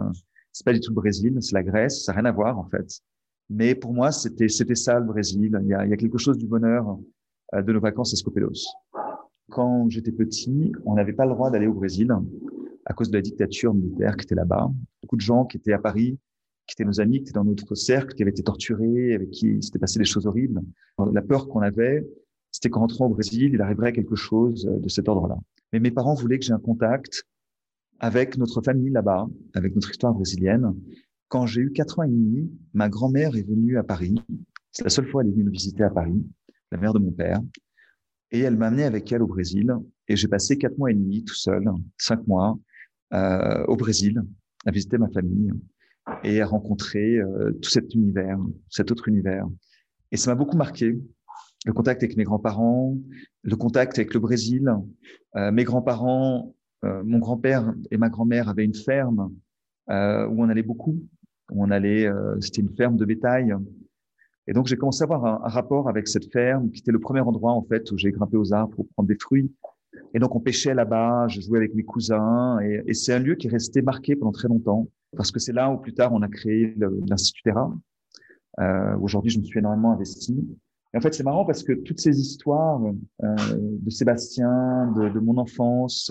c'est 0.52 0.64
pas 0.64 0.72
du 0.72 0.78
tout 0.78 0.92
le 0.92 0.94
Brésil, 0.94 1.36
c'est 1.40 1.54
la 1.54 1.64
Grèce, 1.64 2.04
ça 2.04 2.12
n'a 2.12 2.20
rien 2.20 2.30
à 2.30 2.32
voir 2.32 2.56
en 2.58 2.64
fait. 2.68 3.00
Mais 3.50 3.74
pour 3.74 3.92
moi, 3.92 4.12
c'était 4.12 4.48
c'était 4.48 4.76
ça 4.76 4.98
le 5.00 5.06
Brésil. 5.06 5.58
Il 5.62 5.68
y 5.68 5.74
a, 5.74 5.84
il 5.84 5.90
y 5.90 5.92
a 5.92 5.96
quelque 5.96 6.18
chose 6.18 6.38
du 6.38 6.46
bonheur 6.46 6.98
euh, 7.54 7.62
de 7.62 7.72
nos 7.72 7.80
vacances 7.80 8.12
à 8.12 8.16
Skopelos. 8.16 8.64
Quand 9.50 9.90
j'étais 9.90 10.12
petit, 10.12 10.72
on 10.84 10.94
n'avait 10.94 11.12
pas 11.12 11.26
le 11.26 11.32
droit 11.32 11.50
d'aller 11.50 11.66
au 11.66 11.74
Brésil 11.74 12.12
à 12.84 12.94
cause 12.94 13.10
de 13.10 13.16
la 13.16 13.22
dictature 13.22 13.74
militaire 13.74 14.16
qui 14.16 14.24
était 14.24 14.36
là-bas. 14.36 14.70
Beaucoup 15.02 15.16
de 15.16 15.20
gens 15.20 15.44
qui 15.46 15.56
étaient 15.56 15.72
à 15.72 15.80
Paris, 15.80 16.16
qui 16.68 16.74
étaient 16.74 16.84
nos 16.84 17.00
amis, 17.00 17.18
qui 17.18 17.22
étaient 17.22 17.32
dans 17.32 17.44
notre 17.44 17.74
cercle, 17.74 18.14
qui 18.14 18.22
avaient 18.22 18.30
été 18.30 18.44
torturés, 18.44 19.14
avec 19.14 19.30
qui 19.30 19.48
il 19.48 19.62
s'était 19.64 19.80
passé 19.80 19.98
des 19.98 20.04
choses 20.04 20.26
horribles. 20.26 20.60
La 21.12 21.22
peur 21.22 21.48
qu'on 21.48 21.60
avait, 21.60 22.06
c'était 22.52 22.70
qu'en 22.70 22.80
rentrant 22.80 23.06
au 23.06 23.10
Brésil, 23.10 23.50
il 23.52 23.60
arriverait 23.60 23.92
quelque 23.92 24.14
chose 24.14 24.64
de 24.64 24.88
cet 24.88 25.08
ordre-là. 25.08 25.36
Mais 25.72 25.80
mes 25.80 25.90
parents 25.90 26.14
voulaient 26.14 26.38
que 26.38 26.44
j'ai 26.44 26.52
un 26.52 26.58
contact 26.58 27.24
avec 27.98 28.36
notre 28.36 28.60
famille 28.62 28.90
là-bas, 28.90 29.26
avec 29.54 29.74
notre 29.74 29.90
histoire 29.90 30.12
brésilienne. 30.12 30.74
Quand 31.28 31.46
j'ai 31.46 31.62
eu 31.62 31.72
quatre 31.72 31.98
ans 31.98 32.02
et 32.04 32.08
demi, 32.08 32.50
ma 32.72 32.88
grand-mère 32.88 33.36
est 33.36 33.46
venue 33.46 33.78
à 33.78 33.82
Paris. 33.82 34.14
C'est 34.70 34.84
la 34.84 34.90
seule 34.90 35.06
fois 35.06 35.22
qu'elle 35.22 35.30
est 35.30 35.34
venue 35.34 35.44
me 35.44 35.50
visiter 35.50 35.82
à 35.82 35.90
Paris, 35.90 36.24
la 36.70 36.78
mère 36.78 36.92
de 36.92 36.98
mon 36.98 37.10
père. 37.10 37.40
Et 38.30 38.40
elle 38.40 38.56
m'a 38.56 38.66
amené 38.66 38.84
avec 38.84 39.10
elle 39.12 39.22
au 39.22 39.26
Brésil. 39.26 39.74
Et 40.08 40.16
j'ai 40.16 40.28
passé 40.28 40.58
quatre 40.58 40.78
mois 40.78 40.90
et 40.90 40.94
demi 40.94 41.24
tout 41.24 41.34
seul, 41.34 41.64
cinq 41.96 42.26
mois, 42.26 42.58
euh, 43.12 43.64
au 43.66 43.76
Brésil, 43.76 44.22
à 44.66 44.70
visiter 44.70 44.98
ma 44.98 45.08
famille 45.08 45.50
et 46.22 46.40
à 46.40 46.46
rencontrer 46.46 47.16
euh, 47.16 47.52
tout 47.62 47.70
cet 47.70 47.94
univers, 47.94 48.38
cet 48.68 48.90
autre 48.90 49.08
univers. 49.08 49.46
Et 50.12 50.16
ça 50.16 50.30
m'a 50.30 50.36
beaucoup 50.36 50.56
marqué. 50.56 50.96
Le 51.66 51.72
contact 51.72 52.02
avec 52.04 52.16
mes 52.16 52.22
grands-parents, 52.22 52.96
le 53.42 53.56
contact 53.56 53.98
avec 53.98 54.14
le 54.14 54.20
Brésil. 54.20 54.72
Euh, 55.34 55.50
mes 55.50 55.64
grands-parents, 55.64 56.54
euh, 56.84 57.02
mon 57.04 57.18
grand-père 57.18 57.74
et 57.90 57.96
ma 57.96 58.08
grand-mère 58.08 58.48
avaient 58.48 58.64
une 58.64 58.74
ferme 58.74 59.34
euh, 59.90 60.28
où 60.28 60.44
on 60.44 60.48
allait 60.48 60.62
beaucoup. 60.62 60.96
Où 61.50 61.64
on 61.64 61.70
allait, 61.72 62.06
euh, 62.06 62.40
c'était 62.40 62.62
une 62.62 62.74
ferme 62.76 62.96
de 62.96 63.04
bétail. 63.04 63.52
Et 64.46 64.52
donc 64.52 64.68
j'ai 64.68 64.76
commencé 64.76 65.02
à 65.02 65.04
avoir 65.04 65.24
un, 65.24 65.48
rapport 65.48 65.88
avec 65.88 66.06
cette 66.06 66.32
ferme, 66.32 66.70
qui 66.70 66.80
était 66.80 66.92
le 66.92 67.00
premier 67.00 67.20
endroit 67.20 67.52
en 67.52 67.62
fait 67.62 67.90
où 67.90 67.98
j'ai 67.98 68.12
grimpé 68.12 68.36
aux 68.36 68.52
arbres 68.52 68.76
pour 68.76 68.86
prendre 68.90 69.08
des 69.08 69.18
fruits. 69.20 69.52
Et 70.14 70.20
donc 70.20 70.36
on 70.36 70.40
pêchait 70.40 70.72
là-bas, 70.72 71.26
je 71.26 71.40
jouais 71.40 71.58
avec 71.58 71.74
mes 71.74 71.82
cousins, 71.82 72.60
et, 72.60 72.80
et 72.86 72.94
c'est 72.94 73.12
un 73.12 73.18
lieu 73.18 73.34
qui 73.34 73.48
est 73.48 73.50
resté 73.50 73.82
marqué 73.82 74.14
pendant 74.14 74.30
très 74.30 74.46
longtemps, 74.46 74.88
parce 75.16 75.32
que 75.32 75.40
c'est 75.40 75.52
là 75.52 75.68
où 75.70 75.78
plus 75.78 75.94
tard 75.94 76.12
on 76.12 76.22
a 76.22 76.28
créé 76.28 76.76
l'Institut 77.08 77.42
Terra. 77.42 77.74
Euh, 78.60 78.96
Aujourd'hui, 78.98 79.30
je 79.30 79.38
me 79.38 79.44
suis 79.44 79.58
énormément 79.58 79.92
investi. 79.92 80.46
En 80.96 81.00
fait, 81.00 81.14
c'est 81.14 81.24
marrant 81.24 81.44
parce 81.44 81.62
que 81.62 81.72
toutes 81.72 82.00
ces 82.00 82.18
histoires 82.18 82.80
euh, 83.22 83.36
de 83.56 83.90
Sébastien, 83.90 84.92
de, 84.96 85.18
mon 85.20 85.36
enfance, 85.36 86.10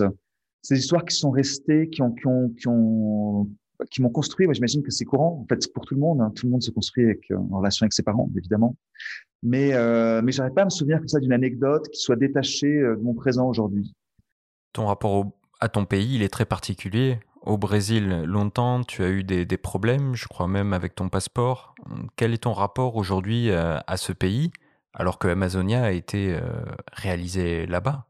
ces 0.62 0.78
histoires 0.78 1.04
qui 1.04 1.16
sont 1.16 1.30
restées, 1.30 1.90
qui 1.90 2.02
ont, 2.02 2.12
qui 2.12 2.26
ont, 2.26 2.50
qui 2.50 2.68
ont, 2.68 3.50
qui 3.90 4.02
m'ont 4.02 4.10
construit. 4.10 4.46
Moi, 4.46 4.54
j'imagine 4.54 4.82
que 4.82 4.90
c'est 4.90 5.04
courant, 5.04 5.40
en 5.42 5.46
fait, 5.48 5.72
pour 5.72 5.84
tout 5.84 5.94
le 5.94 6.00
monde. 6.00 6.20
Hein. 6.20 6.32
Tout 6.34 6.46
le 6.46 6.52
monde 6.52 6.62
se 6.62 6.70
construit 6.70 7.04
avec, 7.04 7.30
en 7.32 7.58
relation 7.58 7.84
avec 7.84 7.92
ses 7.92 8.02
parents, 8.02 8.30
évidemment. 8.36 8.76
Mais, 9.42 9.74
euh, 9.74 10.22
mais 10.22 10.32
j'arrive 10.32 10.54
pas 10.54 10.62
à 10.62 10.66
me 10.66 10.70
souvenir 10.70 10.98
comme 10.98 11.08
ça 11.08 11.20
d'une 11.20 11.32
anecdote 11.32 11.88
qui 11.88 12.00
soit 12.00 12.16
détachée 12.16 12.80
de 12.80 13.00
mon 13.02 13.14
présent 13.14 13.48
aujourd'hui. 13.48 13.92
Ton 14.72 14.86
rapport 14.86 15.32
à 15.60 15.68
ton 15.68 15.84
pays, 15.84 16.14
il 16.14 16.22
est 16.22 16.28
très 16.28 16.46
particulier. 16.46 17.18
Au 17.42 17.58
Brésil, 17.58 18.24
longtemps, 18.24 18.82
tu 18.82 19.04
as 19.04 19.08
eu 19.08 19.22
des, 19.22 19.46
problèmes, 19.56 20.14
je 20.16 20.26
crois 20.26 20.48
même 20.48 20.72
avec 20.72 20.94
ton 20.96 21.08
passeport. 21.08 21.74
Quel 22.16 22.34
est 22.34 22.42
ton 22.42 22.52
rapport 22.52 22.96
aujourd'hui 22.96 23.52
à, 23.52 23.96
ce 23.96 24.12
pays, 24.12 24.50
alors 24.96 25.18
que 25.18 25.28
Amazonia 25.28 25.84
a 25.84 25.90
été 25.90 26.34
euh, 26.34 26.40
réalisé 26.92 27.66
là-bas 27.66 28.06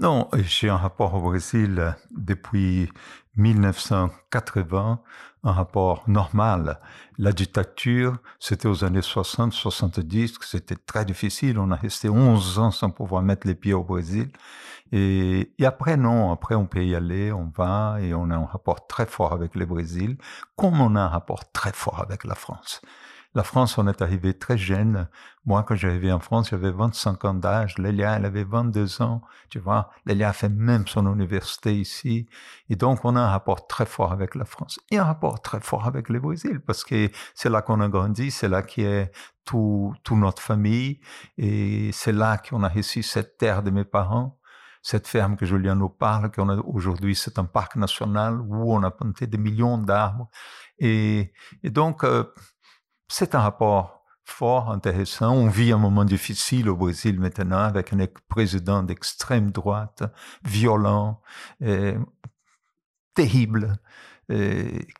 Non, 0.00 0.28
j'ai 0.34 0.68
un 0.68 0.76
rapport 0.76 1.14
au 1.14 1.20
Brésil 1.20 1.94
depuis 2.10 2.90
1980, 3.36 5.00
un 5.44 5.52
rapport 5.52 6.02
normal. 6.08 6.80
La 7.16 7.32
dictature, 7.32 8.16
c'était 8.40 8.66
aux 8.66 8.84
années 8.84 9.00
60-70, 9.00 10.34
c'était 10.42 10.74
très 10.74 11.04
difficile. 11.04 11.58
On 11.58 11.70
a 11.70 11.76
resté 11.76 12.08
11 12.08 12.58
ans 12.58 12.70
sans 12.72 12.90
pouvoir 12.90 13.22
mettre 13.22 13.46
les 13.46 13.54
pieds 13.54 13.72
au 13.72 13.84
Brésil. 13.84 14.30
Et, 14.92 15.52
et, 15.58 15.64
après, 15.64 15.96
non, 15.96 16.32
après, 16.32 16.56
on 16.56 16.66
peut 16.66 16.84
y 16.84 16.96
aller, 16.96 17.30
on 17.30 17.52
va, 17.56 17.98
et 18.00 18.12
on 18.12 18.30
a 18.30 18.34
un 18.34 18.46
rapport 18.46 18.88
très 18.88 19.06
fort 19.06 19.32
avec 19.32 19.54
le 19.54 19.64
Brésil, 19.64 20.18
comme 20.56 20.80
on 20.80 20.96
a 20.96 21.02
un 21.02 21.08
rapport 21.08 21.52
très 21.52 21.72
fort 21.72 22.00
avec 22.00 22.24
la 22.24 22.34
France. 22.34 22.82
La 23.32 23.44
France, 23.44 23.78
on 23.78 23.86
est 23.86 24.02
arrivé 24.02 24.34
très 24.34 24.58
jeune. 24.58 25.08
Moi, 25.44 25.62
quand 25.62 25.76
j'arrivais 25.76 26.10
en 26.10 26.18
France, 26.18 26.50
j'avais 26.50 26.72
25 26.72 27.24
ans 27.24 27.34
d'âge. 27.34 27.78
Lélia, 27.78 28.16
elle 28.16 28.24
avait 28.24 28.42
22 28.42 29.02
ans. 29.02 29.22
Tu 29.50 29.60
vois, 29.60 29.90
Lélia 30.04 30.30
a 30.30 30.32
fait 30.32 30.48
même 30.48 30.88
son 30.88 31.06
université 31.06 31.72
ici. 31.78 32.26
Et 32.68 32.74
donc, 32.74 33.04
on 33.04 33.14
a 33.14 33.20
un 33.20 33.28
rapport 33.28 33.68
très 33.68 33.86
fort 33.86 34.10
avec 34.10 34.34
la 34.34 34.44
France. 34.44 34.80
Et 34.90 34.98
un 34.98 35.04
rapport 35.04 35.40
très 35.42 35.60
fort 35.60 35.86
avec 35.86 36.08
le 36.08 36.18
Brésil, 36.18 36.60
parce 36.60 36.82
que 36.82 37.08
c'est 37.34 37.48
là 37.48 37.62
qu'on 37.62 37.80
a 37.80 37.88
grandi, 37.88 38.32
c'est 38.32 38.48
là 38.48 38.62
qui 38.62 38.82
est 38.82 39.12
tout, 39.44 39.94
tout 40.02 40.16
notre 40.16 40.42
famille. 40.42 41.00
Et 41.38 41.90
c'est 41.92 42.12
là 42.12 42.36
qu'on 42.36 42.64
a 42.64 42.68
reçu 42.68 43.04
cette 43.04 43.38
terre 43.38 43.62
de 43.62 43.70
mes 43.70 43.84
parents 43.84 44.40
cette 44.82 45.06
ferme 45.06 45.36
que 45.36 45.44
Julien 45.44 45.74
nous 45.74 45.90
parle, 45.90 46.30
qu'on 46.30 46.48
aujourd'hui, 46.60 47.14
c'est 47.14 47.38
un 47.38 47.44
parc 47.44 47.76
national 47.76 48.40
où 48.40 48.72
on 48.72 48.82
a 48.82 48.90
planté 48.90 49.26
des 49.26 49.36
millions 49.36 49.76
d'arbres. 49.76 50.28
Et, 50.78 51.32
et, 51.62 51.70
donc, 51.70 52.02
euh, 52.04 52.24
c'est 53.10 53.34
un 53.34 53.40
rapport 53.40 54.04
fort, 54.24 54.70
intéressant. 54.70 55.32
On 55.32 55.48
vit 55.48 55.72
un 55.72 55.78
moment 55.78 56.04
difficile 56.04 56.68
au 56.68 56.76
Brésil 56.76 57.18
maintenant 57.18 57.64
avec 57.64 57.92
un 57.92 57.98
président 58.28 58.82
d'extrême 58.82 59.50
droite, 59.50 60.04
violent, 60.44 61.20
terrible, 63.14 63.76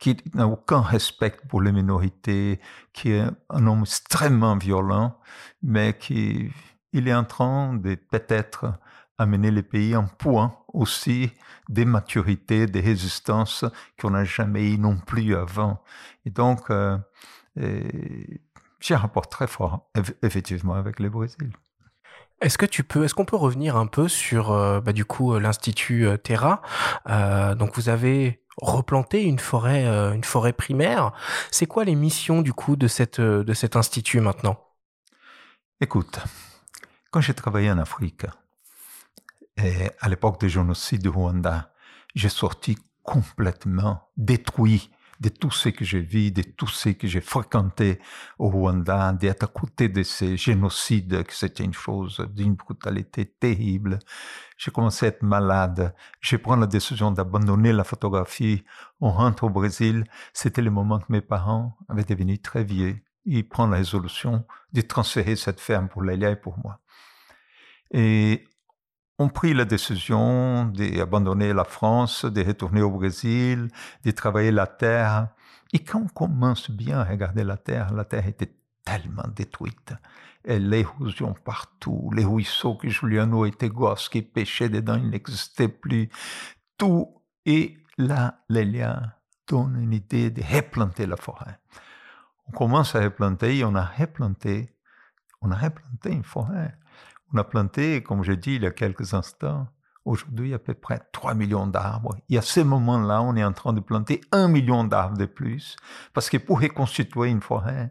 qui 0.01 0.17
n'a 0.35 0.49
aucun 0.49 0.81
respect 0.81 1.37
pour 1.49 1.63
les 1.63 1.71
minorités, 1.71 2.61
qui 2.93 3.13
est 3.13 3.25
un 3.49 3.67
homme 3.69 3.83
extrêmement 3.83 4.57
violent, 4.57 5.17
mais 5.63 5.97
qui 5.97 6.51
il 6.93 7.07
est 7.07 7.15
en 7.15 7.25
train 7.25 7.75
de 7.75 7.95
peut-être 7.95 8.75
amener 9.19 9.51
le 9.51 9.63
pays 9.63 9.95
en 9.95 10.07
point 10.07 10.57
aussi 10.73 11.31
des 11.69 11.85
maturités, 11.85 12.67
des 12.67 12.81
résistances 12.81 13.65
qu'on 14.01 14.11
n'a 14.11 14.25
jamais 14.25 14.73
eu 14.73 14.79
non 14.79 14.97
plus 14.97 15.37
avant. 15.37 15.83
Et 16.25 16.31
donc, 16.31 16.71
euh, 16.71 16.99
j'ai 18.81 18.95
un 18.95 18.99
rapport 18.99 19.29
très 19.29 19.47
fort, 19.47 19.91
effectivement, 20.23 20.75
avec 20.75 21.01
le 21.01 21.11
Brésil. 21.11 21.53
Est-ce 22.41 22.57
que 22.57 22.67
tu 22.67 22.85
peux, 22.85 23.05
est-ce 23.05 23.15
qu'on 23.15 23.27
peut 23.27 23.37
revenir 23.37 23.77
un 23.77 23.87
peu 23.87 24.09
sur, 24.09 24.51
euh, 24.51 24.81
bah, 24.81 24.95
du 24.95 25.05
coup, 25.05 25.39
l'institut 25.39 26.07
euh, 26.07 26.17
Terra? 26.17 26.63
Euh, 27.09 27.55
Donc, 27.55 27.77
vous 27.77 27.91
avez 27.91 28.43
replanté 28.57 29.25
une 29.25 29.39
forêt, 29.39 29.87
euh, 29.87 30.13
une 30.15 30.25
forêt 30.25 30.55
primaire. 30.55 31.13
C'est 31.51 31.67
quoi 31.67 31.85
les 31.85 31.95
missions 31.95 32.41
du 32.41 32.55
coup 32.55 32.77
de 32.77 32.89
cette, 32.89 33.21
de 33.21 33.53
cet 33.53 33.77
institut 33.77 34.21
maintenant? 34.21 34.59
Écoute, 35.83 36.21
quand 37.11 37.21
j'ai 37.21 37.35
travaillé 37.35 37.71
en 37.71 37.79
Afrique, 37.79 38.27
et 39.59 39.91
à 40.01 40.09
l'époque 40.09 40.41
du 40.41 40.49
génocide 40.49 41.03
du 41.03 41.11
Rwanda, 41.11 41.73
j'ai 42.15 42.31
sorti 42.31 42.79
complètement 43.03 44.11
détruit 44.17 44.91
de 45.21 45.29
tout 45.29 45.51
ce 45.51 45.69
que 45.69 45.85
j'ai 45.85 46.01
vu, 46.01 46.31
de 46.31 46.43
tout 46.43 46.67
ce 46.67 46.89
que 46.91 47.07
j'ai 47.07 47.21
fréquenté 47.21 48.01
au 48.39 48.49
Rwanda, 48.49 49.13
d'être 49.13 49.45
à 49.45 49.47
côté 49.47 49.89
de 49.89 50.03
ces 50.03 50.37
génocides, 50.37 51.25
que 51.25 51.35
c'était 51.35 51.65
une 51.65 51.75
chose 51.75 52.27
d'une 52.35 52.55
brutalité 52.55 53.27
terrible. 53.27 53.99
J'ai 54.57 54.71
commencé 54.71 55.07
à 55.07 55.09
être 55.11 55.23
malade. 55.23 55.95
J'ai 56.21 56.39
pris 56.39 56.59
la 56.59 56.67
décision 56.67 57.11
d'abandonner 57.11 57.73
la 57.73 57.85
photographie. 57.85 58.65
On 59.01 59.11
rentre 59.11 59.45
au 59.45 59.51
Brésil. 59.51 60.05
C'était 60.33 60.63
le 60.63 60.71
moment 60.71 60.99
que 60.99 61.13
mes 61.13 61.21
parents 61.21 61.77
avaient 61.89 62.05
devenu 62.05 62.39
très 62.39 62.65
vieux. 62.65 62.99
Ils 63.27 63.47
prennent 63.47 63.71
la 63.71 63.77
résolution 63.77 64.47
de 64.73 64.81
transférer 64.81 65.37
cette 65.37 65.61
ferme 65.61 65.89
pour 65.89 66.03
Lélia 66.03 66.31
et 66.31 66.37
pour 66.37 66.59
moi. 66.59 66.81
Et 67.93 68.49
ont 69.21 69.29
pris 69.29 69.53
la 69.53 69.67
décision 69.67 70.65
d'abandonner 70.65 71.53
la 71.53 71.65
France, 71.65 72.25
de 72.25 72.43
retourner 72.43 72.81
au 72.81 72.91
Brésil, 72.91 73.69
de 74.03 74.11
travailler 74.13 74.51
la 74.51 74.67
terre. 74.67 75.29
Et 75.75 75.81
quand 75.81 76.01
on 76.01 76.09
commence 76.09 76.71
bien 76.71 77.01
à 77.01 77.05
regarder 77.05 77.45
la 77.45 77.59
terre, 77.59 77.93
la 77.93 78.07
terre 78.07 78.27
était 78.27 78.55
tellement 78.83 79.29
détruite. 79.37 79.93
Et 80.43 80.59
l'érosion 80.59 81.35
partout, 81.35 82.11
les 82.17 82.25
ruisseaux 82.25 82.77
que 82.77 82.89
Juliano 82.89 83.45
était 83.45 83.69
gosse, 83.69 84.09
qui 84.09 84.23
pêchait 84.23 84.71
dedans, 84.71 84.97
il 84.97 85.11
n'existait 85.11 85.69
plus. 85.69 86.09
Tout. 86.79 87.23
Et 87.45 87.77
là, 87.99 88.41
Lélia 88.49 89.19
donne 89.47 89.83
une 89.83 89.93
idée 89.93 90.31
de 90.31 90.43
replanter 90.43 91.05
la 91.05 91.17
forêt. 91.17 91.59
On 92.47 92.53
commence 92.53 92.95
à 92.95 93.03
replanter, 93.03 93.63
on 93.67 93.75
a 93.75 93.85
replanté, 93.85 94.75
on 95.43 95.51
a 95.51 95.57
replanté 95.57 96.11
une 96.11 96.25
forêt. 96.25 96.75
On 97.33 97.39
a 97.39 97.45
planté, 97.45 98.03
comme 98.03 98.25
j'ai 98.25 98.37
dit 98.37 98.55
il 98.55 98.63
y 98.63 98.67
a 98.67 98.73
quelques 98.73 99.15
instants, 99.15 99.69
aujourd'hui 100.05 100.55
à 100.55 100.59
peu 100.59 100.75
près 100.75 101.01
3 101.13 101.35
millions 101.35 101.67
d'arbres. 101.67 102.17
Et 102.29 102.39
à 102.39 102.43
ce 102.43 102.61
moment-là, 102.61 103.23
on 103.23 103.37
est 103.37 103.45
en 103.45 103.53
train 103.53 103.73
de 103.73 103.81
planter 103.81 104.21
un 104.33 104.49
million 104.49 104.85
d'arbres 104.85 105.17
de 105.17 105.27
plus, 105.27 105.77
parce 106.13 106.29
que 106.29 106.39
pour 106.39 106.61
reconstituer 106.61 107.29
une 107.29 107.41
forêt, 107.41 107.91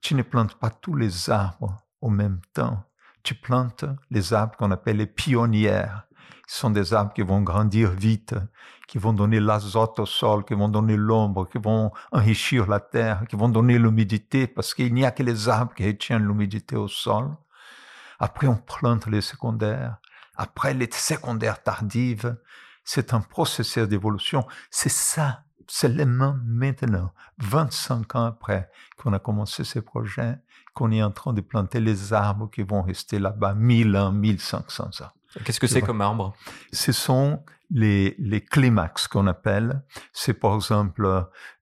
tu 0.00 0.14
ne 0.14 0.22
plantes 0.22 0.54
pas 0.54 0.70
tous 0.70 0.94
les 0.94 1.28
arbres 1.30 1.76
au 2.00 2.10
même 2.10 2.40
temps. 2.54 2.84
Tu 3.22 3.34
plantes 3.34 3.84
les 4.10 4.32
arbres 4.32 4.56
qu'on 4.56 4.70
appelle 4.70 4.98
les 4.98 5.06
pionnières. 5.06 6.04
Ce 6.46 6.60
sont 6.60 6.70
des 6.70 6.94
arbres 6.94 7.12
qui 7.12 7.22
vont 7.22 7.42
grandir 7.42 7.90
vite, 7.90 8.34
qui 8.86 8.96
vont 8.96 9.12
donner 9.12 9.40
l'azote 9.40 9.98
au 9.98 10.06
sol, 10.06 10.44
qui 10.46 10.54
vont 10.54 10.68
donner 10.68 10.96
l'ombre, 10.96 11.46
qui 11.46 11.58
vont 11.58 11.90
enrichir 12.10 12.66
la 12.66 12.80
terre, 12.80 13.24
qui 13.28 13.36
vont 13.36 13.50
donner 13.50 13.78
l'humidité, 13.78 14.46
parce 14.46 14.72
qu'il 14.72 14.94
n'y 14.94 15.04
a 15.04 15.10
que 15.10 15.22
les 15.22 15.50
arbres 15.50 15.74
qui 15.74 15.86
retiennent 15.86 16.26
l'humidité 16.26 16.76
au 16.76 16.88
sol. 16.88 17.36
Après, 18.18 18.46
on 18.46 18.56
plante 18.56 19.06
les 19.06 19.20
secondaires. 19.20 19.98
Après, 20.36 20.74
les 20.74 20.88
secondaires 20.92 21.62
tardives, 21.62 22.36
c'est 22.84 23.12
un 23.12 23.20
processus 23.20 23.88
d'évolution. 23.88 24.46
C'est 24.70 24.88
ça 24.88 25.44
seulement 25.66 26.36
maintenant, 26.44 27.12
25 27.38 28.16
ans 28.16 28.24
après 28.24 28.70
qu'on 28.96 29.12
a 29.12 29.18
commencé 29.18 29.64
ces 29.64 29.82
projets, 29.82 30.36
qu'on 30.74 30.90
est 30.92 31.02
en 31.02 31.10
train 31.10 31.32
de 31.32 31.40
planter 31.40 31.80
les 31.80 32.12
arbres 32.12 32.50
qui 32.50 32.62
vont 32.62 32.82
rester 32.82 33.18
là-bas 33.18 33.54
1000 33.54 33.96
ans, 33.96 34.12
1500 34.12 34.84
ans. 35.02 35.10
Qu'est-ce 35.44 35.60
que 35.60 35.66
c'est 35.66 35.82
comme 35.82 36.00
arbre? 36.00 36.34
Ce 36.72 36.92
sont 36.92 37.44
les, 37.70 38.16
les 38.18 38.40
climax 38.40 39.08
qu'on 39.08 39.26
appelle. 39.26 39.82
C'est 40.12 40.34
par 40.34 40.54
exemple 40.54 41.04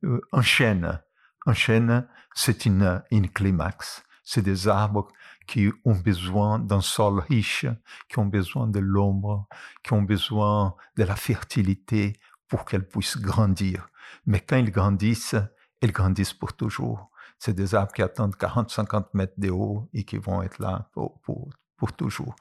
euh, 0.05 0.21
un 0.33 0.43
chêne. 0.43 1.01
Un 1.47 1.53
chêne, 1.53 2.07
c'est 2.35 2.67
une, 2.67 3.03
une 3.11 3.29
climax. 3.29 4.05
C'est 4.29 4.43
des 4.43 4.67
arbres 4.67 5.07
qui 5.47 5.71
ont 5.85 5.95
besoin 5.95 6.59
d'un 6.59 6.81
sol 6.81 7.21
riche, 7.21 7.65
qui 8.09 8.19
ont 8.19 8.27
besoin 8.27 8.67
de 8.67 8.81
l'ombre, 8.81 9.47
qui 9.85 9.93
ont 9.93 10.03
besoin 10.03 10.75
de 10.97 11.05
la 11.05 11.15
fertilité 11.15 12.19
pour 12.49 12.65
qu'elles 12.65 12.89
puissent 12.89 13.19
grandir. 13.19 13.89
Mais 14.27 14.41
quand 14.41 14.57
ils 14.57 14.73
grandissent, 14.73 15.37
ils 15.81 15.93
grandissent 15.93 16.35
pour 16.35 16.55
toujours. 16.55 17.09
C'est 17.39 17.55
des 17.55 17.77
arbres 17.77 17.93
qui 17.93 18.03
attendent 18.03 18.35
40-50 18.35 19.11
mètres 19.15 19.39
de 19.39 19.51
haut 19.51 19.89
et 19.93 20.03
qui 20.03 20.17
vont 20.19 20.43
être 20.43 20.59
là 20.59 20.91
pour, 20.93 21.21
pour, 21.21 21.49
pour 21.77 21.93
toujours. 21.93 22.35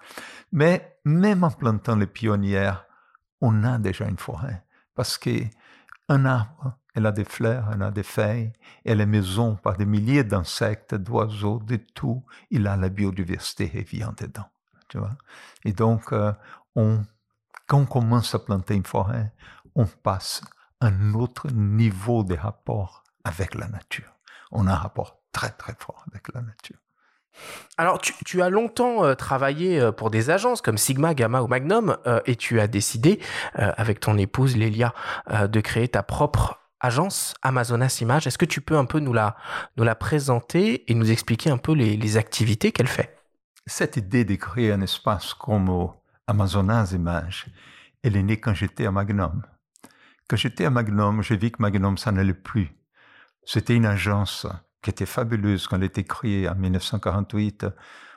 Mais 0.51 0.97
même 1.05 1.43
en 1.43 1.51
plantant 1.51 1.95
les 1.95 2.07
pionnières, 2.07 2.87
on 3.41 3.63
a 3.63 3.77
déjà 3.77 4.07
une 4.07 4.17
forêt. 4.17 4.65
Parce 4.95 5.19
qu'un 5.19 6.25
arbre, 6.25 6.79
elle 6.95 7.05
a 7.05 7.11
des 7.11 7.26
fleurs, 7.26 7.69
elle 7.73 7.84
a 7.84 7.91
des 7.91 8.03
feuilles, 8.03 8.53
elle 8.85 9.01
est 9.01 9.05
maison 9.05 9.55
par 9.55 9.76
des 9.76 9.85
milliers 9.85 10.23
d'insectes, 10.23 10.95
d'oiseaux, 10.95 11.59
de 11.59 11.76
tout. 11.76 12.23
Il 12.51 12.67
a 12.67 12.77
la 12.77 12.88
biodiversité 12.88 13.69
et 13.73 13.84
vient 13.84 14.15
dedans. 14.17 14.47
Tu 14.88 14.97
vois? 14.97 15.15
Et 15.65 15.73
donc, 15.73 16.13
euh, 16.13 16.31
quand 16.76 17.80
on 17.80 17.85
commence 17.85 18.34
à 18.34 18.39
planter 18.39 18.76
une 18.76 18.85
forêt, 18.85 19.34
on 19.76 19.85
passe 19.85 20.41
à 20.80 20.88
un 20.88 21.13
autre 21.15 21.49
niveau 21.51 22.23
de 22.23 22.35
rapport 22.35 23.03
avec 23.26 23.55
la 23.55 23.67
nature. 23.67 24.13
On 24.51 24.65
a 24.67 24.72
un 24.72 24.76
rapport 24.76 25.19
très 25.34 25.49
très 25.49 25.73
fort 25.77 26.05
avec 26.09 26.34
la 26.34 26.41
nature. 26.41 26.77
Alors, 27.77 27.99
tu, 27.99 28.41
as 28.41 28.49
longtemps 28.49 29.03
euh, 29.03 29.15
travaillé 29.15 29.81
euh, 29.81 29.91
pour 29.91 30.09
des 30.09 30.30
agences 30.30 30.61
comme 30.61 30.77
Sigma, 30.77 31.13
Gamma 31.13 31.41
ou 31.41 31.47
Magnum, 31.47 31.97
et 32.26 32.38
tu 32.38 32.61
as 32.61 32.67
décidé, 32.67 33.19
avec 33.55 33.99
ton 33.99 34.17
épouse 34.17 34.55
Lélia, 34.55 34.93
de 35.30 35.59
créer 35.59 35.89
ta 35.89 36.01
propre 36.01 36.64
agence 36.85 37.33
Amazonas 37.41 37.97
Images. 38.01 38.27
Est-ce 38.27 38.37
que 38.37 38.45
tu 38.45 38.61
peux 38.61 38.77
un 38.77 38.85
peu 38.85 38.99
nous 38.99 39.13
la, 39.13 39.35
nous 39.77 39.83
la 39.83 39.95
présenter 39.95 40.89
et 40.89 40.95
nous 40.95 41.11
expliquer 41.11 41.49
un 41.49 41.57
peu 41.57 41.73
les, 41.73 41.97
les 41.97 42.17
activités 42.17 42.71
qu'elle 42.71 42.87
fait? 42.87 43.17
Cette 43.65 43.97
idée 43.97 44.25
de 44.25 44.35
créer 44.35 44.71
un 44.71 44.81
espace 44.81 45.33
comme 45.33 45.89
Amazonas 46.27 46.91
Images, 46.93 47.47
elle 48.03 48.15
est 48.15 48.23
née 48.23 48.39
quand 48.39 48.53
j'étais 48.53 48.85
à 48.85 48.91
Magnum. 48.91 49.43
Quand 50.27 50.37
j'étais 50.37 50.65
à 50.65 50.69
Magnum, 50.69 51.21
j'ai 51.21 51.37
vu 51.37 51.51
que 51.51 51.61
Magnum, 51.61 51.97
ça 51.97 52.11
n'allait 52.11 52.33
plus. 52.33 52.69
C'était 53.43 53.75
une 53.75 53.85
agence 53.85 54.47
qui 54.81 54.91
était 54.91 55.05
fabuleuse 55.05 55.67
quand 55.67 55.77
elle 55.77 55.83
été 55.83 56.03
créée 56.03 56.47
en 56.47 56.55
1948, 56.55 57.65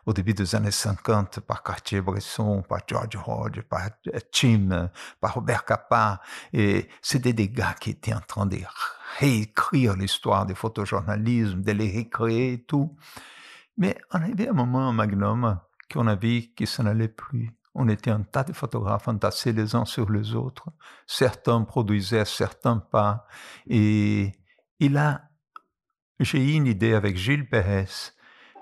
au 0.09 0.15
début 0.15 0.33
des 0.33 0.55
années 0.55 0.71
50, 0.71 1.41
par 1.41 1.63
Cartier-Bresson, 1.63 2.63
par 2.67 2.81
George 2.87 3.19
Hodge, 3.27 3.61
par 3.61 3.91
Tim, 4.33 4.91
par 5.21 5.35
Robert 5.35 5.67
Capa. 5.67 6.23
Et 6.55 6.89
c'était 7.03 7.35
des 7.35 7.51
gars 7.51 7.75
qui 7.79 7.91
étaient 7.91 8.15
en 8.15 8.21
train 8.21 8.47
de 8.47 8.57
réécrire 9.19 9.97
l'histoire 9.97 10.47
du 10.47 10.55
photojournalisme, 10.55 11.61
de 11.61 11.73
les 11.73 11.93
récréer 11.93 12.55
et 12.55 12.65
tout. 12.65 12.97
Mais 13.77 13.99
on 14.11 14.23
avait 14.23 14.49
un 14.49 14.55
moment 14.55 14.89
à 14.89 14.93
Magnum 14.93 15.61
qu'on 15.93 16.07
a 16.07 16.15
vu 16.15 16.55
que 16.57 16.65
ça 16.65 16.83
n'allait 16.83 17.09
plus. 17.09 17.51
On 17.75 17.87
était 17.87 18.11
un 18.11 18.23
tas 18.23 18.45
de 18.45 18.55
photographes 18.55 19.09
entassés 19.09 19.53
les 19.53 19.75
uns 19.75 19.85
sur 19.85 20.11
les 20.11 20.35
autres. 20.35 20.71
Certains 21.07 21.65
produisaient, 21.65 22.25
certains 22.25 22.79
pas. 22.79 23.27
Et 23.67 24.33
il 24.81 24.97
a, 24.97 25.29
j'ai 26.19 26.43
eu 26.43 26.55
une 26.55 26.67
idée 26.67 26.95
avec 26.95 27.19
Gilles 27.19 27.47
Pérez 27.47 28.15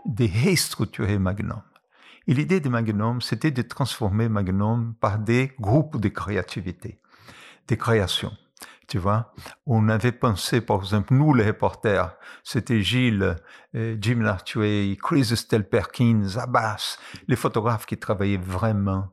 de 0.06 1.16
Magnum. 1.18 1.62
Et 2.28 2.34
l'idée 2.34 2.60
de 2.60 2.68
Magnum, 2.68 3.20
c'était 3.20 3.50
de 3.50 3.62
transformer 3.62 4.28
Magnum 4.28 4.94
par 5.00 5.18
des 5.18 5.52
groupes 5.60 6.00
de 6.00 6.08
créativité, 6.08 7.00
des 7.68 7.76
créations. 7.76 8.32
Tu 8.88 8.98
vois, 8.98 9.32
on 9.66 9.88
avait 9.88 10.12
pensé, 10.12 10.60
par 10.60 10.78
exemple, 10.78 11.12
nous 11.12 11.34
les 11.34 11.44
reporters, 11.44 12.16
c'était 12.44 12.82
Gilles, 12.82 13.36
euh, 13.74 13.96
Jim 14.00 14.20
Lartuey, 14.20 14.96
Chris 15.02 15.28
Estelle 15.32 15.68
Perkins, 15.68 16.36
Abbas, 16.36 16.98
les 17.26 17.34
photographes 17.34 17.86
qui 17.86 17.98
travaillaient 17.98 18.36
vraiment 18.36 19.08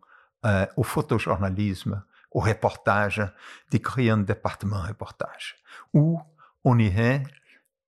euh, 0.45 0.67
au 0.77 0.83
photojournalisme, 0.83 2.03
au 2.31 2.39
reportage, 2.39 3.23
de 3.71 3.77
créer 3.79 4.11
un 4.11 4.17
département 4.17 4.81
reportage, 4.81 5.55
où 5.91 6.19
on 6.63 6.77
irait 6.77 7.23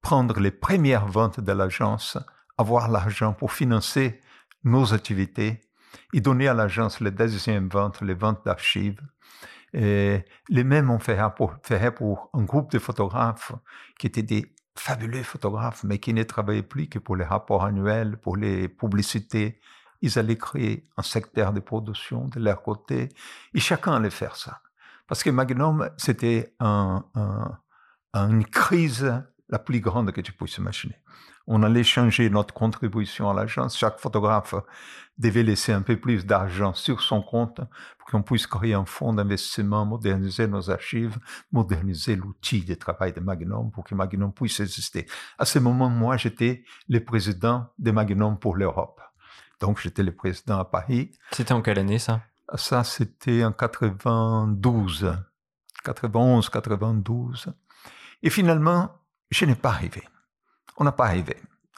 prendre 0.01 0.39
les 0.39 0.51
premières 0.51 1.05
ventes 1.05 1.39
de 1.39 1.51
l'agence, 1.51 2.17
avoir 2.57 2.89
l'argent 2.89 3.33
pour 3.33 3.51
financer 3.51 4.21
nos 4.63 4.93
activités 4.93 5.61
et 6.13 6.21
donner 6.21 6.47
à 6.47 6.53
l'agence 6.53 6.99
les 6.99 7.11
deuxièmes 7.11 7.69
ventes, 7.69 8.01
les 8.01 8.13
ventes 8.13 8.43
d'archives, 8.45 9.01
les 9.73 10.23
mêmes 10.49 10.89
on 10.89 10.99
ferait 10.99 11.33
pour, 11.35 11.57
pour 11.95 12.29
un 12.33 12.43
groupe 12.43 12.71
de 12.71 12.79
photographes 12.79 13.51
qui 13.99 14.07
étaient 14.07 14.23
des 14.23 14.55
fabuleux 14.77 15.23
photographes, 15.23 15.83
mais 15.83 15.99
qui 15.99 16.13
ne 16.13 16.23
travaillaient 16.23 16.63
plus 16.63 16.87
que 16.87 16.99
pour 16.99 17.15
les 17.15 17.23
rapports 17.25 17.63
annuels, 17.63 18.17
pour 18.17 18.37
les 18.37 18.67
publicités. 18.67 19.59
Ils 20.01 20.19
allaient 20.19 20.37
créer 20.37 20.87
un 20.97 21.01
secteur 21.01 21.53
de 21.53 21.61
production 21.61 22.27
de 22.27 22.39
leur 22.39 22.61
côté, 22.61 23.09
et 23.53 23.59
chacun 23.59 23.93
allait 23.93 24.09
faire 24.09 24.35
ça. 24.35 24.61
Parce 25.07 25.23
que 25.23 25.29
Magnum, 25.29 25.89
c'était 25.97 26.53
un, 26.59 27.05
un, 27.15 28.29
une 28.29 28.45
crise 28.45 29.23
la 29.49 29.59
plus 29.59 29.79
grande 29.79 30.11
que 30.11 30.21
tu 30.21 30.33
puisses 30.33 30.57
imaginer. 30.57 30.97
On 31.47 31.63
allait 31.63 31.83
changer 31.83 32.29
notre 32.29 32.53
contribution 32.53 33.29
à 33.29 33.33
l'agence. 33.33 33.77
Chaque 33.77 33.99
photographe 33.99 34.55
devait 35.17 35.43
laisser 35.43 35.71
un 35.71 35.81
peu 35.81 35.97
plus 35.97 36.25
d'argent 36.25 36.73
sur 36.73 37.01
son 37.01 37.21
compte 37.21 37.61
pour 37.97 38.09
qu'on 38.09 38.23
puisse 38.23 38.47
créer 38.47 38.73
un 38.73 38.85
fonds 38.85 39.13
d'investissement, 39.13 39.85
moderniser 39.85 40.47
nos 40.47 40.69
archives, 40.69 41.17
moderniser 41.51 42.15
l'outil 42.15 42.63
de 42.63 42.73
travail 42.73 43.13
de 43.13 43.19
Magnum 43.19 43.71
pour 43.71 43.83
que 43.83 43.95
Magnum 43.95 44.33
puisse 44.33 44.59
exister. 44.59 45.07
À 45.37 45.45
ce 45.45 45.59
moment, 45.59 45.89
moi, 45.89 46.17
j'étais 46.17 46.63
le 46.89 47.03
président 47.03 47.67
de 47.77 47.91
Magnum 47.91 48.37
pour 48.37 48.55
l'Europe. 48.55 49.01
Donc, 49.59 49.79
j'étais 49.79 50.03
le 50.03 50.13
président 50.13 50.59
à 50.59 50.65
Paris. 50.65 51.11
C'était 51.31 51.53
en 51.53 51.61
quelle 51.61 51.79
année, 51.79 51.99
ça? 51.99 52.21
Ça, 52.55 52.83
c'était 52.83 53.43
en 53.43 53.51
92. 53.51 55.15
91, 55.83 56.49
92. 56.49 57.53
Et 58.21 58.29
finalement, 58.29 58.91
je 59.29 59.45
n'ai 59.45 59.55
pas 59.55 59.69
arrivé. 59.69 60.03
On 60.77 60.83
n'a 60.83 60.91
pas 60.91 61.05
arrivé. 61.05 61.35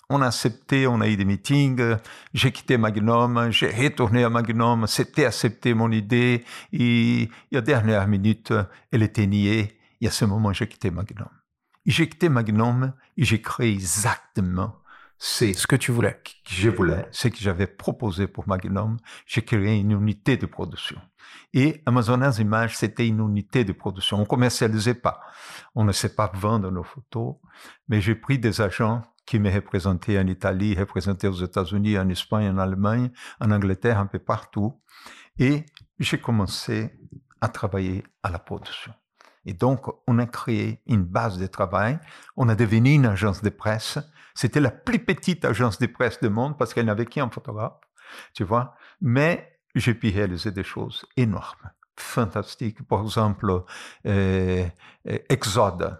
On 0.09 0.21
a 0.21 0.27
accepté, 0.27 0.87
on 0.87 1.01
a 1.01 1.07
eu 1.07 1.17
des 1.17 1.25
meetings, 1.25 1.97
j'ai 2.33 2.51
quitté 2.53 2.77
Magnum, 2.77 3.51
j'ai 3.51 3.67
retourné 3.67 4.23
à 4.23 4.29
Magnum, 4.29 4.87
c'était 4.87 5.25
accepté 5.25 5.73
mon 5.73 5.91
idée, 5.91 6.45
et, 6.71 7.29
à 7.51 7.55
la 7.55 7.61
dernière 7.61 8.07
minute, 8.07 8.53
elle 8.91 9.03
était 9.03 9.27
niée, 9.27 9.77
et 9.99 10.07
à 10.07 10.11
ce 10.11 10.23
moment, 10.23 10.53
j'ai 10.53 10.67
quitté 10.67 10.91
Magnum. 10.91 11.27
J'ai 11.85 12.07
quitté 12.07 12.29
Magnum 12.29 12.93
et 13.17 13.23
j'ai 13.23 13.41
créé 13.41 13.71
exactement 13.71 14.75
c'est 15.19 15.53
ce 15.53 15.65
que 15.67 15.75
tu 15.75 15.91
voulais. 15.91 16.21
Que 16.23 16.31
je 16.45 16.69
voulais, 16.69 17.07
ce 17.11 17.27
que 17.27 17.37
j'avais 17.37 17.67
proposé 17.67 18.27
pour 18.27 18.47
Magnum. 18.47 18.97
J'ai 19.25 19.43
créé 19.43 19.77
une 19.77 19.91
unité 19.91 20.37
de 20.37 20.45
production. 20.45 20.99
Et 21.53 21.81
Amazonas 21.85 22.37
Images, 22.39 22.77
c'était 22.77 23.07
une 23.07 23.19
unité 23.19 23.63
de 23.63 23.73
production. 23.73 24.19
On 24.19 24.25
commercialisait 24.25 24.93
pas. 24.93 25.21
On 25.75 25.83
ne 25.83 25.91
sait 25.91 26.13
pas 26.15 26.31
vendre 26.33 26.71
nos 26.71 26.83
photos. 26.83 27.35
Mais 27.87 28.01
j'ai 28.01 28.15
pris 28.15 28.37
des 28.37 28.61
agents 28.61 29.01
qui 29.25 29.39
me 29.39 29.51
représentaient 29.51 30.19
en 30.19 30.27
Italie, 30.27 30.75
représentaient 30.75 31.27
aux 31.27 31.43
États-Unis, 31.43 31.97
en 31.97 32.07
Espagne, 32.09 32.49
en 32.49 32.57
Allemagne, 32.57 33.11
en 33.41 33.51
Angleterre, 33.51 33.99
un 33.99 34.05
peu 34.05 34.19
partout. 34.19 34.79
Et 35.39 35.65
j'ai 35.99 36.19
commencé 36.19 36.97
à 37.41 37.49
travailler 37.49 38.03
à 38.23 38.29
la 38.29 38.39
production. 38.39 38.93
Et 39.47 39.53
donc, 39.53 39.87
on 40.07 40.19
a 40.19 40.25
créé 40.25 40.81
une 40.87 41.03
base 41.03 41.37
de 41.37 41.47
travail. 41.47 41.97
On 42.35 42.49
a 42.49 42.55
devenu 42.55 42.93
une 42.93 43.05
agence 43.05 43.41
de 43.41 43.49
presse. 43.49 43.97
C'était 44.35 44.59
la 44.59 44.71
plus 44.71 44.99
petite 44.99 45.45
agence 45.45 45.79
de 45.79 45.87
presse 45.87 46.19
du 46.21 46.29
monde 46.29 46.57
parce 46.57 46.73
qu'elle 46.73 46.87
n'avait 46.87 47.05
qu'un 47.05 47.29
photographe, 47.29 47.79
tu 48.33 48.43
vois. 48.43 48.75
Mais 48.99 49.57
j'ai 49.73 49.93
pu 49.93 50.09
réaliser 50.09 50.51
des 50.51 50.65
choses 50.65 51.05
énormes, 51.15 51.71
fantastiques. 51.95 52.85
Par 52.85 53.01
exemple, 53.01 53.63
euh, 54.05 54.67
euh, 55.07 55.17
Exode. 55.29 55.97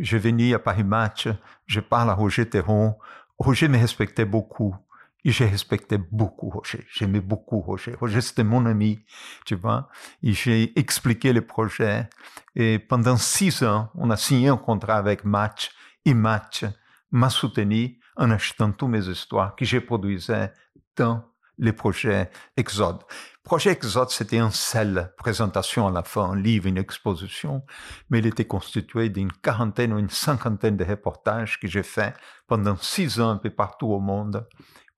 Je 0.00 0.16
venais 0.16 0.52
à 0.52 0.58
Paris 0.58 0.82
Match, 0.82 1.28
je 1.66 1.78
parle 1.78 2.10
à 2.10 2.14
Roger 2.14 2.48
Terron. 2.50 2.98
Roger 3.38 3.68
me 3.68 3.78
respectait 3.78 4.24
beaucoup. 4.24 4.74
J'ai 5.24 5.46
respecté 5.46 5.98
beaucoup 5.98 6.48
Roger. 6.48 6.86
J'aimais 6.92 7.20
beaucoup 7.20 7.60
Roger. 7.60 7.94
Roger, 7.94 8.20
c'était 8.20 8.44
mon 8.44 8.64
ami, 8.66 9.04
tu 9.44 9.54
vois. 9.54 9.88
Et 10.22 10.32
j'ai 10.32 10.78
expliqué 10.78 11.32
le 11.32 11.46
projet. 11.46 12.08
Et 12.54 12.78
pendant 12.78 13.16
six 13.16 13.62
ans, 13.62 13.90
on 13.94 14.10
a 14.10 14.16
signé 14.16 14.48
un 14.48 14.56
contrat 14.56 14.96
avec 14.96 15.24
Match. 15.24 15.70
Et 16.04 16.14
Match 16.14 16.64
m'a 17.10 17.28
soutenu 17.28 17.98
en 18.16 18.30
achetant 18.30 18.72
toutes 18.72 18.88
mes 18.88 19.08
histoires 19.08 19.54
que 19.56 19.64
j'ai 19.64 19.80
produisais 19.80 20.52
dans 20.96 21.24
les 21.58 21.72
projets 21.72 22.30
Exode. 22.56 23.02
Projet 23.44 23.72
Exode, 23.72 24.10
c'était 24.10 24.38
un 24.38 24.50
seul 24.50 25.12
présentation 25.18 25.86
à 25.86 25.90
la 25.90 26.02
fin, 26.02 26.30
un 26.30 26.36
livre, 26.36 26.66
une 26.66 26.78
exposition, 26.78 27.64
mais 28.08 28.20
il 28.20 28.26
était 28.26 28.46
constitué 28.46 29.10
d'une 29.10 29.32
quarantaine 29.32 29.92
ou 29.92 29.98
une 29.98 30.10
cinquantaine 30.10 30.76
de 30.76 30.84
reportages 30.84 31.60
que 31.60 31.68
j'ai 31.68 31.82
fait 31.82 32.14
pendant 32.46 32.76
six 32.76 33.20
ans 33.20 33.30
un 33.30 33.36
peu 33.36 33.50
partout 33.50 33.88
au 33.88 34.00
monde 34.00 34.46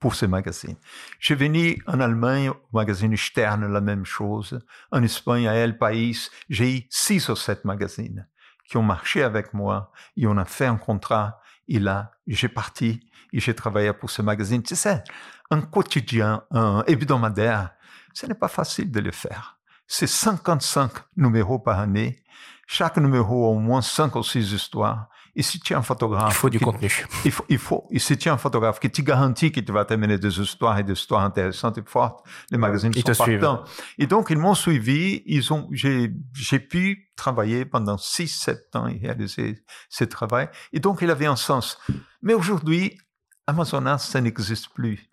pour 0.02 0.16
ces 0.16 0.26
magazines. 0.26 0.76
J'ai 1.20 1.36
venu 1.36 1.80
en 1.86 2.00
Allemagne 2.00 2.50
au 2.50 2.76
magazine 2.76 3.16
Stern, 3.16 3.64
la 3.72 3.80
même 3.80 4.04
chose. 4.04 4.58
En 4.90 5.00
Espagne, 5.04 5.46
à 5.46 5.54
El 5.54 5.78
País, 5.78 6.28
j'ai 6.50 6.76
eu 6.76 6.80
six 6.90 7.28
ou 7.28 7.36
sept 7.36 7.64
magazines 7.64 8.26
qui 8.68 8.76
ont 8.76 8.82
marché 8.82 9.22
avec 9.22 9.54
moi 9.54 9.92
et 10.16 10.26
on 10.26 10.36
a 10.38 10.44
fait 10.44 10.66
un 10.66 10.76
contrat. 10.76 11.40
Et 11.68 11.78
là, 11.78 12.10
j'ai 12.26 12.48
parti 12.48 13.08
et 13.32 13.38
j'ai 13.38 13.54
travaillé 13.54 13.92
pour 13.92 14.10
ce 14.10 14.22
magazine. 14.22 14.60
Tu 14.60 14.74
sais, 14.74 15.04
un 15.52 15.60
quotidien, 15.60 16.42
un 16.50 16.82
hebdomadaire, 16.88 17.70
ce 18.12 18.26
n'est 18.26 18.34
pas 18.34 18.48
facile 18.48 18.90
de 18.90 18.98
le 18.98 19.12
faire. 19.12 19.60
C'est 19.86 20.08
55 20.08 20.90
numéros 21.16 21.60
par 21.60 21.78
année. 21.78 22.24
Chaque 22.66 22.96
numéro 22.96 23.46
a 23.46 23.50
au 23.50 23.58
moins 23.60 23.82
5 23.82 24.16
ou 24.16 24.24
6 24.24 24.52
histoires. 24.52 25.08
Et 25.34 25.42
si 25.42 25.58
tu 25.60 25.72
es 25.72 25.76
un 25.76 25.82
photographe... 25.82 26.32
Il 26.34 26.36
faut 26.36 26.50
du 26.50 26.58
qui- 26.58 26.64
contenu. 26.64 26.90
Il 27.24 27.32
faut, 27.32 27.44
il 27.48 27.58
faut, 27.58 27.86
et 27.90 27.98
si 27.98 28.18
tu 28.18 28.28
es 28.28 28.30
un 28.30 28.36
photographe 28.36 28.78
qui 28.80 28.90
te 28.90 29.00
garantit 29.00 29.50
qu'il 29.50 29.64
te 29.64 29.72
va 29.72 29.84
t'amener 29.86 30.18
des 30.18 30.38
histoires 30.40 30.78
et 30.78 30.82
des 30.84 30.92
histoires 30.92 31.22
intéressantes 31.24 31.78
et 31.78 31.82
fortes, 31.86 32.26
les 32.50 32.58
magazines 32.58 32.92
Ils 32.94 33.14
sont 33.14 33.24
partants. 33.24 33.64
Et 33.98 34.06
donc, 34.06 34.28
ils 34.30 34.36
m'ont 34.36 34.54
suivi. 34.54 35.22
Ils 35.24 35.50
ont, 35.52 35.68
j'ai, 35.72 36.12
j'ai 36.34 36.60
pu 36.60 37.10
travailler 37.16 37.64
pendant 37.64 37.96
6, 37.96 38.28
7 38.28 38.76
ans 38.76 38.86
et 38.88 38.98
réaliser 38.98 39.64
ce 39.88 40.04
travail. 40.04 40.48
Et 40.74 40.80
donc, 40.80 41.00
il 41.00 41.10
avait 41.10 41.26
un 41.26 41.36
sens. 41.36 41.78
Mais 42.20 42.34
aujourd'hui, 42.34 42.98
Amazonas, 43.46 43.98
ça 43.98 44.20
n'existe 44.20 44.68
plus. 44.74 45.08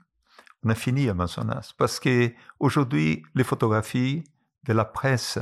On 0.64 0.70
a 0.70 0.76
fini 0.76 1.08
Amazonas 1.08 1.72
parce 1.78 2.00
que 2.02 2.34
aujourd'hui, 2.60 3.24
les 3.36 3.46
photographies 3.46 4.26
de 4.66 4.74
la 4.74 4.84
presse, 4.84 5.40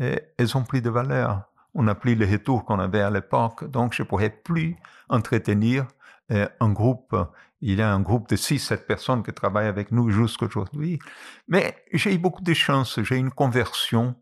euh, 0.00 0.14
elles 0.38 0.56
ont 0.56 0.62
plus 0.62 0.80
de 0.80 0.88
valeur. 0.90 1.42
On 1.74 1.84
n'a 1.84 1.94
plus 1.94 2.14
les 2.14 2.26
retours 2.26 2.64
qu'on 2.64 2.78
avait 2.78 3.00
à 3.00 3.10
l'époque, 3.10 3.64
donc 3.64 3.94
je 3.94 4.02
pourrais 4.02 4.30
plus 4.30 4.76
entretenir 5.08 5.86
euh, 6.30 6.48
un 6.60 6.70
groupe. 6.70 7.16
Il 7.60 7.78
y 7.78 7.82
a 7.82 7.92
un 7.92 8.00
groupe 8.00 8.28
de 8.28 8.36
6-7 8.36 8.86
personnes 8.86 9.22
qui 9.22 9.32
travaillent 9.32 9.68
avec 9.68 9.92
nous 9.92 10.10
jusqu'aujourd'hui. 10.10 10.98
Mais 11.48 11.84
j'ai 11.92 12.14
eu 12.14 12.18
beaucoup 12.18 12.42
de 12.42 12.54
chance. 12.54 13.00
J'ai 13.02 13.16
eu 13.16 13.18
une 13.18 13.30
conversion 13.30 14.16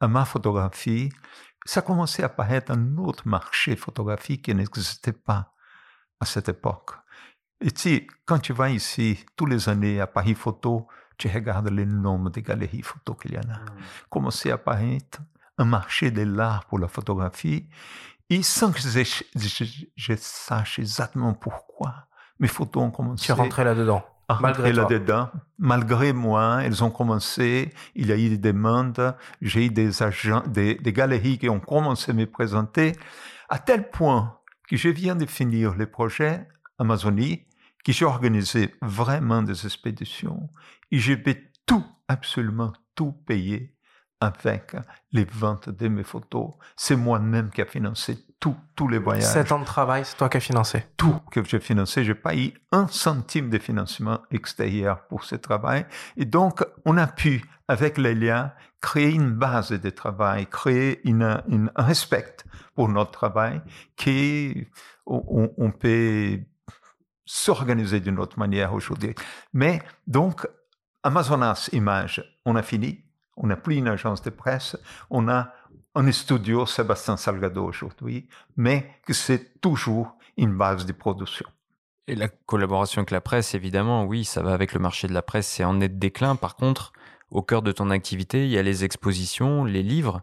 à 0.00 0.08
ma 0.08 0.24
photographie. 0.24 1.10
Ça 1.66 1.82
commençait 1.82 2.22
à 2.22 2.26
apparaître 2.26 2.72
un 2.72 2.96
autre 2.98 3.26
marché 3.26 3.76
photographique 3.76 4.44
qui 4.44 4.54
n'existait 4.54 5.12
pas 5.12 5.54
à 6.20 6.26
cette 6.26 6.48
époque. 6.48 6.92
Et 7.60 7.70
tu, 7.70 8.06
quand 8.26 8.38
tu 8.38 8.52
vas 8.52 8.70
ici, 8.70 9.24
tous 9.36 9.46
les 9.46 9.68
années 9.68 10.00
à 10.00 10.06
Paris 10.06 10.34
Photo, 10.34 10.86
tu 11.16 11.28
regardes 11.28 11.70
le 11.70 11.84
nombre 11.84 12.30
de 12.30 12.40
galeries 12.40 12.82
photo 12.82 13.14
qu'il 13.14 13.34
y 13.34 13.38
en 13.38 13.50
a. 13.50 13.60
Commençait 14.10 14.50
à 14.50 14.54
apparaître? 14.54 15.20
Un 15.58 15.64
marché 15.64 16.10
de 16.10 16.22
l'art 16.22 16.64
pour 16.66 16.78
la 16.78 16.88
photographie. 16.88 17.68
Et 18.30 18.42
sans 18.42 18.72
que 18.72 18.80
je, 18.80 19.02
je- 19.36 19.64
je 19.94 20.12
sache 20.16 20.78
exactement 20.78 21.34
pourquoi, 21.34 22.06
mes 22.40 22.48
photos 22.48 22.82
ont 22.84 22.90
commencé 22.90 23.26
Tu 23.26 23.30
es 23.32 23.34
rentré 23.34 23.64
là-dedans, 23.64 24.02
malgré 24.40 24.72
là-dedans. 24.72 25.30
Malgré 25.58 26.12
moi, 26.12 26.60
elles 26.62 26.82
ont 26.82 26.90
commencé. 26.90 27.72
Il 27.94 28.06
y 28.06 28.12
a 28.12 28.16
eu 28.16 28.30
des 28.30 28.38
demandes. 28.38 29.14
J'ai 29.42 29.66
eu 29.66 29.68
des 29.70 30.02
agents, 30.02 30.42
des, 30.46 30.74
des 30.76 30.92
galeries 30.92 31.38
qui 31.38 31.48
ont 31.48 31.60
commencé 31.60 32.10
à 32.10 32.14
me 32.14 32.26
présenter, 32.26 32.92
à 33.48 33.58
tel 33.58 33.90
point 33.90 34.38
que 34.68 34.76
je 34.78 34.88
viens 34.88 35.14
de 35.14 35.26
finir 35.26 35.74
le 35.74 35.86
projet 35.86 36.48
Amazonie, 36.78 37.44
que 37.84 37.92
j'ai 37.92 38.06
organisé 38.06 38.74
vraiment 38.80 39.42
des 39.42 39.66
expéditions 39.66 40.48
et 40.90 40.98
je 40.98 41.12
vais 41.12 41.52
tout, 41.66 41.84
absolument 42.08 42.72
tout 42.94 43.12
payer 43.12 43.73
avec 44.20 44.74
les 45.12 45.24
ventes 45.24 45.68
de 45.68 45.88
mes 45.88 46.04
photos. 46.04 46.52
C'est 46.76 46.96
moi-même 46.96 47.50
qui 47.50 47.60
a 47.62 47.66
financé 47.66 48.18
tout, 48.40 48.56
tous 48.74 48.88
les 48.88 48.98
voyages 48.98 49.24
Sept 49.24 49.52
ans 49.52 49.58
de 49.58 49.64
travail, 49.64 50.04
c'est 50.04 50.16
toi 50.16 50.28
qui 50.28 50.36
as 50.36 50.40
financé. 50.40 50.84
tout 50.96 51.18
que 51.30 51.42
j'ai 51.44 51.60
financé. 51.60 52.04
J'ai 52.04 52.14
pas 52.14 52.34
eu 52.36 52.52
un 52.72 52.86
centime 52.88 53.50
de 53.50 53.58
financement 53.58 54.20
extérieur 54.30 55.06
pour 55.08 55.24
ce 55.24 55.34
travail. 55.36 55.86
Et 56.16 56.24
donc, 56.24 56.64
on 56.84 56.96
a 56.96 57.06
pu, 57.06 57.44
avec 57.68 57.98
Lélia, 57.98 58.54
créer 58.80 59.12
une 59.12 59.30
base 59.30 59.70
de 59.70 59.90
travail, 59.90 60.46
créer 60.46 61.00
une, 61.08 61.42
une- 61.48 61.70
un 61.74 61.82
respect 61.82 62.36
pour 62.74 62.88
notre 62.88 63.12
travail 63.12 63.62
qui, 63.96 64.66
on, 65.06 65.22
on- 65.26 65.54
on 65.58 65.70
peut 65.70 66.38
s'organiser 67.24 68.00
d'une 68.00 68.18
autre 68.18 68.38
manière 68.38 68.74
aujourd'hui. 68.74 69.14
Mais 69.52 69.80
donc, 70.06 70.46
Amazonas 71.02 71.68
Images, 71.72 72.22
on 72.44 72.56
a 72.56 72.62
fini. 72.62 73.03
On 73.36 73.46
n'a 73.46 73.56
plus 73.56 73.76
une 73.76 73.88
agence 73.88 74.22
de 74.22 74.30
presse. 74.30 74.76
On 75.10 75.28
a 75.28 75.52
un 75.94 76.10
studio 76.12 76.66
Sébastien 76.66 77.16
Salgado 77.16 77.64
aujourd'hui, 77.64 78.28
mais 78.56 78.98
que 79.06 79.12
c'est 79.12 79.60
toujours 79.60 80.16
une 80.36 80.56
base 80.56 80.86
de 80.86 80.92
production. 80.92 81.46
Et 82.06 82.14
la 82.14 82.28
collaboration 82.28 83.00
avec 83.00 83.10
la 83.10 83.20
presse, 83.20 83.54
évidemment, 83.54 84.04
oui, 84.04 84.24
ça 84.24 84.42
va 84.42 84.52
avec 84.52 84.74
le 84.74 84.80
marché 84.80 85.08
de 85.08 85.14
la 85.14 85.22
presse, 85.22 85.46
c'est 85.46 85.64
en 85.64 85.74
net 85.74 85.98
déclin. 85.98 86.36
Par 86.36 86.56
contre, 86.56 86.92
au 87.30 87.42
cœur 87.42 87.62
de 87.62 87.72
ton 87.72 87.90
activité, 87.90 88.44
il 88.44 88.50
y 88.50 88.58
a 88.58 88.62
les 88.62 88.84
expositions, 88.84 89.64
les 89.64 89.82
livres. 89.82 90.20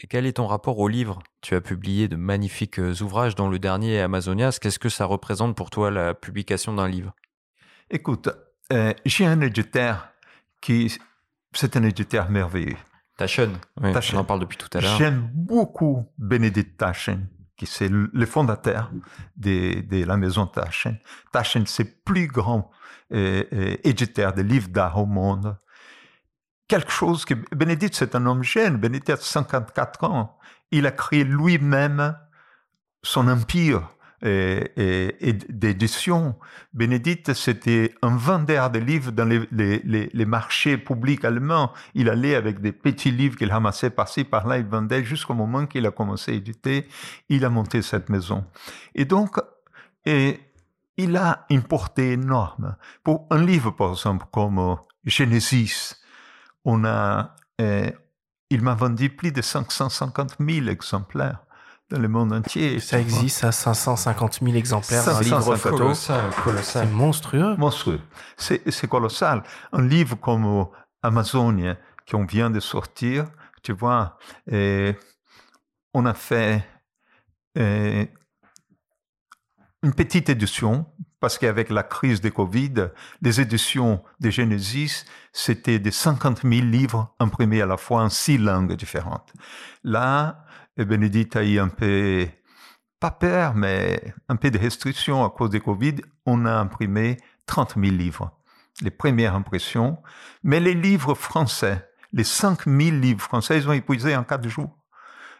Et 0.00 0.06
quel 0.06 0.26
est 0.26 0.34
ton 0.34 0.46
rapport 0.46 0.78
aux 0.78 0.88
livres? 0.88 1.20
Tu 1.40 1.54
as 1.54 1.60
publié 1.60 2.08
de 2.08 2.16
magnifiques 2.16 2.80
euh, 2.80 2.94
ouvrages, 3.02 3.34
dont 3.34 3.48
le 3.48 3.58
dernier 3.58 4.00
Amazonias. 4.00 4.58
Qu'est-ce 4.60 4.78
que 4.78 4.88
ça 4.88 5.04
représente 5.04 5.54
pour 5.54 5.70
toi 5.70 5.90
la 5.90 6.14
publication 6.14 6.74
d'un 6.74 6.88
livre? 6.88 7.14
Écoute, 7.90 8.28
euh, 8.72 8.94
j'ai 9.04 9.26
un 9.26 9.40
éditeur 9.40 10.08
qui, 10.60 10.98
c'est 11.52 11.76
un 11.76 11.82
éditeur 11.82 12.30
merveilleux. 12.30 12.76
Taschen, 13.16 13.52
oui, 13.82 13.92
on 14.14 14.16
en 14.16 14.24
parle 14.24 14.40
depuis 14.40 14.56
tout 14.56 14.68
à 14.72 14.80
l'heure. 14.80 14.96
J'aime 14.96 15.28
beaucoup 15.34 16.06
Bénédicte 16.16 16.78
Taschen, 16.78 17.28
qui 17.56 17.66
c'est 17.66 17.88
le 17.88 18.10
le 18.14 18.26
fondateur 18.26 18.90
de, 19.36 19.82
de 19.82 20.04
la 20.04 20.16
maison 20.16 20.46
Taschen. 20.46 20.98
Taschen, 21.30 21.66
c'est 21.66 21.84
le 21.84 21.94
plus 22.04 22.28
grand 22.28 22.70
euh, 23.12 23.44
euh, 23.52 23.76
éditeur 23.84 24.32
de 24.32 24.40
livres 24.40 24.68
d'art 24.68 24.96
au 24.96 25.04
monde. 25.04 25.58
Quelque 26.66 26.92
chose 26.92 27.24
que 27.24 27.34
Bénédicte, 27.54 27.94
c'est 27.96 28.14
un 28.14 28.24
homme 28.24 28.42
jeune. 28.42 28.76
Bénédicte 28.76 29.10
a 29.10 29.16
54 29.16 30.04
ans. 30.04 30.38
Il 30.70 30.86
a 30.86 30.92
créé 30.92 31.24
lui-même 31.24 32.16
son 33.02 33.28
empire 33.28 33.82
et, 34.22 35.32
d'édition. 35.48 36.36
Bénédicte, 36.72 37.32
c'était 37.34 37.94
un 38.02 38.16
vendeur 38.16 38.70
de 38.70 38.78
livres 38.78 39.12
dans 39.12 39.24
les, 39.26 40.24
marchés 40.26 40.76
publics 40.78 41.24
allemands. 41.24 41.72
Il 41.94 42.08
allait 42.08 42.34
avec 42.34 42.60
des 42.60 42.72
petits 42.72 43.10
livres 43.10 43.36
qu'il 43.36 43.50
ramassait 43.50 43.90
par-ci, 43.90 44.24
par-là, 44.24 44.58
il 44.58 44.66
vendait 44.66 45.04
jusqu'au 45.04 45.34
moment 45.34 45.66
qu'il 45.66 45.86
a 45.86 45.90
commencé 45.90 46.32
à 46.32 46.34
éditer. 46.34 46.86
Il 47.28 47.44
a 47.44 47.50
monté 47.50 47.82
cette 47.82 48.08
maison. 48.08 48.44
Et 48.94 49.04
donc, 49.04 49.38
il 51.00 51.16
a 51.16 51.46
une 51.50 51.62
portée 51.62 52.12
énorme. 52.12 52.76
Pour 53.02 53.26
un 53.30 53.42
livre, 53.42 53.70
par 53.70 53.90
exemple, 53.90 54.26
comme 54.30 54.58
euh, 54.58 54.74
Genesis, 55.04 55.96
on 56.64 56.84
a, 56.84 57.36
euh, 57.60 57.90
il 58.50 58.62
m'a 58.62 58.74
vendu 58.74 59.08
plus 59.10 59.32
de 59.32 59.40
550 59.40 60.36
000 60.38 60.66
exemplaires 60.68 61.40
dans 61.90 61.98
le 61.98 62.08
monde 62.08 62.32
entier. 62.32 62.78
Ça 62.80 63.00
existe 63.00 63.44
à 63.44 63.52
550 63.52 64.40
000 64.42 64.54
exemplaires 64.56 65.02
550 65.02 65.24
livre 65.24 65.56
photo. 65.56 65.76
Colossal, 65.76 66.30
colossal. 66.44 66.86
C'est 66.86 66.94
monstrueux. 66.94 67.56
Monstrueux. 67.56 68.00
C'est 68.36 68.88
colossal. 68.88 69.42
Un 69.72 69.86
livre 69.86 70.16
comme 70.16 70.44
euh, 70.44 70.64
Amazonie, 71.02 71.72
qu'on 72.10 72.24
vient 72.24 72.50
de 72.50 72.60
sortir, 72.60 73.26
tu 73.62 73.72
vois, 73.72 74.16
et 74.50 74.94
on 75.92 76.06
a 76.06 76.14
fait 76.14 76.64
euh, 77.58 78.06
une 79.82 79.94
petite 79.94 80.28
édition, 80.28 80.86
parce 81.20 81.38
qu'avec 81.38 81.70
la 81.70 81.82
crise 81.82 82.20
de 82.20 82.28
Covid, 82.28 82.90
les 83.20 83.40
éditions 83.40 84.02
de 84.20 84.30
Genesis, 84.30 85.04
c'était 85.32 85.78
des 85.78 85.90
50 85.90 86.42
000 86.42 86.66
livres 86.66 87.14
imprimés 87.18 87.60
à 87.60 87.66
la 87.66 87.76
fois 87.76 88.02
en 88.02 88.08
six 88.08 88.38
langues 88.38 88.74
différentes. 88.74 89.32
Là, 89.84 90.44
eh, 90.80 90.84
Bénédicte 90.84 91.36
a 91.36 91.44
eu 91.44 91.58
un 91.58 91.68
peu, 91.68 92.26
pas 92.98 93.10
peur, 93.10 93.54
mais 93.54 94.14
un 94.28 94.36
peu 94.36 94.50
de 94.50 94.58
restrictions 94.58 95.24
à 95.24 95.30
cause 95.30 95.50
de 95.50 95.58
Covid. 95.58 95.96
On 96.26 96.46
a 96.46 96.52
imprimé 96.52 97.18
30 97.46 97.74
000 97.76 97.94
livres, 97.94 98.32
les 98.80 98.90
premières 98.90 99.34
impressions. 99.34 99.98
Mais 100.42 100.60
les 100.60 100.74
livres 100.74 101.14
français, 101.14 101.88
les 102.12 102.24
5 102.24 102.64
000 102.66 102.96
livres 102.96 103.20
français, 103.20 103.58
ils 103.58 103.68
ont 103.68 103.72
épuisé 103.72 104.16
en 104.16 104.24
quatre 104.24 104.48
jours. 104.48 104.76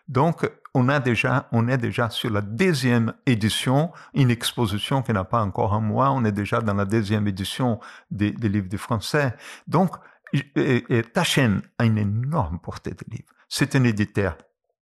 Donc, 0.08 0.50
on, 0.74 0.88
a 0.88 0.98
déjà, 0.98 1.48
on 1.52 1.68
est 1.68 1.78
déjà 1.78 2.10
sur 2.10 2.30
la 2.30 2.40
deuxième 2.40 3.14
édition, 3.26 3.92
une 4.12 4.30
exposition 4.30 5.02
qui 5.02 5.12
n'a 5.12 5.24
pas 5.24 5.42
encore 5.42 5.72
un 5.72 5.80
mois. 5.80 6.10
On 6.10 6.24
est 6.24 6.32
déjà 6.32 6.60
dans 6.60 6.74
la 6.74 6.84
deuxième 6.84 7.28
édition 7.28 7.80
des, 8.10 8.32
des 8.32 8.48
livres 8.48 8.68
du 8.68 8.78
français. 8.78 9.34
Donc, 9.68 9.94
et, 10.32 10.84
et 10.88 11.04
a 11.16 11.84
une 11.84 11.98
énorme 11.98 12.58
portée 12.58 12.90
de 12.90 13.04
livres. 13.08 13.32
C'est 13.48 13.74
un 13.74 13.84
éditeur 13.84 14.36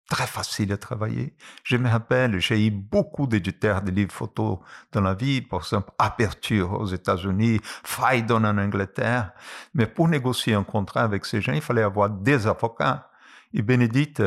très 0.10 0.28
facile 0.28 0.72
à 0.72 0.78
travailler. 0.78 1.36
Je 1.64 1.78
me 1.78 1.90
rappelle, 1.90 2.40
j'ai 2.40 2.68
eu 2.68 2.72
beaucoup 2.72 3.28
d'éditeurs 3.28 3.82
de 3.82 3.92
livres 3.92 4.14
photos 4.14 4.60
dans 4.92 5.02
la 5.02 5.14
vie, 5.14 5.42
par 5.42 5.60
exemple 5.60 5.92
Aperture 6.00 6.74
aux 6.74 6.88
États-Unis, 6.88 7.60
Phaidon 7.84 8.44
en 8.44 8.58
Angleterre. 8.58 9.34
Mais 9.74 9.86
pour 9.86 10.08
négocier 10.08 10.54
un 10.54 10.64
contrat 10.64 11.02
avec 11.02 11.26
ces 11.26 11.42
gens, 11.42 11.54
il 11.54 11.62
fallait 11.62 11.84
avoir 11.84 12.10
des 12.10 12.48
avocats. 12.48 13.10
Et 13.54 13.62
Bénédicte, 13.62 14.24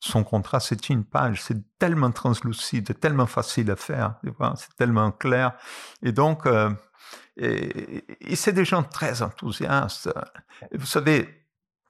son 0.00 0.24
contrat, 0.24 0.60
c'est 0.60 0.88
une 0.90 1.04
page. 1.04 1.42
C'est 1.42 1.78
tellement 1.78 2.10
translucide, 2.10 2.98
tellement 3.00 3.26
facile 3.26 3.70
à 3.70 3.76
faire. 3.76 4.16
C'est 4.56 4.76
tellement 4.76 5.12
clair. 5.12 5.52
Et 6.02 6.12
donc, 6.12 6.46
euh, 6.46 6.70
et 7.36 8.36
c'est 8.36 8.52
des 8.52 8.64
gens 8.64 8.82
très 8.82 9.22
enthousiastes. 9.22 10.10
Vous 10.72 10.86
savez, 10.86 11.41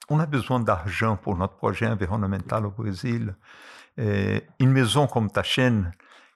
on 0.08 0.18
a 0.18 0.26
besoin 0.26 0.60
d'argent 0.60 1.16
pour 1.16 1.36
notre 1.36 1.56
projet 1.56 1.86
environnemental 1.86 2.66
au 2.66 2.70
Brésil. 2.70 3.36
Et 3.96 4.42
une 4.58 4.72
maison 4.72 5.06
comme 5.06 5.30
ta 5.30 5.42
chaîne, 5.42 5.92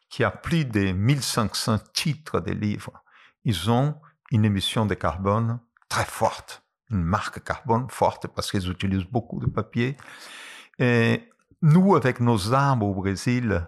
qui 0.08 0.22
a 0.24 0.30
plus 0.30 0.64
de 0.64 0.92
1500 0.92 1.78
titres 1.92 2.40
de 2.40 2.52
livres, 2.52 3.02
ils 3.44 3.70
ont 3.70 3.96
une 4.30 4.44
émission 4.44 4.86
de 4.86 4.94
carbone 4.94 5.58
très 5.88 6.04
forte, 6.04 6.62
une 6.90 7.02
marque 7.02 7.42
carbone 7.42 7.86
forte 7.90 8.26
parce 8.28 8.50
qu'ils 8.50 8.70
utilisent 8.70 9.10
beaucoup 9.10 9.40
de 9.40 9.46
papier. 9.46 9.96
Nous, 11.62 11.96
avec 11.96 12.20
nos 12.20 12.52
arbres 12.52 12.86
au 12.86 12.94
Brésil, 12.94 13.66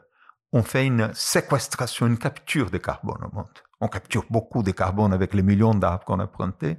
on 0.53 0.63
fait 0.63 0.87
une 0.87 1.13
séquestration, 1.15 2.07
une 2.07 2.19
capture 2.19 2.71
de 2.71 2.79
carbone 2.79 3.25
au 3.31 3.35
monde. 3.35 3.47
On 3.81 3.89
capture 3.89 4.25
beaucoup 4.31 4.63
de 4.63 4.71
carbone 4.71 5.13
avec 5.13 5.35
les 5.35 5.43
millions 5.43 5.75
d'arbres 5.75 6.05
qu'on 6.05 6.19
a 6.19 6.27
plantés. 6.27 6.79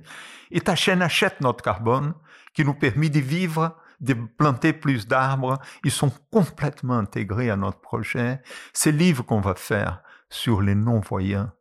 Et 0.52 0.62
ta 0.62 0.76
chaîne 0.76 1.02
achète 1.02 1.40
notre 1.42 1.64
carbone 1.64 2.14
qui 2.60 2.66
nous 2.66 2.74
permet 2.74 3.08
de 3.08 3.22
vivre, 3.22 3.78
de 4.02 4.14
planter 4.14 4.74
plus 4.74 5.08
d'arbres. 5.08 5.60
Ils 5.86 5.92
sont 5.92 6.12
complètement 6.30 6.98
intégrés 6.98 7.50
à 7.50 7.56
notre 7.56 7.80
projet. 7.80 8.42
Ces 8.74 8.92
livres 8.92 9.24
qu'on 9.24 9.40
va 9.40 9.56
faire 9.56 10.04
sur 10.30 10.62
les 10.62 10.76
non-voyants, 10.76 11.52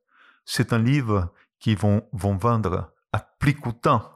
c'est 0.44 0.72
un 0.72 0.80
livre 0.80 1.32
qui 1.60 1.76
vont, 1.76 2.02
vont 2.12 2.36
vendre 2.36 2.92
à 3.12 3.20
plus 3.38 3.54
coûtant, 3.54 4.10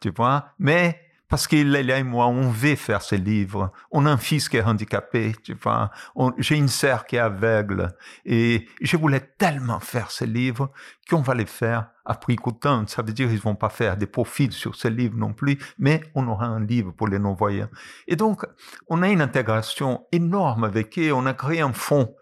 tu 0.00 0.12
vois, 0.16 0.50
mais 0.60 1.07
parce 1.28 1.46
qu'il 1.46 1.76
et 1.76 2.02
moi, 2.02 2.26
on 2.26 2.48
veut 2.48 2.76
faire 2.76 3.02
ce 3.02 3.14
livre. 3.14 3.70
On 3.90 4.06
a 4.06 4.10
un 4.10 4.16
fils 4.16 4.48
qui 4.48 4.56
est 4.56 4.62
handicapé, 4.62 5.34
tu 5.42 5.54
vois. 5.54 5.90
J'ai 6.38 6.56
une 6.56 6.68
sœur 6.68 7.04
qui 7.04 7.16
est 7.16 7.20
aveugle. 7.20 7.88
Et 8.24 8.66
je 8.80 8.96
voulais 8.96 9.20
tellement 9.20 9.78
faire 9.80 10.10
ce 10.10 10.24
livre 10.24 10.72
qu'on 11.10 11.20
va 11.20 11.34
les 11.34 11.46
faire 11.46 11.90
à 12.06 12.14
prix 12.14 12.36
coûtant. 12.36 12.86
Ça 12.86 13.02
veut 13.02 13.12
dire 13.12 13.28
qu'ils 13.28 13.40
vont 13.40 13.54
pas 13.54 13.68
faire 13.68 13.98
des 13.98 14.06
profits 14.06 14.52
sur 14.52 14.74
ce 14.74 14.88
livre 14.88 15.16
non 15.16 15.34
plus, 15.34 15.58
mais 15.78 16.00
on 16.14 16.26
aura 16.28 16.46
un 16.46 16.64
livre 16.64 16.92
pour 16.92 17.08
les 17.08 17.18
non-voyants. 17.18 17.68
Et 18.06 18.16
donc, 18.16 18.46
on 18.88 19.02
a 19.02 19.08
une 19.08 19.20
intégration 19.20 20.06
énorme 20.12 20.64
avec 20.64 20.98
eux. 20.98 21.12
On 21.12 21.26
a 21.26 21.34
créé 21.34 21.60
un 21.60 21.74
fonds 21.74 22.14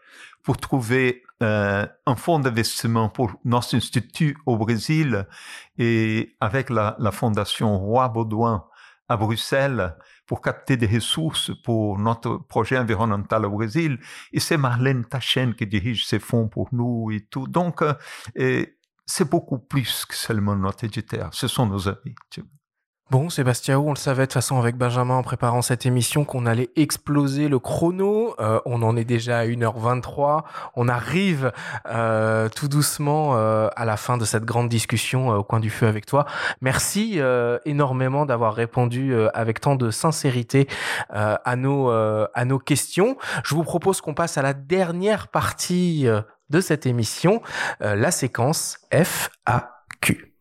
pour 0.43 0.57
trouver 0.57 1.23
euh, 1.43 1.87
un 2.07 2.17
fonds 2.17 2.39
d'investissement 2.39 3.09
pour 3.09 3.33
notre 3.45 3.77
institut 3.77 4.37
au 4.47 4.57
Brésil 4.57 5.27
et 5.79 6.35
avec 6.41 6.71
la, 6.71 6.97
la 6.99 7.13
fondation 7.13 7.79
Roi 7.79 8.09
Baudouin 8.09 8.65
à 9.09 9.17
Bruxelles 9.17 9.97
pour 10.27 10.41
capter 10.41 10.77
des 10.77 10.87
ressources 10.87 11.53
pour 11.63 11.99
notre 11.99 12.37
projet 12.37 12.79
environnemental 12.79 13.45
au 13.47 13.51
Brésil. 13.51 13.99
Et 14.33 14.41
c'est 14.41 14.57
Marlène 14.57 15.05
Tachen 15.05 15.55
qui 15.55 15.67
dirige 15.67 16.07
ces 16.07 16.19
fonds 16.19 16.49
pour 16.49 16.69
nous 16.73 17.11
et 17.13 17.21
tout. 17.21 17.47
Donc, 17.47 17.83
euh, 17.83 18.67
c'est 19.07 19.31
beaucoup 19.31 19.59
plus 19.59 20.05
que 20.05 20.15
seulement 20.15 20.57
notre 20.57 20.85
éditeur. 20.85 21.33
Ce 21.33 21.47
sont 21.49 21.67
nos 21.67 21.89
amis. 21.89 22.15
Bon, 23.09 23.31
Sébastien, 23.31 23.79
on 23.79 23.91
le 23.91 23.97
savait 23.97 24.23
de 24.23 24.27
toute 24.27 24.33
façon 24.33 24.59
avec 24.59 24.77
Benjamin 24.77 25.15
en 25.15 25.23
préparant 25.23 25.63
cette 25.63 25.87
émission 25.87 26.25
qu'on 26.25 26.45
allait 26.45 26.71
exploser 26.75 27.47
le 27.47 27.61
chrono. 27.61 28.35
Euh, 28.41 28.59
on 28.67 28.83
en 28.83 28.97
est 28.97 29.05
déjà 29.05 29.39
à 29.39 29.47
1h23. 29.47 30.43
On 30.75 30.89
arrive 30.89 31.53
euh, 31.89 32.49
tout 32.49 32.67
doucement 32.67 33.37
euh, 33.37 33.69
à 33.77 33.85
la 33.85 33.97
fin 33.97 34.19
de 34.19 34.25
cette 34.25 34.45
grande 34.45 34.69
discussion 34.69 35.29
au 35.29 35.45
coin 35.45 35.61
du 35.61 35.71
feu 35.71 35.87
avec 35.87 36.05
toi. 36.05 36.27
Merci 36.61 37.21
énormément 37.65 38.27
d'avoir 38.27 38.55
répondu 38.55 39.15
avec 39.35 39.61
tant 39.61 39.77
de 39.77 39.93
sincérité 39.93 40.67
à, 41.11 41.57
nos, 41.57 41.89
à 41.91 42.45
nos 42.45 42.59
questions. 42.59 43.17
Je 43.45 43.55
vous 43.55 43.63
propose 43.63 44.01
qu'on 44.01 44.15
passe 44.15 44.37
à 44.37 44.43
la 44.43 44.53
dernière 44.53 45.29
partie 45.29 46.09
de 46.51 46.61
cette 46.61 46.87
émission, 46.87 47.41
la 47.81 48.11
séquence 48.11 48.79
FAQ. 48.91 50.33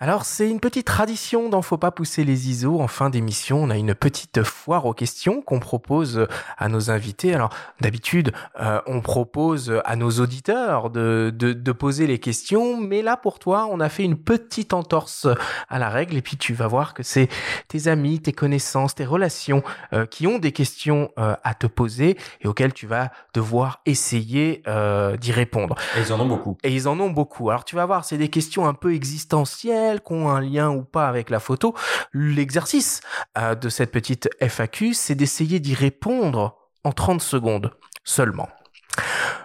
Alors 0.00 0.24
c'est 0.24 0.48
une 0.48 0.60
petite 0.60 0.86
tradition 0.86 1.48
dans 1.48 1.60
Faut 1.60 1.76
pas 1.76 1.90
pousser 1.90 2.22
les 2.22 2.48
ISO. 2.48 2.80
En 2.80 2.86
fin 2.86 3.10
d'émission, 3.10 3.64
on 3.64 3.68
a 3.68 3.76
une 3.76 3.96
petite 3.96 4.44
foire 4.44 4.86
aux 4.86 4.94
questions 4.94 5.42
qu'on 5.42 5.58
propose 5.58 6.28
à 6.56 6.68
nos 6.68 6.92
invités. 6.92 7.34
Alors 7.34 7.50
d'habitude, 7.80 8.30
euh, 8.60 8.80
on 8.86 9.00
propose 9.00 9.74
à 9.84 9.96
nos 9.96 10.10
auditeurs 10.10 10.90
de, 10.90 11.34
de, 11.34 11.52
de, 11.52 11.72
poser 11.72 12.06
les 12.06 12.20
questions, 12.20 12.76
mais 12.76 13.02
là 13.02 13.16
pour 13.16 13.40
toi, 13.40 13.66
on 13.72 13.80
a 13.80 13.88
fait 13.88 14.04
une 14.04 14.16
petite 14.16 14.72
entorse 14.72 15.26
à 15.68 15.80
la 15.80 15.88
règle 15.88 16.16
et 16.16 16.22
puis 16.22 16.36
tu 16.36 16.54
vas 16.54 16.68
voir 16.68 16.94
que 16.94 17.02
c'est 17.02 17.28
tes 17.66 17.88
amis, 17.88 18.20
tes 18.20 18.32
connaissances, 18.32 18.94
tes 18.94 19.04
relations 19.04 19.64
euh, 19.94 20.06
qui 20.06 20.28
ont 20.28 20.38
des 20.38 20.52
questions 20.52 21.10
euh, 21.18 21.34
à 21.42 21.54
te 21.54 21.66
poser 21.66 22.16
et 22.40 22.46
auxquelles 22.46 22.72
tu 22.72 22.86
vas 22.86 23.10
devoir 23.34 23.80
essayer 23.84 24.62
d'y 25.20 25.32
répondre. 25.32 25.74
Et 25.96 26.02
ils 26.02 26.12
en 26.12 26.20
ont 26.20 26.26
beaucoup. 26.26 26.56
Et 26.62 26.72
ils 26.72 26.86
en 26.86 27.00
ont 27.00 27.10
beaucoup. 27.10 27.50
Alors 27.50 27.64
tu 27.64 27.74
vas 27.74 27.84
voir, 27.84 28.04
c'est 28.04 28.16
des 28.16 28.28
questions 28.28 28.68
un 28.68 28.74
peu 28.74 28.94
existentielles 28.94 29.87
qui 29.96 30.12
ont 30.12 30.28
un 30.30 30.40
lien 30.40 30.70
ou 30.70 30.84
pas 30.84 31.08
avec 31.08 31.30
la 31.30 31.40
photo. 31.40 31.74
L'exercice 32.12 33.00
euh, 33.36 33.54
de 33.54 33.68
cette 33.68 33.90
petite 33.90 34.28
FAQ, 34.40 34.94
c'est 34.94 35.14
d'essayer 35.14 35.60
d'y 35.60 35.74
répondre 35.74 36.56
en 36.84 36.92
30 36.92 37.20
secondes 37.20 37.72
seulement. 38.04 38.48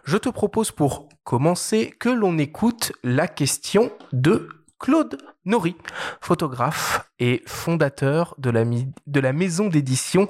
Je 0.05 0.17
te 0.17 0.29
propose 0.29 0.71
pour 0.71 1.09
commencer 1.23 1.91
que 1.91 2.09
l'on 2.09 2.37
écoute 2.37 2.91
la 3.03 3.27
question 3.27 3.91
de 4.11 4.49
Claude 4.79 5.17
Nori, 5.45 5.77
photographe 6.21 7.09
et 7.19 7.41
fondateur 7.47 8.35
de 8.37 8.49
la, 8.49 9.33
maison 9.33 9.67
d'édition 9.67 10.27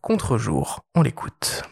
Contre-jour. 0.00 0.84
On 0.94 1.02
l'écoute. 1.02 1.62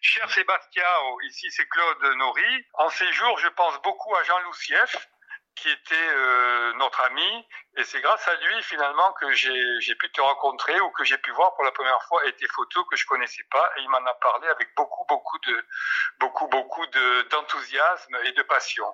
Cher 0.00 0.28
Sébastien, 0.30 0.82
ici 1.28 1.46
c'est 1.50 1.66
Claude 1.68 2.16
Nori. 2.18 2.66
En 2.74 2.90
ces 2.90 3.10
jours, 3.12 3.38
je 3.38 3.48
pense 3.48 3.80
beaucoup 3.82 4.14
à 4.16 4.24
Jean 4.24 4.38
Loussieff, 4.46 5.08
qui 5.56 5.68
était 5.68 5.94
euh, 5.94 6.72
notre 6.74 7.00
ami, 7.02 7.46
et 7.76 7.84
c'est 7.84 8.00
grâce 8.00 8.26
à 8.28 8.34
lui 8.34 8.62
finalement 8.62 9.12
que 9.14 9.32
j'ai 9.32 9.94
pu 9.96 10.10
te 10.10 10.20
rencontrer 10.20 10.78
ou 10.80 10.90
que 10.90 11.04
j'ai 11.04 11.18
pu 11.18 11.30
voir 11.32 11.54
pour 11.54 11.64
la 11.64 11.72
première 11.72 12.02
fois 12.04 12.24
et 12.26 12.32
tes 12.36 12.48
photos 12.48 12.84
que 12.90 12.96
je 12.96 13.06
connaissais 13.06 13.44
pas, 13.50 13.70
et 13.76 13.82
il 13.82 13.88
m'en 13.88 14.04
a 14.04 14.14
parlé 14.14 14.48
avec 14.48 14.74
beaucoup 14.76 15.04
beaucoup 15.08 15.38
de 15.46 15.66
beaucoup 16.18 16.48
beaucoup 16.48 16.86
d'enthousiasme 17.30 18.16
et 18.24 18.32
de 18.32 18.42
passion. 18.42 18.86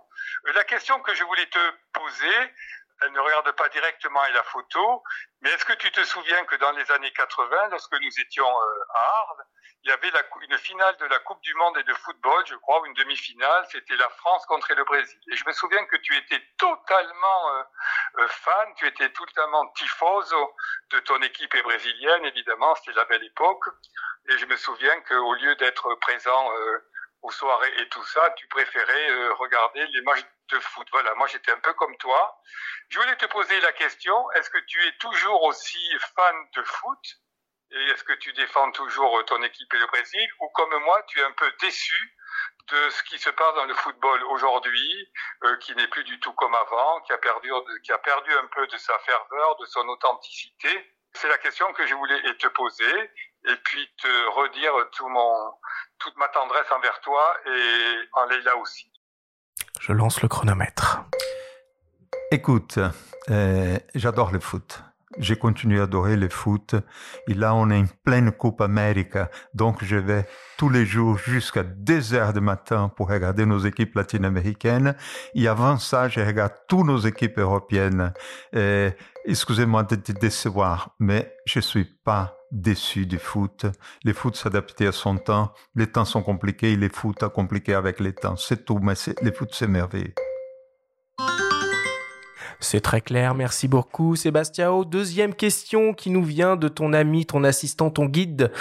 Euh, 0.46 0.52
la 0.52 0.64
question 0.64 1.00
que 1.00 1.14
je 1.14 1.24
voulais 1.24 1.46
te 1.46 1.70
poser, 1.92 2.54
elle 3.02 3.12
ne 3.12 3.20
regarde 3.20 3.50
pas 3.52 3.68
directement 3.68 4.22
la 4.32 4.42
photo, 4.44 5.02
mais 5.40 5.50
est-ce 5.50 5.64
que 5.64 5.72
tu 5.74 5.90
te 5.90 6.04
souviens 6.04 6.44
que 6.44 6.56
dans 6.56 6.72
les 6.72 6.90
années 6.92 7.12
80, 7.12 7.68
lorsque 7.70 7.92
nous 7.92 8.20
étions 8.20 8.46
euh, 8.46 8.84
à 8.94 9.00
Arles, 9.20 9.44
il 9.82 9.88
y 9.88 9.92
avait 9.92 10.12
une 10.42 10.58
finale 10.58 10.94
de 10.98 11.06
la 11.06 11.18
Coupe 11.20 11.40
du 11.40 11.54
Monde 11.54 11.78
et 11.78 11.82
de 11.84 11.94
football, 11.94 12.44
je 12.46 12.54
crois, 12.56 12.82
une 12.86 12.92
demi-finale, 12.94 13.66
c'était 13.70 13.96
la 13.96 14.08
France 14.10 14.44
contre 14.46 14.74
le 14.74 14.84
Brésil. 14.84 15.18
Et 15.32 15.36
je 15.36 15.44
me 15.46 15.52
souviens 15.52 15.84
que 15.86 15.96
tu 15.96 16.14
étais 16.16 16.42
totalement 16.58 17.54
euh, 17.54 17.62
euh, 18.18 18.28
fan, 18.28 18.74
tu 18.76 18.86
étais 18.86 19.08
totalement 19.10 19.66
tifoso 19.68 20.54
de 20.90 20.98
ton 21.00 21.20
équipe 21.22 21.56
brésilienne, 21.62 22.24
évidemment, 22.26 22.74
c'était 22.74 22.98
la 22.98 23.06
belle 23.06 23.24
époque. 23.24 23.64
Et 24.28 24.36
je 24.36 24.44
me 24.44 24.56
souviens 24.56 25.00
qu'au 25.02 25.34
lieu 25.34 25.56
d'être 25.56 25.94
présent 25.94 26.52
aux 27.22 27.30
soirées 27.30 27.72
et 27.78 27.88
tout 27.88 28.04
ça, 28.04 28.30
tu 28.36 28.46
préférais 28.48 29.28
regarder 29.30 29.86
les 29.86 30.02
matchs 30.02 30.26
de 30.50 30.60
foot. 30.60 30.86
Voilà, 30.92 31.14
moi 31.14 31.26
j'étais 31.28 31.52
un 31.52 31.60
peu 31.60 31.72
comme 31.74 31.96
toi. 31.98 32.40
Je 32.88 32.98
voulais 32.98 33.16
te 33.16 33.26
poser 33.26 33.58
la 33.60 33.72
question, 33.72 34.30
est-ce 34.32 34.50
que 34.50 34.58
tu 34.66 34.84
es 34.86 34.92
toujours 34.98 35.42
aussi 35.44 35.98
fan 36.14 36.36
de 36.54 36.62
foot? 36.62 36.98
Et 37.72 37.84
est-ce 37.90 38.02
que 38.02 38.14
tu 38.14 38.32
défends 38.32 38.72
toujours 38.72 39.24
ton 39.26 39.40
équipe 39.42 39.72
et 39.74 39.78
le 39.78 39.86
Brésil? 39.86 40.28
Ou 40.40 40.48
comme 40.48 40.76
moi, 40.82 41.02
tu 41.04 41.20
es 41.20 41.22
un 41.22 41.32
peu 41.32 41.50
déçu 41.60 42.16
de 42.68 42.90
ce 42.90 43.02
qui 43.04 43.18
se 43.18 43.30
passe 43.30 43.54
dans 43.54 43.64
le 43.64 43.74
football 43.74 44.22
aujourd'hui, 44.24 45.12
euh, 45.44 45.56
qui 45.58 45.74
n'est 45.76 45.86
plus 45.86 46.04
du 46.04 46.18
tout 46.18 46.32
comme 46.32 46.54
avant, 46.54 47.00
qui 47.02 47.12
a, 47.12 47.18
perdu, 47.18 47.52
un 47.52 48.46
peu 48.48 48.66
de 48.66 48.76
sa 48.76 48.98
ferveur, 49.00 49.56
de 49.56 49.66
son 49.66 49.88
authenticité? 49.88 50.96
C'est 51.14 51.28
la 51.28 51.38
question 51.38 51.72
que 51.72 51.86
je 51.86 51.94
voulais 51.94 52.36
te 52.38 52.48
poser 52.48 53.10
et 53.44 53.56
puis 53.56 53.88
te 53.98 54.26
redire 54.30 54.74
toute 55.98 56.16
ma 56.16 56.28
tendresse 56.28 56.70
envers 56.70 57.00
toi 57.00 57.36
et 57.46 58.08
en 58.12 58.24
Leila 58.26 58.56
aussi. 58.56 58.89
Je 59.80 59.94
lance 59.94 60.20
le 60.20 60.28
chronomètre. 60.28 61.06
Écoute, 62.30 62.78
euh, 63.30 63.78
j'adore 63.94 64.30
le 64.30 64.38
foot. 64.38 64.84
j'ai 65.18 65.36
continué 65.36 65.80
à 65.80 65.84
adorer 65.84 66.16
le 66.16 66.28
foot. 66.28 66.76
Et 67.28 67.34
là, 67.34 67.54
on 67.54 67.70
est 67.70 67.78
en 67.78 67.86
pleine 68.04 68.30
Coupe 68.30 68.60
América. 68.60 69.30
Donc, 69.54 69.82
je 69.82 69.96
vais 69.96 70.26
tous 70.58 70.68
les 70.68 70.84
jours 70.84 71.16
jusqu'à 71.16 71.62
2 71.62 72.12
heures 72.12 72.34
du 72.34 72.40
matin 72.40 72.92
pour 72.94 73.08
regarder 73.08 73.46
nos 73.46 73.58
équipes 73.60 73.94
latino-américaines. 73.94 74.94
Et 75.34 75.48
avant 75.48 75.78
ça, 75.78 76.08
je 76.10 76.20
regarde 76.20 76.52
toutes 76.68 76.86
nos 76.86 76.98
équipes 76.98 77.38
européennes. 77.38 78.12
excusez-moi 79.24 79.82
de 79.84 79.96
te 79.96 80.12
décevoir, 80.12 80.94
mais 81.00 81.34
je 81.46 81.58
suis 81.58 81.86
pas 81.86 82.39
déçu 82.50 83.06
du 83.06 83.18
foot. 83.18 83.66
Le 84.04 84.12
foot 84.12 84.36
s'adaptait 84.36 84.86
à 84.86 84.92
son 84.92 85.16
temps. 85.16 85.52
Les 85.74 85.86
temps 85.86 86.04
sont 86.04 86.22
compliqués, 86.22 86.76
le 86.76 86.88
foot 86.88 87.22
a 87.22 87.28
compliqué 87.28 87.74
avec 87.74 88.00
les 88.00 88.14
temps. 88.14 88.36
C'est 88.36 88.64
tout, 88.64 88.78
mais 88.80 88.94
le 89.22 89.32
foot, 89.32 89.50
c'est 89.52 89.66
merveilleux. 89.66 90.14
C'est 92.62 92.82
très 92.82 93.00
clair, 93.00 93.34
merci 93.34 93.68
beaucoup 93.68 94.16
Sébastien. 94.16 94.82
Deuxième 94.82 95.34
question 95.34 95.94
qui 95.94 96.10
nous 96.10 96.22
vient 96.22 96.56
de 96.56 96.68
ton 96.68 96.92
ami, 96.92 97.24
ton 97.24 97.42
assistant, 97.42 97.90
ton 97.90 98.04
guide, 98.04 98.52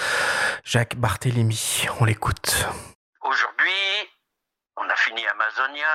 Jacques 0.64 0.96
Barthélémy. 0.96 1.86
On 2.00 2.06
l'écoute. 2.06 2.66
Aujourd'hui, 3.22 4.10
on 4.78 4.84
a 4.84 4.96
fini 4.96 5.22
Amazonia. 5.28 5.86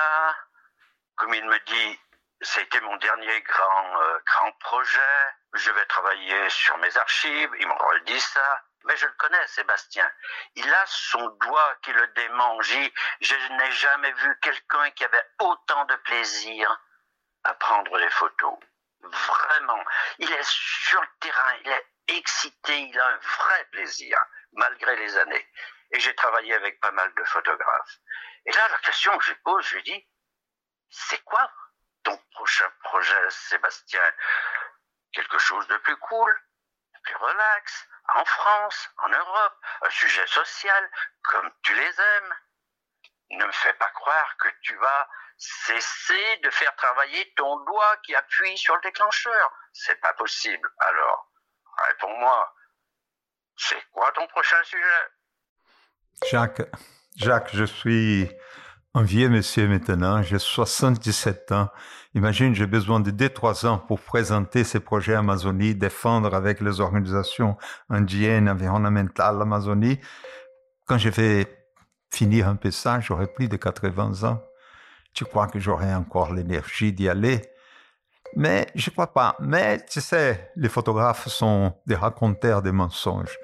Comme 1.15 1.33
il 1.33 1.45
me 1.45 1.57
dit, 1.65 1.99
c'était 2.45 2.81
mon 2.81 2.95
dernier 2.97 3.41
grand, 3.41 4.01
euh, 4.01 4.19
grand 4.25 4.51
projet. 4.59 5.33
Je 5.53 5.71
vais 5.71 5.85
travailler 5.85 6.49
sur 6.49 6.77
mes 6.77 6.95
archives. 6.97 7.51
Il 7.59 7.67
m'a 7.67 7.75
redit 7.75 8.21
ça. 8.21 8.63
Mais 8.83 8.95
je 8.97 9.07
le 9.07 9.13
connais, 9.13 9.47
Sébastien. 9.47 10.09
Il 10.53 10.71
a 10.71 10.85
son 10.85 11.27
doigt 11.41 11.75
qui 11.81 11.91
le 11.91 12.07
démange. 12.09 12.77
Je 13.19 13.35
n'ai 13.35 13.71
jamais 13.71 14.11
vu 14.11 14.39
quelqu'un 14.41 14.91
qui 14.91 15.03
avait 15.03 15.25
autant 15.39 15.85
de 15.85 15.95
plaisir 15.95 16.79
à 17.43 17.53
prendre 17.55 17.97
les 17.97 18.09
photos. 18.11 18.57
Vraiment. 19.01 19.83
Il 20.19 20.31
est 20.31 20.47
sur 20.47 21.01
le 21.01 21.07
terrain, 21.19 21.53
il 21.63 21.71
est 21.71 21.87
excité, 22.07 22.79
il 22.79 22.99
a 22.99 23.07
un 23.07 23.17
vrai 23.17 23.65
plaisir, 23.71 24.17
malgré 24.53 24.95
les 24.97 25.17
années. 25.17 25.51
Et 25.91 25.99
j'ai 25.99 26.13
travaillé 26.15 26.53
avec 26.53 26.79
pas 26.79 26.91
mal 26.91 27.11
de 27.15 27.23
photographes. 27.23 27.97
Et 28.45 28.51
là, 28.51 28.67
la 28.69 28.77
question 28.79 29.17
que 29.17 29.25
je 29.25 29.33
pose, 29.43 29.65
je 29.65 29.75
lui 29.75 29.83
dis, 29.83 30.07
c'est 30.89 31.23
quoi 31.23 31.51
ton 32.05 32.17
prochain 32.31 32.69
projet, 32.83 33.29
Sébastien 33.29 34.01
Quelque 35.11 35.37
chose 35.37 35.67
de 35.67 35.77
plus 35.77 35.97
cool, 35.97 36.41
de 36.93 36.99
plus 37.03 37.15
relax, 37.15 37.87
en 38.15 38.25
France, 38.25 38.89
en 38.97 39.09
Europe, 39.09 39.53
un 39.81 39.89
sujet 39.89 40.27
social, 40.27 40.91
comme 41.23 41.51
tu 41.63 41.73
les 41.73 42.01
aimes. 42.01 42.35
Ne 43.31 43.45
me 43.45 43.51
fais 43.51 43.73
pas 43.73 43.89
croire 43.89 44.37
que 44.37 44.49
tu 44.61 44.75
vas 44.75 45.09
cesser 45.37 46.37
de 46.43 46.49
faire 46.49 46.75
travailler 46.75 47.33
ton 47.35 47.57
doigt 47.65 47.97
qui 48.03 48.13
appuie 48.15 48.57
sur 48.57 48.75
le 48.75 48.81
déclencheur. 48.81 49.51
C'est 49.73 49.99
pas 50.01 50.13
possible. 50.13 50.69
Alors, 50.79 51.31
réponds-moi. 51.87 52.55
C'est 53.57 53.81
quoi 53.91 54.11
ton 54.11 54.27
prochain 54.27 54.61
sujet? 54.63 55.09
Jacques, 56.29 56.61
Jacques, 57.15 57.55
je 57.55 57.63
suis 57.63 58.29
un 58.95 59.03
vieux 59.03 59.27
monsieur 59.27 59.67
maintenant, 59.67 60.23
j'ai 60.23 60.39
77 60.39 61.51
ans. 61.51 61.67
Imagine, 62.13 62.55
j'ai 62.55 62.65
besoin 62.65 63.01
de 63.01 63.11
2-3 63.11 63.67
ans 63.67 63.77
pour 63.77 63.99
présenter 63.99 64.63
ces 64.63 64.79
projets 64.79 65.15
Amazonie, 65.15 65.75
défendre 65.75 66.33
avec 66.33 66.61
les 66.61 66.79
organisations 66.79 67.57
indiennes, 67.89 68.47
environnementales 68.47 69.37
l'Amazonie. 69.37 69.99
Quand 70.85 70.97
je 70.97 71.09
vais 71.09 71.45
finir 72.09 72.47
un 72.47 72.55
peu 72.55 72.71
ça, 72.71 73.01
j'aurai 73.01 73.27
plus 73.27 73.49
de 73.49 73.57
80 73.57 74.23
ans. 74.29 74.41
Tu 75.13 75.25
crois 75.25 75.47
que 75.47 75.59
j'aurai 75.59 75.93
encore 75.93 76.33
l'énergie 76.33 76.93
d'y 76.93 77.09
aller? 77.09 77.41
Mais 78.37 78.67
je 78.75 78.89
crois 78.91 79.13
pas. 79.13 79.35
Mais 79.41 79.83
tu 79.85 79.99
sais, 79.99 80.51
les 80.55 80.69
photographes 80.69 81.27
sont 81.27 81.73
des 81.85 81.95
raconteurs 81.95 82.61
de 82.61 82.71
mensonges. 82.71 83.37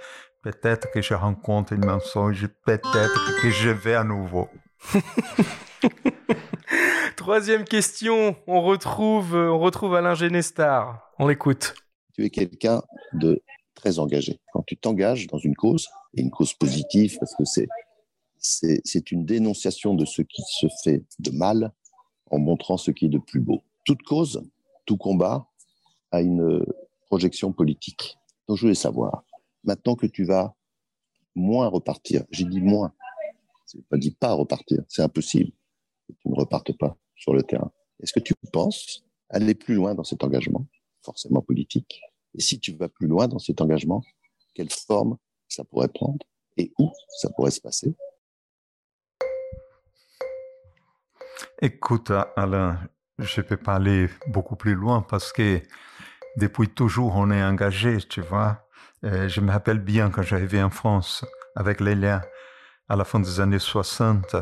Peut-être 0.43 0.89
que 0.91 1.01
je 1.01 1.13
rencontre 1.13 1.73
un 1.73 1.85
mensonge, 1.85 2.47
peut-être 2.65 3.41
que 3.41 3.49
je 3.49 3.69
vais 3.69 3.95
à 3.95 4.05
nouveau. 4.05 4.49
Troisième 7.17 7.65
question, 7.65 8.35
on 8.47 8.61
retrouve, 8.61 9.35
on 9.35 9.59
retrouve 9.59 9.95
Alain 9.95 10.15
Genestar. 10.15 11.11
On 11.19 11.27
l'écoute. 11.27 11.75
Tu 12.15 12.25
es 12.25 12.29
quelqu'un 12.29 12.81
de 13.13 13.41
très 13.75 13.99
engagé. 13.99 14.39
Quand 14.53 14.63
tu 14.63 14.77
t'engages 14.77 15.27
dans 15.27 15.37
une 15.37 15.55
cause, 15.55 15.87
et 16.13 16.21
une 16.21 16.31
cause 16.31 16.53
positive, 16.53 17.17
parce 17.19 17.35
que 17.35 17.45
c'est, 17.45 17.67
c'est, 18.37 19.11
une 19.11 19.25
dénonciation 19.25 19.93
de 19.93 20.05
ce 20.05 20.21
qui 20.21 20.41
se 20.41 20.67
fait 20.83 21.03
de 21.19 21.31
mal 21.31 21.71
en 22.29 22.39
montrant 22.39 22.77
ce 22.77 22.91
qui 22.91 23.05
est 23.05 23.09
de 23.09 23.17
plus 23.17 23.39
beau. 23.39 23.63
Toute 23.85 24.01
cause, 24.03 24.43
tout 24.85 24.97
combat 24.97 25.47
a 26.11 26.21
une 26.21 26.65
projection 27.07 27.51
politique. 27.53 28.17
Donc 28.47 28.57
je 28.57 28.63
voulais 28.63 28.75
savoir, 28.75 29.23
maintenant 29.63 29.95
que 29.95 30.07
tu 30.07 30.23
vas 30.23 30.55
moins 31.35 31.67
repartir, 31.67 32.23
j'ai 32.31 32.45
dit 32.45 32.61
moins, 32.61 32.93
c'est 33.71 33.87
pas 33.87 33.97
dit 33.97 34.11
pas 34.11 34.33
repartir, 34.33 34.83
c'est 34.89 35.01
impossible. 35.01 35.51
Tu 36.07 36.29
ne 36.29 36.35
repartes 36.35 36.77
pas 36.77 36.97
sur 37.15 37.33
le 37.33 37.41
terrain. 37.43 37.71
Est-ce 38.01 38.11
que 38.11 38.19
tu 38.19 38.33
penses 38.51 39.05
aller 39.29 39.55
plus 39.55 39.75
loin 39.75 39.95
dans 39.95 40.03
cet 40.03 40.23
engagement, 40.23 40.67
forcément 41.03 41.41
politique? 41.41 42.01
Et 42.33 42.41
si 42.41 42.59
tu 42.59 42.73
vas 42.73 42.89
plus 42.89 43.07
loin 43.07 43.27
dans 43.27 43.39
cet 43.39 43.61
engagement, 43.61 44.03
quelle 44.53 44.69
forme 44.69 45.17
ça 45.47 45.63
pourrait 45.63 45.87
prendre 45.87 46.25
et 46.57 46.73
où 46.79 46.91
ça 47.21 47.29
pourrait 47.29 47.51
se 47.51 47.61
passer? 47.61 47.95
Écoute, 51.61 52.11
Alain, 52.35 52.79
je 53.19 53.39
ne 53.39 53.45
peux 53.45 53.57
pas 53.57 53.75
aller 53.75 54.09
beaucoup 54.27 54.55
plus 54.55 54.75
loin 54.75 55.01
parce 55.01 55.31
que 55.31 55.61
depuis 56.37 56.67
toujours, 56.67 57.13
on 57.15 57.31
est 57.31 57.43
engagé, 57.43 57.99
tu 57.99 58.21
vois. 58.21 58.67
je 59.03 59.39
me 59.39 59.51
rappelle 59.51 59.79
bien 59.79 60.09
quand 60.09 60.23
j'arrivais 60.23 60.61
en 60.61 60.69
France 60.69 61.23
avec 61.55 61.79
Lélia 61.79 62.21
à 62.91 62.97
la 62.97 63.05
fin 63.05 63.21
des 63.21 63.39
années 63.39 63.57
60, 63.57 64.35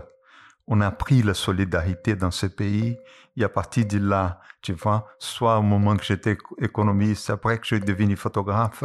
on 0.66 0.82
a 0.82 0.90
pris 0.90 1.22
la 1.22 1.36
solidarité 1.36 2.16
dans 2.16 2.32
ce 2.32 2.48
pays. 2.48 2.98
Et 3.38 3.44
à 3.44 3.50
partir 3.50 3.86
de 3.86 4.00
là, 4.00 4.42
tu 4.64 4.74
vois, 4.74 5.08
soit 5.20 5.60
au 5.60 5.62
moment 5.62 5.96
que 5.96 6.04
j'étais 6.04 6.36
économiste, 6.60 7.30
après 7.30 7.60
que 7.60 7.68
je 7.68 7.76
devenu 7.76 8.16
photographe, 8.16 8.84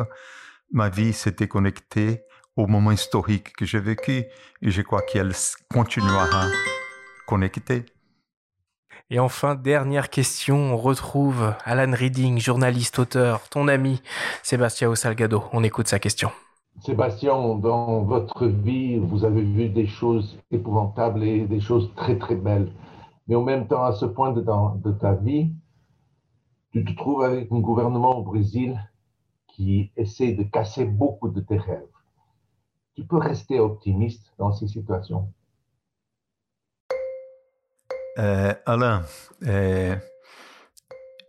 ma 0.70 0.90
vie 0.90 1.14
s'était 1.14 1.48
connectée 1.48 2.24
au 2.56 2.66
moment 2.66 2.90
historique 2.90 3.56
que 3.56 3.64
j'ai 3.64 3.80
vécu 3.80 4.26
et 4.60 4.70
je 4.70 4.82
crois 4.82 5.00
qu'elle 5.00 5.32
continuera 5.72 6.28
connectée. 7.26 7.86
Et 9.08 9.18
enfin, 9.18 9.54
dernière 9.54 10.10
question, 10.10 10.74
on 10.74 10.76
retrouve 10.76 11.54
Alan 11.64 11.96
Reading, 11.96 12.38
journaliste, 12.38 12.98
auteur, 12.98 13.48
ton 13.48 13.68
ami 13.68 14.02
Sébastien 14.42 14.94
Salgado. 14.94 15.44
On 15.52 15.64
écoute 15.64 15.88
sa 15.88 15.98
question. 15.98 16.30
Sébastien, 16.80 17.54
dans 17.56 18.02
votre 18.02 18.46
vie, 18.46 18.98
vous 18.98 19.24
avez 19.24 19.42
vu 19.42 19.68
des 19.68 19.86
choses 19.86 20.38
épouvantables 20.50 21.22
et 21.22 21.46
des 21.46 21.60
choses 21.60 21.90
très 21.94 22.18
très 22.18 22.34
belles. 22.34 22.70
Mais 23.26 23.36
en 23.36 23.42
même 23.42 23.66
temps, 23.66 23.84
à 23.84 23.92
ce 23.92 24.04
point 24.04 24.32
de, 24.32 24.92
ta 24.92 25.14
vie, 25.14 25.52
tu 26.72 26.84
te 26.84 26.94
trouves 26.96 27.22
avec 27.22 27.50
un 27.52 27.60
gouvernement 27.60 28.18
au 28.18 28.22
Brésil 28.22 28.78
qui 29.46 29.92
essaie 29.96 30.32
de 30.32 30.42
casser 30.42 30.84
beaucoup 30.84 31.28
de 31.28 31.40
tes 31.40 31.56
rêves. 31.56 31.86
Tu 32.94 33.04
peux 33.04 33.18
rester 33.18 33.60
optimiste 33.60 34.34
dans 34.38 34.52
ces 34.52 34.68
situations. 34.68 35.32
Euh, 38.18 38.52
Alain, 38.66 39.02
euh, 39.44 39.96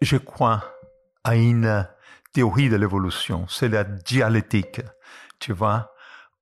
je 0.01 0.17
crois 0.17 0.63
à 1.23 1.35
une 1.35 1.88
théorie 2.34 2.69
de 2.69 2.76
l'évolution, 2.76 3.45
c'est 3.47 3.69
la 3.69 3.84
dialectique 3.84 4.81
tu 5.39 5.53
vois, 5.53 5.91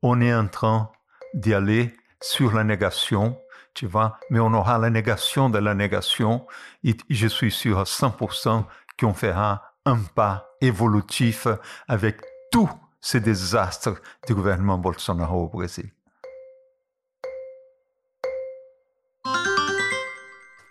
on 0.01 0.21
est 0.21 0.33
en 0.33 0.47
train 0.47 0.91
d'y 1.33 1.53
aller 1.53 1.95
sur 2.21 2.53
la 2.53 2.63
négation, 2.63 3.37
tu 3.73 3.87
vois, 3.87 4.19
mais 4.29 4.39
on 4.39 4.53
aura 4.53 4.77
la 4.77 4.89
négation 4.89 5.49
de 5.49 5.57
la 5.57 5.73
négation 5.73 6.45
et 6.83 6.95
je 7.09 7.27
suis 7.27 7.51
sûr 7.51 7.79
à 7.79 7.83
100% 7.83 8.63
qu'on 8.99 9.13
fera 9.13 9.73
un 9.85 9.97
pas 9.97 10.49
évolutif 10.61 11.47
avec 11.87 12.21
tous 12.51 12.69
ces 13.01 13.19
désastres 13.19 14.01
du 14.27 14.33
gouvernement 14.33 14.77
Bolsonaro 14.77 15.45
au 15.45 15.49
Brésil. 15.49 15.89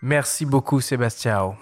Merci 0.01 0.47
beaucoup 0.47 0.81
Sébastien. 0.81 1.55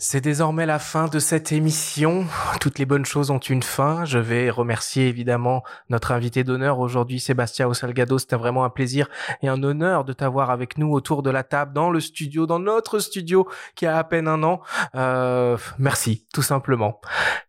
C'est 0.00 0.20
désormais 0.20 0.64
la 0.64 0.78
fin 0.78 1.08
de 1.08 1.18
cette 1.18 1.50
émission. 1.50 2.24
Toutes 2.60 2.78
les 2.78 2.86
bonnes 2.86 3.04
choses 3.04 3.32
ont 3.32 3.40
une 3.40 3.64
fin. 3.64 4.04
Je 4.04 4.20
vais 4.20 4.48
remercier 4.48 5.08
évidemment 5.08 5.64
notre 5.90 6.12
invité 6.12 6.44
d'honneur 6.44 6.78
aujourd'hui, 6.78 7.18
Sébastien 7.18 7.74
Salgado. 7.74 8.16
C'était 8.16 8.36
vraiment 8.36 8.64
un 8.64 8.70
plaisir 8.70 9.08
et 9.42 9.48
un 9.48 9.60
honneur 9.60 10.04
de 10.04 10.12
t'avoir 10.12 10.50
avec 10.50 10.78
nous 10.78 10.92
autour 10.92 11.24
de 11.24 11.30
la 11.30 11.42
table, 11.42 11.72
dans 11.72 11.90
le 11.90 11.98
studio, 11.98 12.46
dans 12.46 12.60
notre 12.60 13.00
studio 13.00 13.48
qui 13.74 13.86
a 13.86 13.98
à 13.98 14.04
peine 14.04 14.28
un 14.28 14.44
an. 14.44 14.60
Euh, 14.94 15.58
merci, 15.80 16.28
tout 16.32 16.42
simplement. 16.42 17.00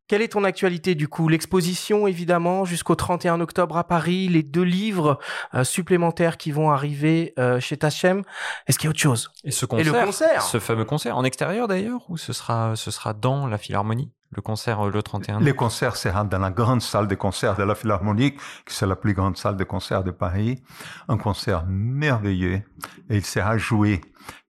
Quelle 0.09 0.23
est 0.23 0.29
ton 0.29 0.43
actualité 0.43 0.95
du 0.95 1.07
coup? 1.07 1.29
L'exposition 1.29 2.07
évidemment 2.07 2.65
jusqu'au 2.65 2.95
31 2.95 3.41
octobre 3.41 3.77
à 3.77 3.83
Paris, 3.83 4.27
les 4.27 4.41
deux 4.41 4.63
livres 4.63 5.19
euh, 5.53 5.63
supplémentaires 5.63 6.37
qui 6.37 6.51
vont 6.51 6.71
arriver 6.71 7.33
euh, 7.37 7.59
chez 7.59 7.77
Tachem. 7.77 8.23
Est-ce 8.65 8.79
qu'il 8.79 8.87
y 8.87 8.89
a 8.89 8.89
autre 8.89 8.99
chose? 8.99 9.29
Et 9.43 9.51
ce 9.51 9.67
concert, 9.67 9.93
le 9.93 10.05
concert. 10.05 10.41
ce 10.41 10.57
fameux 10.59 10.83
concert. 10.83 11.15
En 11.15 11.23
extérieur 11.23 11.67
d'ailleurs 11.67 12.09
ou 12.09 12.17
ce 12.17 12.33
sera 12.33 12.75
ce 12.75 12.89
sera 12.89 13.13
dans 13.13 13.45
la 13.45 13.59
Philharmonie? 13.59 14.11
Le 14.31 14.41
concert 14.41 14.87
euh, 14.87 14.89
le 14.89 15.03
31 15.03 15.41
Les 15.41 15.53
concerts 15.53 15.95
seront 15.95 16.23
dans 16.23 16.39
la 16.39 16.49
grande 16.49 16.81
salle 16.81 17.07
de 17.07 17.13
concert 17.13 17.55
de 17.55 17.63
la 17.63 17.75
Philharmonique, 17.75 18.39
qui 18.65 18.73
c'est 18.73 18.87
la 18.87 18.95
plus 18.95 19.13
grande 19.13 19.37
salle 19.37 19.57
de 19.57 19.63
concert 19.63 20.03
de 20.03 20.09
Paris. 20.09 20.63
Un 21.07 21.17
concert 21.17 21.65
merveilleux. 21.67 22.63
Et 23.11 23.17
il 23.17 23.25
sera 23.25 23.59
joué 23.59 24.01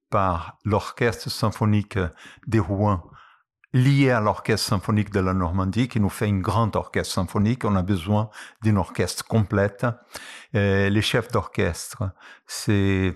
par 0.09 0.57
l'orchestre 0.65 1.31
symphonique 1.31 1.99
des 2.47 2.61
Rouen 2.61 3.03
lié 3.73 4.11
à 4.11 4.21
l'orchestre 4.21 4.69
symphonique 4.69 5.11
de 5.11 5.21
la 5.21 5.35
Normandie, 5.35 5.89
qui 5.89 6.01
nous 6.01 6.09
fait 6.09 6.29
une 6.29 6.43
grande 6.43 6.77
orchestre 6.77 7.15
symphonique. 7.15 7.65
On 7.65 7.77
a 7.77 7.83
besoin 7.83 8.31
d'une 8.63 8.79
orchestre 8.79 9.25
complète. 9.25 9.87
Euh, 10.55 10.89
les 10.89 11.03
chefs 11.03 11.31
d'orchestre, 11.31 12.13
c'est 12.47 13.15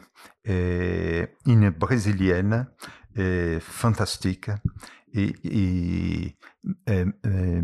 euh, 0.49 1.27
une 1.47 1.71
brésilienne 1.71 2.69
euh, 3.19 3.59
fantastique 3.61 4.51
et, 5.13 5.35
et 5.45 6.37
euh, 6.89 7.63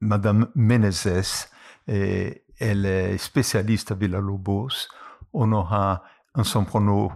Madame 0.00 0.48
Menezes, 0.54 1.48
et 1.88 2.44
elle 2.58 2.86
est 2.86 3.18
spécialiste 3.18 3.92
à 3.92 3.94
Villa-Lobos. 3.94 4.88
On 5.32 5.52
aura 5.52 6.02
un 6.34 6.44
soprano, 6.44 7.12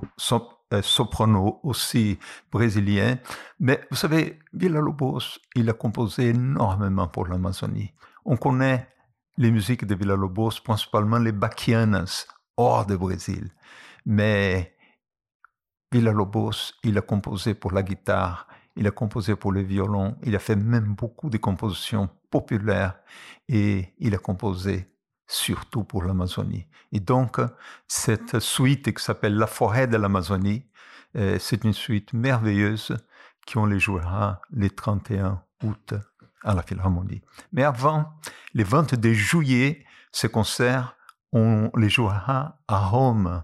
soprano 0.83 1.61
aussi 1.63 2.19
brésilien. 2.51 3.19
Mais 3.59 3.81
vous 3.91 3.97
savez, 3.97 4.39
Villa-Lobos, 4.53 5.39
il 5.55 5.69
a 5.69 5.73
composé 5.73 6.29
énormément 6.29 7.09
pour 7.09 7.27
l'Amazonie. 7.27 7.93
On 8.25 8.37
connaît 8.37 8.89
les 9.37 9.51
musiques 9.51 9.87
de 9.87 9.95
Villa-Lobos, 9.95 10.61
principalement 10.65 11.19
les 11.19 11.33
baquianas, 11.33 12.27
hors 12.57 12.87
de 12.87 12.97
Brésil. 12.97 13.51
Mais 14.07 14.77
Villa-Lobos, 15.93 16.75
il 16.85 16.97
a 16.99 17.01
composé 17.01 17.55
pour 17.55 17.73
la 17.73 17.83
guitare, 17.83 18.47
il 18.77 18.87
a 18.87 18.91
composé 18.91 19.37
pour 19.37 19.53
le 19.53 19.63
violon, 19.63 20.17
il 20.23 20.37
a 20.37 20.39
fait 20.39 20.57
même 20.57 20.95
beaucoup 20.95 21.31
de 21.31 21.39
compositions 21.39 22.09
populaires 22.31 23.01
et 23.49 23.93
il 23.99 24.15
a 24.15 24.19
composé 24.19 24.87
surtout 25.31 25.85
pour 25.85 26.03
l'Amazonie. 26.03 26.67
Et 26.93 27.01
donc, 27.01 27.39
cette 27.87 28.41
suite 28.41 28.93
qui 28.93 29.03
s'appelle 29.03 29.37
La 29.37 29.47
forêt 29.47 29.87
de 29.87 29.97
l'Amazonie, 29.97 30.67
euh, 31.17 31.39
c'est 31.39 31.65
une 31.65 31.73
suite 31.73 32.13
merveilleuse 32.13 32.97
qu'on 33.51 33.67
les 33.67 33.79
jouera 33.79 34.41
le 34.51 34.69
31 34.69 35.43
août 35.63 35.95
à 36.43 36.55
la 36.55 36.63
Philharmonie. 36.63 37.23
Mais 37.53 37.63
avant, 37.63 38.13
le 38.55 38.65
22 38.65 39.13
juillet, 39.13 39.85
ce 40.13 40.27
concert, 40.27 40.97
on 41.33 41.71
les 41.77 41.89
jouera 41.89 42.59
à 42.67 42.79
Rome, 42.79 43.43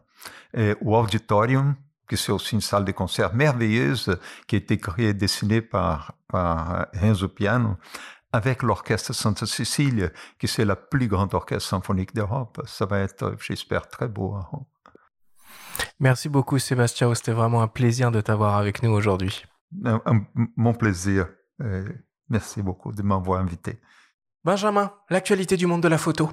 euh, 0.56 0.74
au 0.80 0.96
Auditorium, 0.96 1.76
qui 2.08 2.16
c'est 2.16 2.32
aussi 2.32 2.54
une 2.54 2.60
salle 2.60 2.84
de 2.84 2.92
concert 2.92 3.34
merveilleuse 3.34 4.16
qui 4.46 4.56
a 4.56 4.58
été 4.58 4.78
créée 4.78 5.08
et 5.08 5.14
dessinée 5.14 5.60
par, 5.60 6.14
par 6.28 6.86
Renzo 6.94 7.28
Piano, 7.28 7.76
avec 8.36 8.62
l'orchestre 8.62 9.14
Santa 9.14 9.46
Cecilia, 9.46 10.10
qui 10.38 10.46
c'est 10.46 10.66
la 10.66 10.76
plus 10.76 11.08
grande 11.08 11.32
orchestre 11.32 11.68
symphonique 11.68 12.14
d'Europe. 12.14 12.60
Ça 12.66 12.84
va 12.84 12.98
être, 12.98 13.34
j'espère, 13.40 13.88
très 13.88 14.08
beau. 14.08 14.36
Merci 15.98 16.28
beaucoup 16.28 16.58
Sébastien, 16.58 17.14
c'était 17.14 17.32
vraiment 17.32 17.62
un 17.62 17.68
plaisir 17.68 18.10
de 18.10 18.20
t'avoir 18.20 18.56
avec 18.56 18.82
nous 18.82 18.90
aujourd'hui. 18.90 19.44
Mon 20.56 20.74
plaisir. 20.74 21.28
Merci 22.28 22.62
beaucoup 22.62 22.92
de 22.92 23.02
m'avoir 23.02 23.40
invité. 23.40 23.78
Benjamin, 24.44 24.92
l'actualité 25.10 25.56
du 25.56 25.66
monde 25.66 25.82
de 25.82 25.88
la 25.88 25.98
photo. 25.98 26.30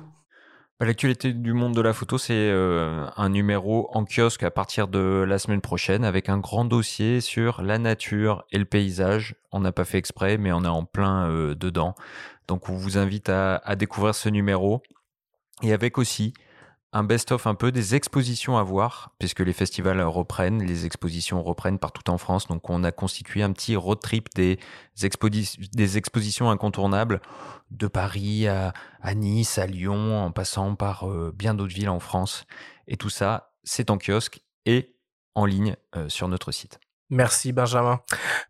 Bah, 0.80 0.88
l'actualité 0.88 1.34
du 1.34 1.54
monde 1.54 1.76
de 1.76 1.82
la 1.82 1.94
photo, 1.94 2.18
c'est 2.18 2.34
euh, 2.34 3.06
un 3.16 3.30
numéro 3.30 3.90
en 3.94 4.06
kiosque 4.06 4.44
à 4.44 4.52
partir 4.52 4.88
de 4.88 5.24
la 5.28 5.38
semaine 5.38 5.62
prochaine 5.62 6.04
avec 6.04 6.30
un 6.30 6.40
grand 6.40 6.66
dossier 6.66 7.22
sur 7.22 7.62
la 7.62 7.78
nature 7.78 8.44
et 8.52 8.58
le 8.58 8.66
paysage. 8.66 9.36
On 9.52 9.60
n'a 9.60 9.72
pas 9.72 9.86
fait 9.86 10.00
exprès, 10.00 10.38
mais 10.38 10.52
on 10.52 10.64
est 10.64 10.68
en 10.68 10.84
plein 10.84 11.30
euh, 11.30 11.54
dedans. 11.54 11.94
Donc 12.48 12.70
on 12.70 12.74
vous 12.74 12.98
invite 12.98 13.30
à, 13.30 13.58
à, 13.58 13.76
découvrir 13.76 14.16
ce 14.16 14.30
numéro. 14.30 14.82
Et 15.62 15.74
avec 15.74 15.98
aussi 15.98 16.34
un 16.94 17.04
best-of 17.04 17.48
un 17.48 17.56
peu 17.56 17.72
des 17.72 17.96
expositions 17.96 18.58
à 18.58 18.64
voir, 18.64 19.12
puisque 19.18 19.40
les 19.40 19.52
festivals 19.52 20.00
reprennent, 20.02 20.64
les 20.64 20.86
expositions 20.86 21.42
reprennent 21.42 21.80
partout 21.80 22.10
en 22.12 22.20
France. 22.20 22.48
Donc 22.48 22.70
on 22.70 22.84
a 22.84 22.92
constitué 22.92 23.42
un 23.42 23.52
petit 23.52 23.76
road 23.76 24.00
trip 24.00 24.30
des, 24.36 24.60
expos 25.02 25.32
des 25.32 25.98
expositions 25.98 26.52
incontournables 26.52 27.20
de 27.72 27.88
Paris 27.88 28.48
à, 28.48 28.74
à, 29.02 29.16
Nice, 29.16 29.58
à 29.58 29.66
Lyon, 29.66 30.24
en 30.24 30.32
passant 30.32 30.76
par 30.76 31.10
euh, 31.10 31.34
bien 31.36 31.56
d'autres 31.56 31.74
villes 31.74 31.90
en 31.90 32.00
France. 32.00 32.46
Et 32.88 32.96
tout 32.96 33.10
ça, 33.10 33.54
c'est 33.64 33.90
en 33.90 33.98
kiosque 33.98 34.42
et 34.66 34.96
en 35.34 35.46
ligne 35.46 35.76
euh, 35.96 36.10
sur 36.10 36.28
notre 36.28 36.52
site. 36.52 36.80
Merci 37.14 37.52
Benjamin. 37.52 38.00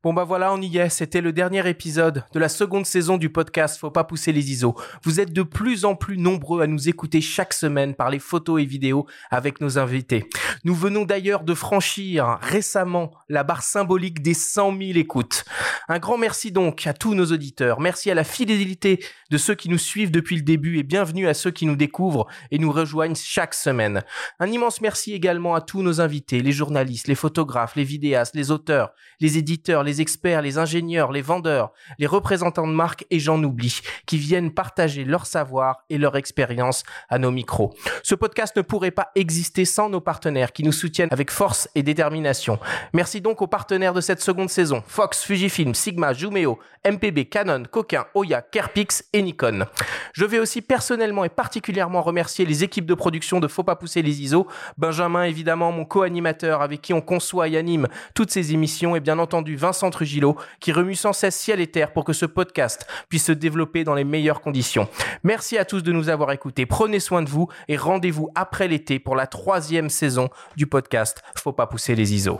Bon 0.03 0.13
bah 0.13 0.23
voilà, 0.23 0.53
on 0.53 0.61
y 0.61 0.77
est. 0.77 0.87
C'était 0.87 1.19
le 1.19 1.33
dernier 1.33 1.67
épisode 1.67 2.23
de 2.31 2.39
la 2.39 2.47
seconde 2.47 2.85
saison 2.85 3.17
du 3.17 3.29
podcast 3.29 3.77
Faut 3.77 3.91
pas 3.91 4.05
pousser 4.05 4.31
les 4.31 4.51
ISO. 4.51 4.73
Vous 5.03 5.19
êtes 5.19 5.33
de 5.33 5.43
plus 5.43 5.83
en 5.83 5.95
plus 5.95 6.17
nombreux 6.17 6.61
à 6.61 6.67
nous 6.67 6.87
écouter 6.87 7.19
chaque 7.19 7.51
semaine 7.51 7.93
par 7.93 8.09
les 8.09 8.19
photos 8.19 8.61
et 8.61 8.65
vidéos 8.65 9.05
avec 9.31 9.59
nos 9.59 9.79
invités. 9.79 10.29
Nous 10.63 10.75
venons 10.75 11.03
d'ailleurs 11.03 11.43
de 11.43 11.53
franchir 11.53 12.37
récemment 12.41 13.11
la 13.27 13.43
barre 13.43 13.63
symbolique 13.63 14.21
des 14.21 14.33
100 14.33 14.77
000 14.77 14.97
écoutes. 14.97 15.43
Un 15.89 15.99
grand 15.99 16.17
merci 16.17 16.53
donc 16.53 16.87
à 16.87 16.93
tous 16.93 17.15
nos 17.15 17.25
auditeurs. 17.25 17.81
Merci 17.81 18.11
à 18.11 18.15
la 18.15 18.23
fidélité 18.23 19.03
de 19.29 19.37
ceux 19.37 19.55
qui 19.55 19.67
nous 19.67 19.77
suivent 19.77 20.11
depuis 20.11 20.37
le 20.37 20.43
début 20.43 20.77
et 20.77 20.83
bienvenue 20.83 21.27
à 21.27 21.33
ceux 21.33 21.51
qui 21.51 21.65
nous 21.65 21.75
découvrent 21.75 22.27
et 22.49 22.59
nous 22.59 22.71
rejoignent 22.71 23.15
chaque 23.15 23.55
semaine. 23.55 24.03
Un 24.39 24.47
immense 24.47 24.79
merci 24.79 25.11
également 25.11 25.53
à 25.53 25.59
tous 25.59 25.81
nos 25.81 25.99
invités, 25.99 26.41
les 26.41 26.53
journalistes, 26.53 27.09
les 27.09 27.15
photographes, 27.15 27.75
les 27.75 27.83
vidéastes, 27.83 28.35
les 28.35 28.51
auteurs, 28.53 28.93
les 29.19 29.37
éditeurs, 29.37 29.83
les 29.83 29.99
experts, 29.99 30.41
les 30.41 30.57
ingénieurs, 30.57 31.11
les 31.11 31.21
vendeurs, 31.21 31.73
les 31.99 32.07
représentants 32.07 32.67
de 32.67 32.73
marques 32.73 33.05
et 33.09 33.19
j'en 33.19 33.43
oublie, 33.43 33.81
qui 34.05 34.17
viennent 34.17 34.53
partager 34.53 35.03
leur 35.03 35.25
savoir 35.25 35.83
et 35.89 35.97
leur 35.97 36.15
expérience 36.15 36.83
à 37.09 37.19
nos 37.19 37.31
micros. 37.31 37.75
Ce 38.03 38.15
podcast 38.15 38.55
ne 38.55 38.61
pourrait 38.61 38.91
pas 38.91 39.11
exister 39.15 39.65
sans 39.65 39.89
nos 39.89 40.01
partenaires 40.01 40.53
qui 40.53 40.63
nous 40.63 40.71
soutiennent 40.71 41.09
avec 41.11 41.31
force 41.31 41.67
et 41.75 41.83
détermination. 41.83 42.59
Merci 42.93 43.21
donc 43.21 43.41
aux 43.41 43.47
partenaires 43.47 43.93
de 43.93 44.01
cette 44.01 44.21
seconde 44.21 44.49
saison, 44.49 44.83
Fox, 44.87 45.23
Fujifilm, 45.23 45.73
Sigma, 45.73 46.13
Jumeo, 46.13 46.59
MPB, 46.85 47.25
Canon, 47.29 47.63
Coquin, 47.69 48.05
Oya, 48.13 48.41
Kerpix 48.41 49.05
et 49.13 49.21
Nikon. 49.21 49.65
Je 50.13 50.25
vais 50.25 50.39
aussi 50.39 50.61
personnellement 50.61 51.23
et 51.23 51.29
particulièrement 51.29 52.01
remercier 52.01 52.45
les 52.45 52.63
équipes 52.63 52.85
de 52.85 52.93
production 52.93 53.39
de 53.39 53.47
Faut 53.47 53.63
pas 53.63 53.75
pousser 53.75 54.01
les 54.01 54.21
ISO, 54.21 54.47
Benjamin 54.77 55.23
évidemment 55.23 55.71
mon 55.71 55.85
co-animateur 55.85 56.61
avec 56.61 56.81
qui 56.81 56.93
on 56.93 57.01
conçoit 57.01 57.47
et 57.47 57.57
anime 57.57 57.87
toutes 58.13 58.31
ces 58.33 58.53
émissions 58.53 58.95
et 58.95 58.99
bien 58.99 59.19
entendu 59.19 59.55
Vincent 59.55 59.89
Trujillo 59.91 60.35
qui 60.59 60.71
remue 60.71 60.95
sans 60.95 61.13
cesse 61.13 61.35
ciel 61.35 61.61
et 61.61 61.67
terre 61.67 61.93
pour 61.93 62.03
que 62.03 62.13
ce 62.13 62.25
podcast 62.25 62.87
puisse 63.07 63.25
se 63.25 63.31
développer 63.31 63.83
dans 63.83 63.93
les 63.93 64.03
meilleures 64.03 64.41
conditions. 64.41 64.87
Merci 65.23 65.57
à 65.57 65.65
tous 65.65 65.83
de 65.83 65.91
nous 65.91 66.09
avoir 66.09 66.31
écoutés, 66.31 66.65
prenez 66.65 66.99
soin 66.99 67.21
de 67.21 67.29
vous 67.29 67.47
et 67.67 67.77
rendez-vous 67.77 68.29
après 68.35 68.67
l'été 68.67 68.99
pour 68.99 69.15
la 69.15 69.27
troisième 69.27 69.89
saison 69.89 70.29
du 70.55 70.67
podcast 70.67 71.21
Faut 71.37 71.53
pas 71.53 71.67
pousser 71.67 71.95
les 71.95 72.13
ISO. 72.13 72.39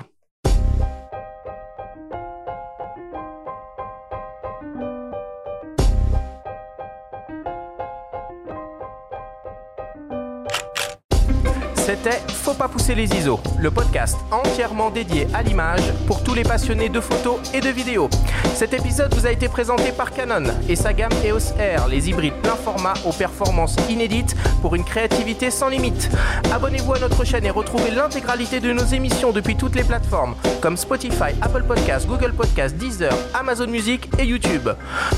C'était 11.93 12.23
Faut 12.33 12.55
pas 12.55 12.67
pousser 12.67 12.95
les 12.95 13.07
ISO, 13.13 13.39
le 13.59 13.69
podcast 13.69 14.17
entièrement 14.31 14.89
dédié 14.89 15.27
à 15.31 15.43
l'image 15.43 15.93
pour 16.07 16.23
tous 16.23 16.33
les 16.33 16.41
passionnés 16.41 16.89
de 16.89 16.99
photos 16.99 17.39
et 17.53 17.61
de 17.61 17.69
vidéos. 17.69 18.09
Cet 18.55 18.73
épisode 18.73 19.13
vous 19.13 19.27
a 19.27 19.31
été 19.31 19.47
présenté 19.47 19.91
par 19.91 20.09
Canon 20.09 20.55
et 20.67 20.75
sa 20.75 20.91
gamme 20.91 21.11
EOS 21.23 21.53
R, 21.59 21.87
les 21.87 22.09
hybrides 22.09 22.33
plein 22.41 22.55
format 22.55 22.95
aux 23.05 23.11
performances 23.11 23.75
inédites 23.91 24.35
pour 24.63 24.73
une 24.73 24.83
créativité 24.83 25.51
sans 25.51 25.69
limite. 25.69 26.09
Abonnez-vous 26.51 26.95
à 26.95 26.99
notre 26.99 27.23
chaîne 27.25 27.45
et 27.45 27.51
retrouvez 27.51 27.91
l'intégralité 27.91 28.59
de 28.59 28.73
nos 28.73 28.85
émissions 28.85 29.31
depuis 29.31 29.55
toutes 29.55 29.75
les 29.75 29.83
plateformes 29.83 30.33
comme 30.61 30.77
Spotify, 30.77 31.35
Apple 31.43 31.63
Podcasts, 31.67 32.07
Google 32.07 32.33
Podcasts, 32.33 32.75
Deezer, 32.75 33.15
Amazon 33.35 33.67
Music 33.67 34.09
et 34.17 34.25
YouTube. 34.25 34.67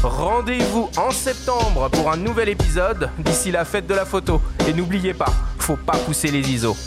Rendez-vous 0.03 0.89
en 0.97 1.11
septembre 1.11 1.89
pour 1.89 2.11
un 2.11 2.17
nouvel 2.17 2.49
épisode 2.49 3.09
d'ici 3.19 3.49
la 3.51 3.63
fête 3.63 3.87
de 3.87 3.93
la 3.93 4.03
photo. 4.03 4.41
Et 4.67 4.73
n'oubliez 4.73 5.13
pas, 5.13 5.31
faut 5.65 5.77
pas 5.77 5.97
pousser 5.97 6.29
les 6.29 6.47
ISO. 6.47 6.77